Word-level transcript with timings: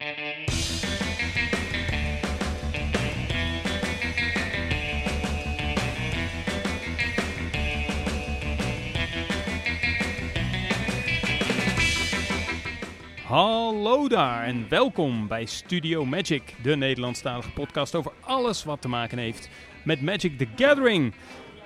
Hallo 0.00 0.08
daar 14.08 14.44
en 14.44 14.68
welkom 14.68 15.28
bij 15.28 15.44
Studio 15.44 16.04
Magic, 16.04 16.42
de 16.62 16.76
Nederlandstalige 16.76 17.50
podcast 17.50 17.94
over 17.94 18.12
alles 18.20 18.64
wat 18.64 18.80
te 18.80 18.88
maken 18.88 19.18
heeft 19.18 19.48
met 19.84 20.02
Magic 20.02 20.38
the 20.38 20.48
Gathering. 20.56 21.14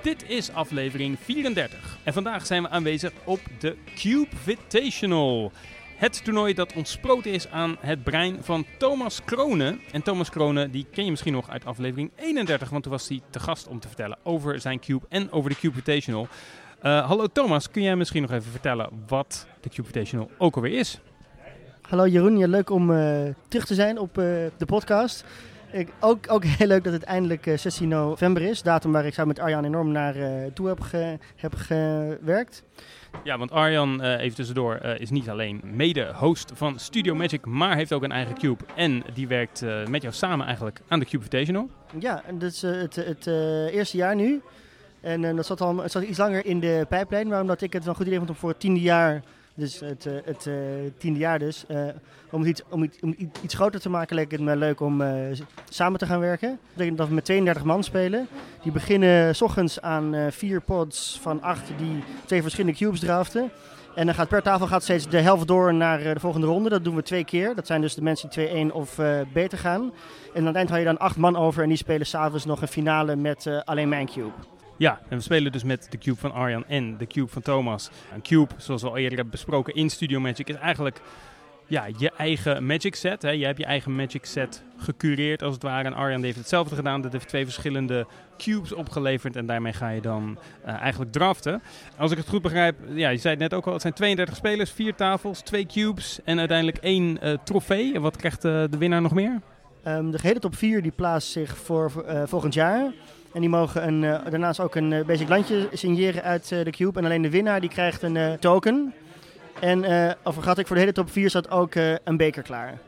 Dit 0.02 0.28
is 0.28 0.52
aflevering 0.52 1.18
34 1.18 1.98
en 2.04 2.12
vandaag 2.12 2.46
zijn 2.46 2.62
we 2.62 2.68
aanwezig 2.68 3.12
op 3.24 3.40
de 3.58 3.76
Cube 3.94 4.36
Vitational. 4.36 5.52
Het 6.04 6.24
toernooi 6.24 6.54
dat 6.54 6.72
ontsproten 6.72 7.32
is 7.32 7.50
aan 7.50 7.76
het 7.80 8.02
brein 8.02 8.36
van 8.40 8.64
Thomas 8.78 9.24
Kronen. 9.24 9.80
En 9.92 10.02
Thomas 10.02 10.30
Kronen, 10.30 10.70
die 10.70 10.86
ken 10.92 11.04
je 11.04 11.10
misschien 11.10 11.32
nog 11.32 11.50
uit 11.50 11.64
aflevering 11.64 12.10
31, 12.16 12.70
want 12.70 12.82
toen 12.82 12.92
was 12.92 13.08
hij 13.08 13.20
te 13.30 13.40
gast 13.40 13.66
om 13.66 13.80
te 13.80 13.86
vertellen 13.88 14.18
over 14.22 14.60
zijn 14.60 14.80
Cube 14.80 15.06
en 15.08 15.32
over 15.32 15.50
de 15.50 15.56
Cube 15.56 15.74
Vitational. 15.74 16.28
Uh, 16.82 17.06
hallo 17.06 17.26
Thomas, 17.26 17.70
kun 17.70 17.82
jij 17.82 17.96
misschien 17.96 18.22
nog 18.22 18.30
even 18.30 18.50
vertellen 18.50 18.88
wat 19.06 19.46
de 19.60 19.68
Cube 19.68 19.86
Vitational 19.86 20.30
ook 20.38 20.56
alweer 20.56 20.78
is? 20.78 21.00
Hallo 21.82 22.06
Jeroen, 22.06 22.38
ja, 22.38 22.46
leuk 22.46 22.70
om 22.70 22.90
uh, 22.90 23.22
terug 23.48 23.66
te 23.66 23.74
zijn 23.74 23.98
op 23.98 24.18
uh, 24.18 24.24
de 24.56 24.66
podcast. 24.66 25.24
Ik, 25.72 25.88
ook, 26.00 26.30
ook 26.30 26.44
heel 26.44 26.66
leuk 26.66 26.84
dat 26.84 26.92
het 26.92 27.02
eindelijk 27.02 27.46
uh, 27.46 27.56
16 27.56 27.88
november 27.88 28.42
is, 28.42 28.62
datum 28.62 28.92
waar 28.92 29.06
ik 29.06 29.14
samen 29.14 29.34
met 29.34 29.44
Arjan 29.44 29.64
enorm 29.64 29.92
naar 29.92 30.14
toe 30.52 30.68
heb, 30.68 30.78
heb 31.36 31.54
gewerkt. 31.54 32.62
Ja, 33.22 33.38
want 33.38 33.50
Arjan, 33.50 34.02
even 34.02 34.36
tussendoor, 34.36 34.74
is 34.74 35.10
niet 35.10 35.28
alleen 35.28 35.60
mede-host 35.64 36.52
van 36.54 36.78
Studio 36.78 37.14
Magic, 37.14 37.46
maar 37.46 37.76
heeft 37.76 37.92
ook 37.92 38.02
een 38.02 38.12
eigen 38.12 38.34
Cube. 38.34 38.64
En 38.74 39.02
die 39.14 39.28
werkt 39.28 39.64
met 39.88 40.02
jou 40.02 40.14
samen 40.14 40.46
eigenlijk 40.46 40.80
aan 40.88 40.98
de 40.98 41.04
Cube 41.04 41.16
Invitational. 41.16 41.68
Ja, 41.98 42.22
en 42.26 42.38
dat 42.38 42.50
is 42.50 42.62
het, 42.62 42.96
het 42.96 43.26
eerste 43.72 43.96
jaar 43.96 44.14
nu. 44.14 44.42
En 45.00 45.36
dat 45.36 45.46
zat 45.46 45.60
al 45.60 45.82
zat 45.88 46.02
iets 46.02 46.18
langer 46.18 46.46
in 46.46 46.60
de 46.60 46.86
pijplijn, 46.88 47.28
waarom 47.28 47.46
dat 47.46 47.62
ik 47.62 47.72
het 47.72 47.86
een 47.86 47.94
goed 47.94 48.06
idee 48.06 48.18
vond 48.18 48.30
om 48.30 48.36
voor 48.36 48.48
het 48.48 48.60
tiende 48.60 48.80
jaar 48.80 49.22
dus 49.54 49.80
het, 49.80 50.04
uh, 50.04 50.14
het 50.24 50.46
uh, 50.46 50.54
tiende 50.98 51.18
jaar 51.18 51.38
dus. 51.38 51.64
Uh, 51.68 51.88
om, 52.30 52.44
iets, 52.44 52.62
om, 52.68 52.82
iets, 52.82 52.98
om 53.00 53.14
iets 53.42 53.54
groter 53.54 53.80
te 53.80 53.88
maken 53.88 54.16
leek 54.16 54.30
het 54.30 54.40
me 54.40 54.56
leuk 54.56 54.80
om 54.80 55.02
samen 55.68 55.98
te 55.98 56.06
gaan 56.06 56.20
werken. 56.20 56.48
Dat 56.48 56.72
betekent 56.72 56.98
dat 56.98 57.08
we 57.08 57.14
met 57.14 57.24
32 57.24 57.64
man 57.64 57.84
spelen. 57.84 58.28
Die 58.62 58.72
beginnen 58.72 59.36
s 59.36 59.42
ochtends 59.42 59.80
aan 59.80 60.14
vier 60.32 60.60
pods 60.60 61.18
van 61.22 61.42
acht 61.42 61.68
die 61.76 62.02
twee 62.24 62.42
verschillende 62.42 62.78
cubes 62.78 63.00
draften. 63.00 63.50
En 63.94 64.06
dan 64.06 64.14
gaat 64.14 64.28
per 64.28 64.42
tafel 64.42 64.66
gaat 64.66 64.82
steeds 64.82 65.08
de 65.08 65.20
helft 65.20 65.46
door 65.46 65.74
naar 65.74 65.98
de 65.98 66.20
volgende 66.20 66.46
ronde. 66.46 66.68
Dat 66.68 66.84
doen 66.84 66.94
we 66.94 67.02
twee 67.02 67.24
keer. 67.24 67.54
Dat 67.54 67.66
zijn 67.66 67.80
dus 67.80 67.94
de 67.94 68.02
mensen 68.02 68.30
die 68.30 68.70
2-1 68.70 68.72
of 68.72 69.00
beter 69.32 69.58
gaan. 69.58 69.92
En 70.34 70.40
aan 70.40 70.46
het 70.46 70.56
eind 70.56 70.68
hou 70.68 70.80
je 70.80 70.86
dan 70.86 70.98
acht 70.98 71.16
man 71.16 71.36
over 71.36 71.62
en 71.62 71.68
die 71.68 71.78
spelen 71.78 72.06
s'avonds 72.06 72.44
nog 72.44 72.62
een 72.62 72.68
finale 72.68 73.16
met 73.16 73.46
alleen 73.64 73.88
mijn 73.88 74.06
cube. 74.06 74.53
Ja, 74.76 75.00
en 75.08 75.16
we 75.16 75.22
spelen 75.22 75.52
dus 75.52 75.64
met 75.64 75.86
de 75.90 75.98
cube 75.98 76.18
van 76.18 76.32
Arjan 76.32 76.64
en 76.66 76.96
de 76.96 77.06
cube 77.06 77.28
van 77.28 77.42
Thomas. 77.42 77.90
Een 78.14 78.22
cube, 78.22 78.54
zoals 78.56 78.82
we 78.82 78.88
al 78.88 78.96
eerder 78.96 79.14
hebben 79.14 79.30
besproken 79.30 79.74
in 79.74 79.90
Studio 79.90 80.20
Magic, 80.20 80.48
is 80.48 80.54
eigenlijk 80.54 81.00
ja, 81.66 81.86
je 81.98 82.10
eigen 82.16 82.66
Magic 82.66 82.94
set. 82.94 83.22
Hè. 83.22 83.30
Je 83.30 83.44
hebt 83.44 83.58
je 83.58 83.64
eigen 83.64 83.94
Magic 83.94 84.24
set 84.24 84.62
gecureerd 84.76 85.42
als 85.42 85.54
het 85.54 85.62
ware. 85.62 85.84
En 85.84 85.94
Arjan 85.94 86.22
heeft 86.22 86.36
hetzelfde 86.36 86.74
gedaan. 86.74 87.00
Dat 87.00 87.12
heeft 87.12 87.28
twee 87.28 87.44
verschillende 87.44 88.06
cubes 88.38 88.72
opgeleverd. 88.72 89.36
En 89.36 89.46
daarmee 89.46 89.72
ga 89.72 89.88
je 89.88 90.00
dan 90.00 90.38
uh, 90.66 90.72
eigenlijk 90.72 91.12
draften. 91.12 91.62
Als 91.96 92.10
ik 92.10 92.16
het 92.16 92.28
goed 92.28 92.42
begrijp, 92.42 92.76
ja, 92.88 93.08
je 93.08 93.18
zei 93.18 93.34
het 93.34 93.42
net 93.42 93.54
ook 93.54 93.66
al, 93.66 93.72
het 93.72 93.82
zijn 93.82 93.94
32 93.94 94.36
spelers, 94.36 94.70
vier 94.70 94.94
tafels, 94.94 95.40
twee 95.40 95.66
cubes 95.66 96.20
en 96.24 96.38
uiteindelijk 96.38 96.78
één 96.78 97.18
uh, 97.22 97.36
trofee. 97.44 98.00
Wat 98.00 98.16
krijgt 98.16 98.44
uh, 98.44 98.64
de 98.70 98.78
winnaar 98.78 99.02
nog 99.02 99.14
meer? 99.14 99.40
Um, 99.86 100.10
de 100.10 100.18
gehele 100.18 100.38
top 100.38 100.54
4 100.56 100.82
die 100.82 100.92
plaatst 100.92 101.30
zich 101.30 101.56
voor 101.56 101.92
volgend 102.26 102.54
jaar. 102.54 102.92
En 103.34 103.40
die 103.40 103.48
mogen 103.48 103.86
een, 103.86 104.02
uh, 104.02 104.24
daarnaast 104.30 104.60
ook 104.60 104.74
een 104.74 104.90
uh, 104.90 105.04
basic 105.04 105.28
landje 105.28 105.68
signeren 105.72 106.22
uit 106.22 106.50
uh, 106.50 106.64
de 106.64 106.70
cube. 106.70 106.98
En 106.98 107.04
alleen 107.04 107.22
de 107.22 107.30
winnaar 107.30 107.60
die 107.60 107.70
krijgt 107.70 108.02
een 108.02 108.38
token. 108.38 108.94
En 109.60 109.84
vergat 110.24 110.58
ik, 110.58 110.66
voor 110.66 110.76
de 110.76 110.82
hele 110.82 110.94
top 110.94 111.10
4 111.10 111.28
staat 111.28 111.50
ook 111.50 111.74
een 112.04 112.16
beker 112.16 112.42
klaar. 112.42 112.78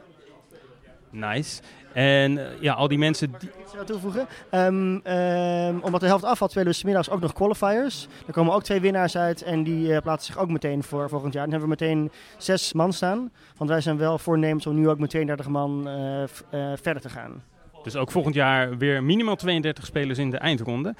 Nice. 1.10 1.60
En 1.96 2.40
ja, 2.60 2.72
al 2.72 2.88
die 2.88 2.98
mensen... 2.98 3.34
Die... 3.38 3.50
Iets 3.60 3.76
aan 3.76 3.84
toevoegen. 3.84 4.26
Um, 4.50 5.00
um, 5.06 5.80
omdat 5.82 6.00
de 6.00 6.06
helft 6.06 6.24
afvalt, 6.24 6.50
spelen 6.50 6.72
we 6.72 6.80
middags 6.84 7.10
ook 7.10 7.20
nog 7.20 7.32
qualifiers. 7.32 8.06
Er 8.26 8.32
komen 8.32 8.54
ook 8.54 8.62
twee 8.62 8.80
winnaars 8.80 9.16
uit 9.16 9.42
en 9.42 9.62
die 9.62 10.00
plaatsen 10.00 10.32
zich 10.32 10.42
ook 10.42 10.50
meteen 10.50 10.82
voor 10.82 11.08
volgend 11.08 11.32
jaar. 11.32 11.42
Dan 11.42 11.52
hebben 11.52 11.78
we 11.78 11.84
meteen 11.84 12.10
zes 12.36 12.72
man 12.72 12.92
staan. 12.92 13.32
Want 13.56 13.70
wij 13.70 13.80
zijn 13.80 13.96
wel 13.96 14.18
voornemens 14.18 14.66
om 14.66 14.74
nu 14.74 14.88
ook 14.88 14.98
met 14.98 15.10
32 15.10 15.48
man 15.48 15.88
verder 16.74 17.02
te 17.02 17.08
gaan. 17.08 17.42
Dus 17.82 17.96
ook 17.96 18.10
volgend 18.10 18.34
jaar 18.34 18.78
weer 18.78 19.04
minimaal 19.04 19.36
32 19.36 19.86
spelers 19.86 20.18
in 20.18 20.30
de 20.30 20.38
eindronde. 20.38 20.94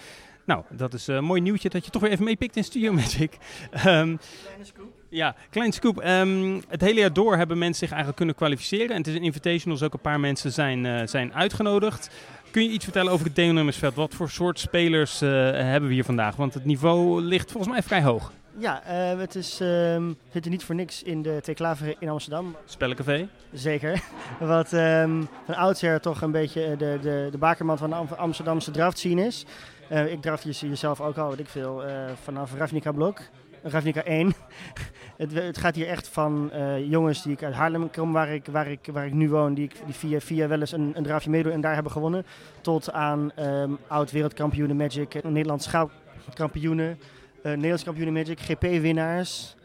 Nou, 0.45 0.63
dat 0.71 0.95
is 0.95 1.07
een 1.07 1.25
mooi 1.25 1.41
nieuwtje 1.41 1.69
dat 1.69 1.85
je 1.85 1.91
toch 1.91 2.03
weer 2.03 2.11
even 2.11 2.25
meepikt 2.25 2.57
in 2.57 2.65
Studio 2.65 2.93
Magic. 2.93 3.33
Um, 3.73 3.79
kleine 3.83 4.19
scoop. 4.63 4.96
Ja, 5.17 5.35
klein 5.51 5.73
scoop. 5.73 6.05
Um, 6.05 6.63
het 6.69 6.81
hele 6.81 7.01
jaar 7.01 7.13
door 7.13 7.37
hebben 7.37 7.59
mensen 7.59 7.79
zich 7.79 7.89
eigenlijk 7.89 8.17
kunnen 8.17 8.35
kwalificeren. 8.35 8.91
En 8.91 8.97
het 8.97 9.07
is 9.07 9.15
een 9.15 9.23
invitational, 9.23 9.79
dus 9.79 9.87
ook 9.87 9.95
een 9.95 10.01
paar 10.01 10.21
mensen 10.21 10.53
zijn, 10.53 10.85
uh, 10.85 11.01
zijn 11.05 11.35
uitgenodigd. 11.35 12.11
Kun 12.51 12.63
je 12.63 12.69
iets 12.69 12.85
vertellen 12.85 13.13
over 13.13 13.27
het 13.27 13.35
deelnemersveld? 13.35 13.95
Wat 13.95 14.15
voor 14.15 14.31
soort 14.31 14.59
spelers 14.59 15.23
uh, 15.23 15.31
hebben 15.51 15.89
we 15.89 15.95
hier 15.95 16.05
vandaag? 16.05 16.37
Want 16.37 16.55
het 16.55 16.65
niveau 16.65 17.21
ligt 17.23 17.51
volgens 17.51 17.73
mij 17.73 17.83
vrij 17.83 18.03
hoog. 18.03 18.33
Ja, 18.59 18.83
uh, 18.87 19.19
het 19.19 19.35
is, 19.35 19.61
um, 19.61 20.09
we 20.09 20.33
zitten 20.33 20.51
niet 20.51 20.65
voor 20.65 20.75
niks 20.75 21.03
in 21.03 21.23
de 21.23 21.39
Theeklaver 21.43 21.95
in 21.99 22.09
Amsterdam. 22.09 22.57
Spellencafé? 22.65 23.29
Zeker. 23.53 24.03
Wat 24.41 24.73
um, 24.73 25.29
van 25.45 25.55
oudsher 25.55 26.01
toch 26.01 26.21
een 26.21 26.31
beetje 26.31 26.77
de, 26.77 26.99
de, 27.03 27.29
de 27.31 27.39
bakerman 27.39 27.79
van 27.79 27.91
de 27.91 27.97
Amsterdamse 28.17 28.71
draftscene 28.71 29.27
is. 29.27 29.45
Uh, 29.93 30.13
ik 30.13 30.23
draft 30.23 30.61
jezelf 30.61 31.01
ook 31.01 31.17
al, 31.17 31.29
weet 31.29 31.39
ik 31.39 31.49
veel, 31.49 31.87
uh, 31.87 31.91
vanaf 32.23 32.55
Ravnica 32.57 32.93
Blok. 32.93 33.21
Ravnica 33.69 34.03
1. 34.03 34.35
het, 35.17 35.33
het, 35.33 35.59
gaat 35.59 35.75
hier 35.75 35.89
echt 35.89 36.09
van 36.09 36.51
uh, 36.55 36.91
jongens 36.91 37.23
die 37.23 37.33
ik 37.33 37.43
uit 37.43 37.55
Haarlem 37.55 37.91
kom, 37.91 38.13
waar 38.13 38.29
ik, 38.29 38.47
waar 38.51 38.71
ik, 38.71 38.89
waar 38.93 39.07
ik 39.07 39.13
nu 39.13 39.29
woon, 39.29 39.55
die, 39.55 39.65
ik, 39.65 39.75
die 39.85 39.95
via, 39.95 40.21
via 40.21 40.49
wel 40.49 40.61
eens 40.61 40.73
een, 40.73 40.93
een 40.95 41.03
draftje 41.03 41.31
meedoen 41.31 41.53
en 41.53 41.61
daar 41.61 41.75
hebben 41.75 41.93
gewonnen. 41.93 42.27
Tot 42.61 42.93
aan 42.93 43.31
um, 43.39 43.79
oud-wereldkampioenen 43.87 44.77
Magic, 44.77 45.23
Nederlands 45.23 45.65
schaapkampioenen. 45.65 46.99
Uh, 47.37 47.53
Nederlands 47.53 47.85
kampioenen 47.85 48.15
Magic, 48.15 48.41
GP-winnaars. 48.41 49.57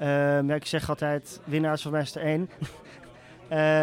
Um, 0.00 0.48
ja, 0.48 0.54
ik 0.54 0.66
zeg 0.66 0.88
altijd 0.88 1.40
winnaars 1.44 1.82
van 1.82 1.92
Master 1.92 2.22
1. 2.22 2.50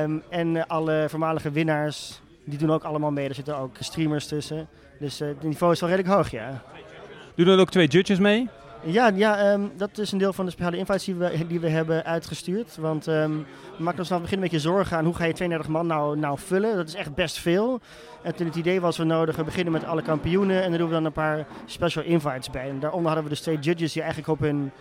um, 0.03 0.23
en 0.29 0.67
alle 0.67 1.05
voormalige 1.09 1.51
winnaars, 1.51 2.21
die 2.43 2.57
doen 2.57 2.71
ook 2.71 2.83
allemaal 2.83 3.11
mee. 3.11 3.29
Er 3.29 3.35
zitten 3.35 3.57
ook 3.57 3.75
streamers 3.79 4.27
tussen. 4.27 4.67
Dus 4.99 5.19
het 5.19 5.43
niveau 5.43 5.73
is 5.73 5.79
wel 5.79 5.89
redelijk 5.89 6.15
hoog, 6.15 6.31
ja. 6.31 6.61
Doen 7.35 7.47
er 7.47 7.59
ook 7.59 7.71
twee 7.71 7.87
judges 7.87 8.19
mee? 8.19 8.49
Ja, 8.83 9.07
ja 9.07 9.53
um, 9.53 9.71
dat 9.77 9.97
is 9.97 10.11
een 10.11 10.17
deel 10.17 10.33
van 10.33 10.45
de 10.45 10.51
speciale 10.51 10.77
invites 10.77 11.03
die 11.03 11.15
we, 11.15 11.47
die 11.47 11.59
we 11.59 11.69
hebben 11.69 12.05
uitgestuurd. 12.05 12.77
Want 12.77 13.07
um, 13.07 13.45
we 13.77 13.83
maken 13.83 13.99
ons 13.99 14.07
vanaf 14.07 14.21
het 14.21 14.21
begin 14.21 14.37
een 14.37 14.49
beetje 14.49 14.59
zorgen 14.59 14.97
aan 14.97 15.05
hoe 15.05 15.15
ga 15.15 15.25
je 15.25 15.33
32 15.33 15.71
man 15.71 15.87
nou, 15.87 16.17
nou 16.17 16.37
vullen. 16.39 16.75
Dat 16.75 16.87
is 16.87 16.95
echt 16.95 17.15
best 17.15 17.37
veel. 17.37 17.79
En 18.21 18.35
toen 18.35 18.45
het 18.45 18.55
idee 18.55 18.81
was, 18.81 18.97
we 18.97 19.03
nodig, 19.03 19.35
we 19.35 19.43
beginnen 19.43 19.73
met 19.73 19.85
alle 19.85 20.01
kampioenen 20.01 20.63
en 20.63 20.69
dan 20.69 20.79
doen 20.79 20.87
we 20.87 20.93
dan 20.93 21.05
een 21.05 21.11
paar 21.11 21.47
special 21.65 22.03
invites 22.03 22.49
bij. 22.49 22.69
En 22.69 22.79
daaronder 22.79 23.05
hadden 23.05 23.23
we 23.23 23.29
dus 23.29 23.41
twee 23.41 23.59
judges 23.59 23.93
die 23.93 24.01
eigenlijk 24.01 24.31
op 24.31 24.39
hun, 24.39 24.71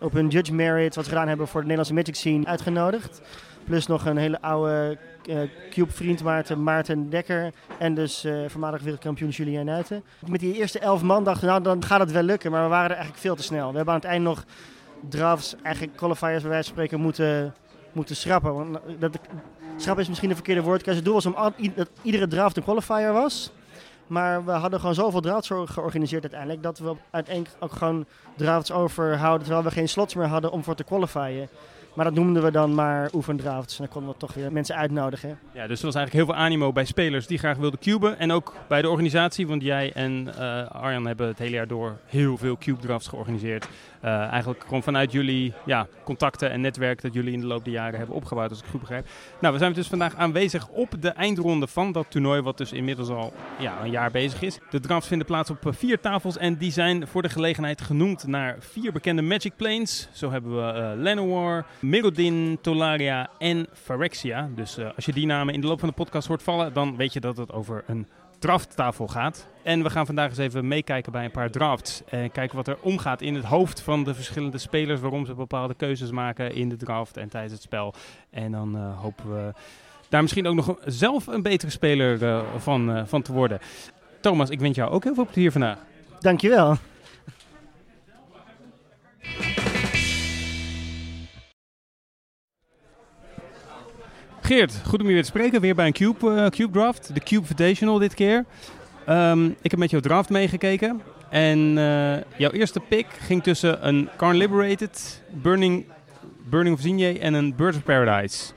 op 0.00 0.12
hun 0.12 0.28
judge 0.28 0.54
merit, 0.54 0.94
wat 0.94 1.08
gedaan 1.08 1.28
hebben 1.28 1.48
voor 1.48 1.60
de 1.60 1.66
Nederlandse 1.66 1.94
Magic 1.94 2.14
scene, 2.14 2.46
uitgenodigd. 2.46 3.20
Plus 3.68 3.86
nog 3.86 4.06
een 4.06 4.16
hele 4.16 4.40
oude 4.40 4.98
uh, 5.26 5.38
Cube-vriend 5.70 6.22
Maarten, 6.22 6.62
Maarten 6.62 7.10
Dekker. 7.10 7.52
En 7.78 7.94
dus 7.94 8.24
uh, 8.24 8.48
voormalig 8.48 8.82
wereldkampioen 8.82 9.30
Julien 9.30 9.64
Nuiten. 9.64 10.04
Met 10.26 10.40
die 10.40 10.54
eerste 10.54 10.78
elf 10.78 11.02
man 11.02 11.24
dachten 11.24 11.48
nou 11.48 11.62
dan 11.62 11.84
gaat 11.84 12.00
het 12.00 12.12
wel 12.12 12.22
lukken. 12.22 12.50
Maar 12.50 12.62
we 12.62 12.68
waren 12.68 12.90
er 12.90 12.96
eigenlijk 12.96 13.20
veel 13.20 13.34
te 13.34 13.42
snel. 13.42 13.70
We 13.70 13.76
hebben 13.76 13.94
aan 13.94 14.00
het 14.00 14.08
eind 14.08 14.24
nog 14.24 14.44
drafts, 15.08 15.54
eigenlijk 15.62 15.96
qualifiers 15.96 16.72
bij 16.72 16.88
moeten, 16.96 17.54
moeten 17.92 18.16
schrappen. 18.16 18.54
Want 18.54 18.78
dat, 18.98 19.18
schrappen 19.76 20.02
is 20.02 20.08
misschien 20.08 20.30
een 20.30 20.36
verkeerde 20.36 20.62
woord. 20.62 20.82
Kijk, 20.82 20.96
het 20.96 21.04
doel 21.04 21.14
was 21.14 21.26
om 21.26 21.36
dat 21.74 21.90
iedere 22.02 22.26
draft 22.26 22.56
een 22.56 22.62
qualifier 22.62 23.12
was. 23.12 23.50
Maar 24.06 24.44
we 24.44 24.50
hadden 24.50 24.80
gewoon 24.80 24.94
zoveel 24.94 25.20
drafts 25.20 25.50
georganiseerd 25.64 26.22
uiteindelijk. 26.22 26.62
Dat 26.62 26.78
we 26.78 26.94
uiteindelijk 27.10 27.56
ook 27.58 27.72
gewoon 27.72 28.06
drafts 28.36 28.72
overhouden. 28.72 29.46
Terwijl 29.46 29.64
we 29.64 29.70
geen 29.70 29.88
slots 29.88 30.14
meer 30.14 30.26
hadden 30.26 30.52
om 30.52 30.64
voor 30.64 30.74
te 30.74 30.84
qualifieren. 30.84 31.48
Maar 31.98 32.06
dat 32.06 32.16
noemden 32.16 32.42
we 32.42 32.50
dan 32.50 32.74
maar 32.74 33.10
oefendrafts. 33.14 33.78
En 33.78 33.84
dan 33.84 33.92
konden 33.92 34.12
we 34.12 34.18
toch 34.18 34.34
weer 34.34 34.52
mensen 34.52 34.76
uitnodigen. 34.76 35.38
Ja, 35.52 35.66
dus 35.66 35.78
er 35.78 35.86
was 35.86 35.94
eigenlijk 35.94 36.12
heel 36.12 36.24
veel 36.34 36.44
animo 36.44 36.72
bij 36.72 36.84
spelers 36.84 37.26
die 37.26 37.38
graag 37.38 37.56
wilden 37.56 37.78
cuben. 37.80 38.18
En 38.18 38.32
ook 38.32 38.54
bij 38.68 38.82
de 38.82 38.88
organisatie, 38.88 39.46
want 39.46 39.62
jij 39.62 39.92
en 39.92 40.28
uh, 40.38 40.70
Arjan 40.70 41.06
hebben 41.06 41.26
het 41.26 41.38
hele 41.38 41.50
jaar 41.50 41.66
door 41.66 41.96
heel 42.06 42.36
veel 42.36 42.56
cube 42.58 42.80
drafts 42.80 43.08
georganiseerd. 43.08 43.68
Uh, 44.04 44.10
eigenlijk 44.10 44.62
gewoon 44.62 44.82
vanuit 44.82 45.12
jullie 45.12 45.52
ja, 45.64 45.86
contacten 46.04 46.50
en 46.50 46.60
netwerk 46.60 47.02
dat 47.02 47.14
jullie 47.14 47.32
in 47.32 47.40
de 47.40 47.46
loop 47.46 47.64
der 47.64 47.72
jaren 47.72 47.98
hebben 47.98 48.16
opgebouwd, 48.16 48.50
als 48.50 48.60
ik 48.60 48.66
goed 48.70 48.80
begrijp. 48.80 49.06
Nou, 49.40 49.52
we 49.52 49.58
zijn 49.58 49.72
dus 49.72 49.86
vandaag 49.86 50.16
aanwezig 50.16 50.68
op 50.68 50.94
de 51.00 51.08
eindronde 51.08 51.66
van 51.66 51.92
dat 51.92 52.10
toernooi, 52.10 52.40
wat 52.40 52.58
dus 52.58 52.72
inmiddels 52.72 53.08
al 53.08 53.32
ja, 53.58 53.82
een 53.82 53.90
jaar 53.90 54.10
bezig 54.10 54.42
is. 54.42 54.58
De 54.70 54.80
drafts 54.80 55.08
vinden 55.08 55.26
plaats 55.26 55.50
op 55.50 55.58
vier 55.68 56.00
tafels 56.00 56.36
en 56.36 56.56
die 56.56 56.72
zijn 56.72 57.06
voor 57.06 57.22
de 57.22 57.28
gelegenheid 57.28 57.80
genoemd 57.80 58.26
naar 58.26 58.56
vier 58.58 58.92
bekende 58.92 59.22
Magic 59.22 59.52
Planes. 59.56 60.08
Zo 60.12 60.30
hebben 60.30 60.56
we 60.56 60.80
uh, 60.80 61.02
Llanowar, 61.02 61.66
Merodin, 61.80 62.58
Tolaria 62.60 63.30
en 63.38 63.66
Phyrexia. 63.72 64.48
Dus 64.54 64.76
eh, 64.76 64.86
als 64.96 65.04
je 65.04 65.12
die 65.12 65.26
namen 65.26 65.54
in 65.54 65.60
de 65.60 65.66
loop 65.66 65.78
van 65.78 65.88
de 65.88 65.94
podcast 65.94 66.28
hoort 66.28 66.42
vallen, 66.42 66.72
dan 66.72 66.96
weet 66.96 67.12
je 67.12 67.20
dat 67.20 67.36
het 67.36 67.52
over 67.52 67.84
een 67.86 68.06
drafttafel 68.38 69.08
gaat. 69.08 69.48
En 69.68 69.82
we 69.82 69.90
gaan 69.90 70.06
vandaag 70.06 70.28
eens 70.28 70.38
even 70.38 70.68
meekijken 70.68 71.12
bij 71.12 71.24
een 71.24 71.30
paar 71.30 71.50
drafts. 71.50 72.02
En 72.08 72.30
kijken 72.30 72.56
wat 72.56 72.68
er 72.68 72.76
omgaat 72.80 73.20
in 73.20 73.34
het 73.34 73.44
hoofd 73.44 73.80
van 73.80 74.04
de 74.04 74.14
verschillende 74.14 74.58
spelers. 74.58 75.00
Waarom 75.00 75.26
ze 75.26 75.34
bepaalde 75.34 75.74
keuzes 75.74 76.10
maken 76.10 76.54
in 76.54 76.68
de 76.68 76.76
draft 76.76 77.16
en 77.16 77.28
tijdens 77.28 77.52
het 77.52 77.62
spel. 77.62 77.94
En 78.30 78.52
dan 78.52 78.76
uh, 78.76 79.00
hopen 79.00 79.34
we 79.34 79.52
daar 80.08 80.22
misschien 80.22 80.46
ook 80.46 80.54
nog 80.54 80.76
zelf 80.84 81.26
een 81.26 81.42
betere 81.42 81.70
speler 81.70 82.22
uh, 82.22 82.40
van, 82.56 82.96
uh, 82.96 83.02
van 83.04 83.22
te 83.22 83.32
worden. 83.32 83.58
Thomas, 84.20 84.50
ik 84.50 84.60
wens 84.60 84.76
jou 84.76 84.90
ook 84.90 85.04
heel 85.04 85.14
veel 85.14 85.26
plezier 85.26 85.52
vandaag. 85.52 85.78
Dankjewel. 86.20 86.76
Geert, 94.40 94.80
goed 94.84 95.00
om 95.00 95.06
je 95.06 95.12
weer 95.12 95.22
te 95.22 95.28
spreken. 95.28 95.60
Weer 95.60 95.74
bij 95.74 95.86
een 95.86 95.92
Cube, 95.92 96.50
Cube 96.50 96.72
Draft. 96.72 97.14
De 97.14 97.20
Cube 97.20 97.40
Invitational 97.40 97.98
dit 97.98 98.14
keer. 98.14 98.44
Um, 99.08 99.56
ik 99.62 99.70
heb 99.70 99.80
met 99.80 99.90
jouw 99.90 100.00
draft 100.00 100.28
meegekeken. 100.28 101.02
En 101.30 101.58
uh, 101.58 102.16
jouw 102.36 102.50
eerste 102.50 102.80
pick 102.80 103.06
ging 103.20 103.42
tussen 103.42 103.86
een 103.86 104.08
Carn 104.16 104.36
Liberated, 104.36 105.22
Burning, 105.30 105.86
Burning 106.48 106.76
of 106.76 106.82
Zinje 106.82 107.18
en 107.18 107.34
een 107.34 107.54
Birds 107.56 107.76
of 107.76 107.82
Paradise. 107.82 108.52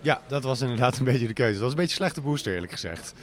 Ja, 0.00 0.20
dat 0.26 0.42
was 0.42 0.60
inderdaad 0.60 0.98
een 0.98 1.04
beetje 1.04 1.26
de 1.26 1.32
keuze. 1.32 1.52
Dat 1.52 1.62
was 1.62 1.70
een 1.70 1.76
beetje 1.76 1.90
een 1.90 1.96
slechte 1.96 2.20
booster 2.20 2.54
eerlijk 2.54 2.72
gezegd. 2.72 3.14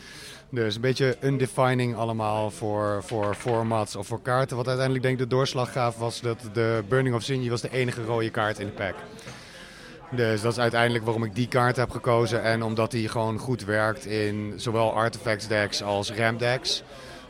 Dus 0.50 0.76
een 0.76 0.82
beetje 0.82 1.18
undefining 1.22 1.96
allemaal 1.96 2.52
voor, 2.52 3.04
voor 3.04 3.36
formats 3.36 3.96
of 3.96 4.08
voor 4.08 4.22
kaarten. 4.22 4.58
Wat 4.58 4.68
uiteindelijk 4.68 5.06
denk 5.06 5.20
ik 5.20 5.30
de 5.30 5.36
doorslag 5.36 5.72
gaf 5.72 5.98
was 5.98 6.22
dat 6.22 6.50
de 6.54 6.84
Burning 6.90 7.16
of 7.16 7.24
Zinje 7.24 7.50
was 7.50 7.62
de 7.62 7.72
enige 7.72 8.04
rode 8.04 8.30
kaart 8.30 8.60
in 8.60 8.66
de 8.66 8.72
pack. 8.72 8.96
Dus 10.16 10.42
dat 10.42 10.52
is 10.52 10.60
uiteindelijk 10.60 11.04
waarom 11.04 11.24
ik 11.24 11.36
die 11.36 11.48
kaart 11.48 11.76
heb 11.76 11.90
gekozen. 11.90 12.44
En 12.44 12.64
omdat 12.64 12.92
die 12.92 13.08
gewoon 13.08 13.38
goed 13.38 13.66
werkt 13.66 14.06
in 14.06 14.54
zowel 14.56 14.94
artifacts 14.94 15.48
decks 15.48 15.84
als 15.84 16.12
ram 16.12 16.38
decks. 16.38 16.84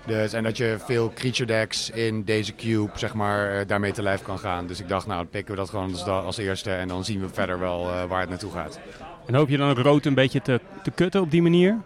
Dus, 0.05 0.33
en 0.33 0.43
dat 0.43 0.57
je 0.57 0.75
veel 0.79 1.11
creature 1.13 1.45
decks 1.45 1.89
in 1.89 2.23
deze 2.23 2.55
cube 2.55 2.91
zeg 2.95 3.13
maar, 3.13 3.67
daarmee 3.67 3.91
te 3.91 4.01
lijf 4.01 4.21
kan 4.21 4.39
gaan. 4.39 4.67
Dus 4.67 4.79
ik 4.79 4.87
dacht, 4.87 5.07
nou, 5.07 5.19
dan 5.19 5.29
pikken 5.29 5.53
we 5.53 5.59
dat 5.59 5.69
gewoon 5.69 5.91
als, 5.91 6.05
als 6.05 6.37
eerste. 6.37 6.71
En 6.71 6.87
dan 6.87 7.05
zien 7.05 7.19
we 7.19 7.29
verder 7.29 7.59
wel 7.59 7.87
uh, 7.87 8.03
waar 8.03 8.19
het 8.19 8.29
naartoe 8.29 8.51
gaat. 8.51 8.79
En 9.25 9.35
hoop 9.35 9.49
je 9.49 9.57
dan 9.57 9.69
ook 9.69 9.77
rood 9.77 10.05
een 10.05 10.13
beetje 10.13 10.41
te, 10.41 10.59
te 10.83 10.91
kutten 10.91 11.21
op 11.21 11.31
die 11.31 11.41
manier? 11.41 11.77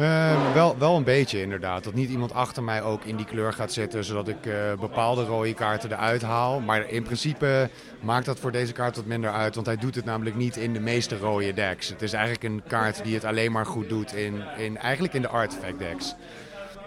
Uh, 0.00 0.52
wel, 0.54 0.78
wel 0.78 0.96
een 0.96 1.04
beetje 1.04 1.42
inderdaad. 1.42 1.84
Dat 1.84 1.94
niet 1.94 2.10
iemand 2.10 2.32
achter 2.32 2.62
mij 2.62 2.82
ook 2.82 3.04
in 3.04 3.16
die 3.16 3.26
kleur 3.26 3.52
gaat 3.52 3.72
zitten, 3.72 4.04
zodat 4.04 4.28
ik 4.28 4.46
uh, 4.46 4.54
bepaalde 4.80 5.24
rode 5.24 5.54
kaarten 5.54 5.92
eruit 5.92 6.22
haal. 6.22 6.60
Maar 6.60 6.90
in 6.90 7.02
principe 7.02 7.70
maakt 8.00 8.26
dat 8.26 8.38
voor 8.38 8.52
deze 8.52 8.72
kaart 8.72 8.96
wat 8.96 9.04
minder 9.04 9.30
uit, 9.30 9.54
want 9.54 9.66
hij 9.66 9.76
doet 9.76 9.94
het 9.94 10.04
namelijk 10.04 10.36
niet 10.36 10.56
in 10.56 10.72
de 10.72 10.80
meeste 10.80 11.18
rode 11.18 11.54
decks. 11.54 11.88
Het 11.88 12.02
is 12.02 12.12
eigenlijk 12.12 12.44
een 12.44 12.62
kaart 12.68 13.04
die 13.04 13.14
het 13.14 13.24
alleen 13.24 13.52
maar 13.52 13.66
goed 13.66 13.88
doet 13.88 14.14
in, 14.14 14.42
in, 14.56 14.76
eigenlijk 14.76 15.14
in 15.14 15.22
de 15.22 15.28
artifact 15.28 15.78
decks. 15.78 16.14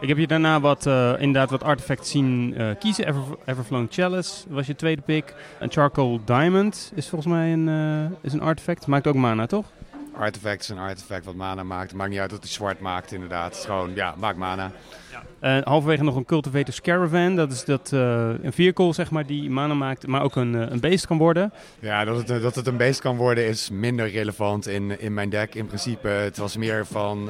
Ik 0.01 0.07
heb 0.07 0.17
je 0.17 0.27
daarna 0.27 0.59
wat, 0.59 0.85
uh, 0.85 1.13
inderdaad 1.19 1.49
wat 1.49 1.63
artefacts 1.63 2.11
zien 2.11 2.53
uh, 2.57 2.69
kiezen. 2.79 3.07
Ever, 3.07 3.23
Everflown 3.45 3.87
Chalice 3.89 4.43
was 4.49 4.67
je 4.67 4.75
tweede 4.75 5.01
pick. 5.01 5.35
Een 5.59 5.71
Charcoal 5.71 6.19
Diamond 6.25 6.91
is 6.95 7.09
volgens 7.09 7.33
mij 7.33 7.53
een, 7.53 7.67
uh, 7.67 8.17
is 8.21 8.33
een 8.33 8.41
artefact. 8.41 8.87
Maakt 8.87 9.07
ook 9.07 9.15
mana, 9.15 9.45
toch? 9.45 9.65
Artefact 10.21 10.61
is 10.61 10.69
een 10.69 10.77
artefact 10.77 11.25
wat 11.25 11.35
mana 11.35 11.63
maakt. 11.63 11.89
Het 11.89 11.97
maakt 11.97 12.09
niet 12.09 12.19
uit 12.19 12.29
dat 12.29 12.39
hij 12.39 12.49
zwart 12.49 12.79
maakt, 12.79 13.11
inderdaad. 13.11 13.45
Het 13.45 13.57
is 13.57 13.65
gewoon, 13.65 13.91
ja, 13.95 14.15
maakt 14.17 14.37
mana. 14.37 14.71
Ja. 15.11 15.57
Uh, 15.57 15.63
halverwege 15.63 16.03
nog 16.03 16.15
een 16.15 16.25
Cultivator's 16.25 16.81
Caravan. 16.81 17.35
Dat 17.35 17.51
is 17.51 17.65
dat, 17.65 17.91
uh, 17.93 17.99
een 18.41 18.53
vehicle, 18.53 18.93
zeg 18.93 19.11
maar, 19.11 19.25
die 19.25 19.49
mana 19.49 19.73
maakt, 19.73 20.07
maar 20.07 20.21
ook 20.21 20.35
een, 20.35 20.53
uh, 20.53 20.61
een 20.69 20.79
beest 20.79 21.07
kan 21.07 21.17
worden. 21.17 21.53
Ja, 21.79 22.05
dat 22.05 22.27
het, 22.27 22.41
dat 22.41 22.55
het 22.55 22.67
een 22.67 22.77
beest 22.77 22.99
kan 22.99 23.15
worden 23.15 23.47
is 23.47 23.69
minder 23.69 24.09
relevant 24.09 24.67
in, 24.67 24.99
in 24.99 25.13
mijn 25.13 25.29
deck. 25.29 25.55
In 25.55 25.65
principe, 25.65 26.07
het 26.07 26.37
was 26.37 26.57
meer 26.57 26.85
van 26.85 27.29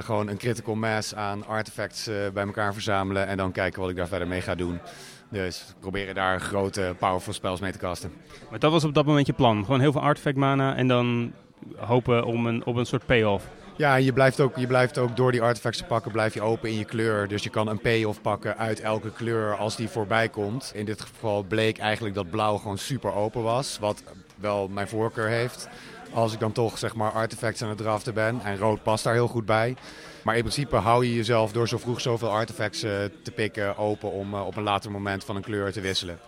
gewoon 0.00 0.28
een 0.28 0.36
critical 0.36 0.74
mass 0.74 1.14
aan 1.14 1.46
artefacts 1.46 2.10
bij 2.32 2.44
elkaar 2.44 2.72
verzamelen. 2.72 3.26
En 3.26 3.36
dan 3.36 3.52
kijken 3.52 3.80
wat 3.80 3.90
ik 3.90 3.96
daar 3.96 4.08
verder 4.08 4.28
mee 4.28 4.40
ga 4.40 4.54
doen. 4.54 4.80
Dus 5.28 5.74
proberen 5.80 6.14
daar 6.14 6.40
grote, 6.40 6.94
powerful 6.98 7.32
spells 7.32 7.60
mee 7.60 7.72
te 7.72 7.78
casten. 7.78 8.12
Maar 8.50 8.58
dat 8.58 8.72
was 8.72 8.84
op 8.84 8.94
dat 8.94 9.06
moment 9.06 9.26
je 9.26 9.32
plan? 9.32 9.64
Gewoon 9.64 9.80
heel 9.80 9.92
veel 9.92 10.00
artefact 10.00 10.36
mana 10.36 10.76
en 10.76 10.88
dan 10.88 11.32
hopen 11.76 12.24
om 12.24 12.46
een, 12.46 12.64
op 12.64 12.76
een 12.76 12.86
soort 12.86 13.06
payoff. 13.06 13.44
Ja, 13.76 13.94
je 13.94 14.12
blijft, 14.12 14.40
ook, 14.40 14.56
je 14.56 14.66
blijft 14.66 14.98
ook 14.98 15.16
door 15.16 15.32
die 15.32 15.42
artefacts 15.42 15.78
te 15.78 15.84
pakken, 15.84 16.12
blijf 16.12 16.34
je 16.34 16.40
open 16.40 16.68
in 16.68 16.78
je 16.78 16.84
kleur. 16.84 17.28
Dus 17.28 17.42
je 17.42 17.50
kan 17.50 17.68
een 17.68 17.80
payoff 17.80 18.20
pakken 18.20 18.56
uit 18.56 18.80
elke 18.80 19.12
kleur 19.12 19.56
als 19.56 19.76
die 19.76 19.88
voorbij 19.88 20.28
komt. 20.28 20.72
In 20.74 20.84
dit 20.84 21.00
geval 21.00 21.42
bleek 21.42 21.78
eigenlijk 21.78 22.14
dat 22.14 22.30
blauw 22.30 22.56
gewoon 22.56 22.78
super 22.78 23.14
open 23.14 23.42
was, 23.42 23.78
wat 23.78 24.02
wel 24.36 24.68
mijn 24.68 24.88
voorkeur 24.88 25.28
heeft. 25.28 25.68
Als 26.12 26.32
ik 26.32 26.40
dan 26.40 26.52
toch 26.52 26.78
zeg 26.78 26.94
maar 26.94 27.10
artefacts 27.10 27.62
aan 27.62 27.68
het 27.68 27.78
draften 27.78 28.14
ben. 28.14 28.40
En 28.44 28.58
rood 28.58 28.82
past 28.82 29.04
daar 29.04 29.14
heel 29.14 29.28
goed 29.28 29.46
bij. 29.46 29.76
Maar 30.22 30.34
in 30.36 30.40
principe 30.40 30.76
hou 30.76 31.04
je 31.04 31.14
jezelf 31.14 31.52
door 31.52 31.68
zo 31.68 31.78
vroeg 31.78 32.00
zoveel 32.00 32.30
artefacts 32.30 32.84
uh, 32.84 32.90
te 33.22 33.30
pikken 33.34 33.76
open 33.76 34.12
om 34.12 34.34
uh, 34.34 34.46
op 34.46 34.56
een 34.56 34.62
later 34.62 34.90
moment 34.90 35.24
van 35.24 35.36
een 35.36 35.42
kleur 35.42 35.72
te 35.72 35.80
wisselen. 35.80 36.18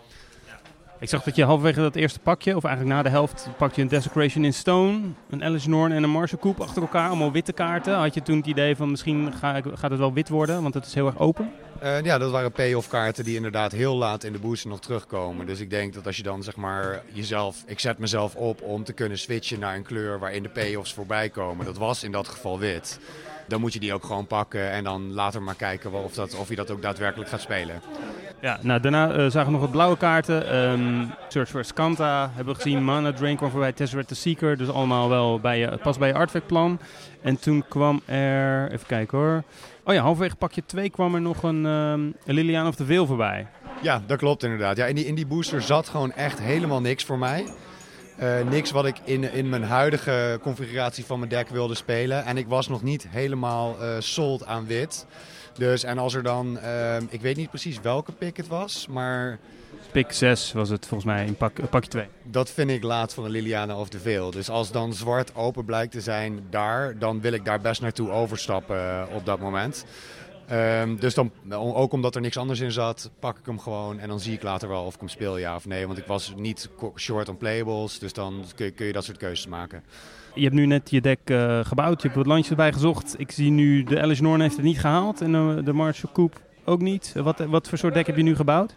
Ik 1.01 1.09
zag 1.09 1.23
dat 1.23 1.37
je 1.37 1.45
halverwege 1.45 1.81
dat 1.81 1.95
eerste 1.95 2.19
pakje, 2.19 2.57
of 2.57 2.65
eigenlijk 2.65 2.97
na 2.97 3.03
de 3.03 3.09
helft, 3.09 3.49
pak 3.57 3.75
je 3.75 3.83
een 3.83 3.89
Desecration 3.89 4.45
in 4.45 4.55
Stone, 4.55 5.01
een 5.31 5.45
Alice 5.45 5.69
Norn 5.69 5.93
en 5.93 6.03
een 6.03 6.11
Marshall 6.11 6.41
Coop 6.41 6.61
achter 6.61 6.83
elkaar, 6.83 7.09
allemaal 7.09 7.33
witte 7.33 7.53
kaarten. 7.53 7.95
Had 7.95 8.15
je 8.15 8.23
toen 8.23 8.37
het 8.37 8.47
idee 8.47 8.77
van 8.77 8.91
misschien 8.91 9.33
gaat 9.75 9.91
het 9.91 9.99
wel 9.99 10.13
wit 10.13 10.29
worden, 10.29 10.63
want 10.63 10.75
het 10.75 10.87
is 10.87 10.95
heel 10.95 11.07
erg 11.07 11.19
open? 11.19 11.53
Uh, 11.83 12.03
ja, 12.03 12.19
dat 12.19 12.31
waren 12.31 12.53
payoff 12.53 12.89
kaarten 12.89 13.25
die 13.25 13.37
inderdaad 13.37 13.73
heel 13.73 13.97
laat 13.97 14.25
in 14.25 14.33
de 14.33 14.39
booster 14.39 14.71
nog 14.71 14.81
terugkomen. 14.81 15.47
Dus 15.47 15.61
ik 15.61 15.71
denk 15.71 15.95
dat 15.95 16.07
als 16.07 16.17
je 16.17 16.23
dan 16.23 16.43
zeg 16.43 16.57
maar 16.57 17.03
jezelf, 17.13 17.63
ik 17.67 17.81
zet 17.81 17.99
mezelf 17.99 18.35
op 18.35 18.63
om 18.63 18.85
te 18.85 18.93
kunnen 18.93 19.19
switchen 19.19 19.59
naar 19.59 19.77
een 19.77 19.83
kleur 19.83 20.19
waarin 20.19 20.43
de 20.43 20.49
payoffs 20.49 20.95
voorbij 20.95 21.29
komen. 21.29 21.65
Dat 21.65 21.79
was 21.79 22.03
in 22.03 22.13
dat 22.13 22.29
geval 22.29 22.59
wit. 22.59 23.01
Dan 23.49 23.61
moet 23.61 23.73
je 23.73 23.81
die 23.81 23.95
ook 23.95 24.05
gewoon 24.05 24.27
pakken 24.27 24.71
en 24.71 24.85
dan 24.85 25.13
later 25.13 25.43
maar 25.43 25.55
kijken 25.55 25.93
of, 25.93 26.13
dat, 26.13 26.35
of 26.35 26.49
je 26.49 26.57
dat 26.57 26.71
ook 26.71 26.83
daadwerkelijk 26.83 27.31
gaat 27.31 27.41
spelen. 27.41 27.81
Ja, 28.41 28.59
nou, 28.63 28.81
daarna 28.81 29.17
uh, 29.17 29.17
zagen 29.17 29.45
we 29.45 29.51
nog 29.51 29.61
wat 29.61 29.71
blauwe 29.71 29.97
kaarten. 29.97 30.57
Um, 30.57 31.11
Search 31.29 31.49
for 31.49 31.65
Scanta 31.65 32.31
hebben 32.35 32.55
we 32.55 32.61
gezien. 32.61 32.85
Mana 32.85 33.13
Drain 33.13 33.37
kwam 33.37 33.51
voorbij. 33.51 33.73
Tesseract 33.73 34.09
the 34.09 34.15
Seeker. 34.15 34.57
Dus 34.57 34.69
allemaal 34.69 35.09
wel 35.09 35.41
bij 35.41 35.59
je, 35.59 35.79
pas 35.83 35.99
bij 35.99 36.09
je 36.09 36.15
artifact 36.15 36.47
plan. 36.47 36.79
En 37.23 37.39
toen 37.39 37.65
kwam 37.69 38.01
er... 38.05 38.73
Even 38.73 38.87
kijken 38.87 39.19
hoor. 39.19 39.43
Oh 39.85 39.95
ja, 39.95 40.03
halverwege 40.03 40.37
pakje 40.37 40.63
2 40.67 40.91
kwam 40.91 41.15
er 41.15 41.21
nog 41.21 41.43
een, 41.43 41.65
um, 41.65 42.67
of 42.67 42.75
the 42.75 42.85
Veil 42.85 43.07
voorbij. 43.07 43.47
Ja, 43.83 44.03
dat 44.07 44.19
klopt 44.19 44.43
inderdaad. 44.43 44.77
Ja, 44.77 44.87
in, 44.87 44.95
die, 44.95 45.07
in 45.07 45.15
die 45.15 45.27
booster 45.27 45.63
zat 45.63 45.89
gewoon 45.89 46.13
echt 46.13 46.41
helemaal 46.41 46.81
niks 46.81 47.05
voor 47.05 47.19
mij. 47.19 47.47
Uh, 48.23 48.49
niks 48.51 48.71
wat 48.71 48.87
ik 48.87 48.97
in, 49.05 49.33
in 49.33 49.49
mijn 49.49 49.63
huidige 49.63 50.39
configuratie 50.43 51.05
van 51.05 51.19
mijn 51.19 51.31
deck 51.31 51.49
wilde 51.49 51.75
spelen. 51.75 52.25
En 52.25 52.37
ik 52.37 52.47
was 52.49 52.69
nog 52.69 52.83
niet 52.83 53.07
helemaal 53.09 53.77
uh, 53.83 53.95
sold 53.99 54.47
aan 54.47 54.67
wit. 54.67 55.07
Dus 55.59 55.85
en 55.85 55.99
als 55.99 56.15
er 56.15 56.23
dan, 56.23 56.59
uh, 56.63 56.97
ik 57.09 57.21
weet 57.21 57.37
niet 57.37 57.49
precies 57.49 57.81
welke 57.81 58.13
pick 58.13 58.37
het 58.37 58.47
was, 58.47 58.87
maar... 58.87 59.39
Pick 59.93 60.13
6 60.13 60.53
was 60.53 60.69
het 60.69 60.87
volgens 60.87 61.11
mij 61.11 61.27
in 61.27 61.37
pak, 61.37 61.71
pakje 61.71 61.91
2. 61.91 62.07
Dat 62.23 62.51
vind 62.51 62.71
ik 62.71 62.83
laat 62.83 63.15
van 63.15 63.25
de 63.25 63.31
Liliana 63.31 63.79
of 63.79 63.89
de 63.89 63.99
Veel. 63.99 64.31
Dus 64.31 64.51
als 64.51 64.71
dan 64.71 64.95
zwart 64.95 65.35
open 65.35 65.65
blijkt 65.65 65.93
te 65.93 66.01
zijn 66.01 66.47
daar, 66.51 66.99
dan 66.99 67.21
wil 67.21 67.33
ik 67.33 67.45
daar 67.45 67.61
best 67.61 67.81
naartoe 67.81 68.11
overstappen 68.11 68.77
uh, 68.77 69.03
op 69.15 69.27
dat 69.27 69.41
moment. 69.41 69.85
Um, 70.53 70.97
dus 71.01 71.15
dan, 71.15 71.33
ook 71.53 71.93
omdat 71.93 72.15
er 72.15 72.21
niks 72.21 72.37
anders 72.37 72.61
in 72.61 72.73
zat, 72.73 73.11
pak 73.19 73.39
ik 73.39 73.47
hem 73.47 73.59
gewoon 73.59 73.99
en 73.99 74.09
dan 74.09 74.21
zie 74.21 74.33
ik 74.33 74.43
later 74.43 74.69
wel 74.69 74.85
of 74.85 74.95
ik 74.95 75.01
hem 75.01 75.09
speel 75.09 75.37
ja 75.37 75.55
of 75.55 75.67
nee. 75.67 75.87
Want 75.87 75.99
ik 75.99 76.07
was 76.07 76.33
niet 76.37 76.69
short 76.97 77.29
on 77.29 77.37
playables, 77.37 77.99
dus 77.99 78.13
dan 78.13 78.45
kun 78.55 78.67
je, 78.67 78.73
kun 78.73 78.87
je 78.87 78.93
dat 78.93 79.05
soort 79.05 79.17
keuzes 79.17 79.47
maken. 79.47 79.83
Je 80.39 80.45
hebt 80.45 80.57
nu 80.57 80.67
net 80.67 80.91
je 80.91 81.01
deck 81.01 81.19
uh, 81.25 81.61
gebouwd, 81.65 82.03
je 82.03 82.09
hebt 82.09 82.19
wat 82.19 82.27
landjes 82.27 82.51
erbij 82.51 82.73
gezocht. 82.73 83.15
Ik 83.19 83.31
zie 83.31 83.51
nu, 83.51 83.83
de 83.83 84.01
Alice 84.01 84.23
Norn 84.23 84.41
heeft 84.41 84.57
het 84.57 84.65
niet 84.65 84.81
gehaald 84.81 85.21
en 85.21 85.35
uh, 85.35 85.65
de 85.65 85.73
Marshall 85.73 86.13
Coop 86.13 86.41
ook 86.65 86.81
niet. 86.81 87.13
Wat, 87.17 87.39
wat 87.39 87.69
voor 87.69 87.79
soort 87.79 87.95
deck 87.95 88.07
heb 88.07 88.17
je 88.17 88.23
nu 88.23 88.37
gebouwd? 88.37 88.75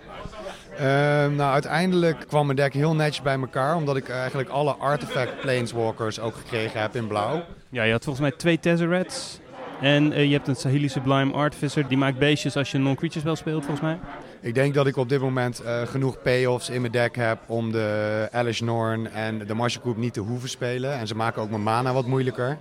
Uh, 0.74 0.80
nou, 1.28 1.42
uiteindelijk 1.42 2.26
kwam 2.28 2.46
mijn 2.46 2.58
deck 2.58 2.74
heel 2.74 2.96
netjes 2.96 3.22
bij 3.22 3.40
elkaar, 3.40 3.76
omdat 3.76 3.98
ik 3.98 4.10
eigenlijk 4.10 4.50
alle 4.50 4.74
artifact 4.74 5.42
planeswalkers 5.42 6.20
ook 6.20 6.36
gekregen 6.36 6.82
heb 6.82 6.96
in 6.96 7.08
blauw. 7.08 7.44
Ja, 7.70 7.84
je 7.84 7.92
had 7.92 8.04
volgens 8.04 8.28
mij 8.28 8.38
twee 8.38 8.60
Tesserats 8.60 9.40
en 9.82 10.12
uh, 10.12 10.26
je 10.26 10.34
hebt 10.34 10.48
een 10.48 10.56
Sahili 10.56 10.90
Sublime 10.90 11.34
Artificer, 11.34 11.88
die 11.88 11.98
maakt 11.98 12.20
beestjes 12.20 12.56
als 12.56 12.72
je 12.72 12.78
een 12.78 12.84
non-creature 12.84 13.20
spel 13.20 13.36
speelt 13.36 13.66
volgens 13.66 13.82
mij. 13.82 14.00
Ik 14.44 14.54
denk 14.54 14.74
dat 14.74 14.88
ik 14.88 14.98
op 14.98 15.10
dit 15.10 15.20
moment 15.20 15.62
uh, 15.64 15.82
genoeg 15.82 16.22
payoffs 16.22 16.70
in 16.70 16.82
mijn 16.82 16.94
deck 16.94 17.16
heb 17.16 17.40
om 17.46 17.72
de 17.72 18.28
Alice 18.32 18.64
Norn 18.64 19.08
en 19.08 19.48
de 19.48 19.54
Marshall 19.54 19.94
niet 19.96 20.14
te 20.14 20.20
hoeven 20.20 20.50
spelen. 20.50 20.94
En 20.94 21.08
ze 21.08 21.16
maken 21.16 21.42
ook 21.42 21.50
mijn 21.50 21.64
mana 21.64 21.94
wat 21.94 22.06
moeilijker. 22.06 22.58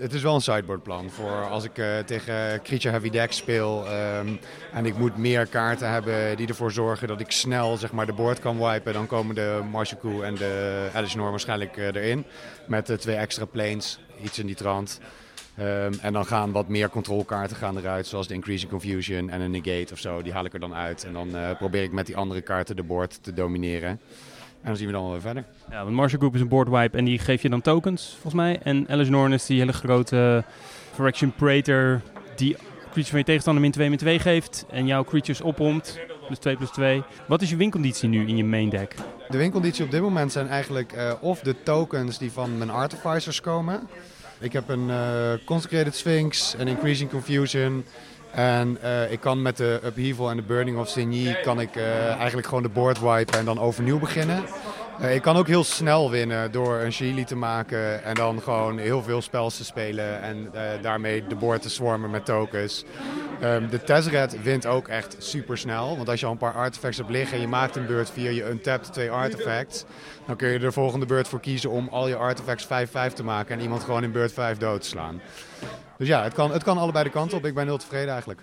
Het 0.00 0.12
is 0.12 0.22
wel 0.22 0.34
een 0.34 0.40
sideboardplan 0.40 1.10
voor 1.10 1.48
als 1.48 1.64
ik 1.64 1.78
uh, 1.78 1.98
tegen 1.98 2.62
creature 2.62 2.90
heavy 2.90 3.10
decks 3.10 3.36
speel 3.36 3.84
um, 3.86 4.38
en 4.72 4.86
ik 4.86 4.98
moet 4.98 5.16
meer 5.16 5.46
kaarten 5.46 5.90
hebben 5.90 6.36
die 6.36 6.48
ervoor 6.48 6.72
zorgen 6.72 7.08
dat 7.08 7.20
ik 7.20 7.30
snel 7.30 7.76
zeg 7.76 7.92
maar, 7.92 8.06
de 8.06 8.12
board 8.12 8.38
kan 8.38 8.58
wipen. 8.58 8.92
Dan 8.92 9.06
komen 9.06 9.34
de 9.34 9.60
Marshall 9.70 10.22
en 10.22 10.34
de 10.34 10.88
Alice 10.92 11.16
Norn 11.16 11.30
waarschijnlijk 11.30 11.76
uh, 11.76 11.86
erin 11.86 12.24
met 12.66 12.96
twee 13.00 13.16
extra 13.16 13.44
planes, 13.44 13.98
iets 14.22 14.38
in 14.38 14.46
die 14.46 14.56
trant. 14.56 15.00
Um, 15.58 15.92
en 16.00 16.12
dan 16.12 16.26
gaan 16.26 16.52
wat 16.52 16.68
meer 16.68 16.88
controlkaarten 16.88 17.56
gaan 17.56 17.78
eruit, 17.78 18.06
zoals 18.06 18.28
de 18.28 18.34
Increasing 18.34 18.70
Confusion 18.70 19.30
en 19.30 19.40
een 19.40 19.50
Negate 19.50 19.92
of 19.92 19.98
zo. 19.98 20.22
Die 20.22 20.32
haal 20.32 20.44
ik 20.44 20.52
er 20.52 20.60
dan 20.60 20.74
uit. 20.74 21.04
En 21.04 21.12
dan 21.12 21.28
uh, 21.36 21.50
probeer 21.58 21.82
ik 21.82 21.92
met 21.92 22.06
die 22.06 22.16
andere 22.16 22.40
kaarten 22.40 22.76
de 22.76 22.82
board 22.82 23.22
te 23.22 23.32
domineren. 23.32 23.88
En 23.88 24.70
dan 24.70 24.76
zien 24.76 24.86
we 24.86 24.92
dan 24.92 25.02
wel 25.02 25.12
weer 25.12 25.20
verder. 25.20 25.44
Ja, 25.70 25.82
want 25.82 25.96
Marshall 25.96 26.18
Group 26.18 26.34
is 26.34 26.40
een 26.40 26.48
board 26.48 26.68
wipe 26.68 26.96
en 26.96 27.04
die 27.04 27.18
geef 27.18 27.42
je 27.42 27.48
dan 27.48 27.60
tokens, 27.60 28.10
volgens 28.10 28.34
mij. 28.34 28.60
En 28.62 28.88
Alice 28.88 29.10
Norn 29.10 29.32
is 29.32 29.46
die 29.46 29.58
hele 29.58 29.72
grote 29.72 30.44
Fraction 30.92 31.32
Praetor 31.32 32.00
die 32.36 32.56
creatures 32.80 33.08
van 33.08 33.18
je 33.18 33.24
tegenstander 33.24 33.62
min 33.62 33.72
2 33.72 33.88
min 33.88 33.98
2 33.98 34.18
geeft 34.18 34.66
en 34.70 34.86
jouw 34.86 35.04
creatures 35.04 35.40
oppomt. 35.40 36.00
Plus 36.26 36.38
2 36.38 36.56
plus 36.56 36.70
2. 36.70 37.02
Wat 37.26 37.42
is 37.42 37.50
je 37.50 37.56
winconditie 37.56 38.08
nu 38.08 38.26
in 38.26 38.36
je 38.36 38.44
main 38.44 38.68
deck? 38.68 38.94
De 39.28 39.38
winconditie 39.38 39.84
op 39.84 39.90
dit 39.90 40.00
moment 40.00 40.32
zijn 40.32 40.48
eigenlijk 40.48 40.92
uh, 40.96 41.12
of 41.20 41.40
de 41.40 41.62
tokens 41.62 42.18
die 42.18 42.32
van 42.32 42.58
mijn 42.58 42.70
artificers 42.70 43.40
komen. 43.40 43.88
Ik 44.44 44.52
heb 44.52 44.68
een 44.68 44.88
uh, 44.88 45.32
Consecrated 45.44 45.94
Sphinx, 45.94 46.54
een 46.58 46.68
Increasing 46.68 47.10
Confusion. 47.10 47.84
En 48.30 48.78
uh, 48.84 49.12
ik 49.12 49.20
kan 49.20 49.42
met 49.42 49.56
de 49.56 49.80
Upheaval 49.84 50.30
en 50.30 50.36
de 50.36 50.42
Burning 50.42 50.78
of 50.78 50.88
Signy 50.88 51.36
kan 51.42 51.60
ik 51.60 51.76
eigenlijk 52.18 52.46
gewoon 52.46 52.62
de 52.62 52.68
board 52.68 53.00
wipen 53.00 53.38
en 53.38 53.44
dan 53.44 53.60
overnieuw 53.60 53.98
beginnen. 53.98 54.44
Ik 55.00 55.22
kan 55.22 55.36
ook 55.36 55.46
heel 55.46 55.64
snel 55.64 56.10
winnen 56.10 56.52
door 56.52 56.78
een 56.78 56.92
Shili 56.92 57.24
te 57.24 57.36
maken 57.36 58.04
en 58.04 58.14
dan 58.14 58.42
gewoon 58.42 58.78
heel 58.78 59.02
veel 59.02 59.22
spels 59.22 59.56
te 59.56 59.64
spelen 59.64 60.22
en 60.22 60.50
uh, 60.54 60.60
daarmee 60.82 61.26
de 61.26 61.34
board 61.34 61.62
te 61.62 61.70
swarmen 61.70 62.10
met 62.10 62.24
tokens. 62.24 62.84
Um, 63.42 63.68
de 63.70 63.82
Tezzeret 63.82 64.42
wint 64.42 64.66
ook 64.66 64.88
echt 64.88 65.16
super 65.18 65.58
snel, 65.58 65.96
want 65.96 66.08
als 66.08 66.20
je 66.20 66.26
al 66.26 66.32
een 66.32 66.38
paar 66.38 66.54
artifacts 66.54 66.98
hebt 66.98 67.10
liggen 67.10 67.34
en 67.34 67.40
je 67.40 67.48
maakt 67.48 67.76
een 67.76 67.86
beurt 67.86 68.10
via 68.10 68.30
je 68.30 68.48
untapped 68.48 68.92
twee 68.92 69.10
artifacts, 69.10 69.84
dan 70.26 70.36
kun 70.36 70.48
je 70.48 70.54
er 70.54 70.60
de 70.60 70.72
volgende 70.72 71.06
beurt 71.06 71.28
voor 71.28 71.40
kiezen 71.40 71.70
om 71.70 71.88
al 71.88 72.08
je 72.08 72.16
artifacts 72.16 72.66
5-5 72.66 72.68
te 73.14 73.24
maken 73.24 73.56
en 73.56 73.62
iemand 73.62 73.82
gewoon 73.82 74.02
in 74.02 74.12
beurt 74.12 74.32
5 74.32 74.58
dood 74.58 74.82
te 74.82 74.88
slaan. 74.88 75.20
Dus 75.98 76.08
ja, 76.08 76.22
het 76.22 76.34
kan, 76.34 76.52
het 76.52 76.62
kan 76.62 76.78
allebei 76.78 77.04
de 77.04 77.10
kanten 77.10 77.36
op. 77.38 77.46
Ik 77.46 77.54
ben 77.54 77.64
heel 77.64 77.78
tevreden 77.78 78.10
eigenlijk. 78.10 78.40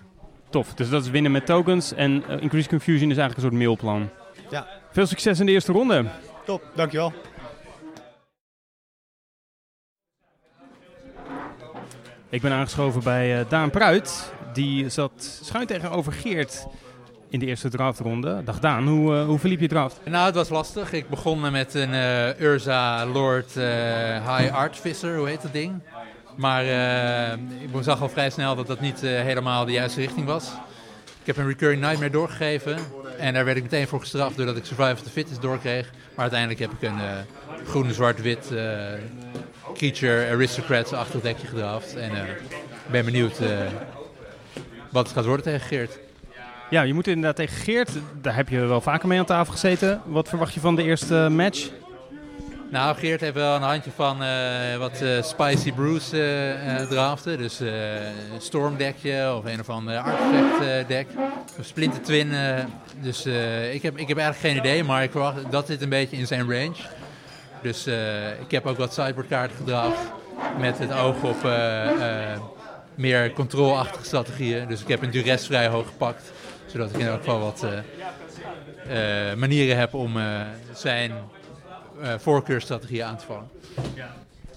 Tof, 0.50 0.74
dus 0.74 0.88
dat 0.88 1.02
is 1.02 1.10
winnen 1.10 1.32
met 1.32 1.46
tokens 1.46 1.92
en 1.92 2.24
uh, 2.30 2.42
Increase 2.42 2.68
Confusion 2.68 3.10
is 3.10 3.16
eigenlijk 3.16 3.36
een 3.36 3.42
soort 3.42 3.54
mailplan. 3.54 4.08
Ja. 4.50 4.66
Veel 4.90 5.06
succes 5.06 5.40
in 5.40 5.46
de 5.46 5.52
eerste 5.52 5.72
ronde. 5.72 6.04
Top, 6.44 6.62
dankjewel. 6.74 7.12
Ik 12.28 12.42
ben 12.42 12.52
aangeschoven 12.52 13.02
bij 13.02 13.40
uh, 13.40 13.48
Daan 13.48 13.70
Pruit. 13.70 14.32
Die 14.52 14.88
zat 14.88 15.40
schuin 15.42 15.66
tegenover 15.66 16.12
Geert 16.12 16.66
in 17.28 17.38
de 17.38 17.46
eerste 17.46 17.68
draftronde. 17.68 18.44
Dag 18.44 18.58
Daan, 18.58 18.88
hoe, 18.88 19.14
uh, 19.14 19.24
hoe 19.24 19.38
verliep 19.38 19.60
je 19.60 19.68
draft? 19.68 20.00
Nou, 20.04 20.26
het 20.26 20.34
was 20.34 20.48
lastig. 20.48 20.92
Ik 20.92 21.08
begon 21.08 21.50
met 21.50 21.74
een 21.74 21.92
uh, 21.92 22.40
Urza 22.40 23.06
Lord 23.06 23.54
High 23.54 24.54
Artificer, 24.54 25.16
hoe 25.16 25.28
heet 25.28 25.42
dat 25.42 25.52
ding? 25.52 25.82
Maar 26.36 26.64
ik 27.60 27.68
zag 27.80 28.00
al 28.00 28.08
vrij 28.08 28.30
snel 28.30 28.54
dat 28.54 28.66
dat 28.66 28.80
niet 28.80 29.00
helemaal 29.00 29.64
de 29.64 29.72
juiste 29.72 30.00
richting 30.00 30.26
was. 30.26 30.52
Ik 31.22 31.28
heb 31.28 31.36
een 31.36 31.46
Recurring 31.46 31.80
Nightmare 31.80 32.10
doorgegeven. 32.10 32.76
En 33.18 33.34
daar 33.34 33.44
werd 33.44 33.56
ik 33.56 33.62
meteen 33.62 33.86
voor 33.86 34.00
gestraft 34.00 34.36
doordat 34.36 34.56
ik 34.56 34.64
Survival 34.64 34.92
of 34.92 35.02
the 35.02 35.10
Fittest 35.10 35.42
doorkreeg. 35.42 35.90
Maar 35.90 36.20
uiteindelijk 36.20 36.60
heb 36.60 36.70
ik 36.72 36.82
een 36.82 36.98
uh, 36.98 37.66
groene, 37.66 37.92
zwart-wit 37.92 38.50
uh, 38.52 38.60
creature 39.74 40.30
aristocrats-achtig 40.30 41.20
dekje 41.20 41.46
gedraft. 41.46 41.96
En 41.96 42.10
uh, 42.10 42.20
ben 42.90 43.04
benieuwd 43.04 43.38
wat 44.90 45.06
het 45.06 45.16
gaat 45.16 45.24
worden 45.24 45.44
tegen 45.44 45.66
Geert. 45.66 45.98
Ja, 46.70 46.82
je 46.82 46.94
moet 46.94 47.06
inderdaad 47.06 47.36
tegen 47.36 47.56
Geert. 47.56 47.90
Daar 48.20 48.36
heb 48.36 48.48
je 48.48 48.58
wel 48.58 48.80
vaker 48.80 49.08
mee 49.08 49.18
aan 49.18 49.24
tafel 49.24 49.52
gezeten. 49.52 50.00
Wat 50.04 50.28
verwacht 50.28 50.54
je 50.54 50.60
van 50.60 50.76
de 50.76 50.82
eerste 50.82 51.28
match? 51.30 51.70
Nou, 52.72 52.96
Geert 52.96 53.20
heeft 53.20 53.34
wel 53.34 53.56
een 53.56 53.62
handje 53.62 53.90
van 53.90 54.22
uh, 54.22 54.76
wat 54.76 55.00
uh, 55.02 55.22
Spicy 55.22 55.72
Brews 55.72 56.12
uh, 56.12 56.86
draften. 56.88 57.38
Dus 57.38 57.60
een 57.60 58.40
stormdekje 58.40 59.34
of 59.36 59.44
een 59.44 59.60
of 59.60 59.68
ander 59.68 59.98
artifact 59.98 60.88
deck. 60.88 61.06
Of 61.58 61.64
Splinter 61.64 62.02
Twin. 62.02 62.32
dus 63.00 63.26
ik, 63.72 63.82
heb, 63.82 63.98
ik 63.98 64.08
heb 64.08 64.18
eigenlijk 64.18 64.38
geen 64.38 64.56
idee, 64.56 64.84
maar 64.84 65.02
ik 65.02 65.10
verwacht 65.10 65.50
dat 65.50 65.66
zit 65.66 65.82
een 65.82 65.88
beetje 65.88 66.16
in 66.16 66.26
zijn 66.26 66.40
range. 66.40 66.76
Dus 67.62 67.86
ik 68.40 68.50
heb 68.50 68.66
ook 68.66 68.78
wat 68.78 68.94
sideboardkaarten 68.94 69.56
gedraft 69.56 70.00
met 70.58 70.78
het 70.78 70.92
oog 70.92 71.22
op 71.22 71.48
meer 72.94 73.32
controlachtige 73.32 74.04
strategieën. 74.04 74.68
Dus 74.68 74.80
ik 74.80 74.88
heb 74.88 75.02
een 75.02 75.10
duress 75.10 75.46
vrij 75.46 75.68
hoog 75.68 75.86
gepakt, 75.86 76.32
zodat 76.66 76.90
ik 76.90 76.96
in 76.96 77.06
elk 77.06 77.18
geval 77.18 77.40
wat 77.40 77.66
manieren 79.36 79.76
heb 79.76 79.94
om 79.94 80.16
zijn 80.72 81.12
uh, 82.00 82.14
voorkeurstrategie 82.18 83.04
aan 83.04 83.16
te 83.16 83.24
vallen. 83.24 83.48
Ja. 83.94 84.14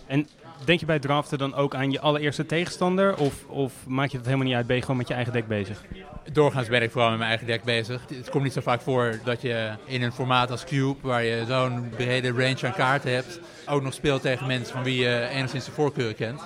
En 0.08 0.28
denk 0.66 0.80
je 0.80 0.86
bij 0.86 1.00
draften 1.00 1.38
dan 1.38 1.56
ook 1.56 1.76
aan 1.76 1.92
je 1.92 2.00
allereerste 2.00 2.46
tegenstander? 2.46 3.18
Of, 3.18 3.46
of 3.48 3.74
maak 3.88 4.10
je 4.10 4.18
dat 4.18 4.26
helemaal 4.26 4.48
niet 4.48 4.56
uit? 4.56 4.68
Ben 4.68 4.76
je 4.76 4.82
gewoon 4.82 4.98
met 4.98 5.08
je 5.08 5.14
eigen 5.14 5.34
deck 5.34 5.48
bezig? 5.48 5.84
Doorgaans 6.32 6.68
ben 6.68 6.82
ik 6.82 6.92
vooral 6.92 7.10
met 7.10 7.18
mijn 7.18 7.30
eigen 7.30 7.48
deck 7.48 7.64
bezig. 7.64 8.02
Het 8.14 8.30
komt 8.30 8.44
niet 8.44 8.54
zo 8.54 8.62
vaak 8.62 8.82
voor 8.82 9.20
dat 9.24 9.42
je 9.42 9.72
in 9.86 10.02
een 10.02 10.12
formaat 10.12 10.52
als 10.52 10.64
Cube, 10.64 10.96
waar 11.02 11.24
je 11.24 11.44
zo'n 11.48 11.90
brede 11.90 12.32
range 12.32 12.66
aan 12.66 12.74
kaarten 12.74 13.14
hebt, 13.14 13.40
ook 13.66 13.82
nog 13.82 13.94
speelt 13.94 14.22
tegen 14.22 14.48
mensen 14.48 14.74
van 14.74 14.84
wie 14.84 15.02
je 15.02 15.28
enigszins 15.28 15.66
de 15.66 15.72
voorkeuren 15.72 16.16
kent. 16.16 16.42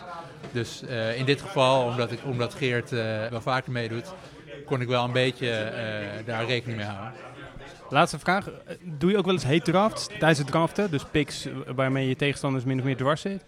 Dus 0.51 0.83
uh, 0.83 1.17
in 1.17 1.25
dit 1.25 1.41
geval, 1.41 1.85
omdat, 1.85 2.11
ik, 2.11 2.19
omdat 2.23 2.53
Geert 2.53 2.91
uh, 2.91 3.27
wel 3.27 3.41
vaker 3.41 3.71
meedoet, 3.71 4.13
kon 4.65 4.81
ik 4.81 4.87
wel 4.87 5.03
een 5.03 5.11
beetje 5.11 5.71
daar 6.25 6.45
rekening 6.45 6.77
mee 6.77 6.87
houden. 6.87 7.13
Laatste 7.89 8.19
vraag. 8.19 8.49
Doe 8.83 9.11
je 9.11 9.17
ook 9.17 9.25
wel 9.25 9.33
eens 9.33 9.43
hate 9.43 9.71
drafts 9.71 10.07
tijdens 10.07 10.37
het 10.37 10.47
draften? 10.47 10.91
Dus 10.91 11.03
picks 11.11 11.47
waarmee 11.75 12.07
je 12.07 12.15
tegenstanders 12.15 12.63
min 12.63 12.79
of 12.79 12.83
meer 12.83 12.97
dwars 12.97 13.21
zit? 13.21 13.43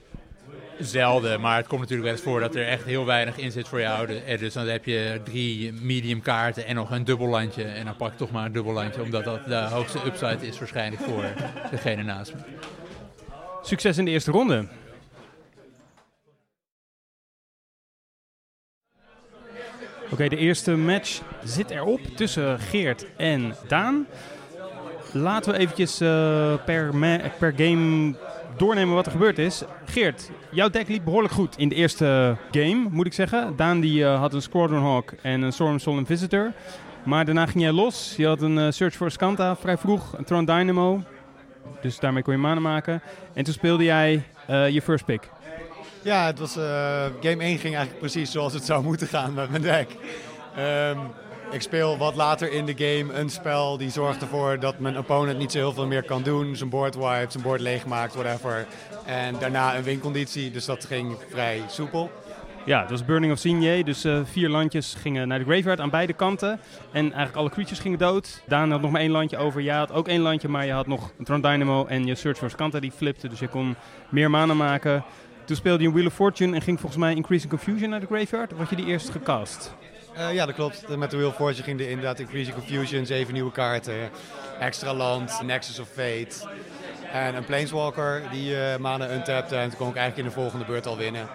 Zelden, 0.80 1.42
maar 1.42 1.58
het 1.58 1.68
komt 1.68 1.82
natuurlijk 1.82 2.08
wel 2.08 2.18
eens 2.18 2.28
voor 2.28 2.40
dat 2.40 2.56
er 2.56 2.68
echt 2.68 2.84
heel 2.84 3.06
weinig 3.06 3.38
in 3.38 3.52
zit 3.52 3.68
voor 3.68 3.80
jou. 3.80 4.08
Dus 4.38 4.54
dan 4.54 4.68
heb 4.68 4.86
je 4.86 5.22
drie 5.24 5.74
medium 5.74 6.22
kaarten 6.22 6.66
en 6.66 6.76
nog 6.76 6.92
een 6.92 7.04
dubbellandje. 7.04 7.64
En 7.64 7.86
dan 7.86 7.96
pak 7.96 8.12
ik 8.12 8.18
toch 8.18 8.32
maar 8.32 8.46
een 8.46 8.52
dubbellandje, 8.52 9.02
omdat 9.02 9.24
dat 9.24 9.46
de 9.46 9.56
hoogste 9.56 10.00
upside 10.06 10.48
is 10.48 10.60
waarschijnlijk 10.60 11.02
voor 11.02 11.26
degene 11.72 12.04
naast 12.04 12.34
me. 12.34 12.40
Succes 13.62 13.98
in 13.98 14.06
de 14.06 14.12
eerste 14.12 14.32
ronde. 14.32 14.68
Oké, 20.12 20.30
de 20.30 20.38
eerste 20.38 20.76
match 20.76 21.22
zit 21.44 21.70
erop 21.70 22.00
tussen 22.16 22.60
Geert 22.60 23.06
en 23.18 23.56
Daan. 23.68 24.08
Laten 25.12 25.52
we 25.52 25.58
eventjes 25.58 26.02
uh, 26.02 26.54
per, 26.66 26.94
per 27.40 27.54
game 27.56 28.16
doornemen 28.58 28.96
wat 28.96 29.06
er 29.06 29.12
gebeurd 29.12 29.38
is. 29.38 29.64
Geert, 29.86 30.30
jouw 30.52 30.70
deck 30.70 30.88
liep 30.88 31.04
behoorlijk 31.04 31.34
goed 31.34 31.58
in 31.58 31.70
de 31.70 31.76
eerste 31.76 32.38
game, 32.52 32.88
moet 32.90 33.06
ik 33.06 33.14
zeggen. 33.14 33.56
Daan 33.56 33.80
die, 33.80 34.00
uh, 34.00 34.20
had 34.20 34.34
een 34.34 34.42
Squadron 34.42 34.82
Hawk 34.82 35.14
en 35.22 35.42
een 35.42 35.54
Storm 35.54 35.80
Soul 35.80 36.06
Visitor. 36.06 36.52
Maar 37.04 37.26
daarna 37.26 37.46
ging 37.46 37.64
jij 37.64 37.72
los. 37.72 38.14
Je 38.18 38.28
had 38.28 38.42
een 38.42 38.58
uh, 38.58 38.68
Search 38.70 38.96
for 38.96 39.12
Scanta 39.12 39.56
vrij 39.56 39.78
vroeg, 39.78 40.18
een 40.18 40.24
Tron 40.24 40.46
Dynamo. 40.46 41.04
Dus 41.82 42.00
daarmee 42.00 42.24
kon 42.24 42.34
je 42.34 42.40
manen 42.40 42.62
maken. 42.62 43.02
En 43.34 43.44
toen 43.44 43.54
speelde 43.54 43.84
jij 43.84 44.24
je 44.48 44.82
first 44.82 45.06
pick. 45.06 45.30
Ja, 46.04 46.26
het 46.26 46.40
was, 46.40 46.58
uh, 46.58 46.64
game 47.22 47.44
1 47.44 47.58
ging 47.58 47.76
eigenlijk 47.76 48.00
precies 48.00 48.32
zoals 48.32 48.54
het 48.54 48.66
zou 48.66 48.84
moeten 48.84 49.08
gaan 49.08 49.34
met 49.34 49.50
mijn 49.50 49.62
deck. 49.62 49.90
Um, 50.60 51.00
ik 51.52 51.62
speel 51.62 51.98
wat 51.98 52.16
later 52.16 52.52
in 52.52 52.66
de 52.66 52.74
game 52.76 53.14
een 53.14 53.30
spel 53.30 53.78
die 53.78 53.90
zorgt 53.90 54.22
ervoor 54.22 54.60
dat 54.60 54.80
mijn 54.80 54.98
opponent 54.98 55.38
niet 55.38 55.52
zo 55.52 55.58
heel 55.58 55.74
veel 55.74 55.88
meer 55.88 56.04
kan 56.04 56.24
doen. 56.24 56.56
Zijn 56.56 56.70
board 56.70 56.96
wipes, 56.96 57.32
zijn 57.32 57.44
board 57.44 57.62
leegmaakt, 57.62 58.14
whatever. 58.16 58.68
En 59.06 59.36
daarna 59.40 59.76
een 59.76 59.84
winconditie, 59.84 60.52
dus 60.52 60.66
dat 60.66 60.86
ging 60.86 61.18
vrij 61.30 61.62
soepel. 61.68 62.12
Ja, 62.66 62.82
dat 62.82 62.90
was 62.90 63.06
Burning 63.06 63.34
of 63.34 63.40
Signy. 63.40 63.84
Dus 63.84 64.06
uh, 64.06 64.20
vier 64.24 64.50
landjes 64.50 64.96
gingen 65.00 65.28
naar 65.28 65.40
de 65.40 65.46
graveyard 65.46 65.80
aan 65.80 65.90
beide 65.90 66.14
kanten. 66.14 66.60
En 66.92 67.04
eigenlijk 67.04 67.36
alle 67.36 67.50
creatures 67.50 67.80
gingen 67.80 68.00
dood. 68.00 68.42
Daan 68.48 68.72
had 68.72 68.82
nog 68.82 68.92
maar 68.92 69.02
één 69.02 69.12
landje 69.12 69.38
over. 69.38 69.62
Jij 69.62 69.76
had 69.76 69.92
ook 69.92 70.08
één 70.08 70.22
landje, 70.22 70.48
maar 70.48 70.66
je 70.66 70.72
had 70.72 70.88
nog 70.88 71.12
een 71.18 71.26
Tron 71.26 71.42
Dynamo 71.42 71.86
en 71.86 72.06
je 72.06 72.16
Search 72.16 72.38
for 72.38 72.50
Scanta 72.50 72.80
die 72.80 72.92
flipte. 72.92 73.28
Dus 73.28 73.40
je 73.40 73.48
kon 73.48 73.76
meer 74.10 74.30
mana 74.30 74.54
maken. 74.54 75.04
Toen 75.52 75.60
speelde 75.60 75.82
je 75.82 75.88
een 75.88 75.94
Wheel 75.94 76.06
of 76.06 76.14
Fortune 76.14 76.56
en 76.56 76.62
ging 76.62 76.80
volgens 76.80 77.02
mij 77.02 77.16
Increasing 77.16 77.50
Confusion 77.50 77.90
naar 77.90 78.00
de 78.00 78.06
graveyard. 78.06 78.54
Of 78.54 78.60
had 78.60 78.70
je 78.70 78.76
die 78.76 78.86
eerst 78.86 79.10
gecast? 79.10 79.74
Uh, 80.18 80.34
ja, 80.34 80.46
dat 80.46 80.56
klopt. 80.56 80.98
Met 80.98 81.12
de 81.12 81.18
Wheel 81.18 81.30
of 81.30 81.36
Fortune 81.36 81.64
ging 81.64 81.80
er 81.80 81.90
inderdaad 81.90 82.20
Increasing 82.20 82.56
Confusion, 82.56 83.06
zeven 83.06 83.34
nieuwe 83.34 83.52
kaarten, 83.52 84.10
extra 84.60 84.94
land, 84.94 85.42
Nexus 85.44 85.80
of 85.80 85.88
Fate. 85.88 86.48
En 87.12 87.36
een 87.36 87.46
Planeswalker 87.46 88.24
die 88.32 88.52
uh, 88.52 88.78
manen 88.78 89.14
untapte 89.14 89.56
en 89.56 89.70
toen 89.70 89.78
kon 89.78 89.90
ik 89.90 89.96
eigenlijk 89.96 90.28
in 90.28 90.34
de 90.34 90.42
volgende 90.42 90.66
beurt 90.66 90.88
al 90.88 90.98
winnen. 90.98 91.28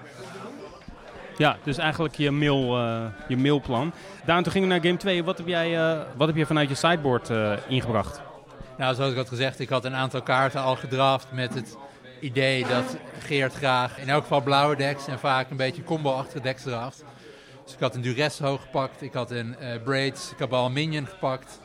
Ja, 1.36 1.56
dus 1.62 1.78
eigenlijk 1.78 2.14
je, 2.14 2.30
mail, 2.30 2.78
uh, 2.78 3.04
je 3.28 3.36
mailplan. 3.36 3.92
Daan, 4.24 4.42
toen 4.42 4.52
gingen 4.52 4.68
we 4.68 4.74
naar 4.74 4.84
game 4.84 4.96
2. 4.96 5.24
Wat 5.24 5.38
heb 5.38 5.46
jij, 5.46 5.98
wat 6.16 6.26
heb 6.26 6.36
jij 6.36 6.46
vanuit 6.46 6.68
je 6.68 6.74
sideboard 6.74 7.30
ingebracht? 7.68 8.20
Nou, 8.76 8.94
zoals 8.94 9.10
ik 9.10 9.16
had 9.16 9.28
gezegd, 9.28 9.60
ik 9.60 9.68
had 9.68 9.84
een 9.84 9.94
aantal 9.94 10.22
kaarten 10.22 10.60
al 10.60 10.76
gedraft 10.76 11.26
met 11.32 11.54
het 11.54 11.76
idee 12.20 12.66
dat 12.66 12.96
Geert 13.18 13.54
graag 13.54 13.98
in 13.98 14.08
elk 14.08 14.22
geval 14.22 14.40
blauwe 14.40 14.76
decks 14.76 15.06
en 15.06 15.18
vaak 15.18 15.50
een 15.50 15.56
beetje 15.56 15.84
combo-achtige 15.84 16.40
decks 16.40 16.62
draft. 16.62 17.04
Dus 17.64 17.74
ik 17.74 17.80
had 17.80 17.94
een 17.94 18.00
Duress 18.00 18.38
hoog 18.38 18.60
gepakt, 18.60 19.02
ik 19.02 19.12
had 19.12 19.30
een 19.30 19.56
uh, 19.60 19.82
Braids, 19.84 20.30
ik 20.32 20.38
heb 20.38 20.52
al 20.52 20.66
een 20.66 20.72
Minion 20.72 21.06
gepakt. 21.06 21.60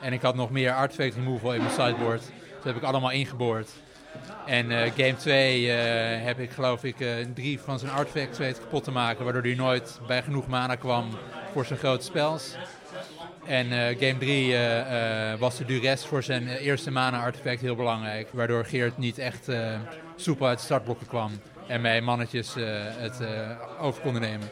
En 0.00 0.12
ik 0.12 0.22
had 0.22 0.34
nog 0.34 0.50
meer 0.50 0.72
Artifact 0.72 1.14
Removal 1.14 1.54
in 1.54 1.60
mijn 1.60 1.72
sideboard. 1.72 2.22
Dat 2.54 2.64
heb 2.64 2.76
ik 2.76 2.82
allemaal 2.82 3.10
ingeboord. 3.10 3.70
En 4.46 4.70
uh, 4.70 4.80
game 4.96 5.16
2 5.16 5.62
uh, 5.62 5.72
heb 6.24 6.38
ik 6.38 6.50
geloof 6.50 6.84
ik 6.84 6.96
drie 7.34 7.60
van 7.60 7.78
zijn 7.78 7.92
artifacts 7.92 8.38
weten 8.38 8.62
kapot 8.62 8.84
te 8.84 8.90
maken. 8.90 9.24
Waardoor 9.24 9.42
hij 9.42 9.54
nooit 9.54 10.00
bij 10.06 10.22
genoeg 10.22 10.46
mana 10.46 10.74
kwam 10.74 11.08
voor 11.52 11.64
zijn 11.64 11.78
grote 11.78 12.04
spels. 12.04 12.56
En 13.46 13.72
eh, 13.72 13.98
game 13.98 14.18
3 14.18 14.52
eh, 14.52 15.32
eh, 15.32 15.38
was 15.38 15.56
de 15.56 15.64
duress 15.64 16.06
voor 16.06 16.22
zijn 16.22 16.48
eerste 16.48 16.90
mana-artefact 16.90 17.60
heel 17.60 17.76
belangrijk. 17.76 18.28
Waardoor 18.32 18.64
Geert 18.64 18.98
niet 18.98 19.18
echt 19.18 19.48
soepel 20.16 20.46
uit 20.46 20.60
startblokken 20.60 21.06
kwam. 21.06 21.30
En 21.66 21.80
mijn 21.80 22.04
mannetjes 22.04 22.54
het 22.98 23.20
over 23.80 24.02
konden 24.02 24.22
nemen. 24.22 24.48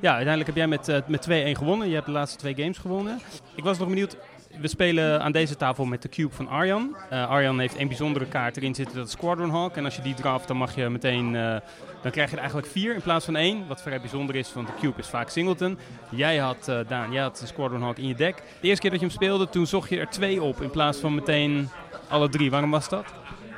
Ja, 0.00 0.14
uiteindelijk 0.14 0.46
heb 0.46 0.56
jij 0.56 0.66
met, 0.66 1.02
met 1.06 1.54
2-1 1.56 1.58
gewonnen. 1.58 1.88
Je 1.88 1.94
hebt 1.94 2.06
de 2.06 2.12
laatste 2.12 2.38
twee 2.38 2.54
games 2.54 2.78
gewonnen. 2.78 3.20
Ik 3.54 3.64
was 3.64 3.78
nog 3.78 3.88
benieuwd, 3.88 4.16
we 4.60 4.68
spelen 4.68 5.22
aan 5.22 5.32
deze 5.32 5.56
tafel 5.56 5.84
met 5.84 6.02
de 6.02 6.08
cube 6.08 6.34
van 6.34 6.48
Arjan. 6.48 6.96
Arjan 7.10 7.58
heeft 7.58 7.78
een 7.78 7.88
bijzondere 7.88 8.26
kaart 8.26 8.56
erin 8.56 8.74
zitten, 8.74 8.96
dat 8.96 9.06
is 9.06 9.12
Squadron 9.12 9.50
Hawk. 9.50 9.76
En 9.76 9.84
als 9.84 9.96
je 9.96 10.02
die 10.02 10.14
draft, 10.14 10.48
dan 10.48 10.56
mag 10.56 10.74
je 10.74 10.88
meteen, 10.88 11.60
dan 12.04 12.12
krijg 12.12 12.28
je 12.28 12.34
er 12.34 12.42
eigenlijk 12.42 12.72
vier 12.72 12.94
in 12.94 13.02
plaats 13.02 13.24
van 13.24 13.36
één. 13.36 13.66
Wat 13.66 13.82
vrij 13.82 14.00
bijzonder 14.00 14.34
is, 14.34 14.52
want 14.52 14.66
de 14.66 14.72
cube 14.80 15.00
is 15.00 15.08
vaak 15.08 15.28
singleton. 15.28 15.78
Jij 16.10 16.36
had, 16.36 16.68
uh, 16.68 16.78
Daan, 16.88 17.12
jij 17.12 17.22
had 17.22 17.42
Squadron 17.44 17.82
Hawk 17.82 17.98
in 17.98 18.08
je 18.08 18.14
deck. 18.14 18.36
De 18.36 18.68
eerste 18.68 18.80
keer 18.80 18.90
dat 18.90 19.00
je 19.00 19.06
hem 19.06 19.14
speelde, 19.14 19.48
toen 19.48 19.66
zocht 19.66 19.88
je 19.88 19.98
er 19.98 20.08
twee 20.08 20.42
op 20.42 20.62
in 20.62 20.70
plaats 20.70 20.98
van 20.98 21.14
meteen 21.14 21.68
alle 22.08 22.28
drie. 22.28 22.50
Waarom 22.50 22.70
was 22.70 22.88
dat? 22.88 23.04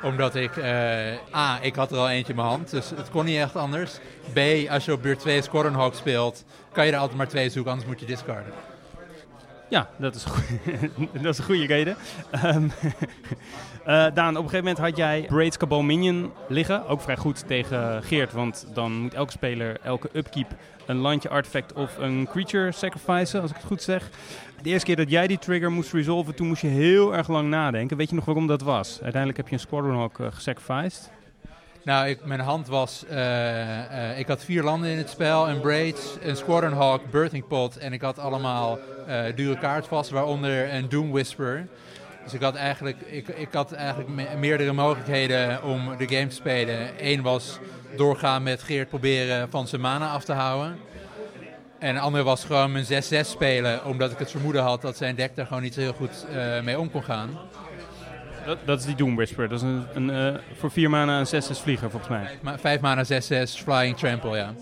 Omdat 0.03 0.35
ik, 0.35 0.51
A, 1.35 1.59
ik 1.61 1.75
had 1.75 1.91
er 1.91 1.97
al 1.97 2.09
eentje 2.09 2.33
in 2.33 2.35
mijn 2.35 2.47
hand, 2.47 2.69
dus 2.71 2.89
het 2.89 3.09
kon 3.09 3.25
niet 3.25 3.37
echt 3.37 3.55
anders. 3.55 3.99
B, 4.33 4.69
als 4.69 4.85
je 4.85 4.93
op 4.93 5.01
beurt 5.01 5.19
2 5.19 5.41
Squadron 5.41 5.73
Hawk 5.73 5.93
speelt, 5.93 6.45
kan 6.71 6.85
je 6.85 6.91
er 6.91 6.97
altijd 6.97 7.17
maar 7.17 7.27
twee 7.27 7.49
zoeken, 7.49 7.71
anders 7.71 7.89
moet 7.89 7.99
je 7.99 8.05
discarden. 8.05 8.53
Ja, 9.69 9.89
dat 9.97 10.15
is, 10.15 10.23
dat 11.23 11.33
is 11.33 11.37
een 11.37 11.43
goede 11.43 11.65
reden. 11.65 11.97
Um, 12.45 12.71
Daan, 13.87 14.37
op 14.37 14.43
een 14.43 14.49
gegeven 14.49 14.57
moment 14.57 14.77
had 14.77 14.97
jij 14.97 15.25
Braids 15.27 15.57
Cabal 15.57 15.81
Minion 15.81 16.31
liggen. 16.47 16.87
Ook 16.87 17.01
vrij 17.01 17.17
goed 17.17 17.47
tegen 17.47 18.03
Geert, 18.03 18.31
want 18.33 18.67
dan 18.73 18.91
moet 18.91 19.13
elke 19.13 19.31
speler 19.31 19.77
elke 19.83 20.09
upkeep 20.13 20.47
een 20.85 20.97
landje 20.97 21.29
artefact 21.29 21.73
of 21.73 21.97
een 21.97 22.27
creature 22.31 22.71
sacrificen, 22.71 23.41
als 23.41 23.49
ik 23.49 23.55
het 23.55 23.65
goed 23.65 23.81
zeg. 23.81 24.09
De 24.61 24.69
eerste 24.69 24.85
keer 24.85 24.95
dat 24.95 25.09
jij 25.09 25.27
die 25.27 25.39
trigger 25.39 25.71
moest 25.71 25.93
resolven, 25.93 26.35
toen 26.35 26.47
moest 26.47 26.61
je 26.61 26.67
heel 26.67 27.15
erg 27.15 27.27
lang 27.27 27.49
nadenken. 27.49 27.97
Weet 27.97 28.09
je 28.09 28.15
nog 28.15 28.25
waarom 28.25 28.47
dat 28.47 28.61
was? 28.61 28.89
Uiteindelijk 29.01 29.37
heb 29.37 29.47
je 29.47 29.53
een 29.53 29.59
Squadron 29.59 29.97
Hawk 29.97 30.17
uh, 30.17 30.27
gesacrificed. 30.31 31.11
Nou, 31.83 32.07
ik, 32.07 32.25
mijn 32.25 32.39
hand 32.39 32.67
was... 32.67 33.05
Uh, 33.11 34.19
ik 34.19 34.27
had 34.27 34.43
vier 34.43 34.63
landen 34.63 34.89
in 34.89 34.97
het 34.97 35.09
spel. 35.09 35.49
Een 35.49 35.59
Braids, 35.59 36.17
een 36.21 36.35
Squadron 36.35 36.73
Hawk, 36.73 37.11
Birthing 37.11 37.47
Pot. 37.47 37.77
En 37.77 37.93
ik 37.93 38.01
had 38.01 38.19
allemaal 38.19 38.79
dure 39.35 39.57
kaart 39.57 39.87
vast, 39.87 40.09
waaronder 40.09 40.73
een 40.73 40.89
Doom 40.89 41.11
Whisper. 41.11 41.67
Dus 42.27 42.35
ik 42.35 42.41
had 42.41 42.55
eigenlijk, 42.55 43.01
ik, 43.01 43.27
ik 43.27 43.47
had 43.51 43.71
eigenlijk 43.71 44.09
me 44.09 44.25
meerdere 44.39 44.73
mogelijkheden 44.73 45.63
om 45.63 45.97
de 45.97 46.07
game 46.07 46.27
te 46.27 46.35
spelen. 46.35 46.89
Eén 46.99 47.21
was 47.21 47.59
doorgaan 47.95 48.43
met 48.43 48.63
Geert 48.63 48.89
proberen 48.89 49.49
van 49.49 49.67
zijn 49.67 49.81
mana 49.81 50.09
af 50.09 50.23
te 50.23 50.33
houden. 50.33 50.77
En 51.79 51.93
de 51.93 51.99
andere 51.99 52.23
was 52.23 52.43
gewoon 52.43 52.71
mijn 52.71 52.85
6-6 52.85 52.87
spelen, 53.21 53.85
omdat 53.85 54.11
ik 54.11 54.17
het 54.17 54.31
vermoeden 54.31 54.61
had 54.61 54.81
dat 54.81 54.97
zijn 54.97 55.15
deck 55.15 55.35
daar 55.35 55.45
gewoon 55.45 55.61
niet 55.61 55.73
zo 55.73 55.79
heel 55.79 55.93
goed 55.93 56.25
mee 56.63 56.79
om 56.79 56.91
kon 56.91 57.03
gaan. 57.03 57.29
Dat, 58.45 58.57
dat 58.65 58.79
is 58.79 58.85
die 58.85 58.95
Doom 58.95 59.15
Whisper. 59.15 59.49
Dat 59.49 59.61
is 59.61 59.67
een, 59.67 59.85
een 59.93 60.33
uh, 60.33 60.39
voor 60.57 60.71
4 60.71 60.89
mana 60.89 61.19
een 61.19 61.43
6-6 61.43 61.61
vlieger 61.61 61.89
volgens 61.89 62.11
mij. 62.43 62.57
5 62.57 62.79
mana 62.79 63.03
6-6 63.03 63.07
Flying 63.63 63.97
Trample, 63.97 64.37
ja. 64.37 64.53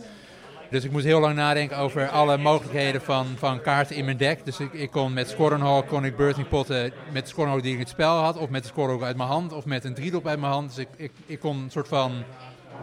Dus 0.75 0.83
ik 0.83 0.91
moest 0.91 1.05
heel 1.05 1.19
lang 1.19 1.35
nadenken 1.35 1.77
over 1.77 2.09
alle 2.09 2.37
mogelijkheden 2.37 3.01
van, 3.01 3.27
van 3.37 3.61
kaarten 3.61 3.95
in 3.95 4.05
mijn 4.05 4.17
deck. 4.17 4.45
Dus 4.45 4.59
ik, 4.59 4.73
ik 4.73 4.91
kon 4.91 5.13
met 5.13 5.35
Hawk 5.37 5.87
kon 5.87 6.05
ik 6.05 6.15
Birthing 6.15 6.47
Potten 6.47 6.93
met 7.11 7.33
de 7.35 7.61
die 7.61 7.71
ik 7.71 7.73
in 7.73 7.79
het 7.79 7.89
spel 7.89 8.17
had. 8.17 8.37
Of 8.37 8.49
met 8.49 8.63
de 8.63 8.81
Hawk 8.81 9.03
uit 9.03 9.17
mijn 9.17 9.29
hand. 9.29 9.53
Of 9.53 9.65
met 9.65 9.83
een 9.83 9.93
3 9.93 10.13
uit 10.13 10.39
mijn 10.39 10.51
hand. 10.51 10.75
Dus 10.75 10.77
ik, 10.77 10.87
ik, 10.95 11.11
ik 11.25 11.39
kon 11.39 11.57
een 11.57 11.71
soort 11.71 11.87
van 11.87 12.23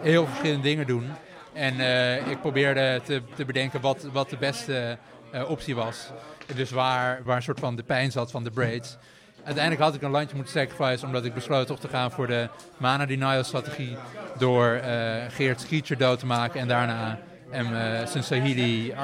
heel 0.00 0.26
verschillende 0.26 0.62
dingen 0.62 0.86
doen. 0.86 1.10
En 1.52 1.74
uh, 1.74 2.26
ik 2.26 2.40
probeerde 2.40 3.00
te, 3.04 3.22
te 3.34 3.44
bedenken 3.44 3.80
wat, 3.80 4.06
wat 4.12 4.30
de 4.30 4.36
beste 4.36 4.98
uh, 5.34 5.50
optie 5.50 5.74
was. 5.74 6.10
Dus 6.54 6.70
waar, 6.70 7.20
waar 7.24 7.36
een 7.36 7.42
soort 7.42 7.60
van 7.60 7.76
de 7.76 7.82
pijn 7.82 8.12
zat 8.12 8.30
van 8.30 8.44
de 8.44 8.50
braids. 8.50 8.96
Uiteindelijk 9.44 9.84
had 9.84 9.94
ik 9.94 10.02
een 10.02 10.10
landje 10.10 10.36
moeten 10.36 10.52
sacrifice 10.52 11.06
omdat 11.06 11.24
ik 11.24 11.34
besloot 11.34 11.66
toch 11.66 11.80
te 11.80 11.88
gaan 11.88 12.10
voor 12.10 12.26
de 12.26 12.48
mana 12.76 13.06
denial 13.06 13.44
strategie. 13.44 13.96
Door 14.38 14.80
uh, 14.84 15.14
Geert 15.28 15.66
creature 15.66 15.98
dood 15.98 16.18
te 16.18 16.26
maken 16.26 16.60
en 16.60 16.68
daarna 16.68 17.18
hem, 17.52 17.72
uh, 17.72 18.06
zijn 18.06 18.24
Sahili 18.24 18.94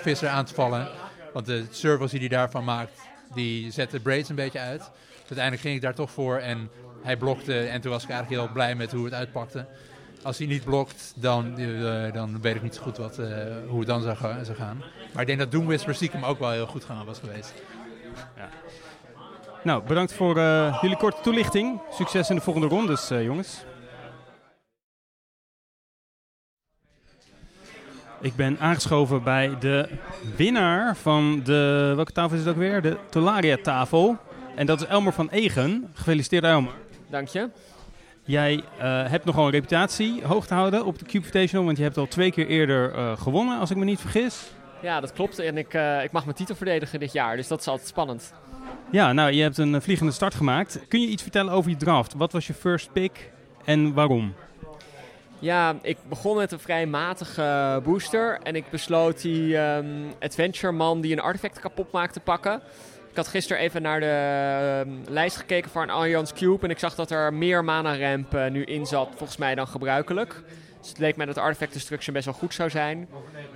Visser 0.00 0.28
aan 0.28 0.44
te 0.44 0.54
vallen. 0.54 0.88
Want 1.32 1.46
de 1.46 1.64
servos 1.70 2.10
die 2.10 2.20
hij 2.20 2.28
daarvan 2.28 2.64
maakt, 2.64 3.00
die 3.34 3.70
zetten 3.70 4.02
braids 4.02 4.28
een 4.28 4.34
beetje 4.34 4.58
uit. 4.58 4.78
Dus 4.78 5.36
uiteindelijk 5.36 5.60
ging 5.60 5.74
ik 5.74 5.80
daar 5.80 5.94
toch 5.94 6.10
voor 6.10 6.36
en 6.36 6.70
hij 7.02 7.16
blokte. 7.16 7.58
En 7.58 7.80
toen 7.80 7.90
was 7.90 8.02
ik 8.02 8.10
eigenlijk 8.10 8.42
heel 8.42 8.52
blij 8.52 8.74
met 8.74 8.92
hoe 8.92 9.04
het 9.04 9.14
uitpakte. 9.14 9.66
Als 10.22 10.38
hij 10.38 10.46
niet 10.46 10.64
blokt, 10.64 11.12
dan, 11.16 11.60
uh, 11.60 12.12
dan 12.12 12.40
weet 12.40 12.54
ik 12.54 12.62
niet 12.62 12.74
zo 12.74 12.82
goed 12.82 12.96
wat, 12.96 13.16
hoe 13.68 13.78
het 13.78 13.88
dan 13.88 14.02
zou, 14.02 14.16
gaan. 14.16 14.82
Maar 15.12 15.20
ik 15.20 15.26
denk 15.26 15.38
dat 15.38 15.52
Doom 15.52 15.66
Whisper 15.66 15.94
stiekem 15.94 16.24
ook 16.24 16.38
wel 16.38 16.50
heel 16.50 16.66
goed 16.66 16.84
gaan 16.84 17.06
was 17.06 17.18
geweest. 17.18 17.54
Ja. 18.36 18.48
Nou, 19.62 19.82
bedankt 19.86 20.12
voor 20.12 20.34
jullie 20.80 20.96
korte 20.96 21.20
toelichting. 21.22 21.80
Succes 21.90 22.30
in 22.30 22.36
de 22.36 22.42
volgende 22.42 22.68
rondes, 22.68 23.08
jongens. 23.08 23.64
Ik 28.26 28.36
ben 28.36 28.56
aangeschoven 28.60 29.22
bij 29.22 29.56
de 29.60 29.88
winnaar 30.36 30.96
van 30.96 31.40
de... 31.44 31.92
Welke 31.94 32.12
tafel 32.12 32.36
is 32.36 32.44
het 32.44 32.50
ook 32.50 32.56
weer? 32.56 32.82
De 32.82 32.96
Tolaria-tafel. 33.10 34.16
En 34.54 34.66
dat 34.66 34.80
is 34.80 34.86
Elmer 34.86 35.12
van 35.12 35.30
Egen. 35.30 35.90
Gefeliciteerd, 35.92 36.44
Elmer. 36.44 36.72
Dank 37.10 37.28
je. 37.28 37.48
Jij 38.24 38.54
uh, 38.54 38.62
hebt 38.82 39.24
nogal 39.24 39.44
een 39.44 39.50
reputatie 39.50 40.24
hoog 40.24 40.46
te 40.46 40.54
houden 40.54 40.84
op 40.84 40.98
de 40.98 41.04
Cube 41.04 41.16
Invitational, 41.16 41.64
want 41.64 41.76
je 41.76 41.82
hebt 41.82 41.96
al 41.96 42.06
twee 42.06 42.32
keer 42.32 42.46
eerder 42.46 42.94
uh, 42.94 43.16
gewonnen, 43.18 43.58
als 43.58 43.70
ik 43.70 43.76
me 43.76 43.84
niet 43.84 44.00
vergis. 44.00 44.50
Ja, 44.82 45.00
dat 45.00 45.12
klopt. 45.12 45.38
En 45.38 45.56
ik, 45.56 45.74
uh, 45.74 46.04
ik 46.04 46.12
mag 46.12 46.24
mijn 46.24 46.36
titel 46.36 46.54
verdedigen 46.54 47.00
dit 47.00 47.12
jaar, 47.12 47.36
dus 47.36 47.48
dat 47.48 47.60
is 47.60 47.66
altijd 47.66 47.88
spannend. 47.88 48.34
Ja, 48.90 49.12
nou, 49.12 49.32
je 49.32 49.42
hebt 49.42 49.58
een 49.58 49.82
vliegende 49.82 50.12
start 50.12 50.34
gemaakt. 50.34 50.80
Kun 50.88 51.00
je 51.00 51.06
iets 51.06 51.22
vertellen 51.22 51.52
over 51.52 51.70
je 51.70 51.76
draft? 51.76 52.14
Wat 52.14 52.32
was 52.32 52.46
je 52.46 52.54
first 52.54 52.92
pick 52.92 53.30
en 53.64 53.94
waarom? 53.94 54.34
Ja, 55.38 55.76
ik 55.82 55.96
begon 56.08 56.36
met 56.36 56.52
een 56.52 56.58
vrij 56.58 56.86
matige 56.86 57.80
booster. 57.84 58.38
En 58.42 58.56
ik 58.56 58.70
besloot 58.70 59.22
die 59.22 59.56
um, 59.56 60.12
Adventure 60.20 60.72
Man 60.72 61.00
die 61.00 61.12
een 61.12 61.20
artefact 61.20 61.60
kapot 61.60 61.92
maakte 61.92 62.12
te 62.12 62.20
pakken. 62.20 62.60
Ik 63.10 63.16
had 63.16 63.28
gisteren 63.28 63.62
even 63.62 63.82
naar 63.82 64.00
de 64.00 64.84
um, 64.86 65.02
lijst 65.08 65.36
gekeken 65.36 65.70
voor 65.70 65.82
een 65.82 65.90
Allianz 65.90 66.32
Cube. 66.32 66.64
En 66.64 66.70
ik 66.70 66.78
zag 66.78 66.94
dat 66.94 67.10
er 67.10 67.34
meer 67.34 67.64
mana 67.64 67.98
ramp 67.98 68.34
uh, 68.34 68.46
nu 68.46 68.64
in 68.64 68.86
zat, 68.86 69.08
volgens 69.16 69.38
mij, 69.38 69.54
dan 69.54 69.66
gebruikelijk. 69.66 70.42
Dus 70.80 70.88
het 70.88 70.98
leek 70.98 71.16
mij 71.16 71.26
dat 71.26 71.38
Artifact 71.38 71.72
Destruction 71.72 72.14
best 72.14 72.26
wel 72.26 72.34
goed 72.34 72.54
zou 72.54 72.70
zijn. 72.70 73.08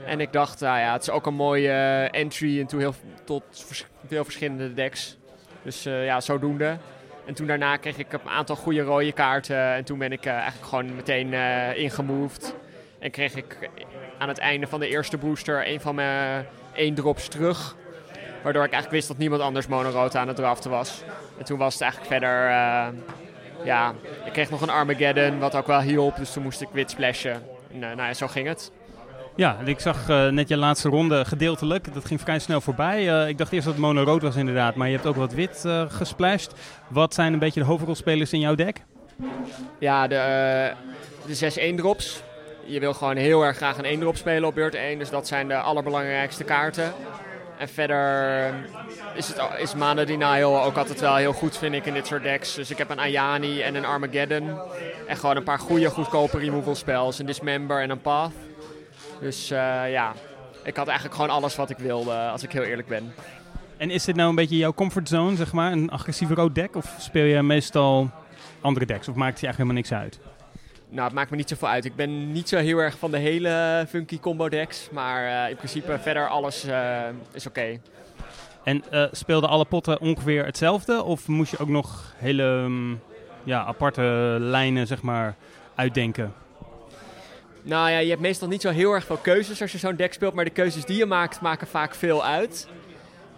En 0.06 0.20
ik 0.20 0.32
dacht, 0.32 0.60
nou 0.60 0.78
ja, 0.78 0.92
het 0.92 1.02
is 1.02 1.10
ook 1.10 1.26
een 1.26 1.34
mooie 1.34 1.68
uh, 1.68 2.20
entry 2.20 2.58
into 2.58 2.78
heel, 2.78 2.94
tot 3.24 3.42
veel 4.06 4.24
verschillende 4.24 4.74
decks. 4.74 5.16
Dus 5.62 5.82
ja, 5.82 6.20
zodoende. 6.20 6.76
En 7.30 7.36
toen 7.36 7.46
daarna 7.46 7.76
kreeg 7.76 7.98
ik 7.98 8.12
een 8.12 8.28
aantal 8.28 8.56
goede 8.56 8.80
rode 8.80 9.12
kaarten. 9.12 9.74
En 9.74 9.84
toen 9.84 9.98
ben 9.98 10.12
ik 10.12 10.26
uh, 10.26 10.32
eigenlijk 10.32 10.64
gewoon 10.64 10.94
meteen 10.94 11.32
uh, 11.32 11.76
ingemoved. 11.76 12.54
En 12.98 13.10
kreeg 13.10 13.34
ik 13.34 13.70
aan 14.18 14.28
het 14.28 14.38
einde 14.38 14.66
van 14.66 14.80
de 14.80 14.88
eerste 14.88 15.18
booster 15.18 15.68
een 15.68 15.80
van 15.80 15.94
mijn 15.94 16.46
één 16.74 16.94
drops 16.94 17.28
terug. 17.28 17.76
Waardoor 18.42 18.64
ik 18.64 18.72
eigenlijk 18.72 18.90
wist 18.90 19.08
dat 19.08 19.18
niemand 19.18 19.42
anders 19.42 19.66
mono-rood 19.66 20.16
aan 20.16 20.28
het 20.28 20.36
draften 20.36 20.70
was. 20.70 21.02
En 21.38 21.44
toen 21.44 21.58
was 21.58 21.72
het 21.72 21.82
eigenlijk 21.82 22.12
verder... 22.12 22.48
Uh, 22.48 22.86
ja, 23.64 23.94
ik 24.24 24.32
kreeg 24.32 24.50
nog 24.50 24.60
een 24.60 24.70
Armageddon, 24.70 25.38
wat 25.38 25.54
ook 25.54 25.66
wel 25.66 25.80
hielp. 25.80 26.16
Dus 26.16 26.32
toen 26.32 26.42
moest 26.42 26.60
ik 26.60 26.68
wit 26.72 26.90
splashen. 26.90 27.42
En 27.72 27.78
nou 27.78 27.96
ja, 27.96 28.14
zo 28.14 28.26
ging 28.26 28.48
het. 28.48 28.72
Ja, 29.36 29.56
ik 29.64 29.80
zag 29.80 30.08
uh, 30.08 30.28
net 30.28 30.48
je 30.48 30.56
laatste 30.56 30.88
ronde 30.88 31.24
gedeeltelijk. 31.24 31.94
Dat 31.94 32.04
ging 32.04 32.20
vrij 32.20 32.38
snel 32.38 32.60
voorbij. 32.60 33.22
Uh, 33.22 33.28
ik 33.28 33.38
dacht 33.38 33.52
eerst 33.52 33.64
dat 33.64 33.74
het 33.74 33.82
mono-rood 33.82 34.22
was 34.22 34.36
inderdaad, 34.36 34.74
maar 34.74 34.88
je 34.88 34.94
hebt 34.94 35.06
ook 35.06 35.16
wat 35.16 35.32
wit 35.32 35.62
uh, 35.66 35.84
gesplashed. 35.88 36.52
Wat 36.88 37.14
zijn 37.14 37.32
een 37.32 37.38
beetje 37.38 37.60
de 37.60 37.66
hoofdrolspelers 37.66 38.32
in 38.32 38.40
jouw 38.40 38.54
deck? 38.54 38.82
Ja, 39.78 40.06
de, 40.06 40.72
de 41.26 41.34
zes 41.34 41.56
1 41.56 41.76
drops. 41.76 42.22
Je 42.64 42.80
wil 42.80 42.92
gewoon 42.92 43.16
heel 43.16 43.42
erg 43.42 43.56
graag 43.56 43.78
een 43.78 43.84
1 43.84 44.00
drop 44.00 44.16
spelen 44.16 44.48
op 44.48 44.54
beurt 44.54 44.74
1, 44.74 44.98
dus 44.98 45.10
dat 45.10 45.26
zijn 45.26 45.48
de 45.48 45.56
allerbelangrijkste 45.56 46.44
kaarten. 46.44 46.92
En 47.58 47.68
verder 47.68 48.52
is, 49.14 49.28
het, 49.28 49.40
is 49.58 49.74
Mana 49.74 50.04
Denial 50.04 50.62
ook 50.62 50.76
altijd 50.76 51.00
wel 51.00 51.16
heel 51.16 51.32
goed, 51.32 51.56
vind 51.56 51.74
ik, 51.74 51.86
in 51.86 51.94
dit 51.94 52.06
soort 52.06 52.22
decks. 52.22 52.54
Dus 52.54 52.70
ik 52.70 52.78
heb 52.78 52.90
een 52.90 52.98
Ayani 52.98 53.62
en 53.62 53.74
een 53.74 53.84
Armageddon. 53.84 54.58
En 55.06 55.16
gewoon 55.16 55.36
een 55.36 55.42
paar 55.42 55.58
goede, 55.58 55.90
goedkope 55.90 56.38
removal 56.38 56.74
spells. 56.74 57.18
Een 57.18 57.26
Dismember 57.26 57.80
en 57.80 57.90
een 57.90 58.00
Path. 58.00 58.32
Dus 59.20 59.50
uh, 59.50 59.58
ja, 59.90 60.12
ik 60.64 60.76
had 60.76 60.86
eigenlijk 60.86 61.16
gewoon 61.16 61.30
alles 61.30 61.56
wat 61.56 61.70
ik 61.70 61.78
wilde, 61.78 62.12
als 62.12 62.42
ik 62.42 62.52
heel 62.52 62.62
eerlijk 62.62 62.88
ben. 62.88 63.12
En 63.76 63.90
is 63.90 64.04
dit 64.04 64.16
nou 64.16 64.28
een 64.28 64.34
beetje 64.34 64.56
jouw 64.56 64.74
comfortzone, 64.74 65.36
zeg 65.36 65.52
maar? 65.52 65.72
Een 65.72 65.90
agressieve 65.90 66.34
rood 66.34 66.54
deck? 66.54 66.76
Of 66.76 66.94
speel 66.98 67.24
je 67.24 67.42
meestal 67.42 68.10
andere 68.60 68.86
decks? 68.86 69.08
Of 69.08 69.14
maakt 69.14 69.30
het 69.30 69.40
je 69.40 69.46
eigenlijk 69.46 69.78
helemaal 69.78 70.04
niks 70.06 70.20
uit? 70.20 70.30
Nou, 70.88 71.04
het 71.04 71.14
maakt 71.14 71.30
me 71.30 71.36
niet 71.36 71.48
zoveel 71.48 71.68
uit. 71.68 71.84
Ik 71.84 71.96
ben 71.96 72.32
niet 72.32 72.48
zo 72.48 72.56
heel 72.56 72.78
erg 72.78 72.98
van 72.98 73.10
de 73.10 73.18
hele 73.18 73.84
funky 73.88 74.20
combo 74.20 74.48
decks. 74.48 74.88
Maar 74.92 75.24
uh, 75.24 75.50
in 75.50 75.56
principe 75.56 75.98
verder 75.98 76.28
alles 76.28 76.66
uh, 76.66 77.00
is 77.32 77.46
oké. 77.46 77.60
Okay. 77.60 77.80
En 78.64 78.84
uh, 78.92 79.04
speelden 79.12 79.48
alle 79.48 79.64
potten 79.64 80.00
ongeveer 80.00 80.44
hetzelfde? 80.44 81.02
Of 81.02 81.28
moest 81.28 81.50
je 81.50 81.58
ook 81.58 81.68
nog 81.68 82.14
hele 82.16 82.42
um, 82.42 83.00
ja, 83.44 83.64
aparte 83.64 84.02
lijnen, 84.38 84.86
zeg 84.86 85.02
maar, 85.02 85.34
uitdenken? 85.74 86.32
Nou 87.70 87.90
ja, 87.90 87.98
je 87.98 88.08
hebt 88.08 88.20
meestal 88.20 88.48
niet 88.48 88.60
zo 88.60 88.70
heel 88.70 88.92
erg 88.92 89.04
veel 89.04 89.16
keuzes 89.16 89.60
als 89.60 89.72
je 89.72 89.78
zo'n 89.78 89.96
deck 89.96 90.12
speelt. 90.12 90.34
Maar 90.34 90.44
de 90.44 90.50
keuzes 90.50 90.84
die 90.84 90.96
je 90.96 91.06
maakt, 91.06 91.40
maken 91.40 91.66
vaak 91.66 91.94
veel 91.94 92.24
uit. 92.24 92.68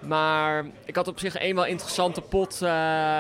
Maar 0.01 0.67
ik 0.85 0.97
had 0.97 1.09
op 1.09 1.19
zich 1.19 1.37
één 1.37 1.55
wel 1.55 1.65
interessante 1.65 2.21
pot 2.21 2.63
eh, 2.63 2.69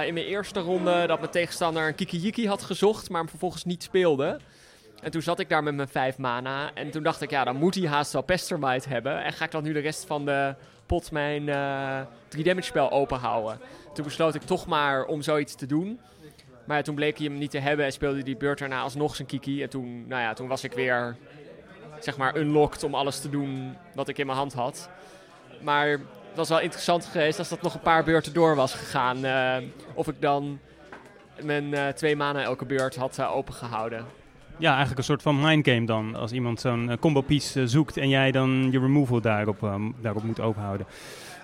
in 0.06 0.14
mijn 0.14 0.26
eerste 0.26 0.60
ronde. 0.60 1.06
Dat 1.06 1.18
mijn 1.18 1.30
tegenstander 1.30 1.86
een 1.86 1.94
Kikijiki 1.94 2.48
had 2.48 2.62
gezocht, 2.62 3.10
maar 3.10 3.20
hem 3.20 3.28
vervolgens 3.28 3.64
niet 3.64 3.82
speelde. 3.82 4.40
En 5.02 5.10
toen 5.10 5.22
zat 5.22 5.38
ik 5.38 5.48
daar 5.48 5.62
met 5.62 5.74
mijn 5.74 5.88
vijf 5.88 6.18
mana. 6.18 6.70
En 6.74 6.90
toen 6.90 7.02
dacht 7.02 7.20
ik, 7.20 7.30
ja, 7.30 7.44
dan 7.44 7.56
moet 7.56 7.74
hij 7.74 7.86
haast 7.86 8.12
wel 8.12 8.22
Pestermite 8.22 8.88
hebben. 8.88 9.24
En 9.24 9.32
ga 9.32 9.44
ik 9.44 9.50
dan 9.50 9.62
nu 9.62 9.72
de 9.72 9.78
rest 9.78 10.04
van 10.04 10.24
de 10.24 10.54
pot 10.86 11.10
mijn 11.10 11.44
3 12.28 12.44
damage 12.44 12.66
spel 12.66 12.90
openhouden. 12.90 13.58
Toen 13.94 14.04
besloot 14.04 14.34
ik 14.34 14.42
toch 14.42 14.66
maar 14.66 15.04
om 15.04 15.22
zoiets 15.22 15.54
te 15.54 15.66
doen. 15.66 16.00
Maar 16.64 16.82
toen 16.82 16.94
bleek 16.94 17.18
hij 17.18 17.26
hem 17.26 17.38
niet 17.38 17.50
te 17.50 17.58
hebben 17.58 17.84
en 17.84 17.92
speelde 17.92 18.22
die 18.22 18.36
beurt 18.36 18.58
daarna 18.58 18.80
alsnog 18.80 19.16
zijn 19.16 19.28
Kiki. 19.28 19.62
En 19.62 19.68
toen, 19.68 20.06
nou 20.06 20.22
ja, 20.22 20.32
toen 20.32 20.48
was 20.48 20.64
ik 20.64 20.72
weer, 20.72 21.16
zeg 22.00 22.16
maar, 22.16 22.36
unlocked 22.36 22.84
om 22.84 22.94
alles 22.94 23.20
te 23.20 23.30
doen 23.30 23.76
wat 23.94 24.08
ik 24.08 24.18
in 24.18 24.26
mijn 24.26 24.38
hand 24.38 24.52
had. 24.52 24.90
Maar 25.62 25.88
het 25.88 26.40
was 26.40 26.48
wel 26.48 26.60
interessant 26.60 27.04
geweest 27.04 27.38
als 27.38 27.48
dat 27.48 27.62
nog 27.62 27.74
een 27.74 27.80
paar 27.80 28.04
beurten 28.04 28.32
door 28.32 28.54
was 28.56 28.74
gegaan. 28.74 29.24
Uh, 29.24 29.56
of 29.94 30.08
ik 30.08 30.20
dan 30.20 30.58
mijn 31.42 31.64
uh, 31.64 31.88
twee 31.88 32.16
mana 32.16 32.42
elke 32.42 32.64
beurt 32.64 32.96
had 32.96 33.18
uh, 33.18 33.36
opengehouden. 33.36 34.04
Ja, 34.56 34.68
eigenlijk 34.68 34.98
een 34.98 35.04
soort 35.04 35.22
van 35.22 35.40
mindgame 35.40 35.86
dan. 35.86 36.14
Als 36.14 36.32
iemand 36.32 36.60
zo'n 36.60 36.96
combo 37.00 37.20
piece 37.20 37.66
zoekt 37.66 37.96
en 37.96 38.08
jij 38.08 38.30
dan 38.30 38.68
je 38.70 38.78
removal 38.78 39.20
daarop, 39.20 39.70
daarop 40.00 40.22
moet 40.22 40.40
openhouden. 40.40 40.86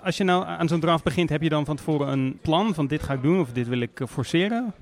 Als 0.03 0.17
je 0.17 0.23
nou 0.23 0.45
aan 0.45 0.67
zo'n 0.67 0.79
draft 0.79 1.03
begint, 1.03 1.29
heb 1.29 1.41
je 1.41 1.49
dan 1.49 1.65
van 1.65 1.75
tevoren 1.75 2.07
een 2.07 2.39
plan 2.41 2.73
van 2.73 2.87
dit 2.87 3.03
ga 3.03 3.13
ik 3.13 3.21
doen 3.21 3.39
of 3.39 3.51
dit 3.51 3.67
wil 3.67 3.79
ik 3.79 4.01
forceren? 4.07 4.73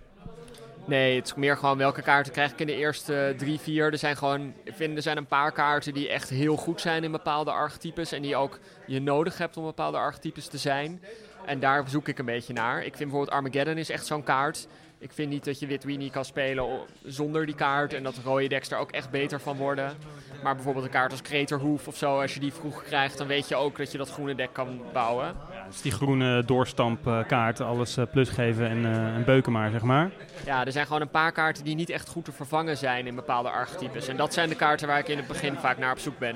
Nee, 0.87 1.15
het 1.15 1.25
is 1.25 1.35
meer 1.35 1.57
gewoon 1.57 1.77
welke 1.77 2.01
kaarten 2.01 2.33
krijg 2.33 2.51
ik 2.51 2.59
in 2.59 2.67
de 2.67 2.75
eerste 2.75 3.33
drie, 3.37 3.59
vier. 3.59 3.91
Er 3.91 3.97
zijn 3.97 4.17
gewoon, 4.17 4.53
ik 4.63 4.73
vind 4.75 4.95
er 4.95 5.01
zijn 5.01 5.17
een 5.17 5.25
paar 5.25 5.51
kaarten 5.51 5.93
die 5.93 6.09
echt 6.09 6.29
heel 6.29 6.55
goed 6.55 6.81
zijn 6.81 7.03
in 7.03 7.11
bepaalde 7.11 7.51
archetypes. 7.51 8.11
En 8.11 8.21
die 8.21 8.35
ook 8.35 8.59
je 8.85 9.01
nodig 9.01 9.37
hebt 9.37 9.57
om 9.57 9.63
bepaalde 9.63 9.97
archetypes 9.97 10.47
te 10.47 10.57
zijn. 10.57 11.01
En 11.45 11.59
daar 11.59 11.89
zoek 11.89 12.07
ik 12.07 12.19
een 12.19 12.25
beetje 12.25 12.53
naar. 12.53 12.77
Ik 12.77 12.95
vind 12.95 12.97
bijvoorbeeld 12.97 13.31
Armageddon 13.31 13.77
is 13.77 13.89
echt 13.89 14.05
zo'n 14.05 14.23
kaart. 14.23 14.67
Ik 14.99 15.11
vind 15.13 15.29
niet 15.29 15.45
dat 15.45 15.59
je 15.59 15.67
wit 15.67 15.83
Weenie 15.83 16.11
kan 16.11 16.25
spelen 16.25 16.79
zonder 17.03 17.45
die 17.45 17.55
kaart. 17.55 17.93
En 17.93 18.03
dat 18.03 18.15
rode 18.23 18.47
decks 18.47 18.71
er 18.71 18.77
ook 18.77 18.91
echt 18.91 19.09
beter 19.09 19.39
van 19.39 19.57
worden. 19.57 19.97
Maar 20.43 20.55
bijvoorbeeld 20.55 20.85
een 20.85 20.91
kaart 20.91 21.11
als 21.11 21.21
Kreterhoef 21.21 21.87
of 21.87 21.97
zo, 21.97 22.21
als 22.21 22.33
je 22.33 22.39
die 22.39 22.53
vroeg 22.53 22.83
krijgt, 22.83 23.17
dan 23.17 23.27
weet 23.27 23.47
je 23.47 23.55
ook 23.55 23.77
dat 23.77 23.91
je 23.91 23.97
dat 23.97 24.09
groene 24.09 24.35
deck 24.35 24.53
kan 24.53 24.81
bouwen. 24.93 25.35
Dus 25.67 25.81
die 25.81 25.91
groene 25.91 26.43
doorstampkaart, 26.45 27.61
alles 27.61 27.97
eh, 27.97 28.05
plus 28.11 28.29
geven 28.29 28.69
en, 28.69 28.77
uh, 28.77 29.15
en 29.15 29.25
beuken 29.25 29.51
maar, 29.51 29.71
zeg 29.71 29.81
maar. 29.81 30.11
Ja, 30.45 30.65
er 30.65 30.71
zijn 30.71 30.85
gewoon 30.85 31.01
een 31.01 31.09
paar 31.09 31.31
kaarten 31.31 31.63
die 31.63 31.75
niet 31.75 31.89
echt 31.89 32.09
goed 32.09 32.25
te 32.25 32.31
vervangen 32.31 32.77
zijn 32.77 33.07
in 33.07 33.15
bepaalde 33.15 33.49
archetypes. 33.49 34.07
En 34.07 34.17
dat 34.17 34.33
zijn 34.33 34.49
de 34.49 34.55
kaarten 34.55 34.87
waar 34.87 34.99
ik 34.99 35.07
in 35.07 35.17
het 35.17 35.27
begin 35.27 35.55
vaak 35.55 35.77
naar 35.77 35.91
op 35.91 35.99
zoek 35.99 36.19
ben. 36.19 36.35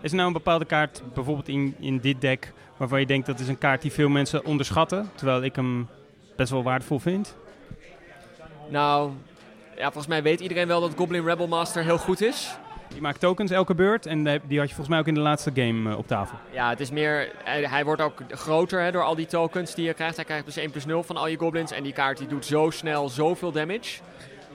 Is 0.00 0.10
er 0.10 0.16
nou 0.16 0.28
een 0.28 0.34
bepaalde 0.34 0.64
kaart, 0.64 1.02
bijvoorbeeld 1.14 1.48
in, 1.48 1.74
in 1.78 1.98
dit 1.98 2.20
deck, 2.20 2.52
waarvan 2.76 3.00
je 3.00 3.06
denkt 3.06 3.26
dat 3.26 3.40
is 3.40 3.48
een 3.48 3.58
kaart 3.58 3.82
die 3.82 3.92
veel 3.92 4.08
mensen 4.08 4.44
onderschatten, 4.44 5.10
terwijl 5.14 5.42
ik 5.42 5.56
hem 5.56 5.88
best 6.36 6.50
wel 6.50 6.62
waardevol 6.62 6.98
vind? 6.98 7.36
Nou, 8.68 9.12
ja, 9.76 9.84
volgens 9.84 10.06
mij 10.06 10.22
weet 10.22 10.40
iedereen 10.40 10.66
wel 10.66 10.80
dat 10.80 10.92
Goblin 10.96 11.24
Rebel 11.24 11.48
Master 11.48 11.82
heel 11.82 11.98
goed 11.98 12.20
is. 12.20 12.56
Die 12.88 13.00
maakt 13.00 13.20
tokens 13.20 13.50
elke 13.50 13.74
beurt 13.74 14.06
en 14.06 14.22
die 14.24 14.58
had 14.58 14.68
je 14.68 14.74
volgens 14.74 14.88
mij 14.88 14.98
ook 14.98 15.06
in 15.06 15.14
de 15.14 15.20
laatste 15.20 15.50
game 15.54 15.90
uh, 15.90 15.98
op 15.98 16.06
tafel. 16.06 16.38
Ja, 16.50 16.68
het 16.68 16.80
is 16.80 16.90
meer, 16.90 17.32
hij, 17.44 17.84
wordt 17.84 18.02
ook 18.02 18.22
groter 18.30 18.80
hè, 18.80 18.90
door 18.90 19.02
al 19.02 19.14
die 19.14 19.26
tokens 19.26 19.74
die 19.74 19.84
je 19.84 19.94
krijgt. 19.94 20.16
Hij 20.16 20.24
krijgt 20.24 20.44
dus 20.44 20.56
1 20.56 20.70
plus 20.70 20.86
0 20.86 21.02
van 21.02 21.16
al 21.16 21.26
je 21.26 21.38
goblins 21.38 21.72
en 21.72 21.82
die 21.82 21.92
kaart 21.92 22.18
die 22.18 22.26
doet 22.26 22.46
zo 22.46 22.70
snel 22.70 23.08
zoveel 23.08 23.52
damage. 23.52 24.00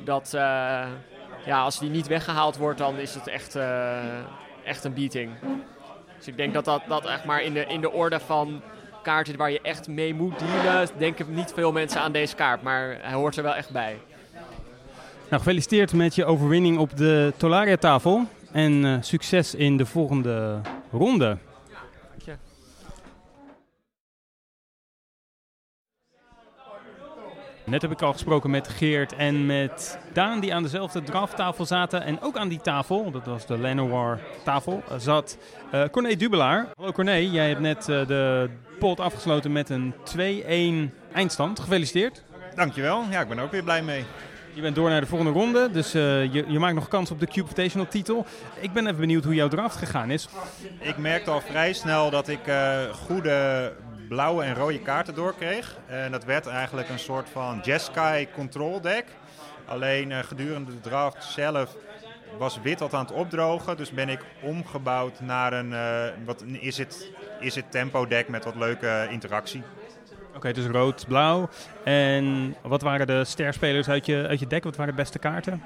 Dat 0.04 0.32
uh, 0.36 0.42
ja, 1.46 1.62
als 1.62 1.80
die 1.80 1.90
niet 1.90 2.08
weggehaald 2.08 2.58
wordt, 2.58 2.78
dan 2.78 2.98
is 2.98 3.16
het 3.16 3.28
echt, 3.28 3.56
uh, 3.56 4.00
echt 4.64 4.84
een 4.84 4.94
beating. 4.94 5.32
Dus 6.18 6.28
ik 6.28 6.38
denk 6.38 6.54
dat 6.54 6.66
dat, 6.66 6.82
dat 6.88 7.06
echt 7.06 7.26
maar 7.26 7.42
in 7.42 7.54
de, 7.54 7.66
in 7.66 7.82
de 7.82 7.92
orde 7.92 8.20
van 8.20 8.62
kaarten 9.04 9.38
waar 9.38 9.52
je 9.52 9.62
echt 9.62 9.88
mee 9.88 10.14
moet 10.14 10.40
dealen, 10.40 10.88
denken 10.98 11.34
niet 11.34 11.52
veel 11.56 11.72
mensen 11.72 12.02
aan 12.02 12.12
deze 12.12 12.36
kaart. 12.36 12.62
Maar 12.62 12.98
hij 13.02 13.14
hoort 13.14 13.38
er 13.38 13.44
wel 13.44 13.56
echt 13.56 13.72
bij. 13.72 14.00
Nou, 15.34 15.46
gefeliciteerd 15.46 15.94
met 15.94 16.16
je 16.16 16.26
overwinning 16.26 16.78
op 16.78 16.98
de 16.98 17.34
Tolaria-tafel. 17.38 18.28
En 18.52 18.72
uh, 18.72 18.98
succes 19.02 19.56
in 19.56 19.78
de 19.78 19.86
volgende 19.86 20.62
ronde. 20.92 21.38
Net 27.66 27.82
heb 27.82 27.92
ik 27.92 28.02
al 28.02 28.12
gesproken 28.12 28.50
met 28.50 28.68
Geert 28.68 29.16
en 29.16 29.46
met 29.46 30.00
Daan, 30.12 30.40
die 30.40 30.54
aan 30.54 30.64
dezelfde 30.64 31.04
drafttafel 31.04 31.66
zaten. 31.66 32.04
En 32.04 32.22
ook 32.22 32.38
aan 32.38 32.48
die 32.48 32.62
tafel, 32.62 33.12
dat 33.12 33.26
was 33.26 33.46
de 33.46 33.58
Lenoir-tafel, 33.58 34.84
zat 34.98 35.38
uh, 35.74 35.84
Corné 35.92 36.16
Dubelaar. 36.16 36.68
Hallo 36.76 36.92
Corné, 36.92 37.16
jij 37.16 37.48
hebt 37.48 37.62
net 37.62 37.86
de 37.86 38.50
pot 38.80 39.00
afgesloten 39.00 39.52
met 39.52 39.70
een 39.70 39.94
2-1 40.92 41.14
eindstand. 41.14 41.60
Gefeliciteerd. 41.60 42.24
Dankjewel, 42.56 43.04
ja, 43.10 43.22
ik 43.22 43.28
ben 43.28 43.40
ook 43.40 43.52
weer 43.52 43.64
blij 43.64 43.84
mee. 43.84 44.06
Je 44.54 44.62
bent 44.62 44.76
door 44.76 44.90
naar 44.90 45.02
de 45.02 45.08
volgende 45.08 45.32
ronde, 45.32 45.72
dus 45.72 45.96
uh, 45.96 46.34
je, 46.34 46.46
je, 46.48 46.60
maakt 46.60 46.76
nog 46.76 46.88
kans 46.88 47.12
op 47.12 47.20
de 47.20 47.26
Cube 47.26 47.42
Invitational 47.42 47.88
titel. 47.88 48.26
Ik 48.60 48.74
ben 48.74 48.86
even 48.86 49.00
benieuwd 49.00 49.24
hoe 49.24 49.36
jouw 49.36 49.48
draft 49.48 49.76
gegaan 49.76 50.12
is. 50.12 50.30
Ik 50.80 50.98
merkte 50.98 51.32
al 51.32 51.42
vrij 51.42 51.74
snel 51.74 52.10
dat 52.10 52.28
ik 52.28 52.48
uh, 52.48 52.80
goede 52.90 53.74
blauwe 54.10 54.44
en 54.44 54.56
rode 54.56 54.80
kaarten 54.80 55.16
doorkreeg. 55.16 55.78
En 55.86 56.12
dat 56.12 56.26
werd 56.26 56.48
eigenlijk 56.48 56.90
een 56.90 57.00
soort 57.00 57.30
van 57.30 57.60
Jeskai 57.64 58.28
control 58.34 58.82
deck. 58.82 59.06
Alleen 59.66 60.10
uh, 60.10 60.20
gedurende 60.20 60.72
de 60.72 60.90
draft 60.90 61.24
zelf 61.24 61.76
was 62.38 62.60
wit 62.64 62.80
wat 62.80 62.94
aan 62.94 63.06
het 63.06 63.14
opdrogen. 63.14 63.78
Dus 63.78 63.92
ben 63.92 64.10
ik 64.10 64.20
omgebouwd 64.42 65.20
naar 65.20 65.54
een, 65.54 65.74
wat, 66.26 66.44
is, 66.60 66.78
het, 66.78 67.10
is 67.40 67.56
het 67.56 67.72
tempo 67.72 68.08
deck 68.08 68.28
met 68.28 68.44
wat 68.44 68.56
leuke 68.56 69.08
interactie. 69.10 69.64
Oké, 70.36 70.52
dus 70.52 70.66
rood, 70.66 71.06
blauw. 71.08 71.50
En 71.84 72.56
wat 72.62 72.82
waren 72.82 73.08
de 73.08 73.26
sterspelers 73.26 73.90
uit 73.90 74.06
je, 74.06 74.28
uit 74.28 74.40
je 74.40 74.48
deck? 74.48 74.64
Wat 74.64 74.76
waren 74.76 74.96
de 74.96 75.02
beste 75.02 75.20
kaarten? 75.20 75.64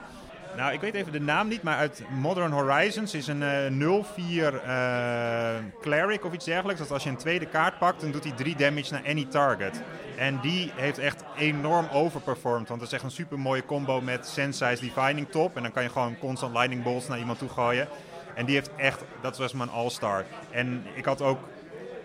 Nou, 0.58 0.74
ik 0.74 0.82
weet 0.82 0.94
even 0.94 1.12
de 1.12 1.20
naam 1.20 1.48
niet, 1.48 1.64
maar 1.64 1.78
uit 1.78 2.04
Modern 2.10 2.52
Horizons 2.52 3.14
is 3.14 3.28
een 3.28 3.42
uh, 3.80 4.04
0-4 4.52 4.54
uh, 4.66 5.56
Cleric 5.82 6.26
of 6.26 6.34
iets 6.34 6.46
dergelijks. 6.46 6.82
Dat 6.82 6.92
als 6.92 7.04
je 7.04 7.10
een 7.10 7.18
tweede 7.18 7.46
kaart 7.46 7.78
pakt, 7.78 8.02
dan 8.02 8.12
doet 8.12 8.24
hij 8.24 8.34
3 8.34 8.56
damage 8.56 8.94
naar 8.94 9.04
any 9.08 9.26
target. 9.26 9.82
En 10.18 10.40
die 10.42 10.72
heeft 10.76 10.98
echt 10.98 11.24
enorm 11.38 11.88
overperformed. 11.92 12.68
Want 12.68 12.80
dat 12.80 12.90
is 12.90 12.94
echt 12.94 13.04
een 13.04 13.12
super 13.12 13.40
mooie 13.40 13.66
combo 13.66 14.02
met 14.02 14.28
Sensei's 14.28 14.80
Divining 14.80 15.30
Top. 15.30 15.56
En 15.56 15.62
dan 15.62 15.72
kan 15.72 15.84
je 15.84 15.90
gewoon 15.90 16.18
constant 16.20 16.54
Lightning 16.54 16.84
Bolts 16.84 17.08
naar 17.08 17.20
iemand 17.20 17.40
toe 17.40 17.50
gooien. 17.50 17.88
En 18.36 18.46
die 18.46 18.56
heeft 18.56 18.76
echt, 18.76 19.04
dat 19.22 19.38
was 19.38 19.54
mijn 19.54 19.70
all-star. 19.70 20.26
En 20.52 20.84
ik 20.96 21.06
had 21.06 21.22
ook 21.22 21.40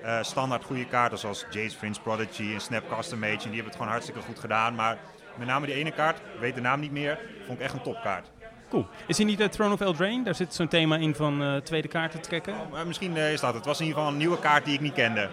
uh, 0.05 0.23
standaard 0.23 0.65
goede 0.65 0.87
kaarten 0.87 1.19
zoals 1.19 1.45
Jace 1.51 1.77
Prince 1.77 2.01
Prodigy 2.01 2.53
en 2.53 2.61
Snap 2.61 2.97
Custom 2.97 3.19
Mage. 3.19 3.33
En 3.33 3.39
die 3.39 3.49
hebben 3.49 3.65
het 3.65 3.77
gewoon 3.77 3.91
hartstikke 3.91 4.21
goed 4.21 4.39
gedaan. 4.39 4.75
Maar 4.75 4.99
met 5.37 5.47
name 5.47 5.67
die 5.67 5.75
ene 5.75 5.91
kaart, 5.91 6.19
ik 6.19 6.41
weet 6.41 6.55
de 6.55 6.61
naam 6.61 6.81
niet 6.81 6.93
meer, 6.93 7.19
vond 7.47 7.59
ik 7.59 7.65
echt 7.65 7.75
een 7.75 7.83
topkaart. 7.83 8.31
Cool. 8.69 8.87
Is 9.07 9.17
hij 9.17 9.27
niet 9.27 9.39
de 9.39 9.49
Throne 9.49 9.73
of 9.73 9.81
Eldraine? 9.81 10.25
Daar 10.25 10.35
zit 10.35 10.55
zo'n 10.55 10.69
thema 10.69 10.97
in 10.97 11.15
van 11.15 11.43
uh, 11.43 11.57
tweede 11.57 11.89
kaarten 11.89 12.21
trekken. 12.21 12.55
Oh, 12.73 12.85
misschien 12.87 13.17
is 13.17 13.41
dat. 13.41 13.55
Het 13.55 13.65
was 13.65 13.81
in 13.81 13.87
ieder 13.87 13.99
geval 13.99 14.13
een 14.13 14.19
nieuwe 14.19 14.39
kaart 14.39 14.65
die 14.65 14.75
ik 14.75 14.81
niet 14.81 14.93
kende. 14.93 15.29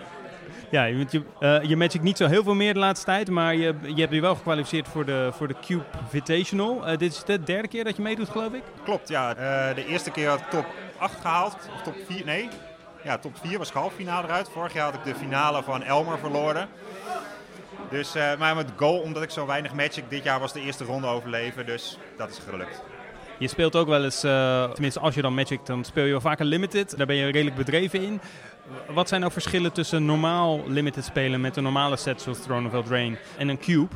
Ja, 0.70 0.84
je, 0.84 1.24
uh, 1.40 1.64
je 1.64 1.76
matcht 1.76 2.02
niet 2.02 2.18
zo 2.18 2.28
heel 2.28 2.44
veel 2.44 2.54
meer 2.54 2.74
de 2.74 2.80
laatste 2.80 3.06
tijd, 3.06 3.30
maar 3.30 3.56
je, 3.56 3.76
je 3.96 4.02
hebt 4.02 4.14
je 4.14 4.22
wel 4.22 4.36
gekwalificeerd 4.36 4.88
voor 4.88 5.06
de, 5.06 5.30
voor 5.34 5.48
de 5.48 5.56
Cube 5.62 5.84
Invitational. 6.00 6.90
Uh, 6.90 6.98
dit 6.98 7.12
is 7.12 7.24
de 7.24 7.44
derde 7.44 7.68
keer 7.68 7.84
dat 7.84 7.96
je 7.96 8.02
meedoet, 8.02 8.30
geloof 8.30 8.54
ik? 8.54 8.64
Klopt, 8.84 9.10
ja. 9.10 9.30
Uh, 9.30 9.76
de 9.76 9.86
eerste 9.86 10.12
keer 10.12 10.30
had 10.30 10.40
ik 10.40 10.50
top 10.50 10.66
8 10.98 11.20
gehaald, 11.22 11.56
of 11.76 11.82
top 11.82 11.96
4, 12.08 12.26
nee, 12.26 12.50
ja, 13.04 13.18
top 13.18 13.38
4 13.42 13.58
was 13.58 13.72
halffinale 13.72 14.28
eruit. 14.28 14.50
Vorig 14.50 14.74
jaar 14.74 14.86
had 14.86 14.94
ik 14.94 15.04
de 15.04 15.16
finale 15.16 15.64
van 15.64 15.84
Elmer 15.84 16.20
verloren. 16.20 16.70
Dus, 17.90 18.16
uh, 18.16 18.38
maar 18.38 18.56
met 18.56 18.68
goal, 18.76 19.00
omdat 19.00 19.24
ik 19.24 19.30
zo 19.30 19.46
weinig 19.46 19.72
ik 19.96 20.10
dit 20.10 20.24
jaar 20.24 20.40
was 20.40 20.54
de 20.54 20.62
eerste 20.62 20.84
ronde 20.84 21.08
overleven. 21.08 21.66
Dus 21.66 21.98
dat 22.18 22.30
is 22.30 22.40
gelukt. 22.50 22.82
Je 23.38 23.48
speelt 23.48 23.76
ook 23.76 23.88
wel 23.88 24.04
eens, 24.04 24.24
uh, 24.24 24.72
tenminste 24.72 25.00
als 25.00 25.16
je 25.16 25.22
dan 25.22 25.34
Magic, 25.34 25.66
dan 25.66 25.84
speel 25.84 26.04
je 26.04 26.12
wel 26.12 26.22
vaker 26.22 26.46
Limited. 26.46 26.98
Daar 26.98 27.08
ben 27.08 27.16
je 27.16 27.26
redelijk 27.26 27.56
bedreven 27.56 28.02
in. 28.02 28.22
Wat 28.90 29.08
zijn 29.08 29.22
nou 29.22 29.34
verschillen 29.34 29.72
tussen 29.72 30.06
normaal 30.06 30.62
Limited 30.68 31.04
spelen 31.06 31.42
met 31.42 31.58
een 31.58 31.64
normale 31.64 31.98
set 31.98 32.22
zoals 32.22 32.40
Throne 32.40 32.68
of 32.68 32.74
Eldraine 32.74 33.18
en 33.38 33.48
een 33.48 33.60
Cube? 33.60 33.96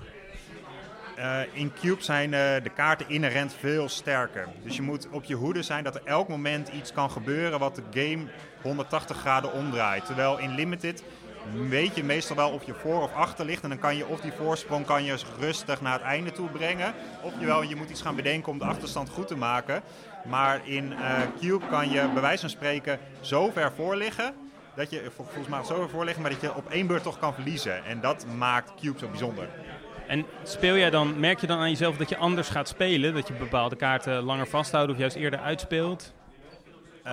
Uh, 1.19 1.39
in 1.54 1.73
Cube 1.82 2.04
zijn 2.04 2.32
uh, 2.32 2.39
de 2.63 2.71
kaarten 2.76 3.10
inherent 3.10 3.56
veel 3.60 3.89
sterker. 3.89 4.47
Dus 4.63 4.76
je 4.76 4.82
moet 4.82 5.08
op 5.12 5.23
je 5.23 5.36
hoede 5.36 5.63
zijn 5.63 5.84
dat 5.84 5.95
er 5.95 6.02
elk 6.06 6.28
moment 6.28 6.69
iets 6.69 6.93
kan 6.93 7.12
gebeuren 7.12 7.60
wat 7.60 7.76
de 7.76 7.84
game 7.93 8.23
180 8.62 9.17
graden 9.17 9.54
omdraait. 9.54 10.06
Terwijl 10.06 10.39
in 10.39 10.56
Limited 10.56 11.04
weet 11.67 11.95
je 11.95 12.04
meestal 12.04 12.36
wel 12.36 12.49
of 12.49 12.63
je 12.63 12.73
voor 12.73 13.02
of 13.02 13.13
achter 13.13 13.45
ligt. 13.45 13.63
En 13.63 13.69
dan 13.69 13.80
kan 13.80 13.97
je 13.97 14.08
of 14.08 14.21
die 14.21 14.32
voorsprong 14.32 14.86
kan 14.86 15.04
je 15.04 15.17
rustig 15.39 15.82
naar 15.82 15.93
het 15.93 16.02
einde 16.02 16.32
toe 16.32 16.49
brengen. 16.49 16.93
Of 17.21 17.34
je, 17.39 17.45
wel, 17.45 17.63
je 17.63 17.76
moet 17.76 17.89
iets 17.89 18.02
gaan 18.02 18.15
bedenken 18.15 18.52
om 18.52 18.58
de 18.58 18.65
achterstand 18.65 19.10
goed 19.10 19.28
te 19.28 19.38
maken. 19.38 19.82
Maar 20.26 20.67
in 20.67 20.91
uh, 20.91 21.19
Cube 21.39 21.67
kan 21.67 21.89
je 21.89 22.10
bij 22.13 22.21
wijze 22.21 22.41
van 22.41 22.49
spreken 22.49 22.99
zo 23.21 23.52
ver 23.52 23.71
voor 23.76 23.95
liggen. 23.95 24.34
Dat 24.76 24.89
je 24.89 25.12
volgens 25.15 25.67
zo 25.67 25.88
voor 25.88 26.06
maar 26.06 26.30
dat 26.30 26.41
je 26.41 26.56
op 26.56 26.69
één 26.69 26.88
beurt 26.88 27.04
toch 27.04 27.19
kan 27.19 27.34
verliezen. 27.34 27.86
En 27.86 28.02
dat 28.02 28.26
maakt 28.38 28.71
Cube 28.82 28.99
zo 28.99 29.08
bijzonder. 29.08 29.47
En 30.08 30.26
speel 30.44 30.78
jij 30.78 30.89
dan, 30.89 31.20
merk 31.20 31.39
je 31.39 31.48
dan 31.48 31.60
aan 31.60 31.70
jezelf 31.70 31.98
dat 31.98 32.10
je 32.10 32.18
anders 32.18 32.50
gaat 32.50 32.68
spelen? 32.68 33.13
Dat 33.13 33.28
je 33.28 33.34
bepaalde 33.34 33.76
kaarten 33.76 34.24
langer 34.24 34.48
vasthoudt 34.48 34.92
of 34.92 34.98
juist 34.98 35.16
eerder 35.16 35.39
uitspeelt? 35.39 36.13
Uh, 37.06 37.12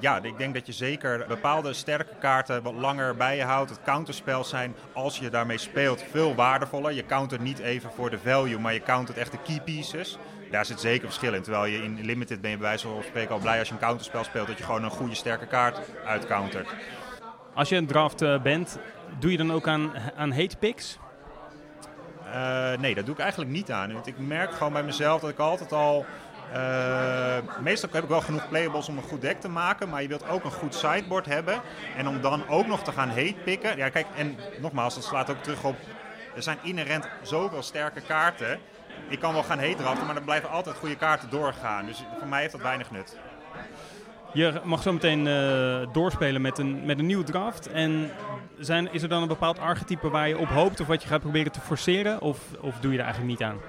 ja, 0.00 0.22
ik 0.22 0.38
denk 0.38 0.54
dat 0.54 0.66
je 0.66 0.72
zeker 0.72 1.24
bepaalde 1.28 1.72
sterke 1.72 2.14
kaarten 2.20 2.62
wat 2.62 2.74
langer 2.74 3.16
bij 3.16 3.36
je 3.36 3.42
houdt. 3.42 3.70
Het 3.70 3.82
counterspel 3.82 4.44
zijn, 4.44 4.74
als 4.92 5.18
je 5.18 5.30
daarmee 5.30 5.58
speelt, 5.58 6.04
veel 6.10 6.34
waardevoller. 6.34 6.92
Je 6.92 7.06
countert 7.06 7.40
niet 7.40 7.58
even 7.58 7.90
voor 7.90 8.10
de 8.10 8.18
value, 8.18 8.58
maar 8.58 8.72
je 8.72 8.82
countert 8.82 9.18
echt 9.18 9.30
de 9.30 9.38
key 9.44 9.60
pieces. 9.64 10.18
Daar 10.50 10.66
zit 10.66 10.80
zeker 10.80 11.06
verschil 11.06 11.34
in. 11.34 11.42
Terwijl 11.42 11.64
je 11.64 11.82
in 11.82 12.04
Limited 12.04 12.40
ben 12.40 12.50
je 12.50 12.56
bij 12.56 12.66
wijze 12.66 12.88
van 12.88 13.02
spreken 13.02 13.34
al 13.34 13.40
blij 13.40 13.58
als 13.58 13.68
je 13.68 13.74
een 13.74 13.80
counterspel 13.80 14.24
speelt. 14.24 14.46
Dat 14.46 14.58
je 14.58 14.64
gewoon 14.64 14.84
een 14.84 14.90
goede 14.90 15.14
sterke 15.14 15.46
kaart 15.46 15.80
uitcountert. 16.06 16.68
Als 17.54 17.68
je 17.68 17.76
een 17.76 17.86
draft 17.86 18.22
uh, 18.22 18.42
bent, 18.42 18.78
doe 19.18 19.30
je 19.30 19.36
dan 19.36 19.52
ook 19.52 19.68
aan, 19.68 19.92
aan 20.16 20.32
hate 20.32 20.56
picks? 20.56 20.98
Uh, 22.32 22.78
nee, 22.78 22.94
dat 22.94 23.04
doe 23.04 23.14
ik 23.14 23.20
eigenlijk 23.20 23.50
niet 23.50 23.70
aan. 23.70 23.92
Want 23.92 24.06
ik 24.06 24.18
merk 24.18 24.52
gewoon 24.52 24.72
bij 24.72 24.82
mezelf 24.82 25.20
dat 25.20 25.30
ik 25.30 25.38
altijd 25.38 25.72
al... 25.72 26.06
Uh, 26.54 27.36
meestal 27.60 27.88
heb 27.92 28.02
ik 28.02 28.08
wel 28.08 28.20
genoeg 28.20 28.48
playables 28.48 28.88
om 28.88 28.96
een 28.96 29.02
goed 29.02 29.20
deck 29.20 29.40
te 29.40 29.48
maken, 29.48 29.88
maar 29.88 30.02
je 30.02 30.08
wilt 30.08 30.28
ook 30.28 30.44
een 30.44 30.50
goed 30.50 30.74
sideboard 30.74 31.26
hebben. 31.26 31.60
En 31.96 32.08
om 32.08 32.20
dan 32.20 32.48
ook 32.48 32.66
nog 32.66 32.82
te 32.82 32.92
gaan 32.92 33.08
hate 33.08 33.34
picken. 33.44 33.76
Ja, 33.76 33.88
kijk, 33.88 34.06
en 34.16 34.36
nogmaals, 34.60 34.94
dat 34.94 35.04
slaat 35.04 35.30
ook 35.30 35.42
terug 35.42 35.64
op. 35.64 35.76
Er 36.36 36.42
zijn 36.42 36.58
inherent 36.62 37.08
zoveel 37.22 37.62
sterke 37.62 38.00
kaarten. 38.00 38.58
Ik 39.08 39.18
kan 39.18 39.32
wel 39.32 39.42
gaan 39.42 39.58
hate 39.58 39.82
maar 39.82 40.16
er 40.16 40.22
blijven 40.22 40.50
altijd 40.50 40.76
goede 40.76 40.96
kaarten 40.96 41.30
doorgaan. 41.30 41.86
Dus 41.86 42.04
voor 42.18 42.28
mij 42.28 42.40
heeft 42.40 42.52
dat 42.52 42.62
weinig 42.62 42.90
nut. 42.90 43.16
Je 44.32 44.60
mag 44.64 44.82
zo 44.82 44.92
meteen 44.92 45.26
uh, 45.26 45.92
doorspelen 45.92 46.40
met 46.40 46.58
een, 46.58 46.84
met 46.84 46.98
een 46.98 47.06
nieuwe 47.06 47.24
draft. 47.24 47.70
En 47.70 48.10
zijn, 48.58 48.92
is 48.92 49.02
er 49.02 49.08
dan 49.08 49.22
een 49.22 49.28
bepaald 49.28 49.58
archetype 49.58 50.10
waar 50.10 50.28
je 50.28 50.38
op 50.38 50.48
hoopt 50.48 50.80
of 50.80 50.86
wat 50.86 51.02
je 51.02 51.08
gaat 51.08 51.20
proberen 51.20 51.52
te 51.52 51.60
forceren? 51.60 52.20
Of, 52.20 52.38
of 52.60 52.80
doe 52.80 52.92
je 52.92 52.98
er 52.98 53.04
eigenlijk 53.04 53.32
niet 53.32 53.48
aan? 53.48 53.60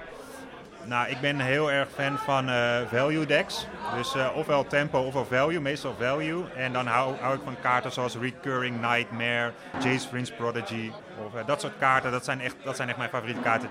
Nou, 0.86 1.08
ik 1.08 1.20
ben 1.20 1.40
heel 1.40 1.72
erg 1.72 1.88
fan 1.94 2.18
van 2.18 2.48
uh, 2.48 2.80
value 2.86 3.26
decks. 3.26 3.66
Dus 3.96 4.14
uh, 4.14 4.28
ofwel 4.34 4.66
tempo 4.66 5.00
ofwel 5.00 5.24
value, 5.24 5.60
meestal 5.60 5.94
value. 5.98 6.44
En 6.56 6.72
dan 6.72 6.86
hou, 6.86 7.14
ik 7.14 7.40
van 7.44 7.56
kaarten 7.60 7.92
zoals 7.92 8.16
Recurring 8.16 8.80
Nightmare, 8.80 9.52
Jace 9.82 10.08
Prince 10.08 10.32
Prodigy. 10.32 10.90
Of 11.26 11.44
dat 11.44 11.60
soort 11.60 11.78
kaarten, 11.78 12.10
dat 12.10 12.24
zijn, 12.24 12.40
echt, 12.40 12.56
dat 12.64 12.76
zijn 12.76 12.88
echt 12.88 12.98
mijn 12.98 13.10
favoriete 13.10 13.40
kaarten. 13.40 13.70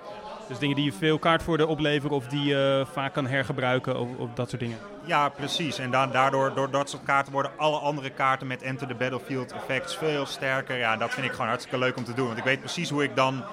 Dus 0.54 0.62
dingen 0.62 0.78
die 0.78 0.86
je 0.86 0.98
veel 0.98 1.20
kaartvoordeel 1.20 1.68
opleveren 1.68 2.16
of 2.16 2.28
die 2.28 2.44
je 2.44 2.86
vaak 2.92 3.14
kan 3.14 3.28
hergebruiken 3.28 4.00
of, 4.00 4.08
of 4.18 4.30
dat 4.34 4.50
soort 4.50 4.62
dingen? 4.62 4.78
Ja, 5.06 5.30
precies. 5.30 5.80
En 5.80 5.92
daardoor, 5.92 6.54
door 6.56 6.72
dat 6.72 6.90
soort 6.90 7.04
kaarten 7.04 7.34
worden 7.34 7.52
alle 7.58 7.78
andere 7.78 8.10
kaarten 8.10 8.48
met 8.48 8.62
Enter 8.62 8.88
the 8.88 8.96
Battlefield 8.96 9.52
effects 9.52 9.96
veel 9.96 10.26
sterker. 10.26 10.78
Ja, 10.78 10.98
dat 10.98 11.14
vind 11.14 11.26
ik 11.26 11.32
gewoon 11.32 11.48
hartstikke 11.48 11.78
leuk 11.78 11.98
om 11.98 12.04
te 12.04 12.14
doen. 12.14 12.26
Want 12.26 12.38
ik 12.38 12.44
weet 12.44 12.60
precies 12.60 12.90
hoe 12.90 13.04
ik 13.04 13.16
dan 13.16 13.44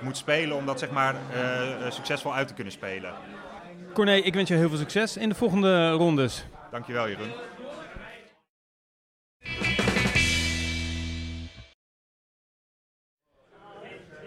moet 0.00 0.16
spelen 0.16 0.56
om 0.56 0.66
dat 0.66 0.78
zeg 0.78 0.90
maar 0.90 1.14
uh, 1.14 1.90
succesvol 1.90 2.34
uit 2.34 2.48
te 2.48 2.54
kunnen 2.54 2.72
spelen. 2.72 3.12
Corné, 3.92 4.14
ik 4.14 4.34
wens 4.34 4.48
je 4.48 4.54
heel 4.54 4.68
veel 4.68 4.78
succes 4.78 5.16
in 5.16 5.28
de 5.28 5.34
volgende 5.34 5.90
rondes. 5.90 6.44
Dankjewel 6.70 7.08
Jeroen. 7.08 7.30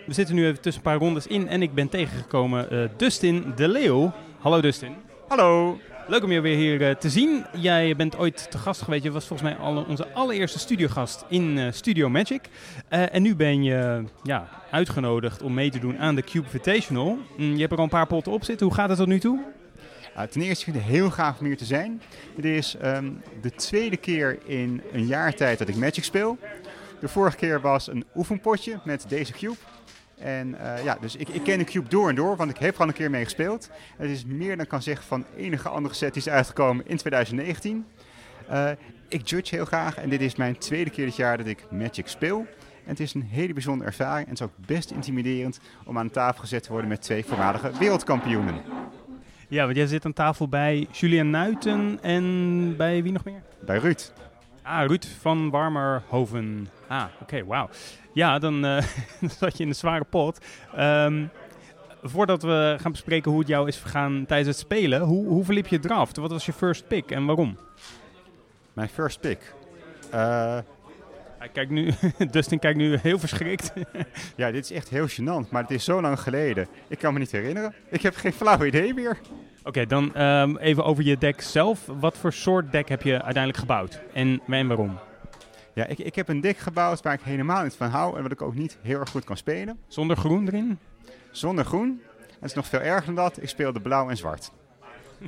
We 0.05 0.13
zitten 0.13 0.35
nu 0.35 0.45
even 0.45 0.61
tussen 0.61 0.83
een 0.83 0.91
paar 0.91 0.99
rondes 0.99 1.27
in 1.27 1.47
en 1.47 1.61
ik 1.61 1.73
ben 1.73 1.89
tegengekomen 1.89 2.73
uh, 2.73 2.89
Dustin 2.97 3.53
de 3.55 3.67
Leeuw. 3.67 4.11
Hallo 4.39 4.61
Dustin. 4.61 4.95
Hallo. 5.27 5.79
Leuk 6.07 6.23
om 6.23 6.31
je 6.31 6.41
weer 6.41 6.55
hier 6.55 6.81
uh, 6.81 6.95
te 6.95 7.09
zien. 7.09 7.45
Jij 7.57 7.95
bent 7.95 8.17
ooit 8.17 8.51
te 8.51 8.57
gast 8.57 8.81
geweest. 8.81 9.03
Je 9.03 9.11
was 9.11 9.25
volgens 9.25 9.49
mij 9.49 9.59
alle, 9.59 9.85
onze 9.87 10.07
allereerste 10.13 10.59
studiogast 10.59 11.25
in 11.29 11.57
uh, 11.57 11.71
Studio 11.71 12.09
Magic. 12.09 12.41
En 12.89 13.21
nu 13.21 13.35
ben 13.35 13.63
je 13.63 14.03
ja, 14.23 14.49
uitgenodigd 14.71 15.41
om 15.41 15.53
mee 15.53 15.69
te 15.69 15.79
doen 15.79 15.99
aan 15.99 16.15
de 16.15 16.23
Cube 16.23 16.45
Invitational. 16.45 17.17
Mm, 17.37 17.53
je 17.53 17.59
hebt 17.59 17.71
er 17.71 17.77
al 17.77 17.83
een 17.83 17.89
paar 17.89 18.07
potten 18.07 18.31
op 18.31 18.43
zitten. 18.43 18.65
Hoe 18.67 18.75
gaat 18.75 18.89
het 18.89 18.97
tot 18.97 19.07
nu 19.07 19.19
toe? 19.19 19.39
ten 20.29 20.41
eerste 20.41 20.63
vind 20.63 20.75
ik 20.75 20.81
het 20.81 20.91
heel 20.91 21.09
gaaf 21.11 21.39
om 21.39 21.45
hier 21.45 21.57
te 21.57 21.65
zijn. 21.65 22.01
Het 22.35 22.45
is 22.45 22.75
um, 22.83 23.21
de 23.41 23.51
tweede 23.51 23.97
keer 23.97 24.37
in 24.45 24.81
een 24.91 25.05
jaar 25.05 25.33
tijd 25.33 25.57
dat 25.57 25.67
ik 25.67 25.75
Magic 25.75 26.03
speel. 26.03 26.37
De 26.99 27.07
vorige 27.07 27.37
keer 27.37 27.61
was 27.61 27.87
een 27.87 28.05
oefenpotje 28.15 28.79
met 28.83 29.05
deze 29.07 29.33
cube. 29.33 29.55
En 30.17 30.47
uh, 30.47 30.83
ja, 30.83 30.97
dus 31.01 31.15
ik, 31.15 31.29
ik, 31.29 31.43
ken 31.43 31.57
de 31.57 31.63
Cube 31.63 31.89
door 31.89 32.09
en 32.09 32.15
door, 32.15 32.35
want 32.35 32.49
ik 32.49 32.57
heb 32.57 32.71
gewoon 32.71 32.87
een 32.87 32.93
keer 32.93 33.09
mee 33.09 33.23
gespeeld. 33.23 33.69
Het 33.97 34.09
is 34.09 34.25
meer 34.25 34.57
dan 34.57 34.67
kan 34.67 34.81
zeggen 34.81 35.05
van 35.05 35.25
enige 35.37 35.69
andere 35.69 35.95
set 35.95 36.13
die 36.13 36.21
is 36.21 36.29
uitgekomen 36.29 36.87
in 36.87 36.97
2019. 36.97 37.85
Uh, 38.51 38.69
ik 39.07 39.27
judge 39.27 39.55
heel 39.55 39.65
graag 39.65 39.97
en 39.97 40.09
dit 40.09 40.21
is 40.21 40.35
mijn 40.35 40.57
tweede 40.57 40.89
keer 40.89 41.05
dit 41.05 41.15
jaar 41.15 41.37
dat 41.37 41.47
ik 41.47 41.65
Magic 41.71 42.07
speel. 42.07 42.45
En 42.83 42.89
het 42.89 42.99
is 42.99 43.13
een 43.13 43.21
hele 43.21 43.53
bijzondere 43.53 43.89
ervaring 43.89 44.27
en 44.27 44.33
het 44.33 44.39
is 44.39 44.45
ook 44.45 44.65
best 44.67 44.91
intimiderend 44.91 45.59
om 45.85 45.97
aan 45.97 46.09
tafel 46.09 46.39
gezet 46.39 46.63
te 46.63 46.71
worden 46.71 46.89
met 46.89 47.01
twee 47.01 47.25
voormalige 47.25 47.71
wereldkampioenen. 47.79 48.61
Ja, 49.47 49.63
want 49.63 49.75
jij 49.77 49.87
zit 49.87 50.05
aan 50.05 50.13
tafel 50.13 50.47
bij 50.47 50.87
Julian 50.91 51.29
Nuiten 51.29 51.99
en 52.01 52.77
bij 52.77 53.03
wie 53.03 53.11
nog 53.11 53.23
meer? 53.23 53.41
Bij 53.65 53.77
Ruud. 53.77 54.13
Ah, 54.61 54.87
Ruud 54.87 55.05
van 55.19 55.49
Warmerhoven. 55.49 56.67
Ah, 56.87 57.05
oké, 57.13 57.23
okay, 57.23 57.45
wauw. 57.45 57.69
Ja, 58.13 58.39
dan 58.39 58.65
uh, 58.65 58.83
zat 59.39 59.57
je 59.57 59.63
in 59.63 59.69
een 59.69 59.75
zware 59.75 60.03
pot. 60.03 60.45
Um, 60.79 61.29
voordat 62.03 62.43
we 62.43 62.75
gaan 62.79 62.91
bespreken 62.91 63.31
hoe 63.31 63.39
het 63.39 63.49
jou 63.49 63.67
is 63.67 63.77
vergaan 63.77 64.25
tijdens 64.27 64.49
het 64.49 64.65
spelen, 64.65 65.01
hoe, 65.01 65.27
hoe 65.27 65.43
verliep 65.43 65.67
je 65.67 65.79
draft? 65.79 66.17
Wat 66.17 66.31
was 66.31 66.45
je 66.45 66.53
first 66.53 66.87
pick 66.87 67.11
en 67.11 67.25
waarom? 67.25 67.57
Mijn 68.73 68.89
first 68.89 69.19
pick? 69.19 69.53
Uh, 70.13 70.57
Kijk 71.51 71.69
nu, 71.69 71.91
Dustin 72.31 72.59
kijkt 72.59 72.77
nu 72.77 72.97
heel 73.01 73.19
verschrikt. 73.19 73.73
ja, 74.35 74.51
dit 74.51 74.63
is 74.63 74.71
echt 74.71 74.89
heel 74.89 75.07
gênant, 75.07 75.49
maar 75.49 75.61
het 75.61 75.71
is 75.71 75.83
zo 75.83 76.01
lang 76.01 76.19
geleden. 76.19 76.67
Ik 76.87 76.99
kan 76.99 77.13
me 77.13 77.19
niet 77.19 77.31
herinneren. 77.31 77.73
Ik 77.89 78.01
heb 78.01 78.15
geen 78.15 78.33
flauw 78.33 78.63
idee 78.63 78.93
meer. 78.93 79.17
Oké, 79.59 79.67
okay, 79.67 79.85
dan 79.85 80.21
um, 80.21 80.57
even 80.57 80.83
over 80.83 81.03
je 81.03 81.17
deck 81.17 81.41
zelf. 81.41 81.85
Wat 81.99 82.17
voor 82.17 82.33
soort 82.33 82.71
deck 82.71 82.89
heb 82.89 83.01
je 83.01 83.11
uiteindelijk 83.11 83.57
gebouwd 83.57 84.01
en, 84.13 84.41
en 84.47 84.67
waarom? 84.67 84.99
Ja, 85.73 85.85
ik, 85.85 85.99
ik 85.99 86.15
heb 86.15 86.27
een 86.27 86.41
deck 86.41 86.57
gebouwd 86.57 87.01
waar 87.01 87.13
ik 87.13 87.21
helemaal 87.21 87.63
niet 87.63 87.73
van 87.73 87.89
hou 87.89 88.17
en 88.17 88.23
wat 88.23 88.31
ik 88.31 88.41
ook 88.41 88.55
niet 88.55 88.77
heel 88.81 88.99
erg 88.99 89.09
goed 89.09 89.23
kan 89.23 89.37
spelen. 89.37 89.79
Zonder 89.87 90.17
groen 90.17 90.47
erin? 90.47 90.79
Zonder 91.31 91.65
groen. 91.65 92.01
Het 92.39 92.49
is 92.49 92.53
nog 92.53 92.67
veel 92.67 92.79
erger 92.79 93.05
dan 93.05 93.15
dat. 93.15 93.41
Ik 93.41 93.49
speelde 93.49 93.81
blauw 93.81 94.09
en 94.09 94.17
zwart. 94.17 94.51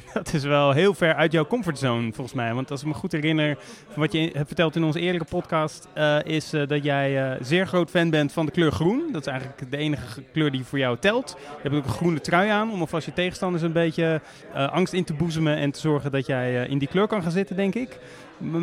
Dat 0.13 0.33
is 0.33 0.43
wel 0.43 0.71
heel 0.71 0.93
ver 0.93 1.13
uit 1.13 1.31
jouw 1.31 1.45
comfortzone 1.45 2.13
volgens 2.13 2.35
mij. 2.35 2.53
Want 2.53 2.71
als 2.71 2.81
ik 2.81 2.87
me 2.87 2.93
goed 2.93 3.11
herinner 3.11 3.57
van 3.91 4.01
wat 4.01 4.11
je 4.11 4.29
hebt 4.33 4.47
verteld 4.47 4.75
in 4.75 4.83
onze 4.83 4.99
eerdere 4.99 5.25
podcast, 5.25 5.87
uh, 5.97 6.17
is 6.23 6.53
uh, 6.53 6.67
dat 6.67 6.83
jij 6.83 7.31
uh, 7.31 7.37
zeer 7.41 7.67
groot 7.67 7.89
fan 7.89 8.09
bent 8.09 8.31
van 8.31 8.45
de 8.45 8.51
kleur 8.51 8.71
groen. 8.71 9.03
Dat 9.11 9.21
is 9.21 9.27
eigenlijk 9.27 9.71
de 9.71 9.77
enige 9.77 10.23
kleur 10.33 10.51
die 10.51 10.63
voor 10.63 10.79
jou 10.79 10.97
telt. 10.99 11.37
Je 11.39 11.61
hebt 11.61 11.75
ook 11.75 11.85
een 11.85 11.89
groene 11.89 12.21
trui 12.21 12.49
aan 12.49 12.71
om 12.71 12.79
alvast 12.79 13.05
je 13.05 13.13
tegenstanders 13.13 13.63
een 13.63 13.71
beetje 13.71 14.21
angst 14.53 14.93
in 14.93 15.03
te 15.03 15.13
boezemen 15.13 15.55
en 15.55 15.71
te 15.71 15.79
zorgen 15.79 16.11
dat 16.11 16.25
jij 16.25 16.67
in 16.67 16.77
die 16.77 16.87
kleur 16.87 17.07
kan 17.07 17.21
gaan 17.21 17.31
zitten, 17.31 17.55
denk 17.55 17.75
ik. 17.75 17.99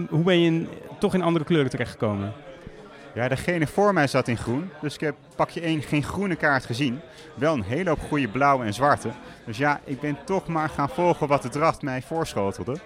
Hoe 0.08 0.22
ben 0.22 0.40
je 0.40 0.46
in, 0.46 0.68
toch 0.98 1.14
in 1.14 1.22
andere 1.22 1.44
kleuren 1.44 1.70
terechtgekomen? 1.70 2.32
Ja, 3.14 3.28
degene 3.28 3.66
voor 3.66 3.92
mij 3.92 4.06
zat 4.06 4.28
in 4.28 4.36
groen. 4.36 4.70
Dus 4.80 4.94
ik 4.94 5.00
heb 5.00 5.14
pakje 5.36 5.60
1 5.60 5.82
geen 5.82 6.02
groene 6.02 6.36
kaart 6.36 6.64
gezien. 6.64 7.00
Wel 7.34 7.54
een 7.54 7.62
hele 7.62 7.88
hoop 7.88 8.00
goede 8.00 8.28
blauwe 8.28 8.64
en 8.64 8.74
zwarte. 8.74 9.10
Dus 9.46 9.56
ja, 9.56 9.80
ik 9.84 10.00
ben 10.00 10.18
toch 10.24 10.46
maar 10.46 10.68
gaan 10.68 10.88
volgen 10.88 11.28
wat 11.28 11.42
de 11.42 11.48
draft 11.48 11.82
mij 11.82 12.02
voorschotelde. 12.02 12.76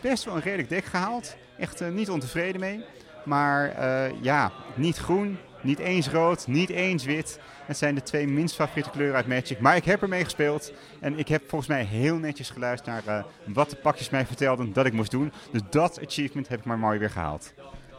Best 0.00 0.24
wel 0.24 0.34
een 0.34 0.42
redelijk 0.42 0.68
dek 0.68 0.84
gehaald. 0.84 1.36
Echt 1.58 1.82
uh, 1.82 1.88
niet 1.88 2.10
ontevreden 2.10 2.60
mee. 2.60 2.84
Maar 3.24 3.76
uh, 3.78 4.22
ja, 4.22 4.52
niet 4.74 4.96
groen, 4.96 5.38
niet 5.60 5.78
eens 5.78 6.08
rood, 6.08 6.46
niet 6.46 6.70
eens 6.70 7.04
wit. 7.04 7.40
Het 7.64 7.76
zijn 7.76 7.94
de 7.94 8.02
twee 8.02 8.28
minst 8.28 8.54
favoriete 8.54 8.90
kleuren 8.90 9.16
uit 9.16 9.26
Magic. 9.26 9.60
Maar 9.60 9.76
ik 9.76 9.84
heb 9.84 10.02
ermee 10.02 10.24
gespeeld. 10.24 10.72
En 11.00 11.18
ik 11.18 11.28
heb 11.28 11.42
volgens 11.48 11.70
mij 11.70 11.82
heel 11.82 12.16
netjes 12.16 12.50
geluisterd 12.50 13.04
naar 13.06 13.18
uh, 13.18 13.54
wat 13.54 13.70
de 13.70 13.76
pakjes 13.76 14.10
mij 14.10 14.26
vertelden 14.26 14.72
dat 14.72 14.86
ik 14.86 14.92
moest 14.92 15.10
doen. 15.10 15.32
Dus 15.50 15.60
dat 15.70 16.00
achievement 16.06 16.48
heb 16.48 16.58
ik 16.58 16.64
maar 16.64 16.78
mooi 16.78 16.98
weer 16.98 17.10
gehaald. 17.10 17.54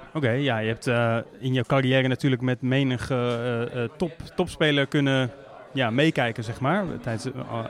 Oké, 0.07 0.17
okay, 0.17 0.39
ja, 0.39 0.57
je 0.57 0.67
hebt 0.67 0.87
uh, 0.87 1.17
in 1.39 1.53
je 1.53 1.65
carrière 1.65 2.07
natuurlijk 2.07 2.41
met 2.41 2.61
menige 2.61 3.67
uh, 3.73 3.81
uh, 3.81 3.89
top, 3.97 4.11
topspeler 4.35 4.87
kunnen 4.87 5.31
ja, 5.73 5.89
meekijken, 5.89 6.43
zeg 6.43 6.59
maar, 6.59 6.85
tijdens, 7.01 7.27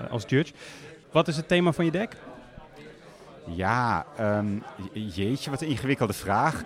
als 0.09 0.23
judge. 0.27 0.53
Wat 1.11 1.27
is 1.27 1.37
het 1.37 1.47
thema 1.47 1.71
van 1.71 1.85
je 1.85 1.91
deck? 1.91 2.15
Ja, 3.45 4.05
um, 4.19 4.63
jeetje, 4.93 5.49
wat 5.49 5.61
een 5.61 5.67
ingewikkelde 5.67 6.13
vraag. 6.13 6.63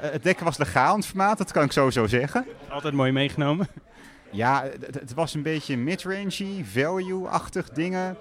het 0.00 0.22
deck 0.22 0.40
was 0.40 0.58
legaal 0.58 0.92
in 0.92 0.98
het 0.98 1.08
formaat, 1.08 1.38
dat 1.38 1.52
kan 1.52 1.64
ik 1.64 1.72
sowieso 1.72 2.06
zeggen. 2.06 2.46
Altijd 2.68 2.94
mooi 2.94 3.12
meegenomen. 3.12 3.68
Ja, 4.30 4.64
het 4.92 5.14
was 5.14 5.34
een 5.34 5.42
beetje 5.42 5.76
mid-rangey, 5.76 6.64
value-achtig 6.64 7.68
dingen. 7.68 8.16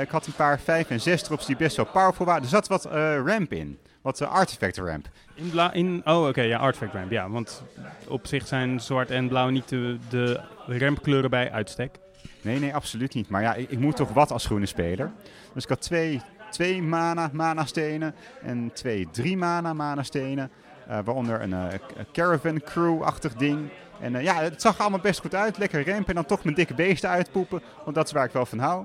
ik 0.00 0.08
had 0.08 0.26
een 0.26 0.32
paar 0.32 0.60
5 0.60 0.90
en 0.90 1.00
6 1.00 1.22
drops 1.22 1.46
die 1.46 1.56
best 1.56 1.76
wel 1.76 1.86
powerful 1.86 2.26
waren. 2.26 2.42
Er 2.42 2.48
zat 2.48 2.68
wat 2.68 2.84
ramp 3.24 3.52
in 3.52 3.78
wat 4.02 4.22
artifact 4.22 4.76
ramp. 4.76 5.08
In 5.34 5.72
in, 5.72 6.02
oh, 6.04 6.18
oké, 6.18 6.28
okay, 6.28 6.46
ja, 6.46 6.58
artifact 6.58 6.94
ramp. 6.94 7.10
Ja, 7.10 7.30
want 7.30 7.62
op 8.08 8.26
zich 8.26 8.46
zijn 8.46 8.80
zwart 8.80 9.10
en 9.10 9.28
blauw 9.28 9.48
niet 9.48 9.68
de, 9.68 9.98
de 10.08 10.40
rampkleuren 10.66 11.30
bij 11.30 11.50
uitstek. 11.50 11.98
Nee, 12.42 12.58
nee, 12.58 12.74
absoluut 12.74 13.14
niet. 13.14 13.28
Maar 13.28 13.42
ja, 13.42 13.54
ik, 13.54 13.70
ik, 13.70 13.78
moet 13.78 13.96
toch 13.96 14.12
wat 14.12 14.30
als 14.30 14.46
groene 14.46 14.66
speler. 14.66 15.10
Dus 15.54 15.62
ik 15.62 15.68
had 15.68 15.80
twee, 15.80 16.20
twee 16.50 16.82
mana, 16.82 17.30
mana 17.32 17.64
stenen 17.64 18.14
en 18.42 18.70
twee 18.72 19.08
drie 19.10 19.36
mana, 19.36 19.72
mana 19.72 20.02
stenen. 20.02 20.50
Uh, 20.88 20.98
waaronder 21.04 21.42
een 21.42 21.50
uh, 21.50 21.66
caravan 22.12 22.60
crew-achtig 22.62 23.34
ding. 23.34 23.68
En 24.00 24.14
uh, 24.14 24.22
ja, 24.22 24.42
het 24.42 24.62
zag 24.62 24.74
er 24.74 24.80
allemaal 24.80 25.00
best 25.00 25.20
goed 25.20 25.34
uit. 25.34 25.58
Lekker 25.58 25.88
ramp 25.88 26.08
en 26.08 26.14
dan 26.14 26.24
toch 26.24 26.44
mijn 26.44 26.56
dikke 26.56 26.74
beesten 26.74 27.10
uitpoepen. 27.10 27.62
Want 27.84 27.96
dat 27.96 28.06
is 28.06 28.12
waar 28.12 28.24
ik 28.24 28.32
wel 28.32 28.46
van 28.46 28.58
hou. 28.58 28.84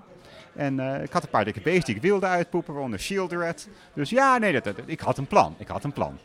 En 0.56 0.80
uh, 0.80 1.04
ik 1.04 1.12
had 1.12 1.24
een 1.24 1.30
paar 1.30 1.44
dikke 1.44 1.62
beesten 1.62 1.86
die 1.86 1.96
ik 1.96 2.02
wilde 2.02 2.26
uitpoepen, 2.26 2.74
waaronder 2.74 3.00
Shield 3.00 3.32
Red. 3.32 3.70
Dus 3.94 4.10
ja, 4.10 4.38
nee, 4.38 4.54
dat, 4.54 4.64
dat, 4.64 4.76
ik 4.86 5.00
had 5.00 5.18
een 5.18 5.28
plan. 5.28 5.56
Ik 5.58 5.68
had 5.68 5.84
een 5.84 5.94
plan. 5.94 6.18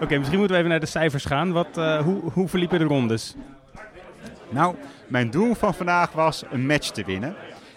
Oké, 0.00 0.18
misschien 0.18 0.38
moeten 0.38 0.56
we 0.56 0.62
even 0.62 0.68
naar 0.68 0.80
de 0.80 0.86
cijfers 0.86 1.24
gaan. 1.24 1.52
Wat, 1.52 1.76
eh, 1.76 2.02
hoe, 2.02 2.20
hoe 2.32 2.48
verliepen 2.48 2.78
de 2.78 2.84
rondes? 2.84 3.34
Nou, 4.48 4.74
mijn 5.06 5.30
doel 5.30 5.54
van 5.54 5.74
vandaag 5.74 6.12
was 6.12 6.44
een 6.50 6.66
match 6.66 6.90
te 6.90 7.04
winnen. 7.04 7.34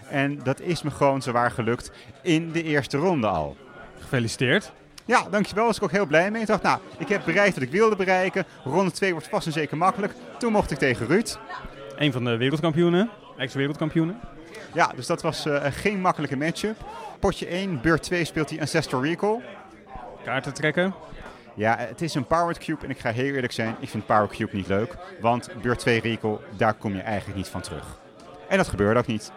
En 0.09 0.39
dat 0.43 0.59
is 0.59 0.81
me 0.81 0.91
gewoon 0.91 1.21
zwaar 1.21 1.51
gelukt 1.51 1.91
in 2.21 2.51
de 2.51 2.63
eerste 2.63 2.97
ronde 2.97 3.27
al. 3.27 3.57
Gefeliciteerd. 3.99 4.71
Ja, 5.05 5.17
dankjewel. 5.29 5.53
Daar 5.53 5.65
was 5.65 5.77
ik 5.77 5.83
ook 5.83 5.91
heel 5.91 6.05
blij 6.05 6.31
mee. 6.31 6.41
Ik 6.41 6.47
dacht, 6.47 6.63
nou, 6.63 6.79
ik 6.97 7.07
heb 7.07 7.25
bereikt 7.25 7.53
wat 7.53 7.63
ik 7.63 7.71
wilde 7.71 7.95
bereiken. 7.95 8.45
Ronde 8.63 8.91
2 8.91 9.11
wordt 9.11 9.27
vast 9.27 9.45
en 9.45 9.51
zeker 9.51 9.77
makkelijk. 9.77 10.13
Toen 10.37 10.51
mocht 10.51 10.71
ik 10.71 10.77
tegen 10.77 11.07
Ruud. 11.07 11.37
Een 11.95 12.11
van 12.11 12.23
de 12.23 12.37
wereldkampioenen, 12.37 13.09
ex-wereldkampioenen. 13.41 14.19
Ja, 14.73 14.91
dus 14.95 15.05
dat 15.05 15.21
was 15.21 15.45
uh, 15.45 15.65
geen 15.69 16.01
makkelijke 16.01 16.37
matchup. 16.37 16.77
Potje 17.19 17.45
1, 17.45 17.81
beurt 17.81 18.03
2 18.03 18.25
speelt 18.25 18.49
hij 18.49 18.59
Ancestral 18.59 19.03
Recall. 19.03 19.41
Kaarten 20.23 20.53
trekken. 20.53 20.93
Ja, 21.53 21.75
het 21.77 22.01
is 22.01 22.15
een 22.15 22.25
Powered 22.25 22.57
Cube 22.57 22.83
en 22.83 22.89
ik 22.89 22.99
ga 22.99 23.11
heel 23.11 23.33
eerlijk 23.33 23.53
zijn, 23.53 23.75
ik 23.79 23.89
vind 23.89 24.05
Power 24.05 24.27
Cube 24.27 24.55
niet 24.55 24.67
leuk. 24.67 24.95
Want 25.19 25.49
beurt 25.61 25.79
2 25.79 26.01
Recall, 26.01 26.37
daar 26.57 26.73
kom 26.73 26.95
je 26.95 27.01
eigenlijk 27.01 27.37
niet 27.37 27.47
van 27.47 27.61
terug. 27.61 27.99
En 28.47 28.57
dat 28.57 28.67
gebeurde 28.67 28.99
ook 28.99 29.05
niet. 29.05 29.31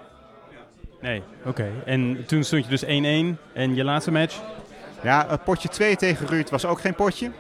Nee, 1.01 1.23
oké. 1.45 1.71
En 1.85 2.27
toen 2.27 2.45
stond 2.45 2.65
je 2.65 2.71
dus 2.71 2.85
1-1 2.85 2.89
en 3.53 3.75
je 3.75 3.85
laatste 3.85 4.11
match? 4.11 4.43
Ja, 5.03 5.27
uh, 5.27 5.33
potje 5.45 5.69
2 5.69 5.97
tegen 5.97 6.27
Ruud 6.27 6.51
was 6.51 6.65
ook 6.67 6.81
geen 6.81 6.95
potje. 6.95 7.31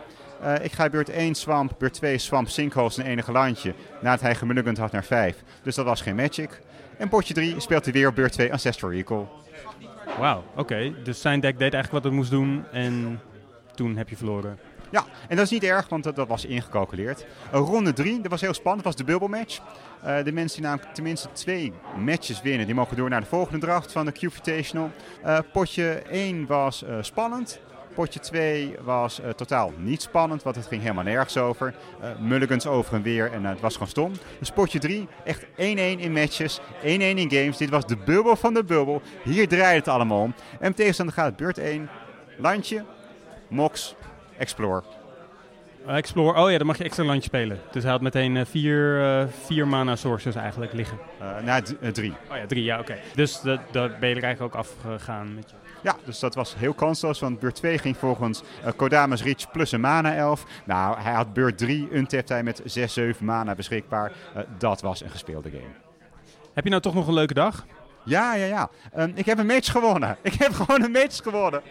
Uh, 0.44 0.64
ik 0.64 0.72
ga 0.72 0.88
beurt 0.88 1.08
1 1.08 1.34
Swamp, 1.34 1.74
beurt 1.78 1.94
2 1.94 2.18
Swamp 2.18 2.48
Sinkholes 2.48 2.96
een 2.96 3.04
enige 3.04 3.32
landje. 3.32 3.74
Nadat 4.00 4.20
hij 4.20 4.34
gemuggend 4.34 4.78
had 4.78 4.92
naar 4.92 5.04
5. 5.04 5.36
Dus 5.62 5.74
dat 5.74 5.84
was 5.84 6.00
geen 6.00 6.14
Magic. 6.14 6.60
En 6.98 7.08
potje 7.08 7.34
3 7.34 7.60
speelt 7.60 7.84
hij 7.84 7.92
weer 7.92 8.08
op 8.08 8.14
beurt 8.14 8.32
2 8.32 8.52
Ancestral 8.52 8.90
Recall. 8.90 9.26
Wauw, 10.18 10.44
oké. 10.56 10.94
Dus 11.02 11.20
zijn 11.20 11.40
deck 11.40 11.58
deed 11.58 11.72
eigenlijk 11.72 11.92
wat 11.92 12.04
het 12.04 12.12
moest 12.12 12.30
doen 12.30 12.64
en 12.72 13.20
toen 13.74 13.96
heb 13.96 14.08
je 14.08 14.16
verloren. 14.16 14.58
Ja, 14.90 15.04
en 15.28 15.36
dat 15.36 15.44
is 15.44 15.50
niet 15.50 15.64
erg, 15.64 15.88
want 15.88 16.04
dat, 16.04 16.16
dat 16.16 16.28
was 16.28 16.44
ingecalculeerd. 16.44 17.26
Uh, 17.54 17.60
ronde 17.60 17.92
3, 17.92 18.20
dat 18.20 18.30
was 18.30 18.40
heel 18.40 18.54
spannend, 18.54 18.84
dat 18.84 18.96
was 18.96 19.06
de 19.06 19.12
bubble 19.12 19.38
match. 19.38 19.60
Uh, 20.04 20.24
de 20.24 20.32
mensen 20.32 20.60
die 20.60 20.68
namelijk 20.68 20.94
tenminste 20.94 21.28
twee 21.32 21.72
matches 21.96 22.42
winnen, 22.42 22.66
die 22.66 22.74
mogen 22.74 22.96
door 22.96 23.08
naar 23.08 23.20
de 23.20 23.26
volgende 23.26 23.58
draft 23.58 23.92
van 23.92 24.04
de. 24.04 24.12
Uh, 25.24 25.38
potje 25.52 26.02
1 26.10 26.46
was 26.46 26.84
spannend. 27.00 27.60
Potje 27.94 28.20
2 28.20 28.74
was 28.82 29.20
uh, 29.20 29.28
totaal 29.28 29.72
niet 29.76 30.02
spannend, 30.02 30.42
want 30.42 30.56
het 30.56 30.66
ging 30.66 30.82
helemaal 30.82 31.04
nergens 31.04 31.36
over. 31.36 31.74
Uh, 32.02 32.08
mulligans 32.20 32.66
over 32.66 32.94
en 32.94 33.02
weer 33.02 33.32
en 33.32 33.42
uh, 33.42 33.48
het 33.48 33.60
was 33.60 33.72
gewoon 33.72 33.88
stom. 33.88 34.12
Dus 34.38 34.50
potje 34.50 34.78
3, 34.78 35.08
echt 35.24 35.44
1-1 35.44 35.46
in 35.56 36.12
matches, 36.12 36.60
1-1 36.60 36.62
in 36.84 37.30
games. 37.30 37.56
Dit 37.56 37.70
was 37.70 37.86
de 37.86 37.96
bubbel 37.96 38.36
van 38.36 38.54
de 38.54 38.64
bubbel. 38.64 39.02
Hier 39.22 39.48
draait 39.48 39.76
het 39.76 39.88
allemaal 39.88 40.22
om. 40.22 40.34
En 40.60 40.74
tegenstander 40.74 41.14
gaat 41.14 41.36
beurt 41.36 41.58
1, 41.58 41.88
landje, 42.38 42.84
mox, 43.48 43.94
explore. 44.38 44.82
explore, 45.86 46.40
oh 46.40 46.50
ja, 46.50 46.58
dan 46.58 46.66
mag 46.66 46.78
je 46.78 46.84
extra 46.84 47.04
landje 47.04 47.28
spelen. 47.28 47.60
Dus 47.70 47.82
hij 47.82 47.92
had 47.92 48.00
meteen 48.00 48.46
vier, 48.46 49.28
vier 49.44 49.68
mana 49.68 49.96
sources 49.96 50.34
eigenlijk 50.34 50.72
liggen. 50.72 50.98
nou, 51.44 51.62
drie. 51.92 52.14
Oh 52.30 52.36
ja, 52.36 52.46
drie, 52.46 52.64
ja, 52.64 52.80
oké. 52.80 52.90
Okay. 52.90 53.02
Dus 53.14 53.40
daar 53.42 53.96
ben 54.00 54.08
je 54.08 54.14
er 54.14 54.22
eigenlijk 54.22 54.40
ook 54.40 54.54
afgegaan 54.54 55.34
met 55.34 55.50
je. 55.50 55.63
Ja, 55.84 55.96
dus 56.04 56.18
dat 56.18 56.34
was 56.34 56.54
heel 56.56 56.74
kansloos, 56.74 57.20
want 57.20 57.38
beurt 57.38 57.54
2 57.54 57.78
ging 57.78 57.96
volgens 57.96 58.42
uh, 58.64 58.70
Kodamas 58.76 59.22
Reach 59.22 59.50
plus 59.50 59.72
een 59.72 59.80
mana 59.80 60.14
elf. 60.14 60.44
Nou, 60.64 61.00
hij 61.00 61.12
had 61.12 61.32
beurt 61.32 61.58
3, 61.58 61.88
untapped 61.92 62.28
hij 62.28 62.42
met 62.42 62.60
6, 62.64 62.92
7 62.92 63.24
mana 63.24 63.54
beschikbaar. 63.54 64.12
Uh, 64.36 64.42
dat 64.58 64.80
was 64.80 65.02
een 65.02 65.10
gespeelde 65.10 65.50
game. 65.50 65.74
Heb 66.52 66.64
je 66.64 66.70
nou 66.70 66.82
toch 66.82 66.94
nog 66.94 67.06
een 67.06 67.14
leuke 67.14 67.34
dag? 67.34 67.66
Ja, 68.04 68.34
ja, 68.34 68.44
ja. 68.44 68.70
Um, 68.98 69.12
ik 69.14 69.26
heb 69.26 69.38
een 69.38 69.46
match 69.46 69.70
gewonnen. 69.70 70.16
Ik 70.22 70.34
heb 70.34 70.52
gewoon 70.60 70.82
een 70.82 70.90
match 70.90 71.22
gewonnen. 71.22 71.62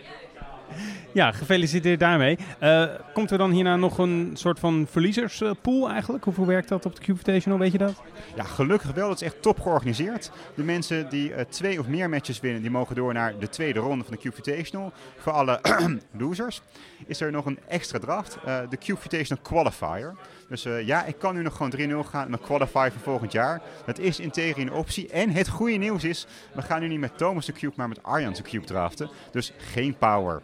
Ja, 1.13 1.31
gefeliciteerd 1.31 1.99
daarmee. 1.99 2.37
Uh, 2.63 2.85
komt 3.13 3.31
er 3.31 3.37
dan 3.37 3.51
hierna 3.51 3.75
nog 3.75 3.97
een 3.97 4.31
soort 4.33 4.59
van 4.59 4.87
verliezerspool 4.89 5.89
eigenlijk? 5.89 6.23
Hoeveel 6.23 6.45
werkt 6.45 6.69
dat 6.69 6.85
op 6.85 6.95
de 6.95 7.01
Q-Invitational, 7.01 7.59
weet 7.59 7.71
je 7.71 7.77
dat? 7.77 8.01
Ja, 8.35 8.43
gelukkig 8.43 8.91
wel. 8.91 9.07
Dat 9.07 9.21
is 9.21 9.27
echt 9.27 9.41
top 9.41 9.59
georganiseerd. 9.59 10.31
De 10.55 10.63
mensen 10.63 11.09
die 11.09 11.29
uh, 11.29 11.39
twee 11.39 11.79
of 11.79 11.87
meer 11.87 12.09
matches 12.09 12.39
winnen, 12.39 12.61
die 12.61 12.71
mogen 12.71 12.95
door 12.95 13.13
naar 13.13 13.39
de 13.39 13.49
tweede 13.49 13.79
ronde 13.79 14.03
van 14.03 14.13
de 14.13 14.19
Q-Invitational. 14.19 14.91
Voor 15.17 15.31
alle 15.31 15.59
losers 16.19 16.61
is 17.05 17.21
er 17.21 17.31
nog 17.31 17.45
een 17.45 17.59
extra 17.67 17.99
draft, 17.99 18.37
uh, 18.47 18.59
de 18.69 18.77
Q-Invitational 18.77 19.43
Qualifier. 19.43 20.15
Dus 20.49 20.67
ja, 20.85 21.05
ik 21.05 21.19
kan 21.19 21.35
nu 21.35 21.41
nog 21.41 21.55
gewoon 21.55 22.03
3-0 22.05 22.09
gaan 22.09 22.29
met 22.29 22.41
qualifier 22.41 22.91
voor 22.91 23.01
volgend 23.01 23.31
jaar. 23.31 23.61
Dat 23.85 23.99
is 23.99 24.19
in 24.19 24.31
een 24.33 24.71
optie. 24.71 25.09
En 25.09 25.29
het 25.29 25.47
goede 25.47 25.75
nieuws 25.75 26.03
is, 26.03 26.27
we 26.53 26.61
gaan 26.61 26.81
nu 26.81 26.87
niet 26.87 26.99
met 26.99 27.17
Thomas 27.17 27.45
de 27.45 27.51
Cube, 27.51 27.73
maar 27.75 27.87
met 27.87 28.03
Arjan 28.03 28.33
de 28.33 28.41
Cube 28.41 28.65
draften. 28.65 29.09
Dus 29.31 29.53
geen 29.57 29.97
power. 29.97 30.41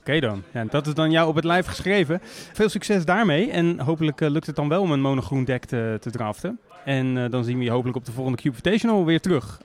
Oké 0.00 0.10
okay 0.10 0.20
dan. 0.20 0.42
Ja, 0.52 0.64
dat 0.64 0.86
is 0.86 0.94
dan 0.94 1.10
jou 1.10 1.28
op 1.28 1.34
het 1.34 1.44
lijf 1.44 1.66
geschreven. 1.66 2.20
Veel 2.52 2.68
succes 2.68 3.04
daarmee. 3.04 3.50
En 3.50 3.80
hopelijk 3.80 4.20
uh, 4.20 4.30
lukt 4.30 4.46
het 4.46 4.56
dan 4.56 4.68
wel 4.68 4.82
om 4.82 4.92
een 4.92 5.00
monogroen 5.00 5.44
deck 5.44 5.64
te, 5.64 5.96
te 6.00 6.10
draften. 6.10 6.58
En 6.84 7.16
uh, 7.16 7.30
dan 7.30 7.44
zien 7.44 7.58
we 7.58 7.64
je 7.64 7.70
hopelijk 7.70 7.96
op 7.96 8.04
de 8.04 8.12
volgende 8.12 8.38
Cube 8.38 8.56
Invitational 8.56 9.04
weer 9.04 9.20
terug. 9.20 9.60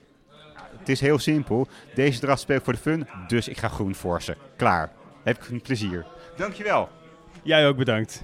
Het 0.78 0.88
is 0.88 1.00
heel 1.00 1.18
simpel. 1.18 1.68
Deze 1.94 2.20
draft 2.20 2.40
speel 2.40 2.56
ik 2.56 2.64
voor 2.64 2.72
de 2.72 2.78
fun, 2.78 3.06
dus 3.26 3.48
ik 3.48 3.56
ga 3.56 3.68
groen 3.68 3.94
forcen. 3.94 4.36
Klaar. 4.56 4.92
Heb 5.22 5.36
ik 5.36 5.48
een 5.48 5.60
plezier. 5.60 6.06
Dankjewel. 6.36 6.88
Jij 7.42 7.68
ook 7.68 7.76
bedankt. 7.76 8.22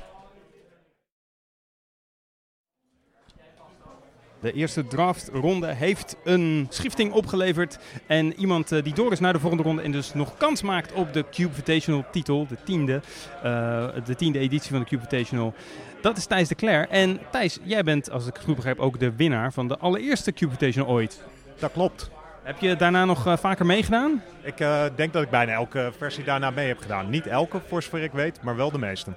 De 4.43 4.53
eerste 4.53 4.87
draftronde 4.87 5.67
heeft 5.67 6.17
een 6.25 6.67
schifting 6.69 7.13
opgeleverd. 7.13 7.79
En 8.07 8.35
iemand 8.41 8.73
uh, 8.73 8.83
die 8.83 8.95
door 8.95 9.13
is 9.13 9.21
naar 9.21 9.33
de 9.33 9.39
volgende 9.39 9.65
ronde 9.65 9.83
en 9.83 9.93
dus 9.93 10.15
nog 10.15 10.37
kans 10.37 10.63
maakt 10.63 10.93
op 10.93 11.13
de 11.13 11.25
Cube 11.31 11.49
Invitational 11.49 12.05
titel, 12.11 12.47
de 12.47 12.57
tiende, 12.65 13.01
uh, 13.45 13.87
de 14.05 14.15
tiende 14.17 14.39
editie 14.39 14.71
van 14.71 14.79
de 14.79 14.85
Cube 14.85 15.03
Invitational. 15.03 15.55
Dat 16.01 16.17
is 16.17 16.27
Thijs 16.27 16.49
de 16.49 16.55
Cler. 16.55 16.89
En 16.89 17.21
Thijs, 17.31 17.59
jij 17.63 17.83
bent, 17.83 18.11
als 18.11 18.27
ik 18.27 18.35
het 18.35 18.45
goed 18.45 18.55
begrijp, 18.55 18.79
ook 18.79 18.99
de 18.99 19.13
winnaar 19.17 19.53
van 19.53 19.69
de 19.69 19.79
allereerste 19.79 20.33
Cube 20.33 20.53
Invitational 20.53 20.91
ooit. 20.91 21.23
Dat 21.59 21.73
klopt. 21.73 22.11
Heb 22.43 22.59
je 22.59 22.77
daarna 22.77 23.05
nog 23.05 23.27
uh, 23.27 23.37
vaker 23.37 23.67
meegedaan? 23.67 24.23
Ik 24.43 24.61
uh, 24.61 24.85
denk 24.97 25.13
dat 25.13 25.23
ik 25.23 25.31
bijna 25.31 25.53
elke 25.53 25.93
versie 25.99 26.25
daarna 26.25 26.51
mee 26.51 26.69
heb 26.69 26.79
gedaan. 26.79 27.11
Niet 27.11 27.27
elke, 27.27 27.61
voor 27.69 27.83
zover 27.83 28.03
ik 28.03 28.13
weet, 28.13 28.43
maar 28.43 28.57
wel 28.57 28.71
de 28.71 28.79
meeste. 28.79 29.11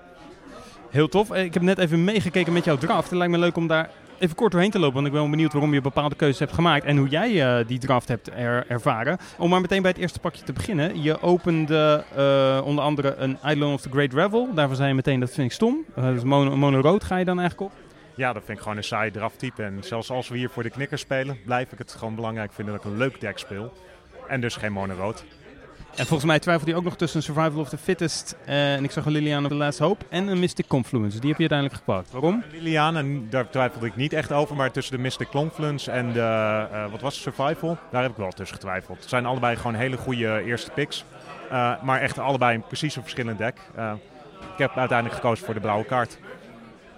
Heel 0.90 1.08
tof. 1.08 1.34
Ik 1.34 1.54
heb 1.54 1.64
net 1.64 1.78
even 1.78 2.04
meegekeken 2.04 2.54
met 2.54 2.66
jouw 2.66 2.78
draft. 2.78 3.10
Het 3.10 3.18
lijkt 3.18 3.34
me 3.34 3.40
leuk 3.40 3.58
om 3.58 3.68
daar 3.68 3.90
even 4.20 4.36
kort 4.36 4.52
doorheen 4.52 4.72
te 4.72 4.80
lopen. 4.80 4.94
Want 4.94 5.06
ik 5.06 5.12
ben 5.12 5.22
wel 5.22 5.30
benieuwd 5.30 5.52
waarom 5.52 5.74
je 5.74 5.82
bepaalde 5.82 6.16
keuzes 6.16 6.40
hebt 6.40 6.54
gemaakt. 6.54 6.86
En 6.86 6.98
hoe 6.98 7.08
jij 7.08 7.60
uh, 7.60 7.68
die 7.68 7.80
draft 7.80 8.08
hebt 8.08 8.30
er 8.36 8.66
ervaren. 8.68 9.18
Om 9.38 9.50
maar 9.50 9.62
meteen 9.62 9.82
bij 9.82 9.92
het 9.92 10.00
eerste 10.00 10.20
pakje 10.20 10.44
te 10.44 10.54
beginnen. 10.54 11.02
Je 11.02 11.22
opende 11.22 12.04
uh, 12.18 12.62
onder 12.66 12.84
andere 12.84 13.16
een 13.16 13.38
Island 13.46 13.74
of 13.74 13.82
the 13.82 13.90
Great 13.90 14.14
Revel. 14.14 14.54
Daarvan 14.54 14.76
zei 14.76 14.88
je 14.88 14.96
meteen, 14.96 15.20
dat 15.20 15.32
vind 15.32 15.48
ik 15.48 15.54
stom. 15.54 15.86
Uh, 15.98 16.06
dus 16.06 16.24
mono, 16.24 16.56
mono 16.56 16.80
rood 16.80 17.04
ga 17.04 17.18
je 17.18 17.26
dan 17.26 17.40
eigenlijk 17.40 17.72
op? 17.72 17.78
Ja, 18.16 18.34
dat 18.34 18.44
vind 18.46 18.58
ik 18.58 18.64
gewoon 18.64 18.78
een 18.78 18.84
saai 18.84 19.12
drafttype. 19.12 19.64
En 19.64 19.78
zelfs 19.80 20.12
als 20.12 20.28
we 20.28 20.38
hier 20.38 20.50
voor 20.50 20.64
de 20.64 20.70
knikkers 20.70 21.02
spelen, 21.02 21.38
blijf 21.46 21.72
ik 21.72 21.78
het 21.78 21.92
gewoon 21.92 22.16
belangrijk 22.16 22.54
vinden 22.54 22.74
dat 22.74 22.86
ik 22.86 22.92
een 22.92 22.98
leuk 22.98 23.22
deck 23.22 23.38
speel. 23.38 23.74
En 24.28 24.42
dus 24.42 24.56
geen 24.56 24.72
mono 24.72 24.94
rood. 24.94 25.26
En 25.96 26.06
volgens 26.06 26.30
mij 26.30 26.40
twijfelde 26.40 26.72
hij 26.72 26.80
ook 26.80 26.86
nog 26.86 26.96
tussen 26.96 27.24
Survival 27.24 27.60
of 27.60 27.70
the 27.70 27.78
Fittest 27.78 28.38
en 28.46 28.84
ik 28.84 28.92
zag 28.92 29.06
een 29.06 29.12
Liliana 29.12 29.48
The 29.48 29.56
Last 29.56 29.80
Hope 29.80 30.06
en 30.10 30.28
een 30.28 30.40
Mystic 30.40 30.68
Confluence. 30.68 31.20
Die 31.20 31.30
heb 31.30 31.40
je 31.40 31.50
uiteindelijk 31.50 31.80
gepakt. 31.80 32.12
Waarom? 32.12 32.44
Liliana, 32.52 33.04
daar 33.30 33.50
twijfelde 33.50 33.86
ik 33.86 33.96
niet 33.96 34.14
echt 34.14 34.32
over, 34.32 34.56
maar 34.56 34.72
tussen 34.72 34.96
de 34.96 35.02
Mystic 35.02 35.28
Confluence 35.28 35.92
en 35.92 36.14
de, 36.14 36.20
uh, 36.72 36.92
wat 36.92 37.02
was 37.02 37.14
het, 37.14 37.24
Survival, 37.24 37.78
daar 37.92 38.02
heb 38.02 38.12
ik 38.12 38.18
wel 38.18 38.32
tussen 38.32 38.56
getwijfeld. 38.58 39.00
Het 39.00 39.10
zijn 39.10 39.26
allebei 39.26 39.56
gewoon 39.56 39.76
hele 39.76 39.98
goede 39.98 40.44
eerste 40.46 40.72
picks, 40.72 41.06
uh, 41.52 41.84
maar 41.84 42.02
echt 42.02 42.20
allebei 42.20 42.60
precies 42.68 42.96
een 42.96 43.02
verschillend 43.02 43.38
deck. 43.38 43.58
Ik 44.54 44.58
heb 44.58 44.78
uiteindelijk 44.78 45.22
gekozen 45.22 45.46
voor 45.46 45.54
de 45.54 45.60
blauwe 45.60 45.86
kaart. 45.86 46.18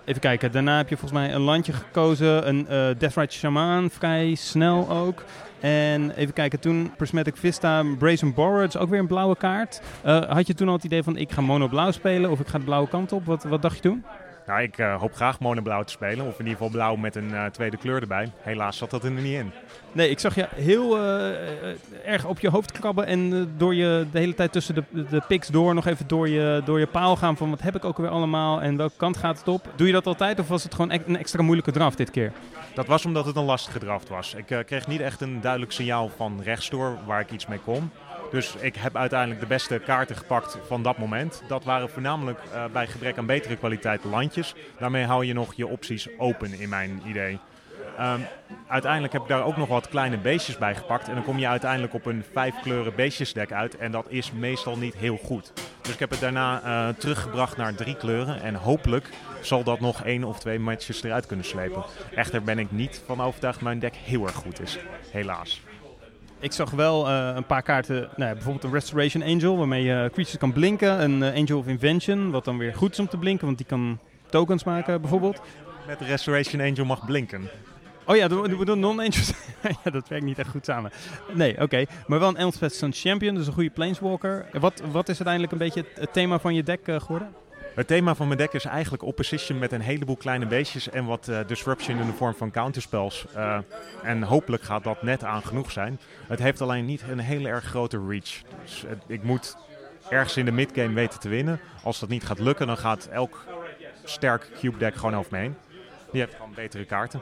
Even 0.06 0.22
kijken, 0.22 0.52
daarna 0.52 0.78
heb 0.78 0.90
je 0.90 0.98
volgens 0.98 1.20
mij 1.20 1.34
een 1.34 1.42
landje 1.42 1.74
gekozen, 1.74 2.48
een 2.48 2.64
Deathrite 2.98 3.36
Shaman, 3.36 3.90
vrij 3.90 4.36
snel 4.36 4.90
ook. 4.90 5.24
En 5.60 6.12
even 6.12 6.34
kijken, 6.34 6.60
toen 6.60 6.92
Prismatic 6.98 7.38
Vista, 7.38 7.84
Brazen 7.98 8.34
Borage, 8.34 8.80
ook 8.80 8.90
weer 8.90 9.00
een 9.00 9.08
blauwe 9.08 9.38
kaart. 9.38 9.82
Uh, 10.06 10.24
had 10.24 10.48
je 10.48 10.54
toen 10.54 10.68
al 10.68 10.74
het 10.74 10.84
idee 10.84 11.04
van 11.04 11.18
ik 11.18 11.32
ga 11.32 11.42
mono 11.42 11.68
blauw 11.68 11.92
spelen 11.92 12.32
of 12.32 12.40
ik 12.40 12.48
ga 12.48 12.58
de 12.58 12.64
blauwe 12.64 12.88
kant 12.88 13.12
op? 13.12 13.26
Wat, 13.26 13.44
wat 13.44 13.62
dacht 13.62 13.76
je 13.76 13.82
toen? 13.82 14.04
Nou, 14.48 14.62
ik 14.62 14.78
uh, 14.78 15.00
hoop 15.00 15.16
graag 15.16 15.40
mono 15.40 15.62
blauw 15.62 15.84
te 15.84 15.92
spelen. 15.92 16.26
Of 16.26 16.40
in 16.40 16.46
ieder 16.46 16.52
geval 16.52 16.70
blauw 16.70 16.96
met 16.96 17.16
een 17.16 17.30
uh, 17.30 17.46
tweede 17.46 17.78
kleur 17.78 18.02
erbij. 18.02 18.32
Helaas 18.42 18.78
zat 18.78 18.90
dat 18.90 19.04
er 19.04 19.12
niet 19.12 19.34
in. 19.34 19.52
Nee, 19.92 20.10
ik 20.10 20.20
zag 20.20 20.36
je 20.36 20.48
heel 20.56 20.98
uh, 20.98 22.06
erg 22.06 22.26
op 22.26 22.40
je 22.40 22.50
hoofd 22.50 22.72
krabben 22.72 23.06
en 23.06 23.54
door 23.58 23.76
je 23.76 24.06
de 24.12 24.20
hele 24.20 24.34
tijd 24.34 24.52
tussen 24.52 24.76
de, 24.76 24.84
de 25.10 25.22
picks 25.28 25.48
door 25.48 25.74
nog 25.74 25.86
even 25.86 26.08
door 26.08 26.30
je, 26.30 26.62
door 26.66 26.80
je 26.80 26.88
paal 26.88 27.16
gaan 27.16 27.38
van 27.38 27.50
wat 27.50 27.62
heb 27.62 27.76
ik 27.76 27.86
ook 27.86 27.98
weer 27.98 28.10
allemaal 28.10 28.62
en 28.62 28.78
welke 28.78 28.98
kant 28.98 29.18
gaat 29.18 29.38
het 29.38 29.48
op. 29.48 29.68
Doe 29.76 29.88
je 29.88 29.94
dat 29.94 30.08
altijd 30.08 30.40
of 30.40 30.48
was 30.48 30.64
het 30.64 30.76
gewoon 30.76 30.92
een 31.06 31.18
extra 31.18 31.42
moeilijke 31.42 31.72
draft 31.72 31.98
dit 31.98 32.12
keer? 32.12 32.32
Dat 32.74 32.88
was 32.88 33.06
omdat 33.06 33.26
het 33.26 33.36
een 33.36 33.44
lastige 33.44 33.80
draft 33.80 34.10
was. 34.10 34.34
Ik 34.34 34.66
kreeg 34.66 34.88
niet 34.88 35.02
echt 35.02 35.22
een 35.22 35.42
duidelijk 35.42 35.72
signaal 35.72 36.10
van 36.10 36.42
rechtsdoor 36.44 36.98
waar 37.06 37.20
ik 37.20 37.32
iets 37.32 37.48
mee 37.48 37.60
kon. 37.60 37.92
Dus 38.32 38.56
ik 38.56 38.76
heb 38.76 38.96
uiteindelijk 38.96 39.40
de 39.40 39.46
beste 39.46 39.80
kaarten 39.80 40.16
gepakt 40.16 40.58
van 40.68 40.84
dat 40.84 40.98
moment. 40.98 41.44
Dat 41.48 41.64
waren 41.64 41.90
voornamelijk 41.90 42.40
uh, 42.54 42.66
bij 42.72 42.88
gebrek 42.88 43.18
aan 43.18 43.26
betere 43.26 43.56
kwaliteit 43.56 44.04
landjes. 44.04 44.56
Daarmee 44.80 45.06
hou 45.06 45.26
je 45.26 45.34
nog 45.34 45.54
je 45.54 45.68
opties 45.68 46.08
open 46.18 46.60
in 46.60 46.70
mijn 46.70 47.02
idee. 47.06 47.40
Um, 48.00 48.26
uiteindelijk 48.68 49.14
heb 49.14 49.22
ik 49.22 49.28
daar 49.28 49.44
ook 49.44 49.58
nog 49.58 49.68
wat 49.68 49.90
kleine 49.90 50.18
beestjes 50.18 50.58
bij 50.58 50.76
gepakt. 50.76 51.08
En 51.08 51.14
dan 51.14 51.24
kom 51.24 51.40
je 51.40 51.48
uiteindelijk 51.48 51.94
op 51.94 52.06
een 52.06 52.24
vijf 52.34 52.56
kleuren 52.62 52.96
beestjesdek 52.96 53.52
uit. 53.52 53.78
En 53.78 53.92
dat 53.92 54.06
is 54.10 54.32
meestal 54.32 54.78
niet 54.78 54.96
heel 54.96 55.18
goed. 55.18 55.54
Dus 55.82 55.94
ik 55.94 56.00
heb 56.00 56.10
het 56.10 56.20
daarna 56.20 56.62
eh, 56.64 56.96
teruggebracht 56.96 57.58
naar 57.58 57.76
drie 57.76 57.96
kleuren. 57.96 58.42
En 58.42 58.56
hopelijk 58.56 59.10
zal 59.42 59.64
dat 59.64 59.80
nog 59.80 60.04
één 60.04 60.24
of 60.24 60.40
twee 60.40 60.60
matches 60.60 61.04
eruit 61.04 61.26
kunnen 61.26 61.46
slepen. 61.46 61.84
Echter 62.16 62.44
ben 62.44 62.60
ik 62.60 62.72
niet 62.72 63.02
van 63.06 63.22
overtuigd 63.22 63.58
dat 63.58 63.68
mijn 63.68 63.80
deck 63.80 63.96
heel 63.96 64.26
erg 64.26 64.36
goed 64.36 64.62
is. 64.62 64.78
Helaas. 65.12 65.62
Ik 66.40 66.52
zag 66.52 66.72
wel 66.72 67.08
eh, 67.08 67.32
een 67.36 67.46
paar 67.46 67.62
kaarten, 67.62 67.96
nou 68.00 68.30
ja, 68.30 68.34
bijvoorbeeld 68.34 68.64
een 68.64 68.72
Restoration 68.72 69.24
Angel, 69.24 69.58
waarmee 69.58 69.84
je 69.84 70.10
creatures 70.12 70.38
kan 70.38 70.54
blinken. 70.54 71.04
Een 71.04 71.24
eh, 71.24 71.36
Angel 71.36 71.58
of 71.58 71.68
Invention, 71.68 72.32
wat 72.32 72.46
dan 72.46 72.58
weer 72.58 72.76
goed 72.76 72.92
is 72.92 73.00
om 73.00 73.08
te 73.08 73.18
blinken, 73.18 73.46
want 73.46 73.58
die 73.58 73.68
kan 73.68 74.00
tokens 74.30 74.64
maken 74.64 75.02
bijvoorbeeld. 75.02 75.42
Met 75.88 76.00
de 76.00 76.06
Restoration 76.06 76.62
Angel 76.62 76.86
mag 76.86 77.06
blinken. 77.06 77.50
Oh 78.06 78.16
ja, 78.16 78.30
we 78.30 78.66
doen 78.66 78.80
non-angels. 78.80 79.34
ja, 79.84 79.92
dat 79.92 80.08
werkt 80.08 80.26
niet 80.26 80.40
echt 80.40 80.50
goed 80.50 80.66
samen. 80.66 80.92
Nee, 81.34 81.62
oké. 81.62 81.86
Maar 82.08 82.20
wel 82.20 82.30
een 82.30 82.38
Elspeth 82.38 82.74
Sun 82.74 82.94
Champion, 82.94 83.36
dus 83.36 83.48
een 83.48 83.54
goede 83.54 83.70
Planeswalker. 83.70 84.46
Wat, 84.60 84.82
wat 84.92 85.10
is 85.10 85.16
uiteindelijk 85.16 85.52
een 85.52 85.58
beetje 85.58 85.80
het, 85.80 86.00
het 86.00 86.14
thema 86.14 86.40
van 86.40 86.54
je 86.54 86.64
deck 86.64 86.88
eh, 86.88 87.00
geworden? 87.00 87.34
Het 87.78 87.88
thema 87.88 88.16
van 88.16 88.28
mijn 88.28 88.40
deck 88.40 88.54
is 88.54 88.66
eigenlijk 88.66 89.04
opposition 89.04 89.60
met 89.60 89.72
een 89.72 89.82
heleboel 89.82 90.16
kleine 90.16 90.46
beestjes 90.46 90.90
en 90.90 91.06
wat 91.06 91.28
eh, 91.28 91.40
disruption 91.48 92.00
in 92.00 92.06
de 92.06 92.14
vorm 92.14 92.36
van 92.36 92.52
counterspells. 92.52 93.26
Eh, 93.34 93.58
en 94.04 94.24
hopelijk 94.24 94.64
gaat 94.64 94.84
dat 94.84 95.02
net 95.02 95.24
aan 95.24 95.44
genoeg 95.44 95.72
zijn. 95.72 96.00
Het 96.28 96.40
heeft 96.40 96.62
alleen 96.62 96.86
niet 96.86 97.04
een 97.10 97.20
hele 97.20 97.50
erg 97.50 97.64
grote 97.64 98.06
reach. 98.08 98.42
Dus 98.64 98.86
ik 99.08 99.24
moet 99.24 99.58
ergens 100.10 100.38
in 100.38 100.46
de 100.46 100.52
midgame 100.52 100.94
weten 100.94 101.20
te 101.20 101.30
winnen. 101.30 101.60
Als 101.84 102.00
dat 102.00 102.10
niet 102.10 102.26
gaat 102.26 102.40
lukken, 102.40 102.68
dan 102.68 102.78
gaat 102.78 103.08
elk 103.12 103.46
sterk 104.04 104.50
cube 104.60 104.78
deck 104.78 104.96
gewoon 104.96 105.16
over 105.16 105.32
me 105.32 105.38
heen. 105.38 105.56
Die 106.12 106.22
heeft 106.22 106.36
gewoon 106.36 106.54
betere 106.56 106.86
kaarten. 106.86 107.22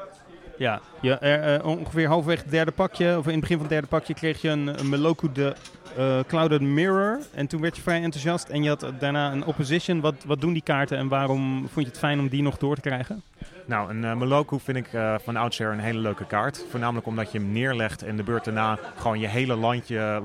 Ja, 0.58 0.82
eh, 1.02 1.66
ongeveer 1.66 2.08
halverwege 2.08 2.42
het 2.42 2.52
derde 2.52 2.72
pakje, 2.72 3.18
of 3.18 3.26
in 3.26 3.32
het 3.32 3.40
begin 3.40 3.58
van 3.58 3.66
het 3.66 3.74
derde 3.74 3.88
pakje, 3.88 4.14
kreeg 4.14 4.42
je 4.42 4.50
een, 4.50 4.80
een 4.80 4.90
Meloku 4.90 5.32
de 5.32 5.56
eh, 5.98 6.20
Clouded 6.28 6.62
Mirror. 6.62 7.20
En 7.34 7.48
toen 7.48 7.62
werd 7.62 7.76
je 7.76 7.82
vrij 7.82 8.02
enthousiast. 8.02 8.50
En 8.50 8.64
je 8.64 8.70
had 8.70 8.92
daarna 9.00 9.32
een 9.32 9.46
Opposition. 9.46 10.02
Wat, 10.02 10.16
wat 10.26 10.42
doen 10.42 10.54
die 10.54 10.62
kaarten 10.62 10.98
en 10.98 11.08
waarom 11.08 11.60
vond 11.60 11.86
je 11.86 11.92
het 11.92 11.98
fijn 11.98 12.20
om 12.20 12.28
die 12.28 12.42
nog 12.42 12.58
door 12.58 12.76
te 12.76 12.82
krijgen? 12.82 13.24
Nou, 13.66 13.90
een 14.04 14.22
uh, 14.22 14.42
vind 14.48 14.78
ik 14.78 14.94
uh, 14.94 15.16
van 15.24 15.36
oudsher 15.36 15.72
een 15.72 15.80
hele 15.80 16.00
leuke 16.00 16.26
kaart. 16.26 16.66
Voornamelijk 16.70 17.08
omdat 17.08 17.32
je 17.32 17.38
hem 17.38 17.52
neerlegt 17.52 18.04
en 18.04 18.18
de 18.18 18.24
beurt 18.24 18.46
daarna 18.46 18.80
gewoon 18.96 19.20
je 19.20 19.28
hele 19.28 19.56
landje, 19.56 20.22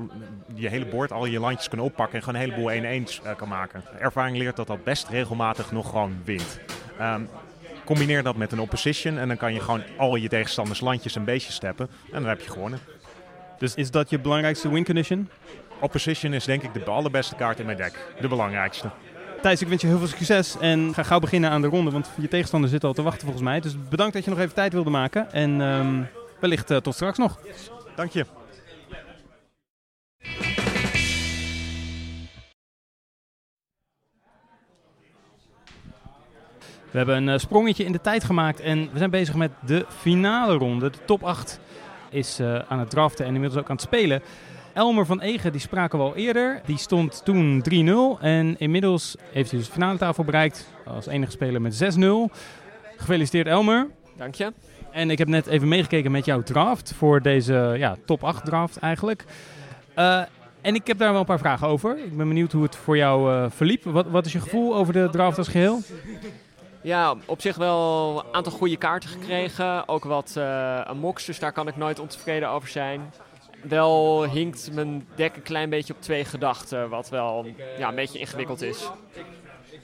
je 0.53 0.69
hele 0.69 0.85
bord, 0.85 1.11
al 1.11 1.25
je 1.25 1.39
landjes 1.39 1.69
kan 1.69 1.79
oppakken 1.79 2.15
en 2.15 2.23
gewoon 2.23 2.41
een 2.41 2.49
heleboel 2.49 3.01
1-1's 3.03 3.21
uh, 3.25 3.35
kan 3.35 3.47
maken. 3.47 3.83
Ervaring 3.99 4.37
leert 4.37 4.55
dat 4.55 4.67
dat 4.67 4.83
best 4.83 5.09
regelmatig 5.09 5.71
nog 5.71 5.89
gewoon 5.89 6.15
wint. 6.23 6.59
Um, 7.01 7.27
combineer 7.85 8.23
dat 8.23 8.35
met 8.35 8.51
een 8.51 8.59
opposition 8.59 9.17
en 9.17 9.27
dan 9.27 9.37
kan 9.37 9.53
je 9.53 9.59
gewoon 9.59 9.83
al 9.97 10.15
je 10.15 10.27
tegenstanders 10.27 10.79
landjes 10.79 11.15
en 11.15 11.23
beestjes 11.23 11.55
steppen 11.55 11.89
en 12.05 12.21
dan 12.21 12.29
heb 12.29 12.41
je 12.41 12.49
gewonnen. 12.49 12.79
Dus 13.57 13.75
is 13.75 13.91
dat 13.91 14.09
je 14.09 14.19
belangrijkste 14.19 14.69
win 14.69 14.85
condition? 14.85 15.29
Opposition 15.81 16.33
is 16.33 16.45
denk 16.45 16.63
ik 16.63 16.73
de 16.73 16.83
allerbeste 16.83 17.35
kaart 17.35 17.59
in 17.59 17.65
mijn 17.65 17.77
deck. 17.77 18.13
De 18.19 18.27
belangrijkste. 18.27 18.89
Thijs, 19.41 19.61
ik 19.61 19.67
wens 19.67 19.81
je 19.81 19.87
heel 19.87 19.97
veel 19.97 20.07
succes 20.07 20.57
en 20.59 20.93
ga 20.93 21.03
gauw 21.03 21.19
beginnen 21.19 21.49
aan 21.49 21.61
de 21.61 21.67
ronde, 21.67 21.91
want 21.91 22.09
je 22.17 22.27
tegenstander 22.27 22.69
zit 22.69 22.83
al 22.83 22.93
te 22.93 23.01
wachten 23.01 23.21
volgens 23.21 23.43
mij. 23.43 23.59
Dus 23.59 23.75
bedankt 23.89 24.13
dat 24.13 24.23
je 24.23 24.29
nog 24.29 24.39
even 24.39 24.53
tijd 24.53 24.73
wilde 24.73 24.89
maken 24.89 25.31
en 25.31 25.61
um, 25.61 26.07
wellicht 26.39 26.71
uh, 26.71 26.77
tot 26.77 26.93
straks 26.93 27.17
nog. 27.17 27.39
Dank 27.95 28.11
je. 28.11 28.25
We 36.91 36.97
hebben 36.97 37.15
een 37.15 37.27
uh, 37.27 37.37
sprongetje 37.37 37.83
in 37.83 37.91
de 37.91 38.01
tijd 38.01 38.23
gemaakt 38.23 38.59
en 38.59 38.89
we 38.91 38.97
zijn 38.97 39.09
bezig 39.09 39.35
met 39.35 39.51
de 39.65 39.85
finale 39.99 40.53
ronde. 40.53 40.89
De 40.89 40.97
top 41.05 41.23
8 41.23 41.59
is 42.09 42.39
uh, 42.39 42.59
aan 42.67 42.79
het 42.79 42.89
draften 42.89 43.25
en 43.25 43.33
inmiddels 43.33 43.61
ook 43.61 43.69
aan 43.69 43.75
het 43.75 43.85
spelen. 43.85 44.21
Elmer 44.73 45.05
van 45.05 45.21
Egen, 45.21 45.51
die 45.51 45.61
spraken 45.61 45.99
we 45.99 46.05
al 46.05 46.15
eerder. 46.15 46.61
Die 46.65 46.77
stond 46.77 47.25
toen 47.25 47.63
3-0 48.19 48.21
en 48.21 48.55
inmiddels 48.59 49.15
heeft 49.31 49.49
hij 49.49 49.59
dus 49.59 49.67
de 49.67 49.73
finale 49.73 49.97
tafel 49.97 50.23
bereikt 50.23 50.67
als 50.85 51.05
enige 51.07 51.31
speler 51.31 51.61
met 51.61 51.95
6-0. 51.97 52.35
Gefeliciteerd 52.97 53.47
Elmer. 53.47 53.87
Dank 54.17 54.35
je. 54.35 54.53
En 54.91 55.09
ik 55.09 55.17
heb 55.17 55.27
net 55.27 55.47
even 55.47 55.67
meegekeken 55.67 56.11
met 56.11 56.25
jouw 56.25 56.43
draft 56.43 56.93
voor 56.93 57.21
deze 57.21 57.73
ja, 57.77 57.95
top 58.05 58.23
8 58.23 58.45
draft 58.45 58.77
eigenlijk. 58.77 59.25
Uh, 59.97 60.21
en 60.61 60.75
ik 60.75 60.87
heb 60.87 60.97
daar 60.97 61.11
wel 61.11 61.19
een 61.19 61.25
paar 61.25 61.39
vragen 61.39 61.67
over. 61.67 61.97
Ik 61.97 62.17
ben 62.17 62.27
benieuwd 62.27 62.51
hoe 62.51 62.63
het 62.63 62.75
voor 62.75 62.97
jou 62.97 63.33
uh, 63.33 63.45
verliep. 63.49 63.83
Wat, 63.83 64.07
wat 64.07 64.25
is 64.25 64.31
je 64.31 64.39
gevoel 64.39 64.75
over 64.75 64.93
de 64.93 65.09
draft 65.11 65.37
als 65.37 65.47
geheel? 65.47 65.79
Ja, 66.81 67.15
op 67.25 67.41
zich 67.41 67.55
wel 67.55 68.23
een 68.25 68.33
aantal 68.33 68.51
goede 68.51 68.77
kaarten 68.77 69.09
gekregen. 69.09 69.87
Ook 69.87 70.03
wat 70.03 70.33
uh, 70.37 70.81
een 70.83 70.97
mox, 70.97 71.25
dus 71.25 71.39
daar 71.39 71.51
kan 71.51 71.67
ik 71.67 71.77
nooit 71.77 71.99
ontevreden 71.99 72.49
over 72.49 72.69
zijn. 72.69 73.01
Wel 73.61 74.23
hinkt 74.29 74.73
mijn 74.73 75.07
deck 75.15 75.35
een 75.35 75.41
klein 75.41 75.69
beetje 75.69 75.93
op 75.93 76.01
twee 76.01 76.25
gedachten, 76.25 76.89
wat 76.89 77.09
wel 77.09 77.45
ja, 77.77 77.89
een 77.89 77.95
beetje 77.95 78.19
ingewikkeld 78.19 78.61
is. 78.61 78.85
Oké, 78.85 78.93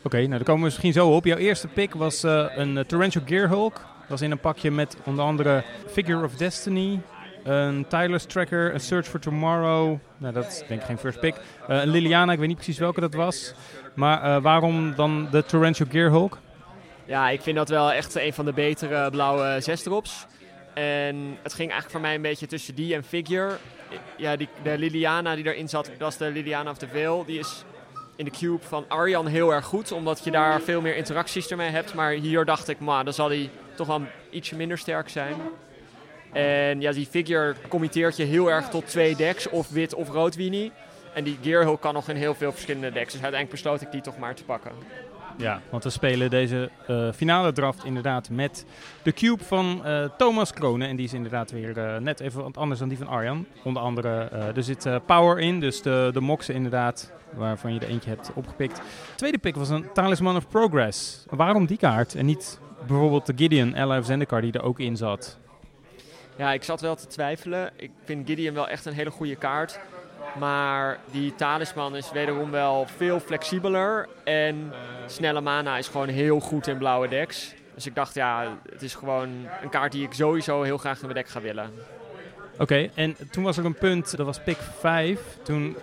okay, 0.04 0.20
nou 0.20 0.32
daar 0.32 0.44
komen 0.44 0.60
we 0.60 0.66
misschien 0.66 0.94
zo 0.94 1.10
op. 1.10 1.26
Jouw 1.26 1.38
eerste 1.38 1.68
pick 1.68 1.94
was 1.94 2.24
uh, 2.24 2.46
een 2.56 2.76
uh, 2.76 2.84
Torrential 2.84 3.24
Gearhulk. 3.26 3.74
Dat 3.74 4.08
was 4.08 4.22
in 4.22 4.32
een 4.32 4.40
pakje 4.40 4.72
met 4.72 4.98
onder 5.04 5.26
andere 5.26 5.64
Figure 5.88 6.24
of 6.24 6.36
Destiny, 6.36 7.00
een 7.44 7.86
Tyler's 7.88 8.26
Tracker, 8.26 8.74
een 8.74 8.80
Search 8.80 9.08
for 9.08 9.20
Tomorrow. 9.20 9.98
Nou, 10.18 10.34
dat 10.34 10.48
is 10.48 10.64
denk 10.68 10.82
ik 10.82 10.88
geen 10.88 10.98
first 10.98 11.20
pick. 11.20 11.36
Uh, 11.36 11.82
een 11.82 11.88
Liliana, 11.88 12.32
ik 12.32 12.40
weet 12.40 12.48
niet 12.48 12.58
precies 12.58 12.78
welke 12.78 13.00
dat 13.00 13.14
was. 13.14 13.54
Maar 13.94 14.42
waarom 14.42 14.96
dan 14.96 15.28
de 15.32 15.44
Torrential 15.44 15.88
Gearhulk? 15.92 16.38
Ja, 17.06 17.30
ik 17.30 17.42
vind 17.42 17.58
dat 17.58 17.70
wel 17.70 17.92
echt 17.92 18.16
een 18.16 18.34
van 18.34 18.46
de 18.46 18.54
betere 18.54 19.10
blauwe 19.10 19.62
zesdrops. 19.62 20.26
En 20.78 21.38
het 21.42 21.54
ging 21.54 21.72
eigenlijk 21.72 21.90
voor 21.90 22.02
mij 22.02 22.16
een 22.16 22.22
beetje 22.22 22.48
tussen 22.48 22.76
die 22.76 22.96
en 22.96 23.04
Figure. 23.04 23.58
Ja, 24.18 24.36
die, 24.36 24.48
de 24.64 24.78
Liliana 24.78 25.36
die 25.36 25.46
erin 25.46 25.70
zat, 25.70 25.92
dat 25.98 26.12
is 26.12 26.18
de 26.18 26.32
Liliana 26.32 26.70
of 26.70 26.78
the 26.78 26.88
Veil. 26.88 27.26
Die 27.26 27.40
is 27.40 27.64
in 28.16 28.26
de 28.26 28.32
cube 28.32 28.64
van 28.64 28.86
Arjan 28.88 29.28
heel 29.28 29.54
erg 29.54 29.66
goed, 29.66 29.92
omdat 29.92 30.24
je 30.24 30.32
daar 30.32 30.62
veel 30.62 30.82
meer 30.82 30.96
interacties 30.96 31.48
ermee 31.48 31.70
hebt. 31.70 31.94
Maar 31.94 32.12
hier 32.12 32.46
dacht 32.46 32.68
ik, 32.68 32.80
maar 32.80 33.04
dan 33.04 33.14
zal 33.14 33.28
die 33.28 33.50
toch 33.76 33.88
wel 33.88 34.02
ietsje 34.30 34.56
minder 34.56 34.78
sterk 34.78 35.10
zijn. 35.10 35.36
En 36.34 36.82
ja, 36.82 36.92
die 36.92 37.06
Figure 37.06 37.56
committeert 37.68 38.18
je 38.18 38.24
heel 38.24 38.52
erg 38.52 38.70
tot 38.70 38.88
twee 38.88 39.16
decks, 39.16 39.50
of 39.50 39.70
wit 39.70 39.94
of 39.94 40.10
rood 40.10 40.36
Winnie. 40.36 40.72
En 41.14 41.24
die 41.24 41.38
Gearhulk 41.42 41.82
kan 41.82 41.94
nog 41.94 42.10
in 42.10 42.16
heel 42.16 42.36
veel 42.36 42.52
verschillende 42.52 42.92
decks. 42.92 43.12
Dus 43.12 43.22
uiteindelijk 43.22 43.52
besloot 43.52 43.82
ik 43.82 43.92
die 43.92 44.02
toch 44.02 44.18
maar 44.18 44.36
te 44.36 44.44
pakken. 44.44 44.72
Ja, 45.38 45.62
want 45.70 45.84
we 45.84 45.90
spelen 45.90 46.30
deze 46.30 46.70
uh, 46.90 47.12
finale 47.12 47.52
draft 47.52 47.84
inderdaad 47.84 48.30
met 48.30 48.66
de 49.04 49.12
cube 49.12 49.44
van 49.44 49.82
uh, 49.86 50.06
Thomas 50.18 50.54
Kronen. 50.54 50.88
En 50.88 50.96
die 50.96 51.06
is 51.06 51.14
inderdaad 51.14 51.52
weer 51.52 51.78
uh, 51.78 51.98
net 51.98 52.20
even 52.20 52.44
wat 52.44 52.58
anders 52.58 52.80
dan 52.80 52.90
die 52.90 52.98
van 52.98 53.08
Arjan. 53.08 53.46
Onder 53.64 53.82
andere, 53.82 54.10
er 54.56 54.64
zit 54.64 54.90
power 55.06 55.40
in, 55.40 55.60
dus 55.60 55.82
de, 55.82 56.10
de 56.14 56.22
moxen 56.22 56.54
inderdaad, 56.54 57.12
waarvan 57.34 57.74
je 57.74 57.80
er 57.80 57.88
eentje 57.88 58.10
hebt 58.10 58.32
opgepikt. 58.34 58.82
tweede 59.16 59.38
pick 59.38 59.56
was 59.56 59.70
een 59.70 59.92
Talisman 59.94 60.36
of 60.36 60.48
Progress. 60.48 61.26
Waarom 61.30 61.66
die 61.66 61.78
kaart 61.78 62.16
en 62.16 62.26
niet 62.26 62.60
bijvoorbeeld 62.88 63.26
de 63.26 63.34
Gideon, 63.36 63.76
Ally 63.76 63.98
of 63.98 64.06
die 64.06 64.52
er 64.52 64.64
ook 64.64 64.80
in 64.80 64.98
zat? 64.98 65.38
Ja, 66.38 66.54
ik 66.54 66.64
zat 66.64 66.82
wel 66.82 66.96
te 66.96 67.08
twijfelen. 67.08 67.72
Ik 67.76 67.92
vind 68.04 68.28
Gideon 68.28 68.54
wel 68.54 68.68
echt 68.68 68.86
een 68.86 68.94
hele 68.94 69.12
goede 69.12 69.36
kaart. 69.36 69.80
Maar 70.40 71.00
die 71.12 71.36
talisman 71.36 71.96
is 71.96 72.12
wederom 72.12 72.52
wel 72.52 72.88
veel 72.96 73.20
flexibeler. 73.20 74.08
En 74.24 74.74
snelle 75.06 75.42
mana 75.42 75.78
is 75.78 75.88
gewoon 75.88 76.08
heel 76.08 76.40
goed 76.40 76.68
in 76.68 76.78
blauwe 76.78 77.08
decks. 77.08 77.54
Dus 77.76 77.86
ik 77.86 77.96
dacht, 77.96 78.14
ja, 78.14 78.58
het 78.70 78.82
is 78.82 78.96
gewoon 78.96 79.30
een 79.62 79.70
kaart 79.70 79.92
die 79.92 80.04
ik 80.04 80.14
sowieso 80.14 80.62
heel 80.62 80.78
graag 80.78 81.00
in 81.00 81.02
mijn 81.02 81.18
deck 81.18 81.28
ga 81.28 81.42
willen. 81.42 81.72
Oké, 82.58 82.90
en 82.94 83.16
toen 83.32 83.44
was 83.44 83.58
er 83.58 83.66
een 83.66 83.74
punt, 83.74 84.18
dat 84.18 84.26
was 84.26 84.40
pick 84.44 84.58
5. 84.80 85.20
Toen 85.44 85.78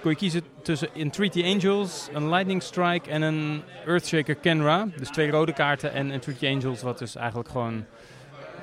kon 0.00 0.10
je 0.10 0.16
kiezen 0.16 0.42
tussen 0.62 0.88
Entreaty 0.94 1.44
Angels, 1.44 2.08
een 2.12 2.28
Lightning 2.28 2.62
Strike 2.62 3.10
en 3.10 3.22
een 3.22 3.62
Earthshaker 3.86 4.34
Kenra. 4.34 4.86
Dus 4.96 5.08
twee 5.08 5.30
rode 5.30 5.52
kaarten 5.52 5.92
en 5.92 6.10
Entreaty 6.10 6.46
Angels, 6.46 6.82
wat 6.82 6.98
dus 6.98 7.16
eigenlijk 7.16 7.48
gewoon 7.48 7.84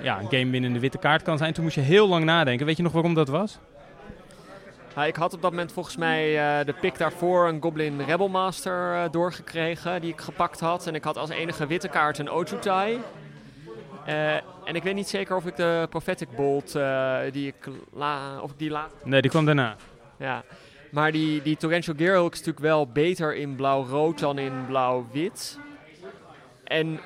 ja, 0.01 0.20
een 0.20 0.30
game 0.30 0.51
winnende 0.51 0.80
witte 0.80 0.97
kaart 0.97 1.22
kan 1.22 1.38
zijn. 1.38 1.53
Toen 1.53 1.63
moest 1.63 1.76
je 1.76 1.82
heel 1.82 2.07
lang 2.07 2.24
nadenken. 2.24 2.66
Weet 2.66 2.78
je 2.78 2.84
nog 2.84 2.91
waarom 2.91 3.13
dat 3.13 3.28
was? 3.28 3.59
Ja, 4.95 5.05
ik 5.05 5.15
had 5.15 5.33
op 5.33 5.41
dat 5.41 5.51
moment 5.51 5.71
volgens 5.71 5.97
mij 5.97 6.33
uh, 6.59 6.65
de 6.65 6.73
pick 6.73 6.97
daarvoor 6.97 7.47
een 7.47 7.61
Goblin 7.61 8.01
Rebel 8.01 8.27
Master 8.27 8.93
uh, 8.93 9.03
doorgekregen 9.11 10.01
die 10.01 10.11
ik 10.11 10.21
gepakt 10.21 10.59
had. 10.59 10.87
En 10.87 10.95
ik 10.95 11.03
had 11.03 11.17
als 11.17 11.29
enige 11.29 11.67
witte 11.67 11.87
kaart 11.87 12.17
een 12.17 12.31
Ojutai. 12.31 12.99
Uh, 14.07 14.33
en 14.35 14.75
ik 14.75 14.83
weet 14.83 14.95
niet 14.95 15.07
zeker 15.07 15.35
of 15.35 15.45
ik 15.45 15.55
de 15.55 15.87
Prophetic 15.89 16.27
Bolt 16.35 16.77
die 17.31 17.47
ik 17.47 17.69
la 17.93 18.39
of 18.41 18.51
die 18.57 18.69
laat. 18.69 18.91
Nee, 19.03 19.21
die 19.21 19.31
kwam 19.31 19.45
daarna. 19.45 19.75
Ja, 20.17 20.43
maar 20.91 21.11
die, 21.11 21.41
die 21.41 21.57
Torrential 21.57 21.95
Gearhulk 21.97 22.33
is 22.33 22.39
natuurlijk 22.39 22.65
wel 22.65 22.87
beter 22.87 23.35
in 23.35 23.55
blauw-rood 23.55 24.19
dan 24.19 24.37
in 24.37 24.65
blauw-wit. 24.67 25.59
En 26.63 26.99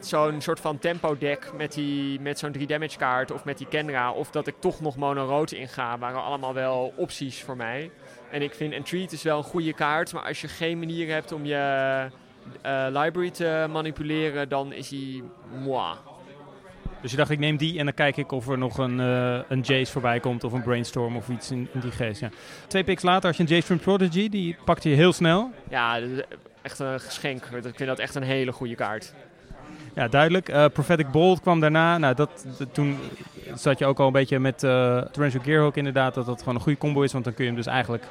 zo'n 0.00 0.40
soort 0.40 0.60
van 0.60 0.78
tempo 0.78 1.18
deck 1.18 1.52
met, 1.56 1.72
die, 1.72 2.20
met 2.20 2.38
zo'n 2.38 2.52
3 2.52 2.66
damage 2.66 2.98
kaart 2.98 3.30
of 3.30 3.44
met 3.44 3.58
die 3.58 3.66
Kenra. 3.66 4.12
Of 4.12 4.30
dat 4.30 4.46
ik 4.46 4.54
toch 4.58 4.80
nog 4.80 4.96
mono-rood 4.96 5.52
inga, 5.52 5.98
waren 5.98 6.22
allemaal 6.22 6.54
wel 6.54 6.92
opties 6.96 7.42
voor 7.42 7.56
mij. 7.56 7.90
En 8.30 8.42
ik 8.42 8.54
vind 8.54 8.72
Entreat 8.72 9.12
is 9.12 9.22
wel 9.22 9.38
een 9.38 9.44
goede 9.44 9.72
kaart, 9.72 10.12
maar 10.12 10.22
als 10.22 10.40
je 10.40 10.48
geen 10.48 10.78
manier 10.78 11.12
hebt 11.12 11.32
om 11.32 11.44
je 11.44 12.06
uh, 12.66 12.86
library 12.86 13.30
te 13.30 13.66
manipuleren, 13.70 14.48
dan 14.48 14.72
is 14.72 14.90
hij 14.90 15.22
moi. 15.64 15.96
Dus 17.00 17.10
je 17.10 17.16
dacht, 17.16 17.30
ik 17.30 17.38
neem 17.38 17.56
die 17.56 17.78
en 17.78 17.84
dan 17.84 17.94
kijk 17.94 18.16
ik 18.16 18.32
of 18.32 18.48
er 18.48 18.58
nog 18.58 18.78
een, 18.78 19.00
eh, 19.00 19.40
een 19.48 19.60
Jace 19.60 19.92
voorbij 19.92 20.20
komt 20.20 20.44
of 20.44 20.52
een 20.52 20.62
Brainstorm 20.62 21.16
of 21.16 21.28
iets 21.28 21.50
in, 21.50 21.68
in 21.72 21.80
die 21.80 21.90
geest. 21.90 22.20
Ja. 22.20 22.30
Twee 22.66 22.84
picks 22.84 23.02
later 23.02 23.28
had 23.28 23.36
je 23.36 23.42
een 23.42 23.48
Jace 23.48 23.66
from 23.66 23.78
Prodigy, 23.78 24.28
die 24.28 24.56
pakte 24.64 24.88
je 24.88 24.94
heel 24.94 25.12
snel. 25.12 25.50
Ja, 25.68 26.00
echt 26.62 26.78
een 26.78 27.00
geschenk. 27.00 27.44
Ik 27.44 27.62
vind 27.62 27.86
dat 27.88 27.98
echt 27.98 28.14
een 28.14 28.22
hele 28.22 28.52
goede 28.52 28.74
kaart. 28.74 29.14
Ja, 29.98 30.08
duidelijk. 30.08 30.48
Eh, 30.48 30.64
Prophetic 30.72 31.10
Bolt 31.10 31.40
kwam 31.40 31.60
daarna. 31.60 31.98
Nou, 31.98 32.14
dat, 32.14 32.46
dat- 32.58 32.74
toen 32.74 32.98
zat 33.54 33.78
je 33.78 33.86
ook 33.86 33.98
al 33.98 34.06
een 34.06 34.12
beetje 34.12 34.38
met 34.38 34.62
eh 34.62 35.02
Torrential 35.02 35.42
Gearhawk 35.42 35.76
inderdaad, 35.76 36.14
dat 36.14 36.26
dat 36.26 36.38
gewoon 36.38 36.54
een 36.54 36.60
goede 36.60 36.78
combo 36.78 37.02
is, 37.02 37.12
want 37.12 37.24
dan 37.24 37.34
kun 37.34 37.44
je 37.44 37.50
hem 37.50 37.58
dus 37.58 37.68
eigenlijk 37.68 38.04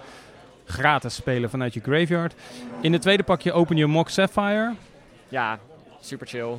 gratis 0.65 1.15
spelen 1.15 1.49
vanuit 1.49 1.73
je 1.73 1.79
graveyard. 1.79 2.33
In 2.81 2.91
de 2.91 2.99
tweede 2.99 3.23
pakje 3.23 3.53
open 3.53 3.77
je 3.77 3.85
Mock 3.85 4.09
Sapphire. 4.09 4.73
Ja, 5.27 5.59
super 6.01 6.27
chill. 6.27 6.53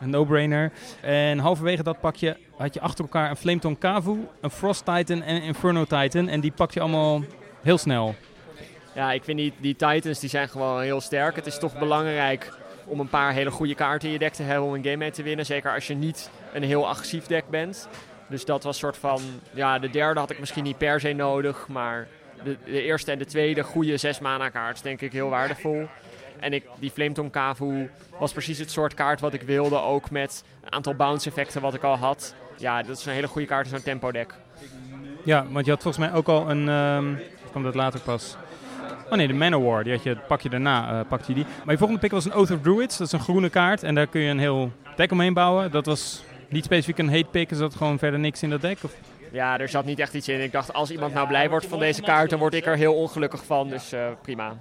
Een 0.00 0.10
no-brainer. 0.10 0.72
En 1.00 1.38
halverwege 1.38 1.82
dat 1.82 2.00
pakje 2.00 2.36
had 2.56 2.74
je 2.74 2.80
achter 2.80 3.04
elkaar 3.04 3.30
een 3.30 3.36
Flametongue 3.36 3.78
Kavu, 3.78 4.26
een 4.40 4.50
Frost 4.50 4.84
Titan 4.84 5.22
en 5.22 5.34
een 5.34 5.42
Inferno 5.42 5.84
Titan. 5.84 6.28
En 6.28 6.40
die 6.40 6.52
pak 6.52 6.70
je 6.70 6.80
allemaal 6.80 7.22
heel 7.62 7.78
snel. 7.78 8.14
Ja, 8.94 9.12
ik 9.12 9.24
vind 9.24 9.38
die, 9.38 9.52
die 9.60 9.76
Titans 9.76 10.18
die 10.20 10.28
zijn 10.30 10.48
gewoon 10.48 10.80
heel 10.82 11.00
sterk. 11.00 11.36
Het 11.36 11.46
is 11.46 11.58
toch 11.58 11.78
belangrijk 11.78 12.52
om 12.88 13.00
een 13.00 13.08
paar 13.08 13.32
hele 13.32 13.50
goede 13.50 13.74
kaarten 13.74 14.08
in 14.08 14.12
je 14.12 14.18
deck 14.18 14.32
te 14.32 14.42
hebben 14.42 14.66
om 14.66 14.74
een 14.74 14.84
game 14.84 14.96
mee 14.96 15.10
te 15.10 15.22
winnen. 15.22 15.46
Zeker 15.46 15.74
als 15.74 15.86
je 15.86 15.94
niet 15.94 16.30
een 16.52 16.62
heel 16.62 16.88
agressief 16.88 17.26
deck 17.26 17.48
bent. 17.48 17.88
Dus 18.28 18.44
dat 18.44 18.62
was 18.62 18.78
soort 18.78 18.96
van... 18.96 19.20
Ja, 19.50 19.78
de 19.78 19.90
derde 19.90 20.20
had 20.20 20.30
ik 20.30 20.38
misschien 20.38 20.64
niet 20.64 20.78
per 20.78 21.00
se 21.00 21.12
nodig. 21.12 21.68
Maar 21.68 22.08
de, 22.42 22.56
eerste 22.64 23.12
en 23.12 23.18
de 23.18 23.24
tweede 23.24 23.62
goede 23.62 23.96
zes 23.96 24.18
mana 24.18 24.48
kaart 24.48 24.82
denk 24.82 25.00
ik 25.00 25.12
heel 25.12 25.28
waardevol. 25.28 25.88
En 26.40 26.52
ik, 26.52 26.64
die 26.78 26.90
Flametongue 26.90 27.32
Kavu 27.32 27.90
was 28.18 28.32
precies 28.32 28.58
het 28.58 28.70
soort 28.70 28.94
kaart 28.94 29.20
wat 29.20 29.34
ik 29.34 29.42
wilde. 29.42 29.80
Ook 29.80 30.10
met 30.10 30.44
een 30.64 30.72
aantal 30.72 30.94
bounce 30.94 31.28
effecten 31.28 31.60
wat 31.60 31.74
ik 31.74 31.82
al 31.82 31.96
had. 31.96 32.34
Ja, 32.56 32.82
dat 32.82 32.98
is 32.98 33.06
een 33.06 33.12
hele 33.12 33.28
goede 33.28 33.46
kaart 33.46 33.66
in 33.66 33.72
zo'n 33.72 33.82
tempo 33.82 34.12
deck. 34.12 34.34
Ja, 35.24 35.46
want 35.50 35.64
je 35.64 35.70
had 35.70 35.82
volgens 35.82 36.06
mij 36.06 36.16
ook 36.16 36.28
al 36.28 36.50
een... 36.50 36.68
of 37.44 37.50
kwam 37.50 37.62
dat 37.62 37.74
later 37.74 38.00
pas? 38.00 38.36
Oh 39.10 39.16
nee, 39.16 39.26
de 39.26 39.32
Manowar, 39.32 39.84
die 39.84 39.92
had 39.92 40.02
je, 40.02 40.16
pak 40.16 40.40
je 40.40 40.48
daarna, 40.48 41.00
eh, 41.00 41.08
pakte 41.08 41.28
je 41.28 41.34
die. 41.34 41.46
Maar 41.64 41.72
je 41.72 41.78
volgende 41.78 42.00
pick 42.00 42.10
was 42.10 42.24
een 42.24 42.34
Oath 42.34 42.50
of 42.50 42.60
Druids, 42.60 42.98
dat 42.98 43.06
is 43.06 43.12
een 43.12 43.20
groene 43.20 43.48
kaart. 43.48 43.82
En 43.82 43.94
daar 43.94 44.06
kun 44.06 44.20
je 44.20 44.30
een 44.30 44.38
heel 44.38 44.72
deck 44.96 45.12
omheen 45.12 45.34
bouwen. 45.34 45.70
Dat 45.70 45.86
was 45.86 46.22
niet 46.48 46.64
specifiek 46.64 46.98
een 46.98 47.10
hate 47.10 47.28
pick, 47.30 47.50
is 47.50 47.58
dat 47.58 47.74
gewoon 47.74 47.98
verder 47.98 48.20
niks 48.20 48.42
in 48.42 48.50
dat 48.50 48.60
deck? 48.60 48.78
Of? 48.82 48.94
Ja, 49.32 49.58
er 49.58 49.68
zat 49.68 49.84
niet 49.84 49.98
echt 49.98 50.14
iets 50.14 50.28
in. 50.28 50.42
Ik 50.42 50.52
dacht, 50.52 50.72
als 50.72 50.90
iemand 50.90 51.14
nou 51.14 51.28
blij 51.28 51.50
wordt 51.50 51.66
van 51.66 51.78
deze 51.78 52.02
kaart, 52.02 52.30
dan 52.30 52.38
word 52.38 52.54
ik 52.54 52.66
er 52.66 52.76
heel 52.76 52.94
ongelukkig 52.94 53.44
van. 53.44 53.68
Dus 53.68 53.92
eh, 53.92 54.00
prima. 54.22 54.56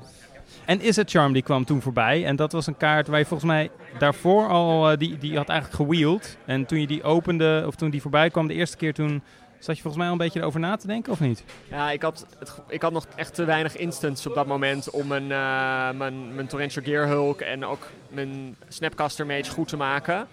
En 0.65 0.81
Is 0.81 0.97
It 0.97 1.09
Charm, 1.09 1.33
die 1.33 1.41
kwam 1.41 1.65
toen 1.65 1.81
voorbij. 1.81 2.25
En 2.25 2.35
dat 2.35 2.51
was 2.51 2.67
een 2.67 2.77
kaart 2.77 3.07
waar 3.07 3.19
je 3.19 3.25
volgens 3.25 3.49
mij 3.49 3.69
daarvoor 3.97 4.47
al, 4.47 4.91
eh, 4.91 4.97
die, 4.97 5.17
die 5.17 5.37
had 5.37 5.49
eigenlijk 5.49 5.81
gewheeld. 5.81 6.37
En 6.45 6.65
toen 6.65 6.79
je 6.79 6.87
die 6.87 7.03
opende, 7.03 7.63
of 7.67 7.75
toen 7.75 7.89
die 7.89 8.01
voorbij 8.01 8.29
kwam 8.29 8.47
de 8.47 8.53
eerste 8.53 8.77
keer, 8.77 8.93
toen 8.93 9.23
zat 9.59 9.75
je 9.75 9.81
volgens 9.81 9.95
mij 9.95 10.05
al 10.05 10.11
een 10.11 10.17
beetje 10.17 10.39
erover 10.39 10.59
na 10.59 10.75
te 10.75 10.87
denken, 10.87 11.11
of 11.11 11.19
niet? 11.19 11.43
Ja, 11.69 11.91
ik 11.91 12.01
had, 12.01 12.25
het, 12.39 12.61
ik 12.67 12.81
had 12.81 12.91
nog 12.91 13.05
echt 13.15 13.33
te 13.33 13.45
weinig 13.45 13.77
instants 13.77 14.25
op 14.27 14.35
dat 14.35 14.47
moment 14.47 14.89
om 14.89 15.07
mijn, 15.07 15.31
eh, 15.31 15.97
mijn, 15.97 16.35
mijn 16.35 16.47
Torrential 16.47 16.83
Gearhulk 16.83 17.41
en 17.41 17.65
ook 17.65 17.87
mijn 18.09 18.55
Snapcaster 18.67 19.25
Mage 19.25 19.51
goed 19.51 19.67
te 19.67 19.77
maken. 19.77 20.27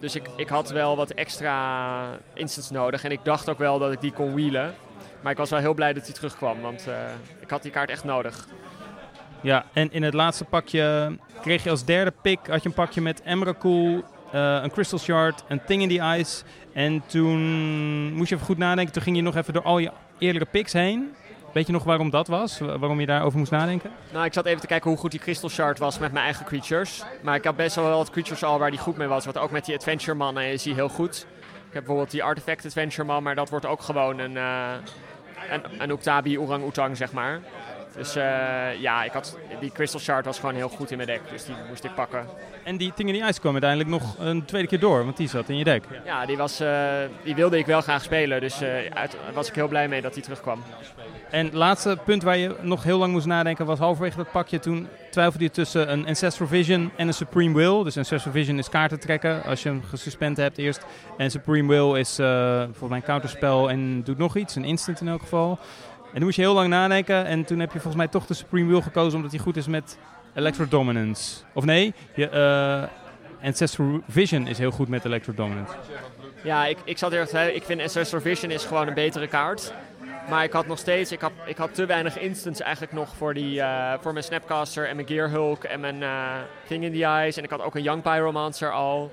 Dus 0.00 0.14
ik, 0.14 0.28
ik 0.36 0.48
had 0.48 0.70
wel 0.70 0.96
wat 0.96 1.10
extra 1.10 2.18
instants 2.34 2.70
nodig 2.70 3.04
en 3.04 3.10
ik 3.10 3.20
dacht 3.22 3.48
ook 3.48 3.58
wel 3.58 3.78
dat 3.78 3.92
ik 3.92 4.00
die 4.00 4.12
kon 4.12 4.34
wheelen. 4.34 4.74
Maar 5.20 5.32
ik 5.32 5.38
was 5.38 5.50
wel 5.50 5.58
heel 5.58 5.74
blij 5.74 5.92
dat 5.92 6.04
hij 6.04 6.14
terugkwam, 6.14 6.60
want 6.60 6.86
eh, 6.86 6.94
ik 7.40 7.50
had 7.50 7.62
die 7.62 7.72
kaart 7.72 7.90
echt 7.90 8.04
nodig. 8.04 8.46
Ja, 9.40 9.64
en 9.72 9.92
in 9.92 10.02
het 10.02 10.14
laatste 10.14 10.44
pakje 10.44 11.16
kreeg 11.40 11.64
je 11.64 11.70
als 11.70 11.84
derde 11.84 12.12
pick, 12.22 12.38
had 12.46 12.62
je 12.62 12.68
een 12.68 12.74
pakje 12.74 13.00
met 13.00 13.22
Emrakul, 13.22 14.04
eh, 14.32 14.58
een 14.62 14.70
Crystal 14.70 14.98
Shard, 14.98 15.44
een 15.48 15.60
Thing 15.66 15.82
in 15.82 15.88
the 15.88 16.18
Ice. 16.18 16.42
En 16.72 17.02
toen 17.06 17.40
moest 18.12 18.28
je 18.28 18.34
even 18.34 18.46
goed 18.46 18.58
nadenken, 18.58 18.92
toen 18.92 19.02
ging 19.02 19.16
je 19.16 19.22
nog 19.22 19.36
even 19.36 19.52
door 19.52 19.62
al 19.62 19.78
je 19.78 19.90
eerdere 20.18 20.44
picks 20.44 20.72
heen. 20.72 21.14
Weet 21.52 21.66
je 21.66 21.72
nog 21.72 21.84
waarom 21.84 22.10
dat 22.10 22.28
was? 22.28 22.58
Wa- 22.58 22.78
Waarom 22.78 23.00
je 23.00 23.06
daarover 23.06 23.38
moest 23.38 23.50
nadenken? 23.50 23.90
Nou, 24.12 24.24
ik 24.24 24.32
zat 24.32 24.46
even 24.46 24.60
te 24.60 24.66
kijken 24.66 24.90
hoe 24.90 24.98
goed 24.98 25.10
die 25.10 25.20
Crystal 25.20 25.48
Shard 25.48 25.78
was 25.78 25.98
met 25.98 26.12
mijn 26.12 26.24
eigen 26.24 26.44
creatures. 26.44 27.02
Maar 27.22 27.34
ik 27.34 27.44
had 27.44 27.56
best 27.56 27.74
wel 27.76 27.90
wat 27.90 28.10
creatures 28.10 28.44
al 28.44 28.58
waar 28.58 28.70
die 28.70 28.78
goed 28.78 28.96
mee 28.96 29.06
was. 29.08 29.24
Want 29.24 29.38
ook 29.38 29.50
met 29.50 29.64
die 29.64 29.74
Adventure 29.76 30.14
Man 30.16 30.40
is 30.40 30.64
hij 30.64 30.74
heel 30.74 30.88
goed. 30.88 31.16
Ik 31.68 31.74
heb 31.74 31.82
bijvoorbeeld 31.82 32.10
die 32.10 32.22
Artifact 32.24 32.66
Adventure 32.66 33.04
Man, 33.06 33.22
maar 33.22 33.34
dat 33.34 33.50
wordt 33.50 33.66
ook 33.66 33.80
gewoon 33.82 34.18
een, 34.18 34.36
eh 34.36 34.72
een, 35.50 35.62
een 35.82 35.90
Uktabi 35.90 36.38
Orang 36.38 36.66
Utang, 36.66 36.96
zeg 36.96 37.12
maar. 37.12 37.40
Dus 37.98 38.16
eh, 38.16 38.80
ja, 38.80 39.04
ik 39.04 39.12
had, 39.12 39.38
die 39.60 39.72
Crystal 39.72 40.00
Shard 40.00 40.24
was 40.24 40.38
gewoon 40.38 40.54
heel 40.54 40.68
goed 40.68 40.90
in 40.90 40.96
mijn 40.96 41.08
deck. 41.08 41.20
Dus 41.30 41.44
die 41.44 41.54
moest 41.68 41.84
ik 41.84 41.94
pakken. 41.94 42.26
En 42.64 42.76
die 42.76 42.92
Thing 42.94 43.08
in 43.08 43.20
the 43.20 43.28
Ice 43.28 43.40
kwam 43.40 43.52
uiteindelijk 43.52 43.90
nog 43.90 44.14
een 44.18 44.44
tweede 44.44 44.68
keer 44.68 44.80
door, 44.80 45.04
want 45.04 45.16
die 45.16 45.28
zat 45.28 45.48
in 45.48 45.56
je 45.56 45.64
deck. 45.64 45.84
Ja, 46.04 46.26
die, 46.26 46.36
was, 46.36 46.60
eh, 46.60 46.92
die 47.24 47.34
wilde 47.34 47.58
ik 47.58 47.66
wel 47.66 47.80
graag 47.80 48.02
spelen. 48.02 48.40
Dus 48.40 48.60
eh 48.60 48.68
uit, 48.94 49.16
was 49.34 49.48
ik 49.48 49.54
heel 49.54 49.68
blij 49.68 49.88
mee 49.88 50.00
dat 50.00 50.14
die 50.14 50.22
terugkwam. 50.22 50.62
En 51.30 51.44
het 51.44 51.54
laatste 51.54 51.98
punt 52.04 52.22
waar 52.22 52.36
je 52.36 52.56
nog 52.60 52.82
heel 52.82 52.98
lang 52.98 53.12
moest 53.12 53.26
nadenken 53.26 53.66
was 53.66 53.78
halverwege 53.78 54.16
dat 54.16 54.30
pakje. 54.30 54.58
Toen 54.58 54.88
twijfelde 55.10 55.44
je 55.44 55.50
tussen 55.50 55.92
een 55.92 56.06
Ancestral 56.06 56.48
Vision 56.48 56.90
en 56.96 57.06
een 57.06 57.14
Supreme 57.14 57.54
Will. 57.54 57.82
Dus 57.84 57.96
Ancestral 57.96 58.32
Vision 58.32 58.58
is 58.58 58.68
kaarten 58.68 59.00
trekken 59.00 59.42
als 59.44 59.62
je 59.62 59.68
hem 59.68 59.82
gesuspend 59.82 60.36
hebt 60.36 60.58
eerst. 60.58 60.84
En 61.16 61.30
Supreme 61.30 61.68
Will 61.68 62.00
is 62.00 62.18
eh 62.18 62.62
volgens 62.62 62.88
mij 62.88 62.98
een 62.98 63.04
counterspel 63.04 63.70
en 63.70 64.02
doet 64.02 64.18
nog 64.18 64.36
iets, 64.36 64.54
een 64.54 64.64
instant 64.64 65.00
in 65.00 65.08
elk 65.08 65.20
geval. 65.20 65.58
En 66.08 66.14
toen 66.14 66.24
moest 66.24 66.36
je 66.36 66.42
heel 66.42 66.54
lang 66.54 66.68
nadenken 66.68 67.24
en 67.24 67.44
toen 67.44 67.58
heb 67.58 67.72
je 67.72 67.80
volgens 67.80 67.96
mij 67.96 68.08
toch 68.08 68.26
de 68.26 68.34
Supreme 68.34 68.68
Will 68.68 68.80
gekozen 68.80 69.16
omdat 69.16 69.30
hij 69.30 69.40
goed 69.40 69.56
is 69.56 69.66
met 69.66 69.98
Electro 70.34 70.68
Dominance. 70.68 71.36
Of 71.52 71.64
nee, 71.64 71.94
je, 72.14 72.28
eh, 72.28 73.46
Ancestral 73.46 74.00
Vision 74.08 74.46
is 74.46 74.58
heel 74.58 74.70
goed 74.70 74.88
met 74.88 75.04
Electro 75.04 75.34
Dominance. 75.34 75.74
Ja, 76.42 76.66
ik, 76.66 76.78
ik 76.84 76.98
zat 76.98 77.10
twijfelen. 77.10 77.54
Ik 77.54 77.62
vind 77.62 77.80
Ancestral 77.80 78.20
Vision 78.20 78.50
is 78.50 78.64
gewoon 78.64 78.88
een 78.88 78.94
betere 78.94 79.26
kaart. 79.26 79.72
Maar 80.28 80.44
ik 80.44 80.52
had 80.52 80.66
nog 80.66 80.78
steeds, 80.78 81.12
ik 81.12 81.20
had, 81.20 81.32
ik 81.46 81.56
had 81.56 81.74
te 81.74 81.86
weinig 81.86 82.18
instants 82.18 82.60
eigenlijk 82.60 82.92
nog 82.92 83.16
voor, 83.16 83.34
die, 83.34 83.60
eh, 83.60 83.92
voor 84.00 84.12
mijn 84.12 84.24
Snapcaster 84.24 84.88
en 84.88 84.96
mijn 84.96 85.08
Gearhulk 85.08 85.64
en 85.64 85.80
mijn 85.80 86.02
eh 86.02 86.36
Thing 86.66 86.84
in 86.84 86.92
the 86.92 87.04
Eyes. 87.04 87.36
En 87.36 87.44
ik 87.44 87.50
had 87.50 87.62
ook 87.62 87.74
een 87.74 87.82
Young 87.82 88.02
Pyromancer 88.02 88.72
al. 88.72 89.12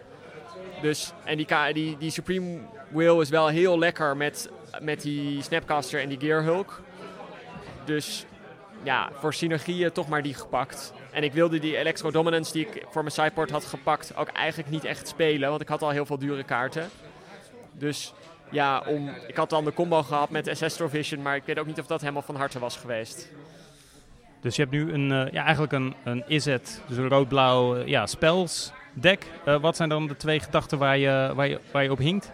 Dus, 0.81 1.13
en 1.23 1.37
die, 1.37 1.47
die, 1.73 1.97
die 1.97 2.11
Supreme 2.11 2.59
Will 2.87 3.19
is 3.19 3.29
wel 3.29 3.47
heel 3.47 3.79
lekker 3.79 4.17
met, 4.17 4.49
met 4.81 5.01
die 5.01 5.41
Snapcaster 5.41 6.01
en 6.01 6.09
die 6.09 6.19
Gearhulk. 6.19 6.81
Dus 7.85 8.25
ja, 8.83 9.09
voor 9.13 9.33
synergieën 9.33 9.91
toch 9.91 10.07
maar 10.07 10.21
die 10.21 10.33
gepakt. 10.33 10.93
En 11.11 11.23
ik 11.23 11.33
wilde 11.33 11.59
die 11.59 11.77
Electro 11.77 12.11
Dominance 12.11 12.51
die 12.51 12.67
ik 12.67 12.85
voor 12.89 13.01
mijn 13.01 13.13
sideboard 13.13 13.51
had 13.51 13.65
gepakt 13.65 14.15
ook 14.15 14.27
eigenlijk 14.27 14.69
niet 14.69 14.83
echt 14.83 15.07
spelen. 15.07 15.49
Want 15.49 15.61
ik 15.61 15.67
had 15.67 15.81
al 15.81 15.89
heel 15.89 16.05
veel 16.05 16.17
dure 16.17 16.43
kaarten. 16.43 16.89
Dus 17.71 18.13
ja, 18.51 18.83
om, 18.87 19.09
ik 19.27 19.35
had 19.35 19.49
dan 19.49 19.65
de 19.65 19.73
combo 19.73 20.03
gehad 20.03 20.29
met 20.29 20.47
Ancestral 20.47 20.89
Vision, 20.89 21.21
maar 21.21 21.35
ik 21.35 21.43
weet 21.45 21.59
ook 21.59 21.65
niet 21.65 21.79
of 21.79 21.87
dat 21.87 22.01
helemaal 22.01 22.21
van 22.21 22.35
harte 22.35 22.59
was 22.59 22.77
geweest. 22.77 23.31
Dus 24.41 24.55
je 24.55 24.61
hebt 24.61 24.73
nu 24.73 24.93
een, 24.93 25.11
eh, 25.11 25.31
ja, 25.31 25.43
eigenlijk 25.43 25.73
een, 25.73 25.95
een 26.03 26.23
dus 26.27 26.97
een 26.97 27.09
rood-blauw 27.09 27.75
eh, 27.75 27.87
ja, 27.87 28.05
spels 28.05 28.71
deck. 28.93 29.25
Eh, 29.45 29.55
wat 29.61 29.75
zijn 29.75 29.89
dan 29.89 30.07
de 30.07 30.17
twee 30.17 30.39
gedachten 30.39 30.77
waar 30.77 30.97
je, 30.97 31.31
waar 31.35 31.47
je, 31.47 31.59
waar 31.71 31.83
je 31.83 31.91
op 31.91 31.97
hinkt? 31.97 32.31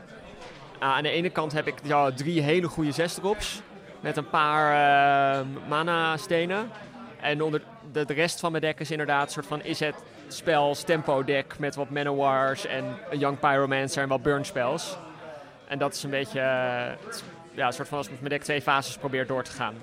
Ah, 0.82 0.96
aan 0.96 1.04
de 1.04 1.10
ene 1.10 1.30
kant 1.30 1.52
heb 1.52 1.68
ik 1.68 1.76
ja, 1.84 2.12
drie 2.12 2.42
hele 2.42 2.68
goede 2.68 2.92
zes 2.92 3.14
drops 3.14 3.62
met 4.00 4.18
een 4.18 4.30
paar 4.30 4.72
eh, 4.72 5.46
mana 5.68 6.18
stenen. 6.18 6.70
En 7.20 7.42
onder 7.42 7.62
de, 7.92 8.06
rest 8.08 8.40
van 8.40 8.52
mijn 8.52 8.64
deck 8.64 8.80
is 8.80 8.92
inderdaad 8.92 9.26
een 9.26 9.32
soort 9.32 9.46
van 9.46 9.64
is 9.64 9.80
het 9.80 9.96
spels 10.28 10.84
tempo 10.84 11.24
deck 11.24 11.60
met 11.60 11.76
wat 11.76 11.90
manowars 11.90 12.66
en 12.66 12.86
een 13.10 13.20
young 13.20 13.40
pyromancer 13.40 14.04
en 14.04 14.10
wat 14.10 14.22
burn 14.22 14.46
spells. 14.46 14.98
En 15.68 15.78
dat 15.78 15.94
is 15.94 16.04
een 16.04 16.10
beetje 16.10 16.40
eh, 16.40 16.92
ja, 17.54 17.68
een 17.68 17.74
soort 17.74 17.88
van 17.88 17.98
als 17.98 18.06
ik 18.08 18.12
met 18.12 18.22
mijn 18.22 18.34
deck 18.34 18.44
twee 18.44 18.62
fases 18.62 18.98
probeer 18.98 19.28
door 19.28 19.44
te 19.44 19.52
gaan. 19.52 19.74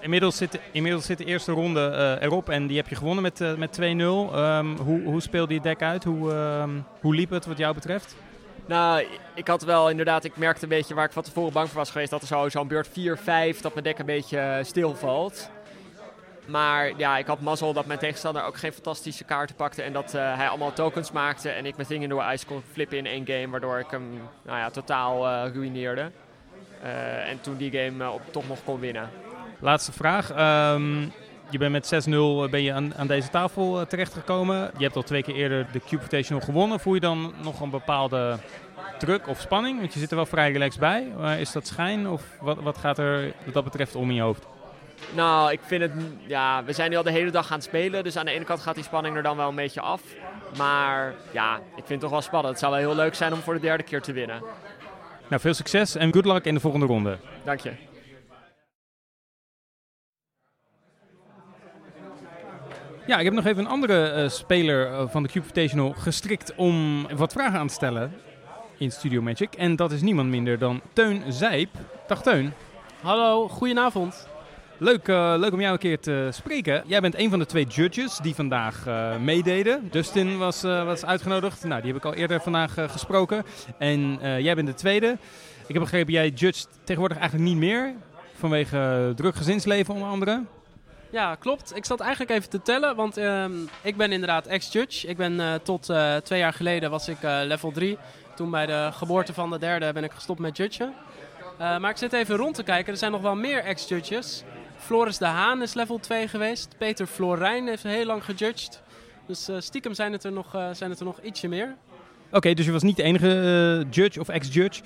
Inmiddels 0.00 0.36
zit, 0.36 0.52
de- 0.52 0.60
inmiddels 0.72 1.04
zit 1.06 1.18
de 1.18 1.24
eerste 1.24 1.52
ronde 1.52 1.90
eh, 1.90 2.22
erop 2.26 2.48
en 2.48 2.66
die 2.66 2.76
heb 2.76 2.88
je 2.88 2.94
gewonnen 2.96 3.22
met, 3.22 3.40
eh, 3.40 3.54
met 3.54 3.72
2-0. 3.72 4.34
Ehm, 4.34 4.76
hoe, 4.76 5.02
hoe 5.02 5.20
speelde 5.20 5.54
je 5.54 5.60
deck 5.60 5.82
uit? 5.82 6.04
Hoe, 6.04 6.32
ehm, 6.32 6.70
hoe 7.00 7.14
liep 7.14 7.30
het 7.30 7.46
wat 7.46 7.58
jou 7.58 7.74
betreft? 7.74 8.16
Nou, 8.70 9.06
ik 9.34 9.48
had 9.48 9.62
wel 9.62 9.90
inderdaad, 9.90 10.24
ik 10.24 10.36
merkte 10.36 10.62
een 10.62 10.68
beetje 10.68 10.94
waar 10.94 11.04
ik 11.04 11.12
van 11.12 11.22
tevoren 11.22 11.52
bang 11.52 11.68
voor 11.68 11.76
was 11.78 11.90
geweest, 11.90 12.10
dat 12.10 12.20
er 12.20 12.26
zo- 12.26 12.48
zo'n 12.48 12.68
beurt 12.68 12.88
4-5, 12.88 13.60
dat 13.60 13.72
mijn 13.72 13.84
deck 13.84 13.98
een 13.98 14.06
beetje 14.06 14.38
eh, 14.38 14.64
stilvalt. 14.64 15.50
Maar 16.46 16.92
ja, 16.96 17.16
ik 17.18 17.26
had 17.26 17.40
mazzel 17.40 17.72
dat 17.72 17.86
mijn 17.86 17.98
tegenstander 17.98 18.44
ook 18.44 18.56
geen 18.56 18.72
fantastische 18.72 19.24
kaarten 19.24 19.56
pakte 19.56 19.82
en 19.82 19.92
dat 19.92 20.14
eh, 20.14 20.36
hij 20.36 20.48
allemaal 20.48 20.72
tokens 20.72 21.12
maakte 21.12 21.48
en 21.50 21.66
ik 21.66 21.76
mijn 21.76 21.88
Thing 21.88 22.02
into 22.02 22.22
Ice 22.32 22.46
kon 22.46 22.62
flippen 22.72 22.98
in 22.98 23.06
één 23.06 23.26
game, 23.26 23.48
waardoor 23.48 23.78
ik 23.78 23.90
hem 23.90 24.20
nou 24.42 24.58
ja, 24.58 24.70
totaal 24.70 25.26
eh, 25.26 25.54
ruïneerde. 25.54 26.10
En 27.26 27.40
toen 27.40 27.56
die 27.56 27.70
game 27.78 28.10
op, 28.10 28.22
toch 28.30 28.48
nog 28.48 28.58
kon 28.64 28.80
winnen. 28.80 29.10
Laatste 29.58 29.92
vraag. 29.92 30.30
Ehm, 30.30 31.06
je 31.50 31.58
bent 31.58 31.72
met 31.72 32.06
6-0 32.08 32.50
ben 32.50 32.62
je 32.62 32.72
aan, 32.72 32.94
aan 32.94 33.06
deze 33.06 33.28
tafel 33.28 33.80
eh, 33.80 33.86
terechtgekomen. 33.86 34.70
Je 34.76 34.84
hebt 34.84 34.96
al 34.96 35.02
twee 35.02 35.22
keer 35.22 35.34
eerder 35.34 35.66
de 35.72 35.78
Cube 35.78 35.96
Invitational 35.96 36.42
gewonnen. 36.42 36.80
Voel 36.80 36.94
je 36.94 37.00
dan 37.00 37.34
nog 37.42 37.60
een 37.60 37.70
bepaalde 37.70 38.36
druk 38.98 39.28
of 39.28 39.40
spanning? 39.40 39.78
Want 39.78 39.92
je 39.92 39.98
zit 39.98 40.10
er 40.10 40.16
wel 40.16 40.26
vrij 40.26 40.52
relaxed 40.52 40.80
bij. 40.80 41.06
Is 41.38 41.52
dat 41.52 41.66
schijn 41.66 42.08
of 42.08 42.22
wat, 42.40 42.58
wat 42.58 42.78
gaat 42.78 42.98
er 42.98 43.32
wat 43.44 43.54
dat 43.54 43.64
betreft 43.64 43.94
om 43.94 44.08
in 44.08 44.14
je 44.14 44.22
hoofd? 44.22 44.46
Nou, 45.14 45.52
ik 45.52 45.60
vind 45.62 45.82
het... 45.82 45.92
Ja, 46.26 46.64
we 46.64 46.72
zijn 46.72 46.90
nu 46.90 46.96
al 46.96 47.02
de 47.02 47.10
hele 47.10 47.30
dag 47.30 47.50
aan 47.50 47.56
het 47.56 47.64
spelen. 47.64 48.04
Dus 48.04 48.16
aan 48.16 48.24
de 48.24 48.30
ene 48.30 48.44
kant 48.44 48.60
gaat 48.60 48.74
die 48.74 48.84
spanning 48.84 49.16
er 49.16 49.22
dan 49.22 49.36
wel 49.36 49.48
een 49.48 49.54
beetje 49.54 49.80
af. 49.80 50.02
Maar 50.56 51.14
ja, 51.32 51.56
ik 51.56 51.72
vind 51.74 51.88
het 51.88 52.00
toch 52.00 52.10
wel 52.10 52.20
spannend. 52.20 52.50
Het 52.50 52.58
zou 52.58 52.72
wel 52.72 52.80
heel 52.80 52.94
leuk 52.94 53.14
zijn 53.14 53.32
om 53.32 53.40
voor 53.40 53.54
de 53.54 53.60
derde 53.60 53.82
keer 53.82 54.02
te 54.02 54.12
winnen. 54.12 54.42
Nou, 55.28 55.42
veel 55.42 55.54
succes 55.54 55.96
en 55.96 56.12
good 56.12 56.24
luck 56.24 56.44
in 56.44 56.54
de 56.54 56.60
volgende 56.60 56.86
ronde. 56.86 57.18
Dank 57.44 57.60
je. 57.60 57.89
Ja, 63.06 63.18
ik 63.18 63.24
heb 63.24 63.34
nog 63.34 63.46
even 63.46 63.64
een 63.64 63.70
andere 63.70 64.08
eh, 64.08 64.28
speler 64.28 64.86
eh, 64.86 65.08
van 65.08 65.22
de 65.22 65.28
Cube 65.28 65.40
Invitational 65.40 65.92
gestrikt 65.92 66.54
om 66.54 67.06
wat 67.16 67.32
vragen 67.32 67.58
aan 67.58 67.66
te 67.66 67.74
stellen 67.74 68.12
in 68.78 68.92
Studio 68.92 69.22
Magic. 69.22 69.54
En 69.54 69.76
dat 69.76 69.92
is 69.92 70.00
niemand 70.00 70.28
minder 70.28 70.58
dan 70.58 70.80
Teun 70.92 71.22
Zijp. 71.28 71.68
Dag 72.06 72.22
Teun. 72.22 72.52
Hallo, 73.02 73.48
goedenavond. 73.48 74.28
Leuk, 74.78 75.08
eh, 75.08 75.34
leuk 75.36 75.52
om 75.52 75.60
jou 75.60 75.72
een 75.72 75.78
keer 75.78 76.00
te 76.00 76.28
spreken. 76.32 76.82
Jij 76.86 77.00
bent 77.00 77.18
een 77.18 77.30
van 77.30 77.38
de 77.38 77.46
twee 77.46 77.66
judges 77.66 78.18
die 78.18 78.34
vandaag 78.34 78.84
meededen. 79.20 79.88
Dustin 79.90 80.38
was, 80.38 80.62
was 80.62 81.04
uitgenodigd. 81.04 81.64
Nou, 81.64 81.82
die 81.82 81.92
heb 81.92 82.00
ik 82.00 82.06
al 82.06 82.14
eerder 82.14 82.40
vandaag 82.40 82.74
gesproken. 82.74 83.44
En 83.78 84.18
jij 84.42 84.54
bent 84.54 84.66
de 84.66 84.74
tweede. 84.74 85.16
Ik 85.66 85.74
heb 85.74 85.82
begrepen, 85.82 86.12
jij 86.12 86.28
judgt 86.28 86.68
tegenwoordig 86.84 87.18
eigenlijk 87.18 87.50
niet 87.50 87.58
meer. 87.58 87.94
Vanwege 88.34 89.12
druk 89.16 89.34
gezinsleven 89.34 89.94
onder 89.94 90.08
andere. 90.08 90.42
Ja, 91.10 91.34
klopt. 91.34 91.76
Ik 91.76 91.84
zat 91.84 92.00
eigenlijk 92.00 92.30
even 92.30 92.50
te 92.50 92.62
tellen, 92.62 92.96
want 92.96 93.16
ehm, 93.16 93.52
ik 93.82 93.96
ben 93.96 94.12
inderdaad 94.12 94.46
ex-judge. 94.46 95.06
Ik 95.06 95.16
ben 95.16 95.40
eh, 95.40 95.54
tot 95.54 95.88
eh, 95.88 96.16
twee 96.16 96.38
jaar 96.38 96.52
geleden 96.52 96.90
was 96.90 97.08
ik 97.08 97.22
eh, 97.22 97.40
level 97.42 97.72
3. 97.72 97.98
Toen 98.36 98.50
bij 98.50 98.66
de 98.66 98.88
geboorte 98.92 99.32
van 99.34 99.50
de 99.50 99.58
derde 99.58 99.92
ben 99.92 100.04
ik 100.04 100.12
gestopt 100.12 100.40
met 100.40 100.56
judgen. 100.56 100.94
Maar 101.58 101.90
ik 101.90 101.96
zit 101.96 102.12
even 102.12 102.36
rond 102.36 102.54
te 102.54 102.62
kijken. 102.62 102.92
Er 102.92 102.98
zijn 102.98 103.12
nog 103.12 103.20
wel 103.20 103.34
meer 103.34 103.64
ex-judges. 103.64 104.42
Floris 104.76 105.18
de 105.18 105.24
Haan 105.24 105.62
is 105.62 105.74
level 105.74 105.98
2 105.98 106.28
geweest. 106.28 106.74
Peter 106.78 107.06
Florijn 107.06 107.66
heeft 107.66 107.82
heel 107.82 108.04
lang 108.04 108.24
gejudged. 108.24 108.82
Dus 109.26 109.48
stiekem 109.58 109.94
zijn 109.94 110.12
het, 110.12 110.24
er 110.24 110.32
nog, 110.32 110.50
zijn 110.72 110.90
het 110.90 110.98
er 110.98 111.04
nog 111.04 111.20
ietsje 111.22 111.48
meer. 111.48 111.76
Oké, 112.30 112.54
dus 112.54 112.64
je 112.64 112.72
was 112.72 112.82
niet 112.82 112.96
de 112.96 113.02
enige 113.02 113.86
judge 113.90 114.20
of 114.20 114.28
ex-judge. 114.28 114.82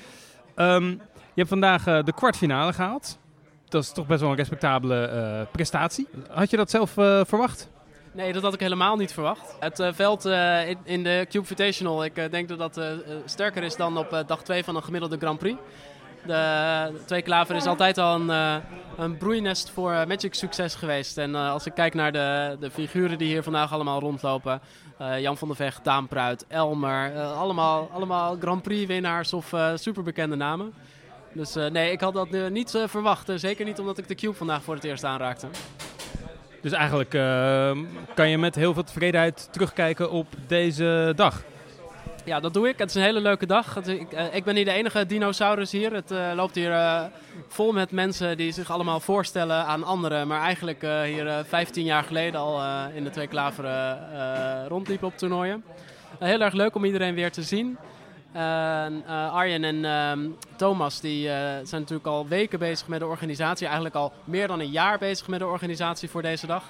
Ehm, 0.55 0.89
je 0.91 0.99
hebt 1.35 1.49
vandaag 1.49 1.85
de 1.85 2.13
kwartfinale 2.15 2.73
gehaald. 2.73 3.19
Dat 3.75 3.83
is 3.83 3.93
toch 3.93 4.07
best 4.07 4.21
wel 4.21 4.31
een 4.31 4.37
respectabele 4.37 5.05
eh, 5.05 5.41
prestatie. 5.51 6.09
Had 6.29 6.51
je 6.51 6.57
dat 6.57 6.71
zelf 6.71 6.97
eh, 6.97 7.21
verwacht? 7.25 7.69
Nee, 8.13 8.33
dat 8.33 8.43
had 8.43 8.55
ik 8.55 8.61
helemaal 8.61 8.97
niet 8.97 9.13
verwacht. 9.13 9.57
Het 9.61 9.81
eh, 9.81 9.93
veld 9.93 10.25
in, 10.85 11.03
de 11.03 11.27
Cube 11.29 11.39
Invitational, 11.39 12.05
ik 12.05 12.31
denk 12.31 12.49
dat 12.49 12.59
dat 12.59 12.81
sterker 13.25 13.63
is 13.63 13.77
dan 13.77 13.99
op 13.99 14.25
dag 14.27 14.43
2 14.43 14.65
van 14.65 14.77
een 14.77 14.83
gemiddelde 14.83 15.17
Grand 15.19 15.39
Prix. 15.39 15.61
De 16.27 17.01
Twee 17.07 17.23
Klaver 17.23 17.57
is 17.57 17.67
altijd 17.67 17.99
al 17.99 18.15
een, 18.15 18.61
een 18.97 19.17
broeinest 19.17 19.71
voor 19.71 19.93
Magic 19.93 20.35
succes 20.35 20.75
geweest. 20.75 21.19
En 21.19 21.35
als 21.35 21.67
ik 21.67 21.75
kijk 21.75 21.95
naar 21.95 22.13
de, 22.13 22.57
de 22.61 22.71
figuren 22.71 23.19
die 23.19 23.29
hier 23.29 23.43
vandaag 23.43 23.73
allemaal 23.73 24.01
rondlopen. 24.01 24.61
Jan 25.19 25.37
van 25.37 25.49
der 25.49 25.57
Vecht, 25.57 25.85
Daan 25.85 26.09
Pruit, 26.09 26.47
Elmer. 26.49 27.23
allemaal, 27.23 27.91
allemaal 27.93 28.37
Grand 28.41 28.63
Prix 28.63 28.87
winnaars 28.87 29.33
of 29.33 29.53
superbekende 29.75 30.37
namen. 30.37 30.73
Dus 31.35 31.57
eh, 31.57 31.67
nee, 31.71 31.93
ik 31.93 32.01
had 32.01 32.15
dat 32.15 32.29
eh, 32.35 32.47
niet 32.49 32.75
eh, 32.75 32.83
verwacht. 32.87 33.31
Zeker 33.35 33.65
niet 33.65 33.79
omdat 33.79 33.99
ik 33.99 34.09
de 34.09 34.15
Cube 34.15 34.35
vandaag 34.35 34.63
voor 34.63 34.75
het 34.75 34.85
eerst 34.85 35.05
aanraakte. 35.05 35.47
Dus 36.61 36.73
eigenlijk 36.73 37.15
eh, 37.15 37.71
kan 38.15 38.29
je 38.29 38.39
met 38.39 38.55
heel 38.55 38.75
veel 38.75 38.85
tevredenheid 38.85 39.49
terugkijken 39.51 40.11
op 40.11 40.27
deze 40.47 41.13
dag. 41.17 41.43
Ja, 42.25 42.41
dat 42.41 42.55
doe 42.55 42.69
ik. 42.69 42.79
Het 42.79 42.89
is 42.89 42.95
een 42.95 43.03
hele 43.03 43.21
leuke 43.21 43.47
dag. 43.47 43.75
Het- 43.75 43.89
ik, 43.89 44.07
ik 44.33 44.45
ben 44.45 44.55
niet 44.55 44.67
de 44.67 44.73
enige 44.73 45.07
dinosaurus 45.07 45.73
hier. 45.73 45.93
Het 45.93 46.11
loopt 46.35 46.55
hier 46.55 47.11
vol 47.49 47.73
met 47.73 47.91
mensen 47.91 48.37
die 48.37 48.53
zich 48.53 48.71
allemaal 48.71 49.01
voorstellen 49.01 49.65
aan 49.65 49.85
anderen. 49.85 50.27
Maar 50.27 50.41
eigenlijk 50.41 50.81
hier 51.05 51.27
eh, 51.27 51.39
15 51.49 51.85
jaar 51.85 52.03
geleden 52.05 52.41
al 52.41 52.61
in 52.95 53.05
de 53.05 53.11
Twee 53.11 53.27
Klaveren 53.27 54.69
rondliepen 54.69 55.07
op 55.07 55.17
toernooien. 55.19 55.65
Heel 56.19 56.41
erg 56.41 56.55
leuk 56.55 56.75
om 56.75 56.85
iedereen 56.85 57.15
weer 57.15 57.33
te 57.33 57.43
zien. 57.43 57.77
Eh, 58.35 59.33
Arjen 59.33 59.65
en 59.65 59.85
ehm, 59.85 60.29
Thomas 60.57 61.01
die, 61.01 61.29
eh, 61.29 61.35
zijn 61.63 61.81
natuurlijk 61.81 62.07
al 62.07 62.27
weken 62.29 62.59
bezig 62.59 62.89
met 62.89 63.01
de 63.01 63.07
organisatie. 63.07 63.67
Eigenlijk 63.67 63.95
al 63.95 64.13
meer 64.25 64.47
dan 64.47 64.61
een 64.61 64.71
jaar 64.71 64.99
bezig 64.99 65.29
met 65.29 65.39
de 65.39 65.47
organisatie 65.47 66.11
voor 66.11 66.23
deze 66.23 66.47
dag. 66.47 66.63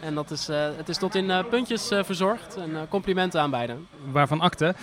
En 0.00 0.14
dat 0.14 0.30
is, 0.30 0.48
eh, 0.48 0.66
het 0.76 0.88
is 0.88 0.98
tot 0.98 1.14
in 1.14 1.32
puntjes 1.50 1.88
verzorgd. 2.02 2.56
En 2.56 2.88
complimenten 2.88 3.40
aan 3.40 3.50
beiden. 3.50 3.88
Waarvan 4.12 4.40
akte. 4.40 4.74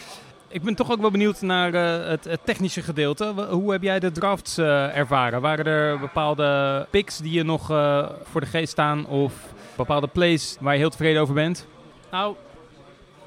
Ik 0.47 0.61
ben 0.61 0.75
toch 0.75 0.91
ook 0.91 1.01
wel 1.01 1.11
benieuwd 1.11 1.41
naar 1.41 1.73
het, 2.09 2.23
het 2.23 2.45
technische 2.45 2.81
gedeelte. 2.81 3.33
Hoe 3.49 3.71
heb 3.71 3.81
jij 3.81 3.99
de 3.99 4.11
drafts 4.11 4.57
ervaren? 4.57 5.41
Waren 5.41 5.65
er 5.65 5.99
bepaalde 5.99 6.87
picks 6.89 7.17
die 7.17 7.31
je 7.31 7.43
nog 7.43 7.65
voor 8.23 8.41
de 8.41 8.47
geest 8.47 8.71
staan? 8.71 9.05
Of 9.05 9.33
bepaalde 9.75 10.07
plays 10.07 10.57
waar 10.59 10.73
je 10.73 10.79
heel 10.79 10.89
tevreden 10.89 11.21
over 11.21 11.33
bent? 11.33 11.67
Nou, 12.11 12.35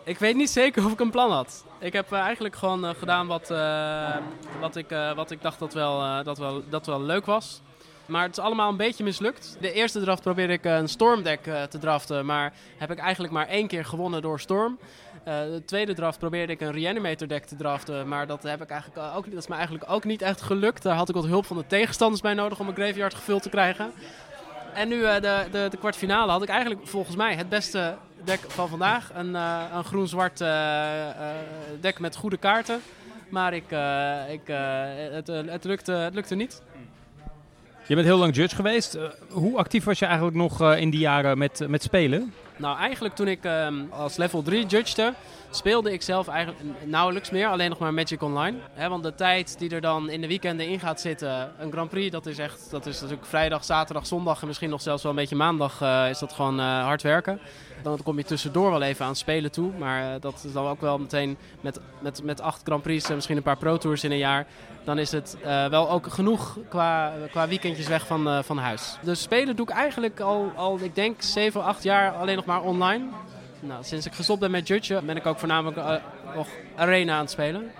ik 0.04 0.18
weet 0.18 0.36
niet 0.36 0.50
zeker 0.50 0.84
of 0.84 0.92
ik 0.92 1.00
een 1.00 1.10
plan 1.10 1.30
had. 1.30 1.64
Ik 1.84 1.92
heb 1.92 2.12
eh, 2.12 2.18
eigenlijk 2.18 2.56
gewoon 2.56 2.84
eh, 2.84 2.94
gedaan 2.98 3.26
wat, 3.26 3.50
eh, 3.50 4.16
wat, 4.60 4.76
ik, 4.76 4.86
wat 5.14 5.30
ik 5.30 5.42
dacht 5.42 5.58
dat 5.58 5.74
wel, 5.74 6.22
dat, 6.22 6.38
wel, 6.38 6.62
dat 6.68 6.86
wel 6.86 7.02
leuk 7.02 7.26
was. 7.26 7.60
Maar 8.06 8.22
het 8.22 8.36
is 8.36 8.44
allemaal 8.44 8.70
een 8.70 8.76
beetje 8.76 9.04
mislukt. 9.04 9.56
De 9.60 9.72
eerste 9.72 10.00
draft 10.00 10.22
probeerde 10.22 10.52
ik 10.52 10.64
een 10.64 10.88
stormdeck 10.88 11.42
te 11.42 11.78
draften, 11.78 12.26
maar 12.26 12.52
heb 12.76 12.90
ik 12.90 12.98
eigenlijk 12.98 13.32
maar 13.32 13.48
één 13.48 13.66
keer 13.66 13.84
gewonnen 13.84 14.22
door 14.22 14.40
storm. 14.40 14.78
De 15.24 15.62
tweede 15.66 15.94
draft 15.94 16.18
probeerde 16.18 16.52
ik 16.52 16.60
een 16.60 16.72
reanimator 16.72 17.28
deck 17.28 17.44
te 17.44 17.56
draften, 17.56 18.08
maar 18.08 18.26
dat, 18.26 18.42
heb 18.42 18.62
ik 18.62 18.70
eigenlijk 18.70 19.16
ook, 19.16 19.30
dat 19.30 19.42
is 19.42 19.46
me 19.46 19.54
eigenlijk 19.54 19.90
ook 19.90 20.04
niet 20.04 20.22
echt 20.22 20.42
gelukt. 20.42 20.82
Daar 20.82 20.96
had 20.96 21.08
ik 21.08 21.14
wat 21.14 21.26
hulp 21.26 21.46
van 21.46 21.56
de 21.56 21.66
tegenstanders 21.66 22.20
bij 22.20 22.34
nodig 22.34 22.60
om 22.60 22.68
een 22.68 22.74
graveyard 22.74 23.14
gevuld 23.14 23.42
te 23.42 23.48
krijgen. 23.48 23.92
En 24.74 24.88
nu 24.88 25.04
eh, 25.04 25.14
de, 25.20 25.44
de, 25.50 25.66
de 25.70 25.76
kwartfinale 25.76 26.32
had 26.32 26.42
ik 26.42 26.48
eigenlijk 26.48 26.80
volgens 26.86 27.16
mij 27.16 27.34
het 27.34 27.48
beste 27.48 27.94
deck 28.24 28.40
van 28.48 28.68
vandaag. 28.68 29.10
Een, 29.14 29.36
eh, 29.36 29.62
een 29.74 29.84
groen-zwart 29.84 30.40
eh, 30.40 31.08
deck 31.80 31.98
met 31.98 32.16
goede 32.16 32.36
kaarten. 32.36 32.80
Maar 33.28 33.54
ik, 33.54 33.64
ik, 34.30 34.46
het, 35.12 35.26
het, 35.26 35.64
lukte, 35.64 35.92
het 35.92 36.14
lukte 36.14 36.34
niet. 36.34 36.62
Je 37.86 37.94
bent 37.94 38.06
heel 38.06 38.18
lang 38.18 38.34
judge 38.36 38.56
geweest. 38.56 38.98
Hoe 39.28 39.56
actief 39.58 39.84
was 39.84 39.98
je 39.98 40.04
eigenlijk 40.04 40.36
nog 40.36 40.74
in 40.74 40.90
die 40.90 41.00
jaren 41.00 41.38
met, 41.38 41.68
met 41.68 41.82
spelen? 41.82 42.32
Nou, 42.56 42.78
eigenlijk 42.78 43.14
toen 43.14 43.28
ik 43.28 43.44
ehm, 43.44 43.74
als 43.90 44.16
level 44.16 44.42
3 44.42 44.66
judgede, 44.66 45.12
speelde 45.56 45.92
ik 45.92 46.02
zelf 46.02 46.28
eigenlijk 46.28 46.64
nauwelijks 46.84 47.30
meer. 47.30 47.48
Alleen 47.48 47.68
nog 47.68 47.78
maar 47.78 47.94
Magic 47.94 48.22
Online. 48.22 48.58
Want 48.88 49.02
de 49.02 49.14
tijd 49.14 49.58
die 49.58 49.70
er 49.70 49.80
dan 49.80 50.10
in 50.10 50.20
de 50.20 50.26
weekenden 50.26 50.68
in 50.68 50.80
gaat 50.80 51.00
zitten, 51.00 51.52
een 51.58 51.72
Grand 51.72 51.90
Prix, 51.90 52.10
dat 52.10 52.26
is 52.26 52.38
echt, 52.38 52.70
dat 52.70 52.86
is 52.86 53.00
natuurlijk 53.00 53.26
vrijdag, 53.26 53.64
zaterdag, 53.64 54.06
zondag 54.06 54.40
en 54.40 54.46
misschien 54.46 54.70
nog 54.70 54.82
zelfs 54.82 55.02
wel 55.02 55.12
een 55.12 55.18
beetje 55.18 55.36
maandag, 55.36 55.80
eh, 55.80 56.08
is 56.08 56.18
dat 56.18 56.32
gewoon 56.32 56.60
eh, 56.60 56.84
hard 56.84 57.02
werken. 57.02 57.40
Dan 57.82 58.02
kom 58.02 58.16
je 58.16 58.24
tussendoor 58.24 58.70
wel 58.70 58.82
even 58.82 59.06
aan 59.06 59.16
spelen 59.16 59.50
toe. 59.50 59.70
Maar 59.78 60.14
eh, 60.14 60.20
dat 60.20 60.44
is 60.44 60.52
dan 60.52 60.66
ook 60.66 60.80
wel 60.80 60.98
meteen 60.98 61.36
met, 61.60 61.80
met, 61.98 62.22
met 62.22 62.40
acht 62.40 62.62
Grand 62.64 62.82
Prix 62.82 63.08
en 63.08 63.14
misschien 63.14 63.36
een 63.36 63.42
paar 63.42 63.56
Pro 63.56 63.76
Tours 63.76 64.04
in 64.04 64.10
een 64.10 64.18
jaar. 64.18 64.46
Dan 64.84 64.98
is 64.98 65.12
het 65.12 65.36
wel 65.70 65.90
ook 65.90 66.06
genoeg 66.06 66.58
qua, 66.68 67.12
qua 67.30 67.48
weekendjes 67.48 67.88
weg 67.88 68.06
van, 68.06 68.44
van 68.44 68.58
huis. 68.58 68.96
Dus 69.02 69.22
spelen 69.22 69.56
doe 69.56 69.66
ik 69.68 69.74
eigenlijk 69.74 70.20
al, 70.20 70.52
al, 70.56 70.78
ik 70.80 70.94
denk, 70.94 71.22
7, 71.22 71.64
8 71.64 71.82
jaar 71.82 72.12
alleen 72.12 72.36
nog 72.36 72.44
maar 72.44 72.62
online. 72.62 73.04
Nou, 73.66 73.84
sinds 73.84 74.06
ik 74.06 74.12
gestopt 74.12 74.40
ben 74.40 74.50
met 74.50 74.68
judgen 74.68 75.06
ben 75.06 75.16
ik 75.16 75.26
ook 75.26 75.38
voornamelijk 75.38 75.76
eh, 75.76 75.94
nog 76.34 76.48
arena 76.76 77.14
aan 77.14 77.20
het 77.20 77.30
spelen. 77.30 77.70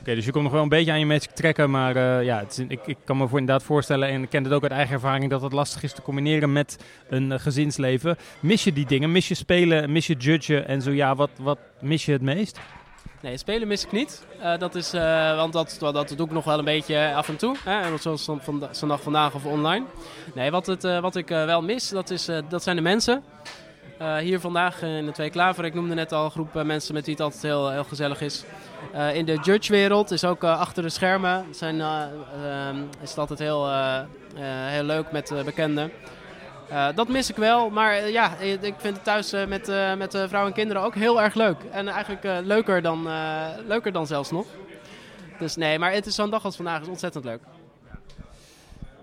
Oké, 0.00 0.14
dus 0.14 0.24
je 0.24 0.32
komt 0.32 0.44
nog 0.44 0.52
wel 0.52 0.62
een 0.62 0.68
beetje 0.68 0.92
aan 0.92 0.98
je 0.98 1.06
magic 1.06 1.30
trekken. 1.30 1.70
Maar 1.70 1.96
eh, 1.96 2.24
ja, 2.24 2.38
het 2.38 2.50
is, 2.50 2.64
ik, 2.68 2.86
ik 2.86 2.96
kan 3.04 3.16
me 3.16 3.28
voor 3.28 3.38
inderdaad 3.38 3.64
voorstellen, 3.64 4.08
en 4.08 4.22
ik 4.22 4.28
ken 4.28 4.44
het 4.44 4.52
ook 4.52 4.62
uit 4.62 4.72
eigen 4.72 4.94
ervaring, 4.94 5.30
dat 5.30 5.42
het 5.42 5.52
lastig 5.52 5.82
is 5.82 5.92
te 5.92 6.02
combineren 6.02 6.52
met 6.52 6.84
een 7.08 7.32
eh, 7.32 7.38
gezinsleven. 7.38 8.16
Mis 8.40 8.64
je 8.64 8.72
die 8.72 8.86
dingen? 8.86 9.12
Mis 9.12 9.28
je 9.28 9.34
spelen? 9.34 9.92
Mis 9.92 10.06
je 10.06 10.14
judgen? 10.14 10.68
En 10.68 10.82
zo 10.82 10.90
ja, 10.90 11.14
wat, 11.14 11.30
wat 11.40 11.58
mis 11.80 12.04
je 12.04 12.12
het 12.12 12.22
meest? 12.22 12.60
Nee, 13.20 13.36
spelen 13.36 13.68
mis 13.68 13.84
ik 13.84 13.92
niet. 13.92 14.26
Dat 14.58 14.74
is, 14.74 14.92
want 15.36 15.52
dat, 15.52 15.76
dat, 15.80 16.14
doe 16.16 16.26
ik 16.26 16.32
nog 16.32 16.44
wel 16.44 16.58
een 16.58 16.64
beetje 16.64 17.14
af 17.14 17.28
en 17.28 17.36
toe. 17.36 17.56
Hè? 17.64 17.96
Zoals 17.96 18.24
van, 18.24 18.40
van, 18.42 18.68
zo'n 18.70 18.88
dag 18.88 19.02
vandaag 19.02 19.34
of 19.34 19.44
online. 19.44 19.84
Nee, 20.34 20.50
wat, 20.50 20.66
het, 20.66 20.82
wat 20.82 21.16
ik 21.16 21.28
wel 21.28 21.62
mis, 21.62 21.88
dat, 21.88 22.10
is, 22.10 22.28
dat 22.48 22.62
zijn 22.62 22.76
de 22.76 22.82
mensen. 22.82 23.22
Eh, 23.98 24.16
hier 24.16 24.40
vandaag 24.40 24.82
in 24.82 25.06
de 25.06 25.12
Twee 25.12 25.30
Klaver, 25.30 25.64
ik 25.64 25.74
noemde 25.74 25.94
net 25.94 26.12
al 26.12 26.24
een 26.24 26.30
groep 26.30 26.56
eh, 26.56 26.62
mensen 26.62 26.94
met 26.94 27.04
wie 27.04 27.14
het 27.14 27.22
altijd 27.22 27.42
heel, 27.42 27.70
heel 27.70 27.84
gezellig 27.84 28.20
is. 28.20 28.44
Eh, 28.92 29.14
in 29.14 29.24
de 29.24 29.38
judge-wereld 29.42 30.10
is 30.10 30.24
ook 30.24 30.44
eh, 30.44 30.60
achter 30.60 30.82
de 30.82 30.88
schermen 30.88 31.46
zijn, 31.50 31.80
eh, 31.80 32.02
ehm, 32.44 32.76
is 33.02 33.08
het 33.10 33.18
altijd 33.18 33.38
heel, 33.38 33.66
eh, 33.66 33.98
eh, 33.98 34.04
heel 34.70 34.82
leuk 34.82 35.12
met 35.12 35.30
eh, 35.30 35.44
bekenden. 35.44 35.90
Eh, 36.68 36.86
dat 36.94 37.08
mis 37.08 37.30
ik 37.30 37.36
wel, 37.36 37.70
maar 37.70 37.92
eh, 37.92 38.10
ja, 38.12 38.36
eh, 38.40 38.52
ik 38.52 38.74
vind 38.76 38.94
het 38.94 39.04
thuis 39.04 39.32
eh, 39.32 39.46
met, 39.46 39.68
eh, 39.68 39.94
met 39.94 40.14
eh, 40.14 40.22
vrouwen 40.26 40.52
en 40.52 40.58
kinderen 40.58 40.82
ook 40.82 40.94
heel 40.94 41.22
erg 41.22 41.34
leuk. 41.34 41.62
En 41.70 41.88
eigenlijk 41.88 42.24
eh, 42.24 42.36
leuker, 42.42 42.82
dan, 42.82 43.08
eh, 43.08 43.46
leuker 43.66 43.92
dan 43.92 44.06
zelfs 44.06 44.30
nog. 44.30 44.46
Dus 45.38 45.56
nee, 45.56 45.78
maar 45.78 45.92
het 45.92 46.06
is 46.06 46.14
zo'n 46.14 46.30
dag 46.30 46.44
als 46.44 46.56
vandaag 46.56 46.80
is 46.80 46.88
ontzettend 46.88 47.24
leuk. 47.24 47.40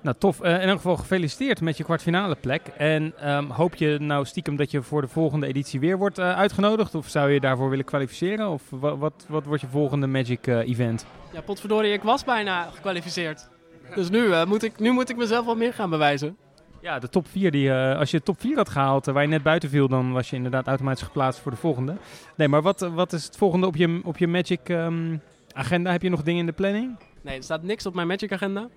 Nou, 0.06 0.18
tof. 0.18 0.42
Eh, 0.42 0.54
in 0.54 0.68
elk 0.68 0.76
geval 0.76 0.96
gefeliciteerd 0.98 1.62
met 1.62 1.78
je 1.78 1.84
kwartfinale 1.84 2.36
plek. 2.36 2.62
En 2.78 3.14
ehm, 3.20 3.50
hoop 3.50 3.76
je 3.76 3.98
nou 4.00 4.26
stiekem 4.26 4.56
dat 4.56 4.72
je 4.72 4.82
voor 4.82 5.02
de 5.02 5.08
volgende 5.08 5.48
editie 5.48 5.80
weer 5.80 5.98
wordt 5.98 6.18
eh, 6.18 6.36
uitgenodigd? 6.38 6.96
Of 6.96 7.08
zou 7.10 7.30
je 7.30 7.40
daarvoor 7.40 7.70
willen 7.70 7.86
kwalificeren? 7.86 8.50
Of 8.50 8.62
wa- 8.70 8.98
wat, 8.98 9.26
wat 9.30 9.46
wordt 9.46 9.62
je 9.62 9.68
volgende 9.68 10.08
Magic 10.08 10.48
eh, 10.48 10.58
event? 10.58 11.06
Ja, 11.34 11.42
potverdorie, 11.42 11.94
ik 11.94 12.02
was 12.04 12.24
bijna 12.24 12.70
gekwalificeerd. 12.74 13.50
Dus 13.96 14.10
nu, 14.10 14.46
moet, 14.46 14.64
ik, 14.64 14.80
nu 14.80 14.92
moet 14.92 15.10
ik 15.10 15.18
mezelf 15.18 15.46
wat 15.46 15.58
meer 15.58 15.74
gaan 15.74 15.90
bewijzen. 15.90 16.38
Ja, 16.82 17.00
de 17.00 17.10
top 17.10 17.28
4. 17.28 17.52
Die, 17.52 17.72
als 17.74 18.12
je 18.12 18.18
de 18.18 18.24
top 18.24 18.40
4 18.40 18.56
had 18.56 18.70
gehaald, 18.70 19.08
eh, 19.08 19.14
waar 19.14 19.24
je 19.24 19.30
net 19.30 19.44
buiten 19.44 19.70
viel, 19.70 19.88
dan 19.88 20.12
was 20.12 20.30
je 20.30 20.36
inderdaad 20.36 20.68
automatisch 20.68 21.04
geplaatst 21.04 21.40
voor 21.42 21.52
de 21.52 21.58
volgende. 21.58 21.96
Nee, 22.36 22.48
maar 22.48 22.62
wat, 22.62 22.80
wat 22.80 23.14
is 23.14 23.26
het 23.26 23.38
volgende 23.38 23.68
op 23.68 23.76
je, 23.76 24.02
op 24.04 24.18
je 24.18 24.28
Magic 24.28 24.70
ehm, 24.70 25.18
agenda? 25.54 25.92
Heb 25.92 26.02
je 26.02 26.10
nog 26.10 26.24
dingen 26.24 26.40
in 26.40 26.46
de 26.46 26.52
planning? 26.52 26.96
Nee, 27.22 27.38
er 27.38 27.44
staat 27.44 27.64
niks 27.64 27.86
op 27.86 27.94
mijn 27.94 28.08
Magic 28.08 28.32
agenda. 28.32 28.68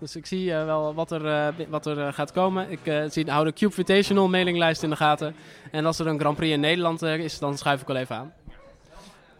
Dus 0.00 0.16
ik 0.16 0.26
zie 0.26 0.54
eh, 0.54 0.64
wel 0.64 0.94
wat 0.94 1.10
er, 1.10 1.26
eh, 1.26 1.66
wat 1.68 1.86
er 1.86 1.98
eh, 2.06 2.12
gaat 2.12 2.32
komen. 2.32 2.70
Ik 2.70 3.12
zie, 3.12 3.30
hou 3.30 3.44
de 3.44 3.52
Cube 3.52 3.76
Invitational 3.76 4.28
mailinglijst 4.28 4.82
in 4.82 4.90
de 4.90 4.96
gaten. 4.96 5.34
En 5.70 5.86
als 5.86 5.98
er 5.98 6.06
een 6.06 6.18
Grand 6.18 6.36
Prix 6.36 6.52
in 6.52 6.60
Nederland 6.60 7.02
is, 7.02 7.38
dan 7.38 7.58
schuif 7.58 7.80
ik 7.80 7.86
wel 7.86 7.96
even 7.96 8.16
aan. 8.16 8.32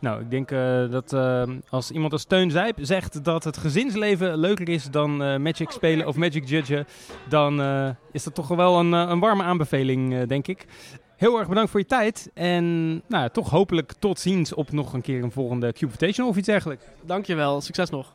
Nou, 0.00 0.20
ik 0.20 0.30
denk 0.30 0.50
eh, 0.50 0.90
dat 0.90 1.12
eh, 1.12 1.42
als 1.68 1.90
iemand 1.90 2.12
als 2.12 2.24
Teun 2.24 2.50
Zijp 2.50 2.78
zegt 2.80 3.24
dat 3.24 3.44
het 3.44 3.56
gezinsleven 3.56 4.36
leuker 4.36 4.68
is 4.68 4.90
dan 4.90 5.22
eh, 5.22 5.36
Magic 5.36 5.70
spelen 5.70 6.06
of 6.06 6.16
Magic 6.16 6.48
judgen, 6.48 6.86
dan 7.28 7.60
eh, 7.60 7.88
is 8.12 8.24
dat 8.24 8.34
toch 8.34 8.48
wel 8.48 8.78
een, 8.78 8.92
een 8.92 9.20
warme 9.20 9.42
aanbeveling, 9.42 10.14
eh, 10.14 10.26
denk 10.26 10.46
ik. 10.46 10.66
Heel 11.16 11.38
erg 11.38 11.48
bedankt 11.48 11.70
voor 11.70 11.80
je 11.80 11.86
tijd 11.86 12.30
en 12.34 12.90
nou, 12.90 13.22
ja, 13.22 13.28
toch 13.28 13.50
hopelijk 13.50 13.92
tot 13.98 14.18
ziens 14.18 14.54
op 14.54 14.72
nog 14.72 14.92
een 14.92 15.00
keer 15.00 15.22
een 15.22 15.32
volgende 15.32 15.72
Cube 15.72 15.86
Invitational 15.86 16.30
of 16.30 16.36
iets 16.36 16.46
dergelijks. 16.46 16.84
Dankjewel, 17.02 17.60
succes 17.60 17.90
nog. 17.90 18.14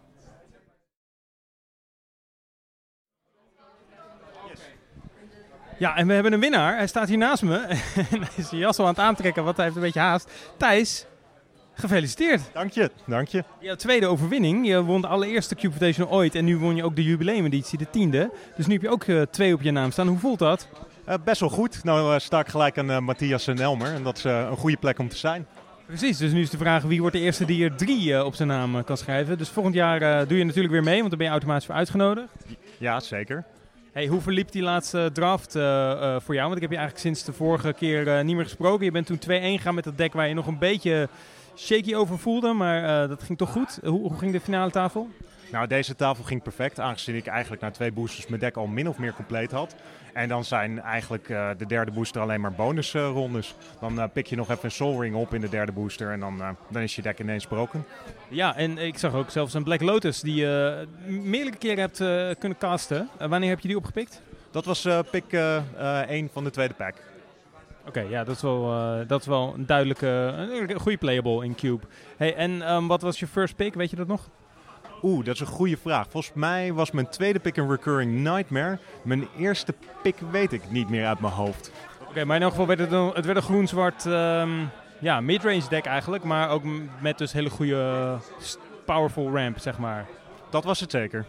Ja, 5.77 5.95
en 5.95 6.07
we 6.07 6.13
hebben 6.13 6.33
een 6.33 6.39
winnaar. 6.39 6.75
Hij 6.75 6.87
staat 6.87 7.07
hier 7.07 7.17
naast 7.17 7.43
me. 7.43 7.57
en 8.11 8.19
hij 8.19 8.29
is 8.35 8.47
zijn 8.47 8.61
jas 8.61 8.77
al 8.77 8.85
aan 8.85 8.91
het 8.91 8.99
aantrekken, 8.99 9.43
want 9.43 9.55
hij 9.55 9.65
heeft 9.65 9.77
een 9.77 9.83
beetje 9.83 9.99
haast. 9.99 10.31
Thijs, 10.57 11.05
gefeliciteerd. 11.73 12.41
Dank 12.53 12.71
je, 12.71 12.91
dank 13.05 13.27
je. 13.27 13.43
Je 13.59 13.75
tweede 13.75 14.07
overwinning. 14.07 14.67
Je 14.67 14.83
won 14.83 15.01
de 15.01 15.07
allereerste 15.07 15.55
Cube 15.55 15.67
Invitational 15.67 16.11
ooit. 16.11 16.35
En 16.35 16.45
nu 16.45 16.57
won 16.57 16.75
je 16.75 16.83
ook 16.83 16.95
de 16.95 17.03
jubileumeditie, 17.03 17.77
de 17.77 17.89
tiende. 17.89 18.31
Dus 18.55 18.67
nu 18.67 18.73
heb 18.73 18.81
je 18.81 18.89
ook 18.89 19.03
eh, 19.03 19.21
twee 19.21 19.53
op 19.53 19.61
je 19.61 19.71
naam 19.71 19.91
staan. 19.91 20.07
Hoe 20.07 20.17
voelt 20.17 20.39
dat? 20.39 20.67
Eh, 21.05 21.15
best 21.23 21.39
wel 21.39 21.49
goed. 21.49 21.83
Nou 21.83 22.13
eh, 22.13 22.19
sta 22.19 22.39
ik 22.39 22.47
gelijk 22.47 22.77
aan 22.77 23.03
Matthias 23.03 23.47
en 23.47 23.59
Elmer. 23.59 23.93
En 23.93 24.03
dat 24.03 24.17
is 24.17 24.23
een 24.23 24.57
goede 24.57 24.77
plek 24.77 24.99
om 24.99 25.09
te 25.09 25.17
zijn. 25.17 25.47
Precies, 25.85 26.17
dus 26.17 26.31
nu 26.31 26.41
is 26.41 26.49
de 26.49 26.57
vraag 26.57 26.83
wie 26.83 26.99
wordt 26.99 27.15
de 27.15 27.21
eerste 27.21 27.45
die 27.45 27.63
er 27.63 27.75
drie 27.75 28.25
op 28.25 28.35
zijn 28.35 28.47
naam 28.47 28.83
kan 28.83 28.97
schrijven. 28.97 29.37
Dus 29.37 29.49
volgend 29.49 29.75
jaar 29.75 30.27
doe 30.27 30.37
je 30.37 30.43
natuurlijk 30.43 30.73
weer 30.73 30.83
mee, 30.83 30.97
want 30.97 31.09
dan 31.09 31.17
ben 31.17 31.27
je 31.27 31.33
automatisch 31.33 31.65
voor 31.65 31.75
uitgenodigd. 31.75 32.27
Ja, 32.77 32.99
zeker. 32.99 33.45
Hey, 33.95 34.07
hoe 34.07 34.21
verliep 34.21 34.51
die 34.51 34.61
laatste 34.61 35.09
draft 35.13 35.55
eh, 35.55 35.91
eh, 35.91 36.21
voor 36.21 36.33
jou? 36.33 36.45
Want 36.45 36.55
ik 36.55 36.61
heb 36.61 36.71
je 36.71 36.77
eigenlijk 36.77 37.05
sinds 37.05 37.23
de 37.23 37.33
vorige 37.33 37.73
keer 37.73 38.07
eh, 38.07 38.23
niet 38.23 38.35
meer 38.35 38.43
gesproken. 38.43 38.85
Je 38.85 38.91
bent 38.91 39.05
toen 39.05 39.19
2-1 39.19 39.21
gegaan 39.25 39.75
met 39.75 39.83
dat 39.83 39.97
deck 39.97 40.13
waar 40.13 40.27
je 40.27 40.33
nog 40.33 40.47
een 40.47 40.57
beetje 40.57 41.09
shaky 41.57 41.95
over 41.95 42.19
voelde, 42.19 42.53
maar 42.53 43.07
dat 43.07 43.23
ging 43.23 43.37
toch 43.37 43.51
goed. 43.51 43.79
Hoe, 43.83 43.99
hoe 43.99 44.17
ging 44.17 44.31
de 44.31 44.39
finale 44.39 44.71
tafel? 44.71 45.09
Nou, 45.51 45.67
deze 45.67 45.95
tafel 45.95 46.23
ging 46.23 46.43
perfect, 46.43 46.79
aangezien 46.79 47.15
ik 47.15 47.27
eigenlijk 47.27 47.61
na 47.61 47.71
twee 47.71 47.91
boosters 47.91 48.27
mijn 48.27 48.41
deck 48.41 48.55
al 48.55 48.67
min 48.67 48.89
of 48.89 48.97
meer 48.97 49.13
compleet 49.13 49.51
had. 49.51 49.75
En 50.15 50.27
dan 50.27 50.43
zijn 50.43 50.81
eigenlijk 50.81 51.29
eh, 51.29 51.49
de 51.57 51.65
derde 51.65 51.91
booster 51.91 52.21
alleen 52.21 52.41
maar 52.41 52.51
bonusrondes. 52.51 53.55
dan 53.79 53.99
eh, 53.99 54.05
pik 54.13 54.27
je 54.27 54.35
nog 54.35 54.49
even 54.49 54.63
een 54.63 54.71
Soul 54.71 55.01
Ring 55.01 55.15
op 55.15 55.33
in 55.33 55.41
de 55.41 55.49
derde 55.49 55.71
booster 55.71 56.11
en 56.11 56.19
dan, 56.19 56.41
eh, 56.41 56.49
dan 56.69 56.81
is 56.81 56.95
je 56.95 57.01
deck 57.01 57.19
ineens 57.19 57.45
broken. 57.45 57.85
Ja, 58.27 58.55
en 58.55 58.77
ik 58.77 58.97
zag 58.97 59.13
ook 59.13 59.29
zelfs 59.29 59.53
een 59.53 59.63
Black 59.63 59.81
Lotus 59.81 60.21
die 60.21 60.35
je 60.35 60.85
meerdere 61.07 61.57
keren 61.57 61.79
hebt 61.79 61.97
kunnen 62.39 62.57
casten. 62.57 63.09
Wanneer 63.17 63.49
heb 63.49 63.59
je 63.59 63.67
die 63.67 63.77
opgepikt? 63.77 64.21
Dat 64.51 64.65
was 64.65 64.87
pick 65.11 65.31
1 65.31 66.29
van 66.33 66.43
de 66.43 66.49
tweede 66.49 66.73
pack. 66.73 66.95
Oké, 67.87 67.99
ja, 67.99 68.23
dat 68.23 68.35
is 68.35 68.41
wel, 68.41 68.63
dat 69.07 69.21
is 69.21 69.27
wel 69.27 69.53
een 69.57 69.65
duidelijke, 69.65 70.07
een 70.07 70.79
goede 70.79 70.97
playable 70.97 71.45
in 71.45 71.55
Cube. 71.55 71.85
Hey, 72.17 72.35
en 72.35 72.61
ehm, 72.61 72.87
wat 72.87 73.01
was 73.01 73.19
je 73.19 73.27
first 73.27 73.55
pick? 73.55 73.73
Weet 73.73 73.89
je 73.89 73.95
dat 73.95 74.07
nog? 74.07 74.29
Oeh, 75.05 75.25
dat 75.25 75.33
is 75.33 75.39
een 75.39 75.47
goede 75.47 75.77
vraag. 75.77 76.07
Volgens 76.09 76.33
mij 76.35 76.73
was 76.73 76.91
mijn 76.91 77.09
tweede 77.09 77.39
pick 77.39 77.57
een 77.57 77.69
Recurring 77.69 78.11
Nightmare. 78.11 78.77
Mijn 79.03 79.27
eerste 79.37 79.73
pick 80.01 80.15
weet 80.31 80.51
ik 80.51 80.71
niet 80.71 80.89
meer 80.89 81.05
uit 81.05 81.19
mijn 81.19 81.33
hoofd. 81.33 81.71
Oké, 82.09 82.25
maar 82.25 82.35
in 82.35 82.41
elk 82.41 82.51
geval 82.51 82.67
werd 82.67 82.79
het 82.79 82.91
een, 82.91 83.11
het 83.13 83.25
werd 83.25 83.37
een 83.37 83.43
groen-zwart 83.43 84.05
ehm, 84.05 84.49
ja, 84.99 85.21
midrange 85.21 85.69
deck 85.69 85.85
eigenlijk. 85.85 86.23
Maar 86.23 86.49
ook 86.49 86.63
met 87.01 87.17
dus 87.17 87.31
hele 87.31 87.49
goede 87.49 88.17
powerful 88.85 89.35
ramp, 89.35 89.59
zeg 89.59 89.77
maar. 89.77 90.05
Dat 90.49 90.63
was 90.63 90.79
het 90.79 90.91
zeker. 90.91 91.25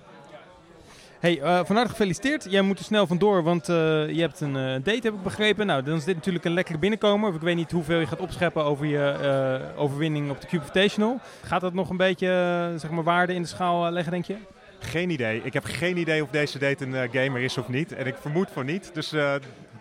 Hey, 1.21 1.41
eh 1.41 1.61
van 1.65 1.77
harte 1.77 1.91
gefeliciteerd. 1.91 2.47
Jij 2.51 2.63
moet 2.63 2.79
er 2.79 2.85
snel 2.85 3.07
vandoor, 3.07 3.43
want 3.43 3.69
eh, 3.69 3.77
je 4.09 4.21
hebt 4.21 4.41
een 4.41 4.57
eh, 4.57 4.73
date, 4.73 5.01
heb 5.03 5.15
ik 5.15 5.23
begrepen. 5.23 5.67
Nou, 5.67 5.83
dan 5.83 5.97
is 5.97 6.05
dit 6.05 6.15
natuurlijk 6.15 6.45
een 6.45 6.53
lekkere 6.53 6.79
binnenkomer. 6.79 7.35
Ik 7.35 7.41
weet 7.41 7.57
niet 7.57 7.71
hoeveel 7.71 7.99
je 7.99 8.07
gaat 8.07 8.21
opscheppen 8.21 8.65
over 8.65 8.87
je 8.87 9.73
overwinning 9.77 10.31
op 10.31 10.41
de 10.41 10.47
Cube 10.47 10.63
Invitational. 10.63 11.21
Gaat 11.43 11.61
dat 11.61 11.73
nog 11.73 11.91
een 11.91 11.97
beetje 11.97 12.29
zeg 12.77 12.91
maar, 12.91 13.05
waarde 13.05 13.35
in 13.35 13.43
de 13.43 13.49
schaal 13.49 13.91
leggen, 13.91 14.13
denk 14.13 14.25
je? 14.25 14.37
Geen 14.79 15.11
idee. 15.11 15.41
Ik 15.45 15.53
heb 15.53 15.65
geen 15.65 15.97
idee 15.97 16.23
of 16.23 16.31
deze 16.31 16.59
date 16.59 16.85
een 16.87 17.11
gamer 17.13 17.41
is 17.41 17.59
of 17.59 17.69
niet. 17.69 17.93
En 17.93 18.07
ik 18.07 18.17
vermoed 18.21 18.49
van 18.53 18.67
niet. 18.67 18.91
Dus 18.95 19.15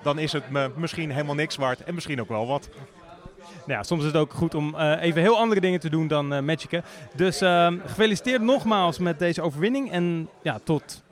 dan 0.04 0.20
is 0.20 0.32
het 0.32 0.50
me 0.50 0.72
misschien 0.76 1.12
helemaal 1.12 1.36
niks 1.36 1.56
waard. 1.56 1.84
En 1.84 1.94
misschien 1.94 2.22
ook 2.22 2.30
wel 2.30 2.48
wat. 2.48 2.70
Nou 3.66 3.80
ja, 3.80 3.84
soms 3.84 4.02
is 4.02 4.08
het 4.08 4.18
ook 4.18 4.34
goed 4.34 4.56
om 4.56 4.76
even 4.80 5.22
heel 5.22 5.38
andere 5.38 5.62
dingen 5.62 5.80
te 5.80 5.90
doen 5.90 6.08
dan 6.08 6.34
eh 6.34 6.42
magicen. 6.42 6.84
Dus 7.16 7.42
ehm, 7.42 7.78
gefeliciteerd 7.86 8.42
nogmaals 8.42 8.98
met 9.00 9.20
deze 9.20 9.42
overwinning. 9.42 9.92
En 9.92 10.30
ja, 10.42 10.60
tot 10.64 11.04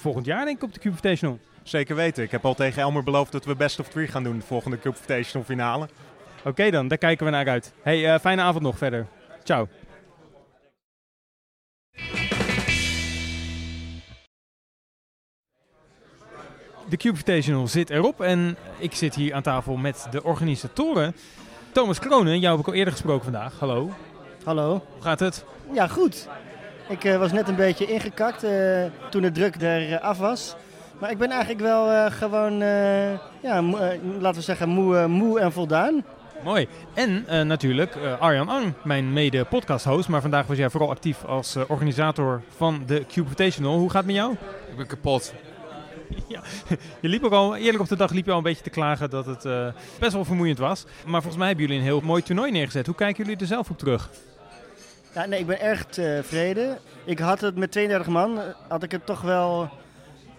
volgend 0.00 0.26
jaar 0.26 0.44
denk 0.44 0.56
ik 0.56 0.62
op 0.62 0.72
de 0.72 0.78
Cube 0.78 0.90
Invitational. 0.90 1.38
Zeker 1.62 1.96
weten. 1.96 2.22
Ik 2.24 2.30
heb 2.30 2.44
al 2.44 2.54
tegen 2.54 2.82
Elmer 2.82 3.02
beloofd 3.02 3.32
dat 3.32 3.44
we 3.44 3.56
best 3.56 3.78
of 3.78 3.88
three 3.88 4.06
gaan 4.06 4.24
doen. 4.24 4.38
De 4.38 4.44
volgende 4.44 4.78
Cup 4.78 4.94
Invitational 4.94 5.46
finale. 5.46 5.88
Oké 6.44 6.70
dan, 6.70 6.88
daar 6.88 6.98
kijken 6.98 7.24
we 7.24 7.32
naar 7.32 7.48
uit. 7.48 7.72
Hey, 7.82 8.12
eh, 8.12 8.20
fijne 8.20 8.42
avond 8.42 8.64
nog 8.64 8.78
verder. 8.78 9.06
Ciao. 9.44 9.68
De 16.88 16.96
Cube 16.96 17.16
Invitational 17.16 17.66
zit 17.66 17.90
erop 17.90 18.20
en 18.20 18.56
ik 18.78 18.94
zit 18.94 19.14
hier 19.14 19.34
aan 19.34 19.42
tafel 19.42 19.76
met 19.76 20.06
de 20.10 20.22
organisatoren. 20.24 21.16
Thomas 21.72 21.98
Kronen, 21.98 22.40
jou 22.40 22.56
heb 22.56 22.66
ik 22.66 22.72
al 22.72 22.78
eerder 22.78 22.92
gesproken 22.92 23.24
vandaag. 23.24 23.58
Hallo, 23.58 23.90
Hallo. 24.44 24.70
hoe 24.92 25.02
gaat 25.02 25.20
het? 25.20 25.44
Ja, 25.72 25.86
goed. 25.88 26.28
Ik 26.90 27.04
eh, 27.04 27.16
was 27.18 27.32
net 27.32 27.48
een 27.48 27.56
beetje 27.56 27.86
ingekakt 27.86 28.44
eh, 28.44 28.84
toen 29.10 29.22
de 29.22 29.32
druk 29.32 29.62
er 29.62 29.92
eh, 29.92 30.00
af 30.00 30.18
was. 30.18 30.54
Maar 30.98 31.10
ik 31.10 31.18
ben 31.18 31.30
eigenlijk 31.30 31.60
wel 31.60 31.90
eh, 31.90 32.12
gewoon, 32.12 32.62
eh, 32.62 33.12
ja, 33.40 33.62
laten 34.18 34.34
we 34.34 34.40
zeggen, 34.40 34.68
moe, 34.68 35.06
moe 35.06 35.40
en 35.40 35.52
voldaan. 35.52 36.04
Mooi. 36.44 36.68
En 36.94 37.24
eh, 37.28 37.42
natuurlijk 37.42 37.94
eh, 37.94 38.20
Arjan 38.20 38.48
Ang, 38.48 38.72
mijn 38.84 39.12
mede-podcast-host. 39.12 40.08
Maar 40.08 40.20
vandaag 40.20 40.46
was 40.46 40.56
jij 40.56 40.70
vooral 40.70 40.90
actief 40.90 41.24
als 41.24 41.56
organisator 41.68 42.42
van 42.56 42.82
de 42.86 43.04
Cube 43.06 43.22
Invitational. 43.22 43.78
Hoe 43.78 43.90
gaat 43.90 43.96
het 43.96 44.06
met 44.06 44.14
jou? 44.14 44.32
Ik 44.70 44.76
ben 44.76 44.86
kapot. 44.86 45.34
Je 47.00 47.08
liep 47.08 47.24
ook 47.24 47.32
al, 47.32 47.56
eerlijk 47.56 47.80
op 47.80 47.88
de 47.88 47.96
dag 47.96 48.10
liep 48.10 48.24
je 48.24 48.30
al 48.30 48.36
een 48.36 48.42
beetje 48.42 48.62
te 48.62 48.70
klagen 48.70 49.10
dat 49.10 49.26
het 49.26 49.44
eh, 49.44 49.66
best 49.98 50.12
wel 50.12 50.24
vermoeiend 50.24 50.58
was. 50.58 50.84
Maar 51.04 51.20
volgens 51.20 51.36
mij 51.36 51.46
hebben 51.46 51.64
jullie 51.66 51.80
een 51.80 51.86
heel 51.86 52.00
mooi 52.00 52.22
toernooi 52.22 52.50
neergezet. 52.50 52.86
Hoe 52.86 52.94
kijken 52.94 53.24
jullie 53.24 53.40
er 53.40 53.46
zelf 53.46 53.70
op 53.70 53.78
terug? 53.78 54.10
Nee, 55.14 55.40
ik 55.40 55.46
ben 55.46 55.60
erg 55.60 55.84
tevreden. 55.84 56.78
Ik 57.04 57.18
had 57.18 57.40
het 57.40 57.56
met 57.56 57.72
32 57.72 58.12
man, 58.12 58.38
had 58.68 58.82
ik 58.82 58.90
het 58.90 59.06
toch 59.06 59.20
wel, 59.20 59.68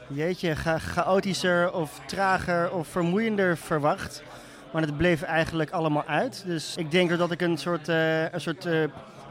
jeetje, 0.07 0.55
cha 0.55 0.80
chaotischer 0.80 1.74
of 1.74 2.01
trager 2.05 2.72
of 2.72 2.88
vermoeiender 2.88 3.57
verwacht. 3.57 4.24
Maar 4.72 4.82
het 4.82 4.97
bleef 4.97 5.22
eigenlijk 5.22 5.72
allemaal 5.72 6.05
uit. 6.05 6.43
Dus 6.45 6.76
ik 6.78 6.91
denk 6.91 7.17
dat 7.17 7.32
ik 7.32 7.41
een 7.41 7.57
soort, 7.57 7.89
eh, 7.89 8.32
een 8.34 8.41
soort 8.41 8.65
eh, 8.65 8.84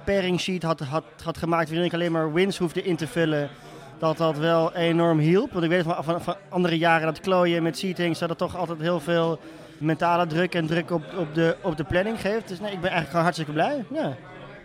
pairing 0.05 0.41
sheet 0.41 0.63
had, 0.63 0.81
had, 0.81 1.05
had 1.25 1.39
gemaakt 1.39 1.69
waarin 1.69 1.87
ik 1.87 1.95
alleen 1.95 2.13
maar 2.13 2.33
wins 2.33 2.59
hoefde 2.59 2.83
in 2.83 2.97
te 2.97 3.07
vullen. 3.07 3.49
Dat 3.99 4.17
dat 4.17 4.39
wel 4.39 4.75
enorm 4.75 5.19
hielp. 5.19 5.53
Want 5.53 5.65
ik 5.65 5.71
weet 5.71 5.85
van, 5.85 6.05
van, 6.05 6.23
van 6.23 6.37
andere 6.49 6.79
jaren 6.79 7.07
dat 7.07 7.21
klooien 7.21 7.63
met 7.63 7.79
seatings, 7.79 8.19
dat 8.19 8.39
toch 8.39 8.57
altijd 8.57 8.81
heel 8.81 9.01
veel 9.01 9.41
mentale 9.79 10.27
druk 10.27 10.55
en 10.55 10.67
druk 10.67 10.91
op, 10.91 11.03
op, 11.19 11.35
de, 11.35 11.57
op 11.63 11.77
de 11.77 11.85
planning 11.85 12.21
geeft. 12.21 12.49
Dus 12.49 12.61
nee, 12.61 12.73
ik 12.73 12.81
ben 12.81 12.91
eigenlijk 12.91 13.11
gewoon 13.11 13.23
hartstikke 13.23 13.53
blij. 13.53 13.85
Ja. 13.93 14.17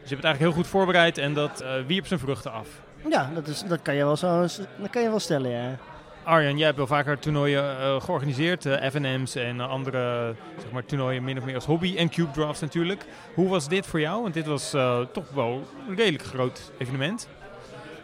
Dus 0.05 0.13
je 0.13 0.21
bent 0.21 0.23
eigenlijk 0.25 0.39
heel 0.39 0.63
goed 0.63 0.71
voorbereid 0.71 1.17
en 1.17 1.33
dat 1.33 1.61
eh, 1.61 1.71
wierp 1.87 2.07
zijn 2.07 2.19
vruchten 2.19 2.51
af. 2.51 2.67
Ja, 3.09 3.29
dat, 3.33 3.47
is, 3.47 3.63
dat 3.67 3.81
kan 3.81 3.95
je 3.95 4.03
wel 4.03 4.15
zo 4.15 4.39
dat 4.77 4.89
kan 4.89 5.01
je 5.01 5.09
wel 5.09 5.19
stellen, 5.19 5.51
ja. 5.51 5.75
Arjan, 6.23 6.57
jij 6.57 6.65
hebt 6.65 6.77
wel 6.77 6.87
vaker 6.87 7.19
toernooien 7.19 7.79
eh, 7.79 8.01
georganiseerd. 8.01 8.65
eh, 8.65 8.89
FNM's 8.89 9.35
en 9.35 9.59
andere 9.61 10.35
zeg 10.61 10.71
maar, 10.71 10.85
toernooien 10.85 11.23
min 11.23 11.37
of 11.37 11.43
meer 11.45 11.55
als 11.55 11.65
hobby. 11.65 11.95
En 11.97 12.09
Cube 12.09 12.31
Drafts 12.31 12.61
natuurlijk. 12.61 13.05
Hoe 13.33 13.49
was 13.49 13.67
dit 13.67 13.85
voor 13.85 13.99
jou? 13.99 14.21
Want 14.21 14.33
dit 14.33 14.45
was 14.45 14.73
eh, 14.73 14.99
toch 15.13 15.29
wel 15.33 15.67
een 15.89 15.95
redelijk 15.95 16.23
groot 16.23 16.71
evenement. 16.77 17.27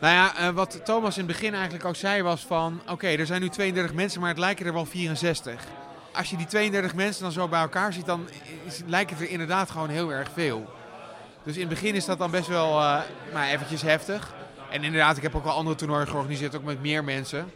Nou 0.02 0.14
ja, 0.14 0.38
eh, 0.38 0.49
wat 0.49 0.86
Thomas 0.86 1.18
in 1.18 1.24
het 1.24 1.32
begin 1.32 1.54
eigenlijk 1.54 1.86
ook 1.86 1.95
zei 1.95 2.22
was 2.22 2.41
van... 2.45 2.82
Oké, 2.89 3.08
er 3.08 3.26
zijn 3.26 3.41
nu 3.41 3.49
32 3.49 3.93
mensen, 3.93 4.20
maar 4.20 4.30
het 4.30 4.39
lijken 4.39 4.66
er 4.66 4.74
wel 4.74 4.86
64. 4.86 5.64
Als 6.14 6.30
je 6.30 6.38
die 6.38 6.45
32 6.45 6.95
mensen 6.95 7.24
dan 7.24 7.32
zo 7.32 7.47
bij 7.47 7.62
elkaar 7.62 7.93
ziet, 7.93 8.06
dan 8.06 8.28
is, 8.66 8.82
lijkt 8.86 9.10
het 9.12 9.20
er 9.20 9.30
inderdaad 9.30 9.70
gewoon 9.72 9.89
heel 9.89 10.14
erg 10.14 10.30
veel. 10.34 10.74
Dus 11.44 11.56
in 11.56 11.60
het 11.62 11.70
begin 11.70 11.96
is 11.96 12.06
dat 12.06 12.18
dan 12.18 12.32
best 12.32 12.48
wel 12.48 12.80
eh 12.80 13.00
maar 13.34 13.48
eventjes 13.48 13.82
heftig. 13.82 14.34
En 14.70 14.84
inderdaad, 14.84 15.18
ik 15.18 15.24
heb 15.24 15.36
ook 15.36 15.44
wel 15.44 15.54
andere 15.54 15.76
toernooien 15.76 16.08
georganiseerd, 16.08 16.56
ook 16.56 16.64
met 16.64 16.82
meer 16.82 17.04
mensen. 17.04 17.52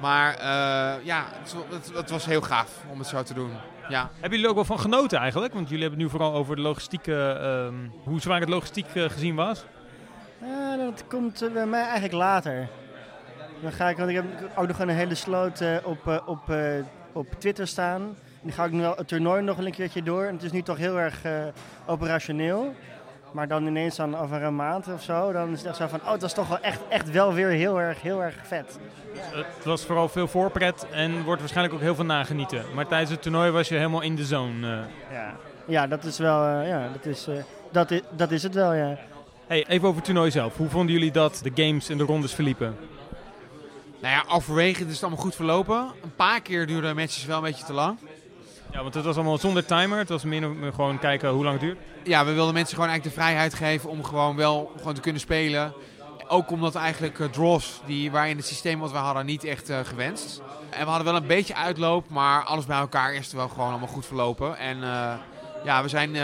Maar 0.00 0.34
eh, 0.34 1.04
ja, 1.04 1.24
het, 1.32 1.54
het, 1.68 1.90
het 1.94 2.10
was 2.10 2.24
heel 2.24 2.40
gaaf 2.40 2.70
om 2.90 2.98
het 2.98 3.08
zo 3.08 3.22
te 3.22 3.34
doen. 3.34 3.50
Ja. 3.88 4.10
Hebben 4.12 4.30
jullie 4.30 4.44
er 4.44 4.50
ook 4.50 4.54
wel 4.54 4.76
van 4.76 4.80
genoten 4.80 5.18
eigenlijk? 5.18 5.52
Want 5.54 5.68
jullie 5.68 5.82
hebben 5.82 6.00
het 6.00 6.10
nu 6.10 6.18
vooral 6.18 6.34
over 6.38 6.56
de 6.56 6.62
logistieke, 6.62 7.38
ehm, 7.40 7.74
hoe 8.04 8.20
zwaar 8.20 8.40
het 8.40 8.48
logistiek 8.48 8.86
eh, 8.94 9.10
gezien 9.10 9.34
was. 9.34 9.64
Ja, 10.40 10.76
dat 10.76 11.04
komt 11.08 11.48
bij 11.52 11.66
mij 11.66 11.82
eigenlijk 11.82 12.12
later. 12.12 12.68
Dan 13.62 13.72
ga 13.72 13.88
ik, 13.88 13.96
want 13.96 14.08
ik 14.08 14.14
heb 14.14 14.24
ook 14.54 14.66
nog 14.66 14.78
een 14.78 14.88
hele 14.88 15.14
sloot 15.14 15.60
eh, 15.60 15.76
op, 15.82 16.08
eh, 16.08 16.16
op, 16.26 16.50
eh, 16.50 16.84
op 17.12 17.26
Twitter 17.38 17.66
staan. 17.66 18.16
Die 18.42 18.52
ga 18.52 18.64
ik 18.64 18.72
nu 18.72 18.80
wel 18.80 18.94
het 18.96 19.08
toernooi 19.08 19.42
nog 19.42 19.58
een 19.58 19.70
keertje 19.70 20.02
door. 20.02 20.24
En 20.24 20.34
het 20.34 20.42
is 20.42 20.52
nu 20.52 20.62
toch 20.62 20.76
heel 20.76 20.98
erg 20.98 21.24
eh, 21.24 21.32
operationeel. 21.86 22.74
Maar 23.32 23.48
dan 23.48 23.66
ineens 23.66 23.96
dan 23.96 24.18
over 24.18 24.42
een 24.42 24.56
maand 24.56 24.88
of 24.88 25.02
zo, 25.02 25.32
dan 25.32 25.52
is 25.52 25.58
het 25.58 25.66
echt 25.66 25.76
zo 25.76 25.86
van, 25.86 26.00
oh, 26.00 26.10
dat 26.10 26.22
is 26.22 26.32
toch 26.32 26.48
wel 26.48 26.60
echt, 26.60 26.80
echt 26.88 27.10
wel 27.10 27.32
weer 27.32 27.48
heel 27.48 27.80
erg, 27.80 28.02
heel 28.02 28.22
erg 28.22 28.34
vet. 28.42 28.78
Het 29.56 29.64
was 29.64 29.84
vooral 29.84 30.08
veel 30.08 30.28
voorpret 30.28 30.86
en 30.90 31.22
wordt 31.22 31.40
waarschijnlijk 31.40 31.74
ook 31.76 31.82
heel 31.82 31.94
veel 31.94 32.04
nagenieten. 32.04 32.64
Maar 32.74 32.86
tijdens 32.86 33.10
het 33.10 33.22
toernooi 33.22 33.50
was 33.50 33.68
je 33.68 33.74
helemaal 33.74 34.00
in 34.00 34.16
de 34.16 34.24
zone. 34.24 34.66
eh. 34.72 35.12
Ja, 35.12 35.34
ja 35.66 35.86
dat 35.86 36.04
is 36.04 36.18
wel, 36.18 36.44
eh, 36.44 36.68
ja, 36.68 36.88
dat 36.92 37.06
is, 37.06 37.26
eh, 37.26 37.34
dat, 37.70 37.90
is, 37.90 38.00
dat 38.10 38.30
is 38.30 38.42
het 38.42 38.54
wel, 38.54 38.72
ja. 38.72 38.98
Hey, 39.46 39.66
even 39.66 39.84
over 39.84 39.96
het 39.96 40.04
toernooi 40.04 40.30
zelf. 40.30 40.56
Hoe 40.56 40.68
vonden 40.68 40.94
jullie 40.94 41.10
dat 41.12 41.40
de 41.42 41.64
games 41.64 41.88
en 41.88 41.98
de 41.98 42.04
rondes 42.04 42.34
verliepen? 42.34 42.76
Nou 44.00 44.14
ja, 44.14 44.24
overwegend 44.34 44.88
is 44.88 44.94
het 44.94 45.02
allemaal 45.02 45.22
goed 45.22 45.34
verlopen. 45.34 45.92
Een 46.02 46.14
paar 46.16 46.40
keer 46.40 46.66
duurden 46.66 46.96
matches 46.96 47.24
wel 47.24 47.36
een 47.36 47.42
beetje 47.42 47.64
te 47.64 47.72
lang. 47.72 47.98
Ja, 48.72 48.82
want 48.82 48.94
het 48.94 49.04
was 49.04 49.14
allemaal 49.16 49.38
zonder 49.38 49.64
timer. 49.64 49.98
Het 49.98 50.08
was 50.08 50.24
meer, 50.24 50.50
gewoon 50.74 50.98
kijken 50.98 51.30
hoe 51.30 51.44
lang 51.44 51.60
het 51.60 51.68
duurt. 51.68 51.78
Ja, 52.04 52.24
we 52.24 52.32
wilden 52.32 52.54
mensen 52.54 52.74
gewoon 52.74 52.90
eigenlijk 52.90 53.16
de 53.16 53.22
vrijheid 53.22 53.54
geven 53.54 53.90
om 53.90 54.04
gewoon 54.04 54.36
wel 54.36 54.72
gewoon 54.76 54.94
te 54.94 55.00
kunnen 55.00 55.20
spelen. 55.20 55.72
Ook 56.28 56.50
omdat 56.50 56.74
eigenlijk 56.74 57.18
eh, 57.20 57.26
draws, 57.26 57.80
die 57.86 58.10
waren 58.10 58.30
in 58.30 58.36
het 58.36 58.46
systeem 58.46 58.78
wat 58.78 58.90
we 58.90 58.96
hadden, 58.96 59.26
niet 59.26 59.44
echt 59.44 59.68
eh, 59.68 59.78
gewenst. 59.84 60.42
En 60.70 60.80
we 60.80 60.88
hadden 60.88 61.12
wel 61.12 61.16
een 61.16 61.26
beetje 61.26 61.54
uitloop, 61.54 62.08
maar 62.08 62.44
alles 62.44 62.66
bij 62.66 62.78
elkaar 62.78 63.14
is 63.14 63.32
wel 63.32 63.48
gewoon 63.48 63.68
allemaal 63.68 63.88
goed 63.88 64.06
verlopen. 64.06 64.58
En 64.58 64.82
eh, 64.82 65.12
ja, 65.64 65.82
we 65.82 65.88
zijn 65.88 66.16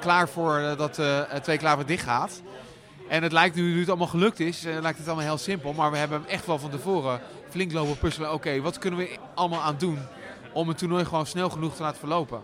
klaar 0.00 0.28
voor 0.28 0.74
dat 0.76 1.00
twee 1.42 1.58
klaver 1.58 1.86
dicht 1.86 2.04
gaat. 2.04 2.42
En 3.08 3.22
het 3.22 3.32
lijkt 3.32 3.56
nu, 3.56 3.62
nu 3.62 3.80
het 3.80 3.88
allemaal 3.88 4.06
gelukt 4.06 4.40
is, 4.40 4.62
lijkt 4.62 4.98
het 4.98 5.06
allemaal 5.06 5.24
heel 5.24 5.38
simpel. 5.38 5.72
Maar 5.72 5.90
we 5.90 5.96
hebben 5.96 6.28
echt 6.28 6.46
wel 6.46 6.58
van 6.58 6.70
tevoren 6.70 7.20
flink 7.50 7.72
lopen 7.72 7.98
puzzelen. 7.98 8.32
Oké, 8.32 8.60
wat 8.60 8.78
kunnen 8.78 9.00
we 9.00 9.16
allemaal 9.34 9.60
aan 9.60 9.76
doen 9.78 9.98
om 10.56 10.68
het 10.68 10.78
toernooi 10.78 11.04
gewoon 11.04 11.26
snel 11.26 11.50
genoeg 11.50 11.74
te 11.74 11.82
laten 11.82 11.98
verlopen? 11.98 12.40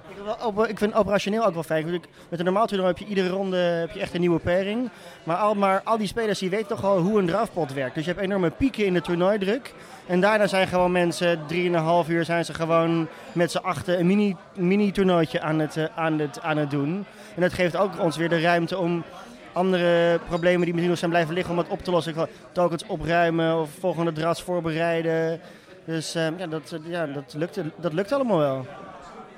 Ik, 0.47 0.55
vind 0.65 0.79
vind 0.79 0.95
operationeel 0.95 1.45
ook 1.45 1.55
wel 1.55 1.63
fijn. 1.63 1.91
Met 2.29 2.39
een 2.39 2.45
normaal 2.45 2.67
toernooi 2.67 2.89
heb 2.89 2.99
je 2.99 3.07
iedere 3.07 3.29
ronde 3.29 3.57
heb 3.57 3.91
je 3.91 4.01
echt 4.01 4.15
een 4.15 4.21
nieuwe 4.21 4.39
pairing. 4.39 4.91
Maar 5.25 5.37
al, 5.37 5.65
al 5.85 5.99
die 5.99 6.07
spelers 6.07 6.39
die 6.39 6.51
weten 6.51 6.67
toch 6.67 6.81
wel 6.81 6.99
hoe 6.99 7.19
een 7.19 7.27
draftpot 7.27 7.73
werkt. 7.73 7.95
Dus 7.95 8.05
je 8.05 8.11
hebt 8.11 8.23
enorme 8.23 8.51
pieken 8.51 8.87
in 8.87 8.93
de 8.93 9.01
toernooidruk. 9.01 9.75
En 10.07 10.21
daarna 10.21 10.47
zijn 10.47 10.69
gewoon 10.69 10.93
mensen, 10.93 11.47
drieënhalf 11.47 12.09
uur 12.09 12.25
zijn 12.25 12.45
ze 12.45 12.55
gewoon 12.55 13.09
met 13.33 13.51
z'n 13.51 13.59
achten 13.59 13.99
een 13.99 14.07
mini, 14.07 14.37
mini 14.55 14.91
toernooitje 14.91 15.41
aan 15.41 15.59
het, 15.59 15.77
eh, 15.77 15.85
aan, 15.95 16.19
het, 16.19 16.41
aan 16.41 16.57
het 16.57 16.71
doen. 16.71 17.05
En 17.35 17.41
dat 17.41 17.53
geeft 17.53 17.77
ook 17.77 18.01
ons 18.01 18.17
weer 18.17 18.29
de 18.29 18.41
ruimte 18.41 18.79
om 18.79 19.05
andere 19.53 20.19
problemen 20.29 20.61
die 20.61 20.69
misschien 20.69 20.89
nog 20.89 20.99
zijn 20.99 21.11
blijven 21.11 21.35
liggen 21.35 21.53
om 21.53 21.61
dat 21.63 21.69
op 21.69 21.85
te 21.85 21.91
lossen. 21.91 22.29
Tokens 22.53 22.87
opruimen 22.87 23.61
of 23.61 23.71
volgende 23.79 24.13
drafts 24.13 24.43
voorbereiden. 24.43 25.41
Dus 25.85 26.15
eh, 26.15 26.39
ja, 26.39 26.47
dat, 26.47 26.73
eh, 26.73 26.91
ja 26.91 27.07
dat, 27.07 27.35
lukt, 27.37 27.61
dat 27.77 27.93
lukt 27.93 28.13
allemaal 28.13 28.39
wel. 28.39 28.67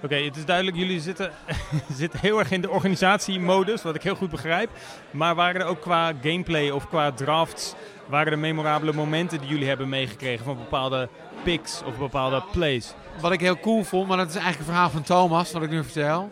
Oké, 0.02 0.14
het 0.14 0.36
is 0.36 0.44
duidelijk, 0.44 0.76
jullie 0.76 1.00
zitten, 1.00 1.30
zitten 1.92 2.20
heel 2.20 2.38
erg 2.38 2.50
in 2.50 2.60
de 2.60 2.70
organisatiemodus, 2.70 3.82
wat 3.82 3.94
ik 3.94 4.02
heel 4.02 4.14
goed 4.14 4.30
begrijp. 4.30 4.70
Maar 5.10 5.34
waren 5.34 5.60
er 5.60 5.66
ook 5.66 5.80
qua 5.80 6.12
gameplay 6.22 6.70
of 6.70 6.88
qua 6.88 7.12
drafts, 7.12 7.74
waren 8.06 8.32
er 8.32 8.38
memorabele 8.38 8.92
momenten 8.92 9.40
die 9.40 9.48
jullie 9.48 9.68
hebben 9.68 9.88
meegekregen 9.88 10.44
van 10.44 10.56
bepaalde 10.56 11.08
picks 11.42 11.82
of 11.86 11.98
bepaalde 11.98 12.42
plays? 12.52 12.94
Wat 13.20 13.32
ik 13.32 13.40
heel 13.40 13.60
cool 13.60 13.84
vond, 13.84 14.08
maar 14.08 14.16
dat 14.16 14.28
is 14.28 14.34
eigenlijk 14.34 14.60
een 14.60 14.74
verhaal 14.74 14.90
van 14.90 15.02
Thomas, 15.02 15.52
dat 15.52 15.62
ik 15.62 15.70
nu 15.70 15.84
vertel. 15.84 16.30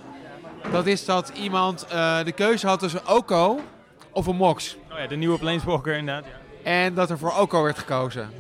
Dat 0.71 0.87
is 0.87 1.05
dat 1.05 1.33
iemand 1.35 1.87
eh, 1.87 2.25
de 2.25 2.33
keuze 2.33 2.67
had 2.67 2.79
tussen 2.79 3.09
Oko 3.09 3.61
of 4.11 4.27
een 4.27 4.37
Mox. 4.37 4.77
Oh 4.93 4.99
ja, 4.99 5.07
de 5.07 5.17
nieuwe 5.17 5.39
Planeswalker 5.39 5.97
inderdaad. 5.97 6.25
Ja. 6.25 6.71
En 6.71 6.95
dat 6.95 7.11
er 7.11 7.19
voor 7.19 7.33
Oko 7.33 7.63
werd 7.63 7.79
gekozen. 7.79 8.31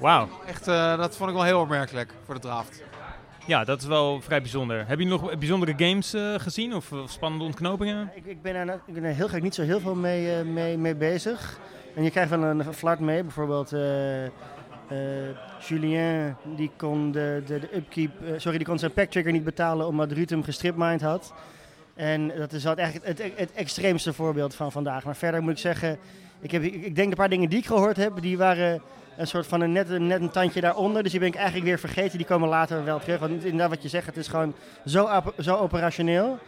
Wauw. 0.00 0.28
Echt, 0.46 0.68
eh, 0.68 0.96
dat 0.96 1.16
vond 1.16 1.30
ik 1.30 1.36
wel 1.36 1.44
heel 1.44 1.60
opmerkelijk 1.60 2.12
voor 2.24 2.34
de 2.34 2.40
draft. 2.40 2.82
Ja, 3.46 3.64
dat 3.64 3.80
is 3.80 3.86
wel 3.86 4.20
vrij 4.20 4.40
bijzonder. 4.40 4.76
Hebben 4.76 5.06
jullie 5.06 5.20
nog 5.20 5.38
bijzondere 5.38 5.74
games 5.76 6.14
eh, 6.14 6.34
gezien 6.36 6.74
of, 6.74 6.92
of 6.92 7.10
spannende 7.10 7.44
ontknopingen? 7.44 8.10
Ik, 8.14 8.24
ik, 8.24 8.42
ben 8.42 8.54
er, 8.54 8.80
ik 8.86 8.94
ben 8.94 9.04
er 9.04 9.14
heel 9.14 9.28
graag 9.28 9.40
niet 9.40 9.54
zo 9.54 9.62
heel 9.62 9.80
veel 9.80 9.94
mee, 9.94 10.38
eh, 10.38 10.44
mee, 10.44 10.78
mee 10.78 10.94
bezig. 10.94 11.58
En 11.94 12.02
je 12.02 12.10
krijgt 12.10 12.30
wel 12.30 12.42
een 12.42 12.74
flart 12.74 13.00
mee. 13.00 13.22
Bijvoorbeeld 13.22 13.72
eh, 13.72 14.24
eh, 14.24 14.30
Julien, 15.68 16.36
die 16.56 16.70
kon 16.76 17.12
de, 17.12 17.42
de, 17.46 17.58
de 17.58 17.76
upkeep, 17.76 18.10
sorry, 18.36 18.58
die 18.58 18.66
kon 18.66 18.78
zijn 18.78 18.92
pack 18.92 19.10
trigger 19.10 19.32
niet 19.32 19.44
betalen 19.44 19.86
omdat 19.86 20.12
Ruud 20.12 20.30
hem 20.30 20.42
gestripmined 20.42 21.00
had. 21.00 21.32
En 21.94 22.32
dat 22.36 22.52
is 22.52 22.64
wat 22.64 22.78
eigenlijk 22.78 23.18
het, 23.18 23.32
het 23.36 23.52
extreemste 23.52 24.12
voorbeeld 24.12 24.54
van 24.54 24.72
vandaag. 24.72 25.04
Maar 25.04 25.16
verder 25.16 25.42
moet 25.42 25.52
ik 25.52 25.58
zeggen, 25.58 25.98
ik, 26.40 26.50
heb, 26.50 26.62
ik, 26.62 26.74
ik 26.74 26.96
denk 26.96 27.10
een 27.10 27.16
paar 27.16 27.28
dingen 27.28 27.48
die 27.48 27.58
ik 27.58 27.66
gehoord 27.66 27.96
heb, 27.96 28.20
die 28.20 28.38
waren 28.38 28.82
een 29.16 29.26
soort 29.26 29.46
van 29.46 29.60
een 29.60 29.72
net, 29.72 29.90
een 29.90 30.06
net 30.06 30.20
een 30.20 30.30
tandje 30.30 30.60
daaronder. 30.60 31.02
Dus 31.02 31.10
die 31.10 31.20
ben 31.20 31.28
ik 31.28 31.34
eigenlijk 31.34 31.66
weer 31.66 31.78
vergeten. 31.78 32.18
Die 32.18 32.26
komen 32.26 32.48
later 32.48 32.84
wel 32.84 32.98
terug. 32.98 33.18
Want 33.18 33.44
inderdaad 33.44 33.70
wat 33.70 33.82
je 33.82 33.88
zegt, 33.88 34.06
het 34.06 34.16
is 34.16 34.28
gewoon 34.28 34.54
zo, 34.86 35.08
zo 35.38 35.56
operationeel. 35.56 36.38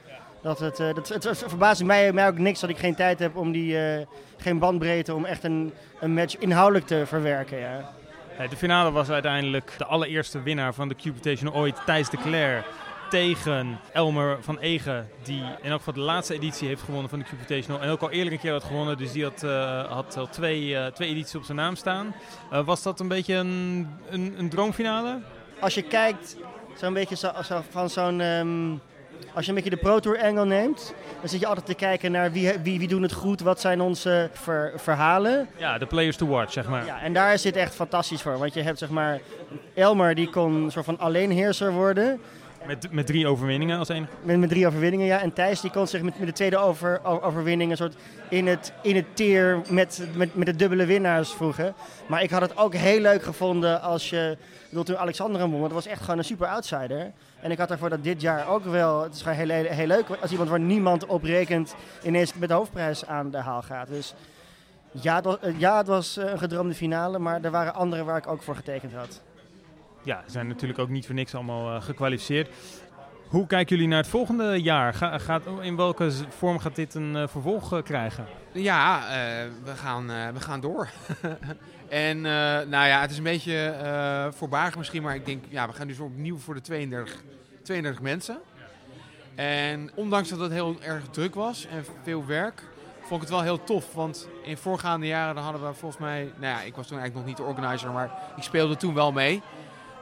Dat 0.43 0.59
het, 0.59 0.81
eh, 0.81 0.95
dat, 0.95 1.09
het, 1.09 1.45
verbaast 1.47 1.85
mij, 1.85 2.13
mij 2.13 2.29
ook 2.29 2.39
niks 2.39 2.61
dat 2.61 2.71
ik 2.71 2.79
geen 2.79 2.95
tijd 2.95 3.19
heb 3.19 3.37
om 3.37 3.53
die, 3.53 3.79
eh, 3.79 4.07
geen 4.37 4.59
bandbreedte 4.59 5.15
om 5.15 5.25
echt 5.25 5.45
een, 5.45 5.73
een 6.01 6.15
match 6.15 6.37
inhoudelijk 6.37 6.87
te 6.87 7.03
verwerken. 7.07 7.59
Ja. 7.59 7.93
De 8.51 8.57
finale 8.57 8.91
was 8.91 9.11
uiteindelijk 9.11 9.75
de 9.79 9.85
allereerste 9.85 10.43
winnaar 10.43 10.75
van 10.75 10.89
de 10.89 10.95
Cubitation 10.95 11.55
ooit, 11.55 11.77
Thijs 11.87 12.11
de 12.11 12.17
Cler. 12.17 12.65
Tegen 13.11 13.79
Elmer 13.93 14.37
van 14.41 14.59
Egen, 14.59 15.09
die 15.23 15.43
in 15.63 15.71
elk 15.71 15.79
geval 15.79 15.95
de 15.95 16.01
laatste 16.01 16.35
editie 16.35 16.69
heeft 16.69 16.83
gewonnen 16.83 17.11
van 17.11 17.19
de 17.19 17.25
Cubitational. 17.25 17.81
En 17.81 17.91
ook 17.91 18.01
al 18.01 18.11
eerder 18.11 18.33
een 18.33 18.39
keer 18.39 18.53
had 18.53 18.65
gewonnen, 18.65 18.99
dus 18.99 19.13
die 19.13 19.25
had, 19.25 19.43
eh, 19.43 19.85
had 19.93 20.17
al 20.17 20.29
twee, 20.29 20.77
eh, 20.77 20.87
twee 20.87 21.09
edities 21.09 21.35
op 21.35 21.45
zijn 21.45 21.57
naam 21.57 21.77
staan. 21.77 22.15
Eh, 22.51 22.65
was 22.65 22.83
dat 22.83 23.01
een 23.01 23.09
beetje 23.09 23.35
een, 23.35 23.89
een, 24.11 24.35
een 24.39 24.49
droomfinale? 24.49 25.19
Als 25.61 25.75
je 25.75 25.83
kijkt, 25.83 26.37
zo'n 26.77 26.93
beetje 26.93 27.17
zo, 27.17 27.31
zo- 27.45 27.63
van 27.71 27.91
zo'n. 27.91 28.21
ehm, 28.21 28.71
als 29.35 29.45
je 29.45 29.49
een 29.51 29.55
beetje 29.57 29.71
de 29.77 29.83
Pro 29.83 29.99
Tour 30.01 30.23
angle 30.23 30.45
neemt, 30.47 30.95
dan 31.21 31.29
zit 31.29 31.41
je 31.41 31.47
altijd 31.47 31.67
te 31.67 31.75
kijken 31.75 32.13
naar 32.13 32.33
wie, 32.33 32.53
wie, 32.63 32.79
wie 32.79 32.89
doen 32.89 33.03
het 33.03 33.13
goed, 33.13 33.41
wat 33.41 33.61
zijn 33.61 33.81
onze 33.81 34.31
ver- 34.33 34.73
verhalen. 34.77 35.49
Ja, 35.57 35.79
de 35.79 35.87
players 35.87 36.17
to 36.17 36.27
watch, 36.27 36.53
zeg 36.53 36.69
maar. 36.69 36.85
Ja, 36.85 37.01
en 37.01 37.13
daar 37.13 37.39
zit 37.39 37.57
echt 37.57 37.75
fantastisch 37.75 38.23
voor. 38.23 38.39
Want 38.39 38.55
je 38.55 38.63
hebt 38.63 38.79
zeg 38.79 38.89
maar 38.91 39.21
Elmer 39.75 40.15
die 40.15 40.31
kon 40.31 40.55
een 40.55 40.71
soort 40.71 40.85
van 40.85 40.99
alleenheerser 40.99 41.73
worden. 41.73 42.21
Met, 42.67 42.93
met 42.93 43.07
drie 43.07 43.27
overwinningen 43.27 43.79
als 43.79 43.89
enige. 43.89 44.13
Met, 44.23 44.39
met 44.39 44.49
drie 44.49 44.67
overwinningen, 44.67 45.07
ja. 45.07 45.21
En 45.21 45.33
Thijs 45.33 45.61
die 45.61 45.71
kon 45.71 45.87
zich 45.87 46.03
met, 46.03 46.19
met 46.19 46.27
de 46.27 46.35
tweede 46.35 46.59
over, 46.59 47.05
overwinning 47.05 47.71
een 47.71 47.77
soort 47.77 47.95
in 48.29 48.47
het, 48.47 48.73
in 48.83 48.97
het 48.97 49.17
tier 49.17 49.61
met, 49.71 50.09
met, 50.15 50.35
met 50.35 50.47
de 50.47 50.57
dubbele 50.57 50.87
winnaars 50.87 51.33
vroegen. 51.33 51.75
Maar 52.07 52.23
ik 52.23 52.31
had 52.31 52.41
het 52.41 52.57
ook 52.57 52.75
heel 52.75 53.01
leuk 53.01 53.23
gevonden 53.23 53.83
als 53.83 54.11
je... 54.11 54.37
Ik 54.71 54.85
toen 54.85 54.99
Alexander 54.99 55.49
won, 55.49 55.61
dat 55.61 55.73
was 55.73 55.87
echt 55.87 56.01
gewoon 56.01 56.19
een 56.19 56.25
super 56.25 56.47
outsider. 56.47 57.13
En 57.41 57.51
ik 57.51 57.59
had 57.59 57.71
ervoor 57.71 57.89
dat 57.89 58.05
dit 58.05 58.21
jaar 58.21 58.49
ook 58.49 58.65
wel... 58.65 59.03
Het 59.03 59.15
is 59.15 59.23
gewoon 59.23 59.37
heel, 59.37 59.65
heel, 59.65 59.87
leuk 59.87 60.07
als 60.21 60.31
iemand 60.31 60.49
waar 60.49 60.61
niemand 60.61 61.07
op 61.07 61.23
rekent 61.23 61.75
ineens 62.03 62.35
met 62.35 62.49
de 62.49 62.55
hoofdprijs 62.55 63.07
aan 63.07 63.31
de 63.31 63.39
haal 63.39 63.63
gaat. 63.63 63.89
Dus 63.89 64.15
ja, 64.91 65.15
het 65.15 65.25
was, 65.25 65.37
ja, 65.57 65.77
het 65.77 65.87
was 65.87 66.17
eh, 66.17 66.31
een 66.31 66.39
gedroomde 66.39 66.75
finale, 66.75 67.19
maar 67.19 67.43
er 67.43 67.51
waren 67.51 67.75
andere 67.75 68.05
waar 68.05 68.17
ik 68.17 68.27
ook 68.27 68.43
voor 68.43 68.57
getekend 68.57 68.93
had. 68.93 69.21
Ja, 70.03 70.23
zijn 70.27 70.49
natuurlijk 70.49 70.79
ook 70.79 70.89
niet 70.89 71.07
voor 71.07 71.15
niks 71.15 71.35
allemaal 71.35 71.75
eh, 71.75 71.83
gekwalificeerd. 71.83 72.49
Hoe 73.29 73.47
kijken 73.47 73.77
jullie 73.77 73.91
naar 73.91 74.01
het 74.03 74.11
volgende 74.11 74.63
jaar? 74.63 74.95
Ga, 74.95 75.19
gaat, 75.19 75.43
in 75.61 75.77
welke 75.77 76.11
vorm 76.29 76.59
gaat 76.59 76.77
dit 76.77 76.95
een 76.95 77.17
eh, 77.17 77.29
vervolg 77.29 77.73
eh, 77.73 77.83
krijgen? 77.83 78.27
Ja, 78.53 79.03
we, 79.65 79.75
gaan, 79.75 80.07
we 80.07 80.41
gaan 80.41 80.61
door. 80.61 80.89
en 81.89 82.21
nou 82.71 82.87
ja, 82.87 83.01
het 83.01 83.11
is 83.11 83.17
een 83.17 83.23
beetje 83.23 84.31
voorbarig 84.35 84.77
misschien, 84.77 85.03
maar 85.03 85.15
ik 85.15 85.27
denk, 85.27 85.45
ja, 85.49 85.67
we 85.67 85.73
gaan 85.73 85.87
dus 85.87 85.99
opnieuw 85.99 86.37
voor 86.37 86.55
de 86.55 86.61
32, 86.61 87.23
32 87.63 88.03
mensen. 88.03 88.39
En 89.35 89.91
ondanks 89.95 90.29
dat 90.29 90.39
het 90.39 90.53
heel 90.53 90.77
erg 90.83 91.05
druk 91.11 91.35
was 91.35 91.67
en 91.67 91.85
veel 92.03 92.27
werk, 92.27 92.63
vond 93.01 93.23
ik 93.23 93.29
het 93.29 93.37
wel 93.37 93.43
heel 93.43 93.65
tof. 93.65 93.95
Want 93.95 94.29
in 94.43 94.57
voorgaande 94.57 95.07
jaren 95.07 95.35
dan 95.35 95.45
hadden 95.45 95.67
we 95.67 95.75
volgens 95.75 96.01
mij, 96.01 96.33
nou 96.37 96.55
ja, 96.55 96.61
ik 96.61 96.75
was 96.75 96.87
toen 96.87 96.99
eigenlijk 96.99 97.15
nog 97.15 97.25
niet 97.25 97.37
de 97.37 97.53
organizer, 97.53 97.91
maar 97.91 98.11
ik 98.37 98.43
speelde 98.43 98.77
toen 98.77 98.95
wel 98.95 99.13
mee. 99.13 99.43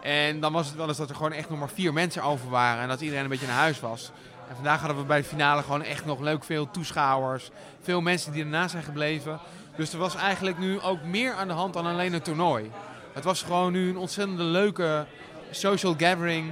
En 0.06 0.40
dan 0.40 0.52
was 0.52 0.66
het 0.66 0.76
wel 0.76 0.88
eens 0.88 0.96
dat 0.96 1.08
er 1.08 1.16
gewoon 1.16 1.32
echt 1.32 1.50
nog 1.50 1.58
maar 1.58 1.68
vier 1.68 1.92
mensen 1.92 2.22
over 2.22 2.50
waren 2.50 2.82
en 2.82 2.88
dat 2.88 3.00
iedereen 3.00 3.24
een 3.24 3.30
beetje 3.30 3.46
naar 3.46 3.56
huis 3.56 3.80
was. 3.80 4.10
En 4.48 4.54
vandaag 4.54 4.78
hadden 4.80 4.98
we 4.98 5.04
bij 5.04 5.18
de 5.18 5.24
finale 5.24 5.62
gewoon 5.62 5.82
echt 5.82 6.04
nog 6.04 6.20
leuk 6.20 6.44
veel 6.44 6.70
toeschouwers. 6.70 7.50
Veel 7.82 8.00
mensen 8.00 8.32
die 8.32 8.42
erna 8.42 8.68
zijn 8.68 8.82
gebleven. 8.82 9.38
Dus 9.76 9.92
er 9.92 9.98
was 9.98 10.14
eigenlijk 10.14 10.58
nu 10.58 10.80
ook 10.80 11.02
meer 11.02 11.32
aan 11.32 11.48
de 11.48 11.54
hand 11.54 11.74
dan 11.74 11.86
alleen 11.86 12.12
een 12.12 12.22
toernooi. 12.22 12.70
Het 13.12 13.24
was 13.24 13.42
gewoon 13.42 13.72
nu 13.72 13.88
een 13.88 13.96
ontzettende 13.96 14.42
leuke 14.42 15.06
social 15.50 15.94
gathering 15.98 16.50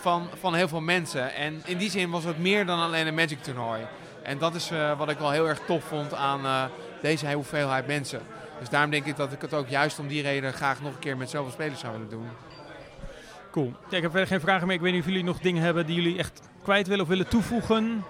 van, 0.00 0.28
van 0.40 0.54
heel 0.54 0.68
veel 0.68 0.80
mensen. 0.80 1.34
En 1.34 1.62
in 1.64 1.78
die 1.78 1.90
zin 1.90 2.10
was 2.10 2.24
het 2.24 2.38
meer 2.38 2.66
dan 2.66 2.80
alleen 2.80 3.06
een 3.06 3.14
Magic 3.14 3.42
toernooi. 3.42 3.86
En 4.22 4.38
dat 4.38 4.54
is 4.54 4.70
eh, 4.70 4.98
wat 4.98 5.08
ik 5.08 5.18
wel 5.18 5.30
heel 5.30 5.48
erg 5.48 5.60
tof 5.66 5.84
vond 5.84 6.14
aan 6.14 6.44
eh, 6.44 6.64
deze 7.02 7.32
hoeveelheid 7.32 7.86
mensen. 7.86 8.20
Dus 8.58 8.68
daarom 8.68 8.90
denk 8.90 9.06
ik 9.06 9.16
dat 9.16 9.32
ik 9.32 9.40
het 9.40 9.54
ook 9.54 9.68
juist 9.68 9.98
om 9.98 10.08
die 10.08 10.22
reden 10.22 10.52
graag 10.52 10.80
nog 10.80 10.92
een 10.92 10.98
keer 10.98 11.16
met 11.16 11.30
zoveel 11.30 11.52
spelers 11.52 11.80
zou 11.80 11.92
willen 11.92 12.10
doen. 12.10 12.28
Cool. 13.50 13.72
Ja, 13.88 13.96
ik 13.96 14.02
heb 14.02 14.10
verder 14.10 14.28
geen 14.28 14.40
vragen 14.40 14.66
meer. 14.66 14.76
Ik 14.76 14.82
weet 14.82 14.92
niet 14.92 15.00
of 15.00 15.08
jullie 15.08 15.24
nog 15.24 15.38
dingen 15.38 15.62
hebben 15.62 15.86
die 15.86 15.94
jullie 15.94 16.18
echt 16.18 16.40
kwijt 16.62 16.86
willen 16.86 17.02
of 17.02 17.08
willen 17.10 17.28
toevoegen. 17.28 18.04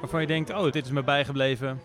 Waarvan 0.00 0.20
je 0.20 0.26
denkt, 0.26 0.50
oh, 0.50 0.72
dit 0.72 0.84
is 0.84 0.90
me 0.90 1.02
bijgebleven. 1.02 1.80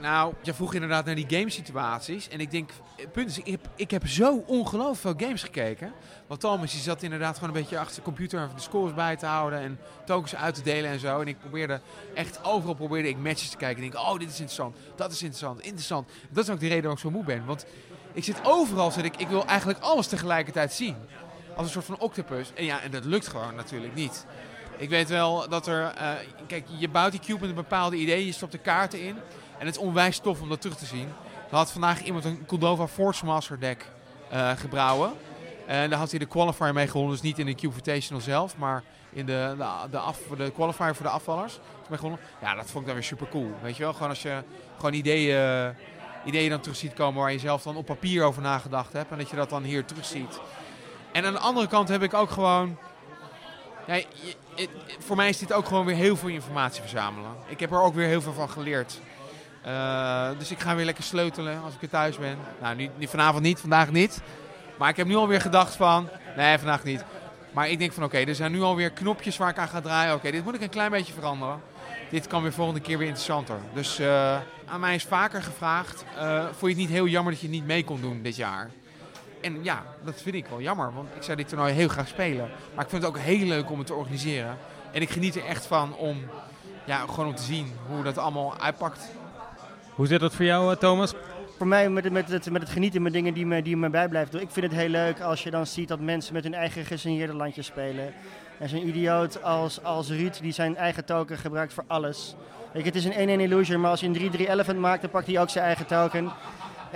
Nou, 0.00 0.34
je 0.42 0.54
vroeg 0.54 0.74
inderdaad 0.74 1.04
naar 1.04 1.14
die 1.14 1.26
gamesituaties. 1.28 2.28
En 2.28 2.40
ik 2.40 2.50
denk, 2.50 2.70
het 2.96 3.12
punt 3.12 3.30
is, 3.30 3.38
ik 3.38 3.46
heb, 3.46 3.68
ik 3.76 3.90
heb 3.90 4.06
zo 4.06 4.42
ongelooflijk 4.46 5.00
veel 5.00 5.26
games 5.26 5.42
gekeken. 5.42 5.92
Want 6.26 6.40
Thomas 6.40 6.72
die 6.72 6.80
zat 6.80 7.02
inderdaad 7.02 7.34
gewoon 7.38 7.54
een 7.54 7.60
beetje 7.60 7.78
achter 7.78 7.96
de 7.96 8.02
computer 8.02 8.48
de 8.54 8.60
scores 8.60 8.94
bij 8.94 9.16
te 9.16 9.26
houden. 9.26 9.58
En 9.58 9.78
tokens 10.04 10.34
uit 10.34 10.54
te 10.54 10.62
delen 10.62 10.90
en 10.90 10.98
zo. 10.98 11.20
En 11.20 11.28
ik 11.28 11.38
probeerde 11.38 11.80
echt 12.14 12.44
overal 12.44 12.74
probeerde 12.74 13.08
ik 13.08 13.16
matches 13.16 13.50
te 13.50 13.56
kijken. 13.56 13.78
En 13.78 13.84
ik 13.84 13.92
denk, 13.92 14.04
oh, 14.04 14.12
dit 14.12 14.28
is 14.28 14.40
interessant, 14.40 14.76
dat 14.96 15.12
is 15.12 15.22
interessant, 15.22 15.60
interessant. 15.60 16.08
Dat 16.30 16.44
is 16.44 16.50
ook 16.50 16.60
de 16.60 16.68
reden 16.68 16.82
waarom 16.82 16.98
ik 16.98 17.04
zo 17.04 17.10
moe 17.10 17.24
ben. 17.24 17.44
Want 17.44 17.66
ik 18.12 18.24
zit 18.24 18.40
overal, 18.44 18.90
zit 18.90 19.04
ik, 19.04 19.16
ik 19.16 19.28
wil 19.28 19.46
eigenlijk 19.46 19.78
alles 19.78 20.06
tegelijkertijd 20.06 20.72
zien. 20.72 20.96
Als 21.56 21.66
een 21.66 21.72
soort 21.72 21.84
van 21.84 21.98
octopus. 21.98 22.52
En 22.54 22.64
ja, 22.64 22.80
en 22.80 22.90
dat 22.90 23.04
lukt 23.04 23.26
gewoon 23.26 23.54
natuurlijk 23.54 23.94
niet. 23.94 24.26
Ik 24.76 24.88
weet 24.88 25.08
wel 25.08 25.48
dat 25.48 25.66
er, 25.66 25.92
eh, 25.94 26.10
kijk, 26.46 26.66
je 26.78 26.88
bouwt 26.88 27.10
die 27.10 27.20
cube 27.20 27.40
met 27.40 27.48
een 27.48 27.54
bepaalde 27.54 27.96
idee. 27.96 28.26
Je 28.26 28.32
stopt 28.32 28.52
de 28.52 28.58
kaarten 28.58 29.00
in. 29.00 29.16
En 29.58 29.66
het 29.66 29.76
is 29.76 29.80
onwijs 29.80 30.18
tof 30.18 30.40
om 30.40 30.48
dat 30.48 30.60
terug 30.60 30.76
te 30.76 30.86
zien. 30.86 31.08
Er 31.50 31.56
had 31.56 31.72
vandaag 31.72 32.02
iemand 32.02 32.24
een 32.24 32.46
Cordova 32.46 32.86
Force 32.86 33.24
Master 33.24 33.60
deck 33.60 33.86
uh, 34.32 34.50
gebrouwen. 34.50 35.12
En 35.66 35.90
daar 35.90 35.98
had 35.98 36.10
hij 36.10 36.18
de 36.18 36.26
qualifier 36.26 36.72
mee 36.72 36.86
gewonnen. 36.86 37.12
Dus 37.12 37.22
niet 37.22 37.38
in 37.38 37.46
de 37.46 37.54
Cube 37.54 37.66
Invitational 37.66 38.22
zelf, 38.22 38.56
maar 38.56 38.82
in 39.12 39.26
de, 39.26 39.54
de, 39.56 39.88
de, 39.90 39.98
af, 39.98 40.18
de 40.36 40.50
qualifier 40.50 40.94
voor 40.94 41.06
de 41.06 41.12
afvallers. 41.12 41.58
Ja, 42.40 42.54
dat 42.54 42.70
vond 42.70 42.80
ik 42.80 42.86
dan 42.86 42.94
weer 42.94 43.02
super 43.02 43.28
cool. 43.28 43.50
Weet 43.62 43.76
je 43.76 43.82
wel, 43.82 43.92
gewoon 43.92 44.08
als 44.08 44.22
je 44.22 44.42
gewoon 44.76 44.92
ideeën, 44.92 45.74
ideeën 46.24 46.50
dan 46.50 46.60
terug 46.60 46.76
ziet 46.76 46.94
komen 46.94 47.20
waar 47.20 47.32
je 47.32 47.38
zelf 47.38 47.62
dan 47.62 47.76
op 47.76 47.86
papier 47.86 48.24
over 48.24 48.42
nagedacht 48.42 48.92
hebt. 48.92 49.10
En 49.10 49.18
dat 49.18 49.30
je 49.30 49.36
dat 49.36 49.50
dan 49.50 49.62
hier 49.62 49.84
terug 49.84 50.04
ziet. 50.04 50.40
En 51.16 51.24
aan 51.24 51.32
de 51.32 51.38
andere 51.38 51.66
kant 51.66 51.88
heb 51.88 52.02
ik 52.02 52.14
ook 52.14 52.30
gewoon... 52.30 52.76
Ja, 53.86 54.00
voor 54.98 55.16
mij 55.16 55.28
is 55.28 55.38
dit 55.38 55.52
ook 55.52 55.66
gewoon 55.66 55.86
weer 55.86 55.94
heel 55.94 56.16
veel 56.16 56.28
informatie 56.28 56.80
verzamelen. 56.80 57.30
Ik 57.46 57.60
heb 57.60 57.72
er 57.72 57.80
ook 57.80 57.94
weer 57.94 58.06
heel 58.06 58.20
veel 58.20 58.32
van 58.32 58.50
geleerd. 58.50 59.00
Uh, 59.66 60.28
dus 60.38 60.50
ik 60.50 60.58
ga 60.58 60.74
weer 60.74 60.84
lekker 60.84 61.04
sleutelen 61.04 61.62
als 61.62 61.74
ik 61.74 61.82
er 61.82 61.88
thuis 61.88 62.18
ben. 62.18 62.38
Nou, 62.60 62.76
niet, 62.76 62.90
vanavond 63.10 63.42
niet, 63.42 63.60
vandaag 63.60 63.90
niet. 63.90 64.20
Maar 64.78 64.88
ik 64.88 64.96
heb 64.96 65.06
nu 65.06 65.14
alweer 65.14 65.40
gedacht 65.40 65.76
van, 65.76 66.08
nee, 66.36 66.58
vandaag 66.58 66.84
niet. 66.84 67.04
Maar 67.52 67.68
ik 67.68 67.78
denk 67.78 67.92
van, 67.92 68.04
oké, 68.04 68.18
er 68.18 68.34
zijn 68.34 68.52
nu 68.52 68.62
alweer 68.62 68.90
knopjes 68.90 69.36
waar 69.36 69.50
ik 69.50 69.58
aan 69.58 69.68
ga 69.68 69.80
draaien. 69.80 70.14
Oké, 70.14 70.30
dit 70.30 70.44
moet 70.44 70.54
ik 70.54 70.60
een 70.60 70.68
klein 70.68 70.90
beetje 70.90 71.12
veranderen. 71.12 71.60
Dit 72.10 72.26
kan 72.26 72.42
weer 72.42 72.52
volgende 72.52 72.80
keer 72.80 72.98
weer 72.98 73.06
interessanter. 73.06 73.58
Dus 73.74 74.00
uh, 74.00 74.36
aan 74.66 74.80
mij 74.80 74.94
is 74.94 75.04
vaker 75.04 75.42
gevraagd, 75.42 76.04
uh, 76.16 76.44
vond 76.44 76.60
je 76.60 76.68
het 76.68 76.76
niet 76.76 76.88
heel 76.88 77.06
jammer 77.06 77.32
dat 77.32 77.42
je 77.42 77.48
niet 77.48 77.66
mee 77.66 77.84
kon 77.84 78.00
doen 78.00 78.22
dit 78.22 78.36
jaar? 78.36 78.70
En 79.46 79.58
ja, 79.62 79.82
dat 80.04 80.22
vind 80.22 80.34
ik 80.34 80.46
wel 80.46 80.60
jammer, 80.60 80.92
want 80.94 81.08
ik 81.16 81.22
zou 81.22 81.36
dit 81.36 81.48
toernooi 81.48 81.72
heel 81.72 81.88
graag 81.88 82.08
spelen. 82.08 82.50
Maar 82.74 82.84
ik 82.84 82.90
vind 82.90 83.02
het 83.02 83.10
ook 83.10 83.18
heel 83.18 83.46
leuk 83.46 83.70
om 83.70 83.78
het 83.78 83.86
te 83.86 83.94
organiseren. 83.94 84.56
En 84.92 85.00
ik 85.02 85.10
geniet 85.10 85.36
er 85.36 85.44
echt 85.44 85.66
van 85.66 85.96
om, 85.96 86.16
ja, 86.84 86.98
gewoon 86.98 87.26
om 87.26 87.34
te 87.34 87.42
zien 87.42 87.72
hoe 87.88 88.02
dat 88.02 88.18
allemaal 88.18 88.58
uitpakt. 88.58 89.10
Hoe 89.94 90.06
zit 90.06 90.20
dat 90.20 90.34
voor 90.34 90.44
jou, 90.44 90.72
eh, 90.72 90.78
Thomas? 90.78 91.14
Voor 91.56 91.66
mij 91.66 91.90
met, 91.90 92.12
met, 92.12 92.28
het, 92.28 92.50
met 92.50 92.62
het 92.62 92.70
genieten 92.70 93.02
met 93.02 93.12
dingen 93.12 93.34
die 93.34 93.46
me, 93.46 93.62
die 93.62 93.76
me 93.76 93.90
bijblijven. 93.90 94.40
Ik 94.40 94.50
vind 94.50 94.66
het 94.66 94.74
heel 94.74 94.88
leuk 94.88 95.20
als 95.20 95.42
je 95.42 95.50
dan 95.50 95.66
ziet 95.66 95.88
dat 95.88 96.00
mensen 96.00 96.34
met 96.34 96.44
hun 96.44 96.54
eigen 96.54 96.84
gesigneerde 96.84 97.34
landjes 97.34 97.66
spelen. 97.66 98.14
En 98.58 98.68
zo'n 98.68 98.88
idioot 98.88 99.42
als, 99.42 99.82
als 99.82 100.08
Ruud 100.08 100.40
die 100.40 100.52
zijn 100.52 100.76
eigen 100.76 101.04
token 101.04 101.38
gebruikt 101.38 101.72
voor 101.72 101.84
alles. 101.86 102.34
Weet 102.72 102.82
je, 102.84 102.88
het 102.88 102.98
is 102.98 103.04
een 103.04 103.38
1-1 103.38 103.42
illusion, 103.42 103.80
maar 103.80 103.90
als 103.90 104.00
je 104.00 104.06
een 104.06 104.32
3-3 104.32 104.48
elephant 104.48 104.78
maakt, 104.78 105.00
dan 105.00 105.10
pakt 105.10 105.26
hij 105.26 105.40
ook 105.40 105.50
zijn 105.50 105.64
eigen 105.64 105.86
token. 105.86 106.32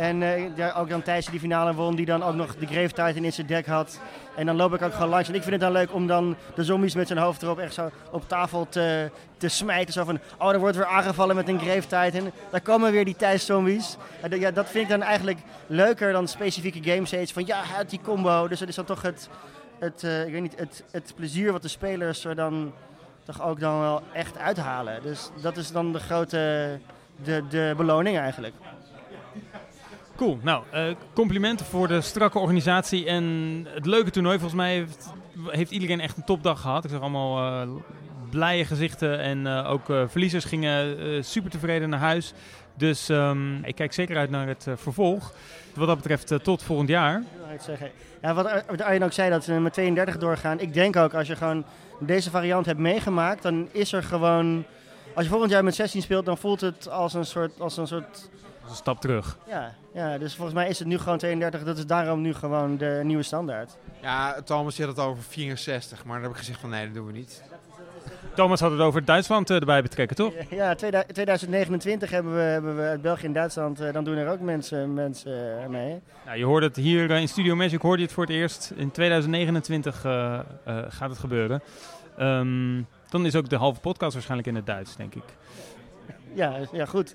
En 0.01 0.23
ja, 0.57 0.73
ook 0.73 0.89
dan 0.89 1.03
Thijs 1.03 1.27
die 1.27 1.41
finale 1.41 1.75
won, 1.75 1.95
die 1.95 2.07
dan 2.07 2.23
ook 2.23 2.35
nog 2.35 2.57
de 2.57 2.67
Grave 2.67 3.21
in 3.21 3.33
zijn 3.33 3.47
deck 3.47 3.67
had. 3.67 4.01
En 4.37 4.47
dan 4.47 4.57
loop 4.57 4.75
ik 4.75 4.83
ook 4.83 4.93
gewoon 4.93 5.09
langs. 5.09 5.29
En 5.29 5.35
ik 5.35 5.41
vind 5.41 5.53
het 5.53 5.61
dan 5.61 5.73
leuk 5.73 5.95
om 5.95 6.07
dan 6.07 6.37
de 6.55 6.65
zombies 6.65 6.95
met 6.95 7.07
zijn 7.07 7.19
hoofd 7.19 7.43
erop 7.43 7.59
echt 7.59 7.75
zo 7.75 7.91
op 8.11 8.29
tafel 8.29 8.67
te, 8.69 9.11
te 9.37 9.49
smijten. 9.49 9.93
Zo 9.93 10.05
van, 10.05 10.19
oh, 10.39 10.53
er 10.53 10.59
wordt 10.59 10.77
weer 10.77 10.87
aangevallen 10.87 11.37
met 11.37 11.49
een 11.49 11.61
Grave 11.61 11.81
Titan. 11.81 12.31
Daar 12.51 12.61
komen 12.61 12.93
weer 12.93 13.05
die 13.05 13.17
Thijs 13.17 13.47
zombies. 13.47 13.97
En 14.21 14.41
ja, 14.41 14.51
dat 14.51 14.69
vind 14.69 14.85
ik 14.85 14.91
dan 14.91 15.03
eigenlijk 15.03 15.39
leuker 15.67 16.13
dan 16.13 16.29
specifieke 16.29 16.91
game 16.91 17.07
states. 17.07 17.33
Van 17.33 17.47
ja, 17.47 17.63
uit 17.77 17.91
die 17.91 18.01
combo. 18.03 18.49
Dus 18.49 18.59
dat 18.59 18.69
is 18.69 18.75
dan 18.75 18.85
toch 18.85 19.03
het, 19.03 19.29
het, 19.79 20.03
uh, 20.03 20.27
ik 20.27 20.33
weet 20.33 20.43
niet, 20.43 20.59
het, 20.59 20.85
het 20.91 21.13
plezier 21.17 21.53
wat 21.53 21.63
de 21.63 21.69
spelers 21.69 22.25
er 22.25 22.35
dan 22.35 22.73
toch 23.25 23.43
ook 23.43 23.61
dan 23.61 23.81
wel 23.81 24.03
echt 24.13 24.39
uithalen. 24.39 25.03
Dus 25.03 25.31
dat 25.43 25.57
is 25.57 25.73
dan 25.73 25.93
de 25.93 26.01
grote 26.01 26.79
de, 27.25 27.43
de 27.49 27.75
beloning 27.77 28.19
eigenlijk. 28.19 28.55
Cool. 30.21 30.39
Nou, 30.43 30.65
uh, 30.75 30.85
complimenten 31.13 31.67
voor 31.67 31.89
de 31.89 32.01
strakke 32.01 32.39
organisatie 32.39 33.07
en 33.07 33.25
het 33.69 33.87
leuke 33.87 34.11
toernooi. 34.11 34.39
Volgens 34.39 34.61
mij 34.61 34.75
heeft, 34.75 35.13
heeft 35.47 35.71
iedereen 35.71 36.01
echt 36.01 36.17
een 36.17 36.25
topdag 36.25 36.61
gehad. 36.61 36.85
Ik 36.85 36.91
zag 36.91 37.01
allemaal 37.01 37.39
uh, 37.39 37.75
blije 38.31 38.65
gezichten 38.65 39.19
en 39.19 39.47
uh, 39.47 39.71
ook 39.71 39.85
verliezers 39.87 40.45
gingen 40.45 41.25
super 41.25 41.51
tevreden 41.51 41.89
naar 41.89 41.99
huis. 41.99 42.33
Dus 42.77 43.09
um, 43.09 43.65
ik 43.65 43.75
kijk 43.75 43.93
zeker 43.93 44.17
uit 44.17 44.31
naar 44.31 44.47
het 44.47 44.67
vervolg. 44.75 45.33
Wat 45.75 45.87
dat 45.87 45.97
betreft 45.97 46.33
tot 46.43 46.63
volgend 46.63 46.89
jaar. 46.89 47.23
Ja, 48.23 48.35
wat 48.35 48.83
Arjen 48.83 49.03
ook 49.03 49.13
zei, 49.13 49.31
dat 49.31 49.45
ze 49.45 49.53
met 49.53 49.73
32 49.73 50.19
doorgaan. 50.19 50.61
Ik 50.61 50.75
denk 50.75 50.97
ook, 50.97 51.15
als 51.15 51.27
je 51.27 51.37
gewoon 51.37 51.65
deze 51.99 52.31
variant 52.31 52.67
hebt 52.67 52.79
meegemaakt, 52.79 53.43
dan 53.43 53.69
is 53.73 53.93
er 53.93 54.03
gewoon... 54.03 54.65
Als 55.15 55.25
je 55.25 55.31
volgend 55.31 55.51
jaar 55.51 55.65
met 55.65 55.75
16 55.75 56.03
speelt, 56.03 56.25
dan 56.25 56.39
voelt 56.39 56.61
het 56.61 56.89
als 56.89 57.15
een 57.15 57.27
soort... 57.27 57.61
Als 57.61 57.77
een 57.77 57.87
soort 57.87 58.31
een 58.71 58.77
stap 58.77 59.01
terug. 59.01 59.39
Ja, 59.49 59.75
ja, 59.95 60.19
dus 60.19 60.35
volgens 60.35 60.57
mij 60.57 60.69
is 60.69 60.79
het 60.79 60.89
nu 60.89 60.99
gewoon 60.99 61.19
32. 61.19 61.65
Dat 61.65 61.79
is 61.79 61.87
daarom 61.87 62.21
nu 62.21 62.35
gewoon 62.35 62.77
de 62.77 63.01
nieuwe 63.05 63.23
standaard. 63.23 63.77
Ja, 64.03 64.43
Thomas 64.43 64.79
had 64.79 64.89
het 64.89 64.99
over 64.99 65.23
64, 65.23 66.05
maar 66.05 66.15
dan 66.15 66.23
heb 66.23 66.33
ik 66.33 66.39
gezegd 66.39 66.61
van 66.61 66.71
nee, 66.71 66.85
dat 66.85 66.95
doen 66.95 67.07
we 67.07 67.13
niet. 67.13 67.43
Thomas 68.35 68.61
had 68.61 68.71
het 68.71 68.81
over 68.81 69.05
Duitsland 69.05 69.51
uh, 69.51 69.57
erbij 69.57 69.83
betrekken, 69.83 70.17
toch? 70.17 70.33
Ja, 70.51 70.75
2029 70.75 72.11
hebben 72.11 72.35
we, 72.35 72.41
hebben 72.41 72.77
we 72.77 72.83
uit 72.83 73.03
België 73.03 73.27
en 73.27 73.33
Duitsland. 73.33 73.81
Uh, 73.81 73.93
dan 73.93 74.05
doen 74.05 74.17
er 74.17 74.31
ook 74.31 74.41
mensen, 74.41 74.95
mensen 74.95 75.61
uh, 75.63 75.67
mee. 75.67 76.01
Nou, 76.25 76.39
je 76.39 76.45
hoort 76.45 76.63
het 76.63 76.77
hier 76.77 77.11
in 77.11 77.29
Studio 77.29 77.57
Magic, 77.57 77.81
hoorde 77.81 77.99
je 77.99 78.05
het 78.05 78.15
voor 78.15 78.25
het 78.25 78.33
eerst. 78.33 78.73
In 78.77 78.91
2029 78.91 80.01
gaat 80.89 81.11
het 81.11 81.19
gebeuren. 81.19 81.63
Um, 82.21 82.87
dan 83.09 83.27
is 83.27 83.37
ook 83.37 83.49
de 83.49 83.57
halve 83.57 83.81
podcast 83.81 84.13
waarschijnlijk 84.13 84.49
in 84.49 84.55
het 84.55 84.67
Duits, 84.67 84.97
denk 84.97 85.15
ik. 85.15 85.25
Ja, 86.35 86.57
ja 86.73 86.85
goed. 86.85 87.15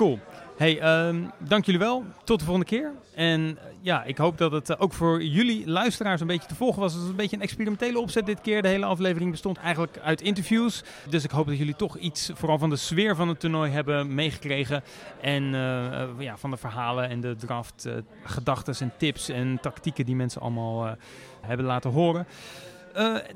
Cool. 0.00 0.18
Hey, 0.56 1.06
um, 1.08 1.30
dank 1.38 1.64
jullie 1.64 1.80
wel. 1.80 2.04
Tot 2.24 2.38
de 2.38 2.44
volgende 2.44 2.68
keer. 2.68 2.92
En 3.14 3.58
ja, 3.80 4.04
ik 4.04 4.18
hoop 4.18 4.38
dat 4.38 4.52
het 4.52 4.78
ook 4.78 4.92
voor 4.92 5.22
jullie 5.22 5.68
luisteraars 5.68 6.20
een 6.20 6.26
beetje 6.26 6.48
te 6.48 6.54
volgen 6.54 6.80
was. 6.80 6.92
Het 6.92 7.00
was 7.00 7.10
een 7.10 7.16
beetje 7.16 7.36
een 7.36 7.42
experimentele 7.42 7.98
opzet 7.98 8.26
dit 8.26 8.40
keer. 8.40 8.62
De 8.62 8.68
hele 8.68 8.84
aflevering 8.84 9.30
bestond 9.30 9.58
eigenlijk 9.58 9.98
uit 9.98 10.20
interviews. 10.20 10.82
Dus 11.08 11.24
ik 11.24 11.30
hoop 11.30 11.46
dat 11.46 11.58
jullie 11.58 11.76
toch 11.76 11.96
iets, 11.96 12.30
vooral 12.34 12.58
van 12.58 12.70
de 12.70 12.76
sfeer 12.76 13.16
van 13.16 13.28
het 13.28 13.40
toernooi, 13.40 13.70
hebben 13.70 14.14
meegekregen. 14.14 14.82
En 15.20 15.42
uh, 15.42 16.02
ja, 16.18 16.36
van 16.36 16.50
de 16.50 16.56
verhalen 16.56 17.08
en 17.08 17.20
de 17.20 17.36
draft, 17.36 17.88
gedachten 18.24 18.74
en 18.80 18.92
tips 18.96 19.28
en 19.28 19.58
tactieken 19.60 20.04
die 20.04 20.16
mensen 20.16 20.40
allemaal 20.40 20.96
hebben 21.40 21.66
laten 21.66 21.90
horen. 21.90 22.26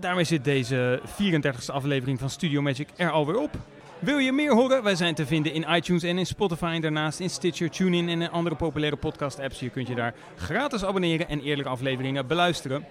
daarmee 0.00 0.24
zit 0.24 0.44
deze 0.44 1.00
34e 1.22 1.72
aflevering 1.72 2.18
van 2.18 2.30
Studio 2.30 2.62
Magic 2.62 2.88
er 2.96 3.10
alweer 3.10 3.38
op. 3.38 3.58
Wil 4.05 4.18
je 4.18 4.32
meer 4.32 4.55
horen? 4.55 4.82
Wij 4.82 4.94
zijn 4.94 5.14
te 5.14 5.26
vinden 5.26 5.52
in 5.52 5.66
iTunes 5.70 6.02
en 6.02 6.18
in 6.18 6.26
Spotify. 6.26 6.72
En 6.74 6.80
daarnaast 6.80 7.20
in 7.20 7.30
Stitcher, 7.30 7.70
TuneIn 7.70 8.09
en 8.09 8.30
andere 8.30 8.57
populaire 8.57 8.96
podcast-apps. 8.96 9.61
Je 9.61 9.70
kunt 9.70 9.88
je 9.88 9.94
daar 9.94 10.14
gratis 10.36 10.84
abonneren 10.84 11.28
en 11.28 11.40
eerlijke 11.40 11.70
afleveringen 11.70 12.26
beluisteren. 12.26 12.84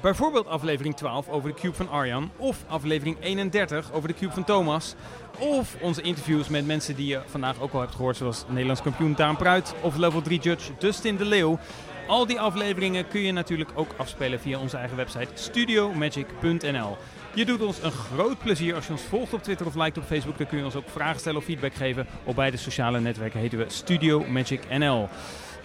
Bijvoorbeeld 0.00 0.46
aflevering 0.46 0.96
12 0.96 1.28
over 1.28 1.54
de 1.54 1.60
Cube 1.60 1.74
van 1.74 1.88
Arjan. 1.88 2.30
Of 2.36 2.64
aflevering 2.68 3.16
31 3.20 3.92
over 3.92 4.08
de 4.08 4.14
Cube 4.14 4.32
van 4.32 4.44
Thomas. 4.44 4.94
Of 5.38 5.76
onze 5.80 6.02
interviews 6.02 6.48
met 6.48 6.66
mensen 6.66 6.96
die 6.96 7.06
je 7.06 7.20
vandaag 7.26 7.60
ook 7.60 7.72
al 7.72 7.80
hebt 7.80 7.94
gehoord. 7.94 8.16
Zoals 8.16 8.44
Nederlands 8.48 8.82
kampioen 8.82 9.14
Daan 9.14 9.36
Pruit 9.36 9.74
of 9.80 9.96
level 9.96 10.22
3 10.22 10.40
judge 10.40 10.72
Dustin 10.78 11.16
de 11.16 11.24
Leeuw. 11.24 11.58
Al 12.06 12.26
die 12.26 12.40
afleveringen 12.40 13.08
kun 13.08 13.20
je 13.20 13.32
natuurlijk 13.32 13.70
ook 13.74 13.90
afspelen 13.96 14.40
via 14.40 14.58
onze 14.58 14.76
eigen 14.76 14.96
website 14.96 15.28
studiomagic.nl. 15.34 16.96
Je 17.36 17.44
doet 17.44 17.62
ons 17.62 17.82
een 17.82 17.92
groot 17.92 18.38
plezier 18.38 18.74
als 18.74 18.86
je 18.86 18.92
ons 18.92 19.02
volgt 19.02 19.32
op 19.32 19.42
Twitter 19.42 19.66
of 19.66 19.74
liked 19.74 19.98
op 19.98 20.04
Facebook. 20.04 20.38
Dan 20.38 20.46
kun 20.46 20.58
je 20.58 20.64
ons 20.64 20.74
ook 20.74 20.88
vragen 20.88 21.20
stellen 21.20 21.38
of 21.38 21.44
feedback 21.44 21.74
geven. 21.74 22.06
Op 22.24 22.34
beide 22.34 22.56
sociale 22.56 23.00
netwerken 23.00 23.40
heten 23.40 23.58
we 23.58 23.64
Studio 23.68 24.24
Magic 24.28 24.60
NL. 24.70 25.08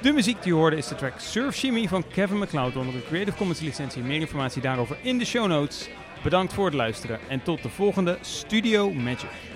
De 0.02 0.12
muziek 0.12 0.44
die 0.44 0.52
je 0.52 0.58
hoorde 0.58 0.76
is 0.76 0.88
de 0.88 0.96
track 0.96 1.20
Surf 1.20 1.56
Shimmy 1.56 1.88
van 1.88 2.08
Kevin 2.08 2.38
MacLeod 2.38 2.76
onder 2.76 2.94
de 2.94 3.04
Creative 3.08 3.38
Commons 3.38 3.60
licentie. 3.60 4.02
Meer 4.04 4.20
informatie 4.20 4.62
daarover 4.62 4.98
in 5.02 5.18
de 5.18 5.26
show 5.26 5.48
notes. 5.48 5.90
Bedankt 6.24 6.54
voor 6.54 6.66
het 6.66 6.74
luisteren 6.74 7.20
en 7.28 7.44
tot 7.44 7.64
de 7.64 7.70
volgende 7.70 8.18
Studio 8.22 8.92
Magic. 8.94 9.51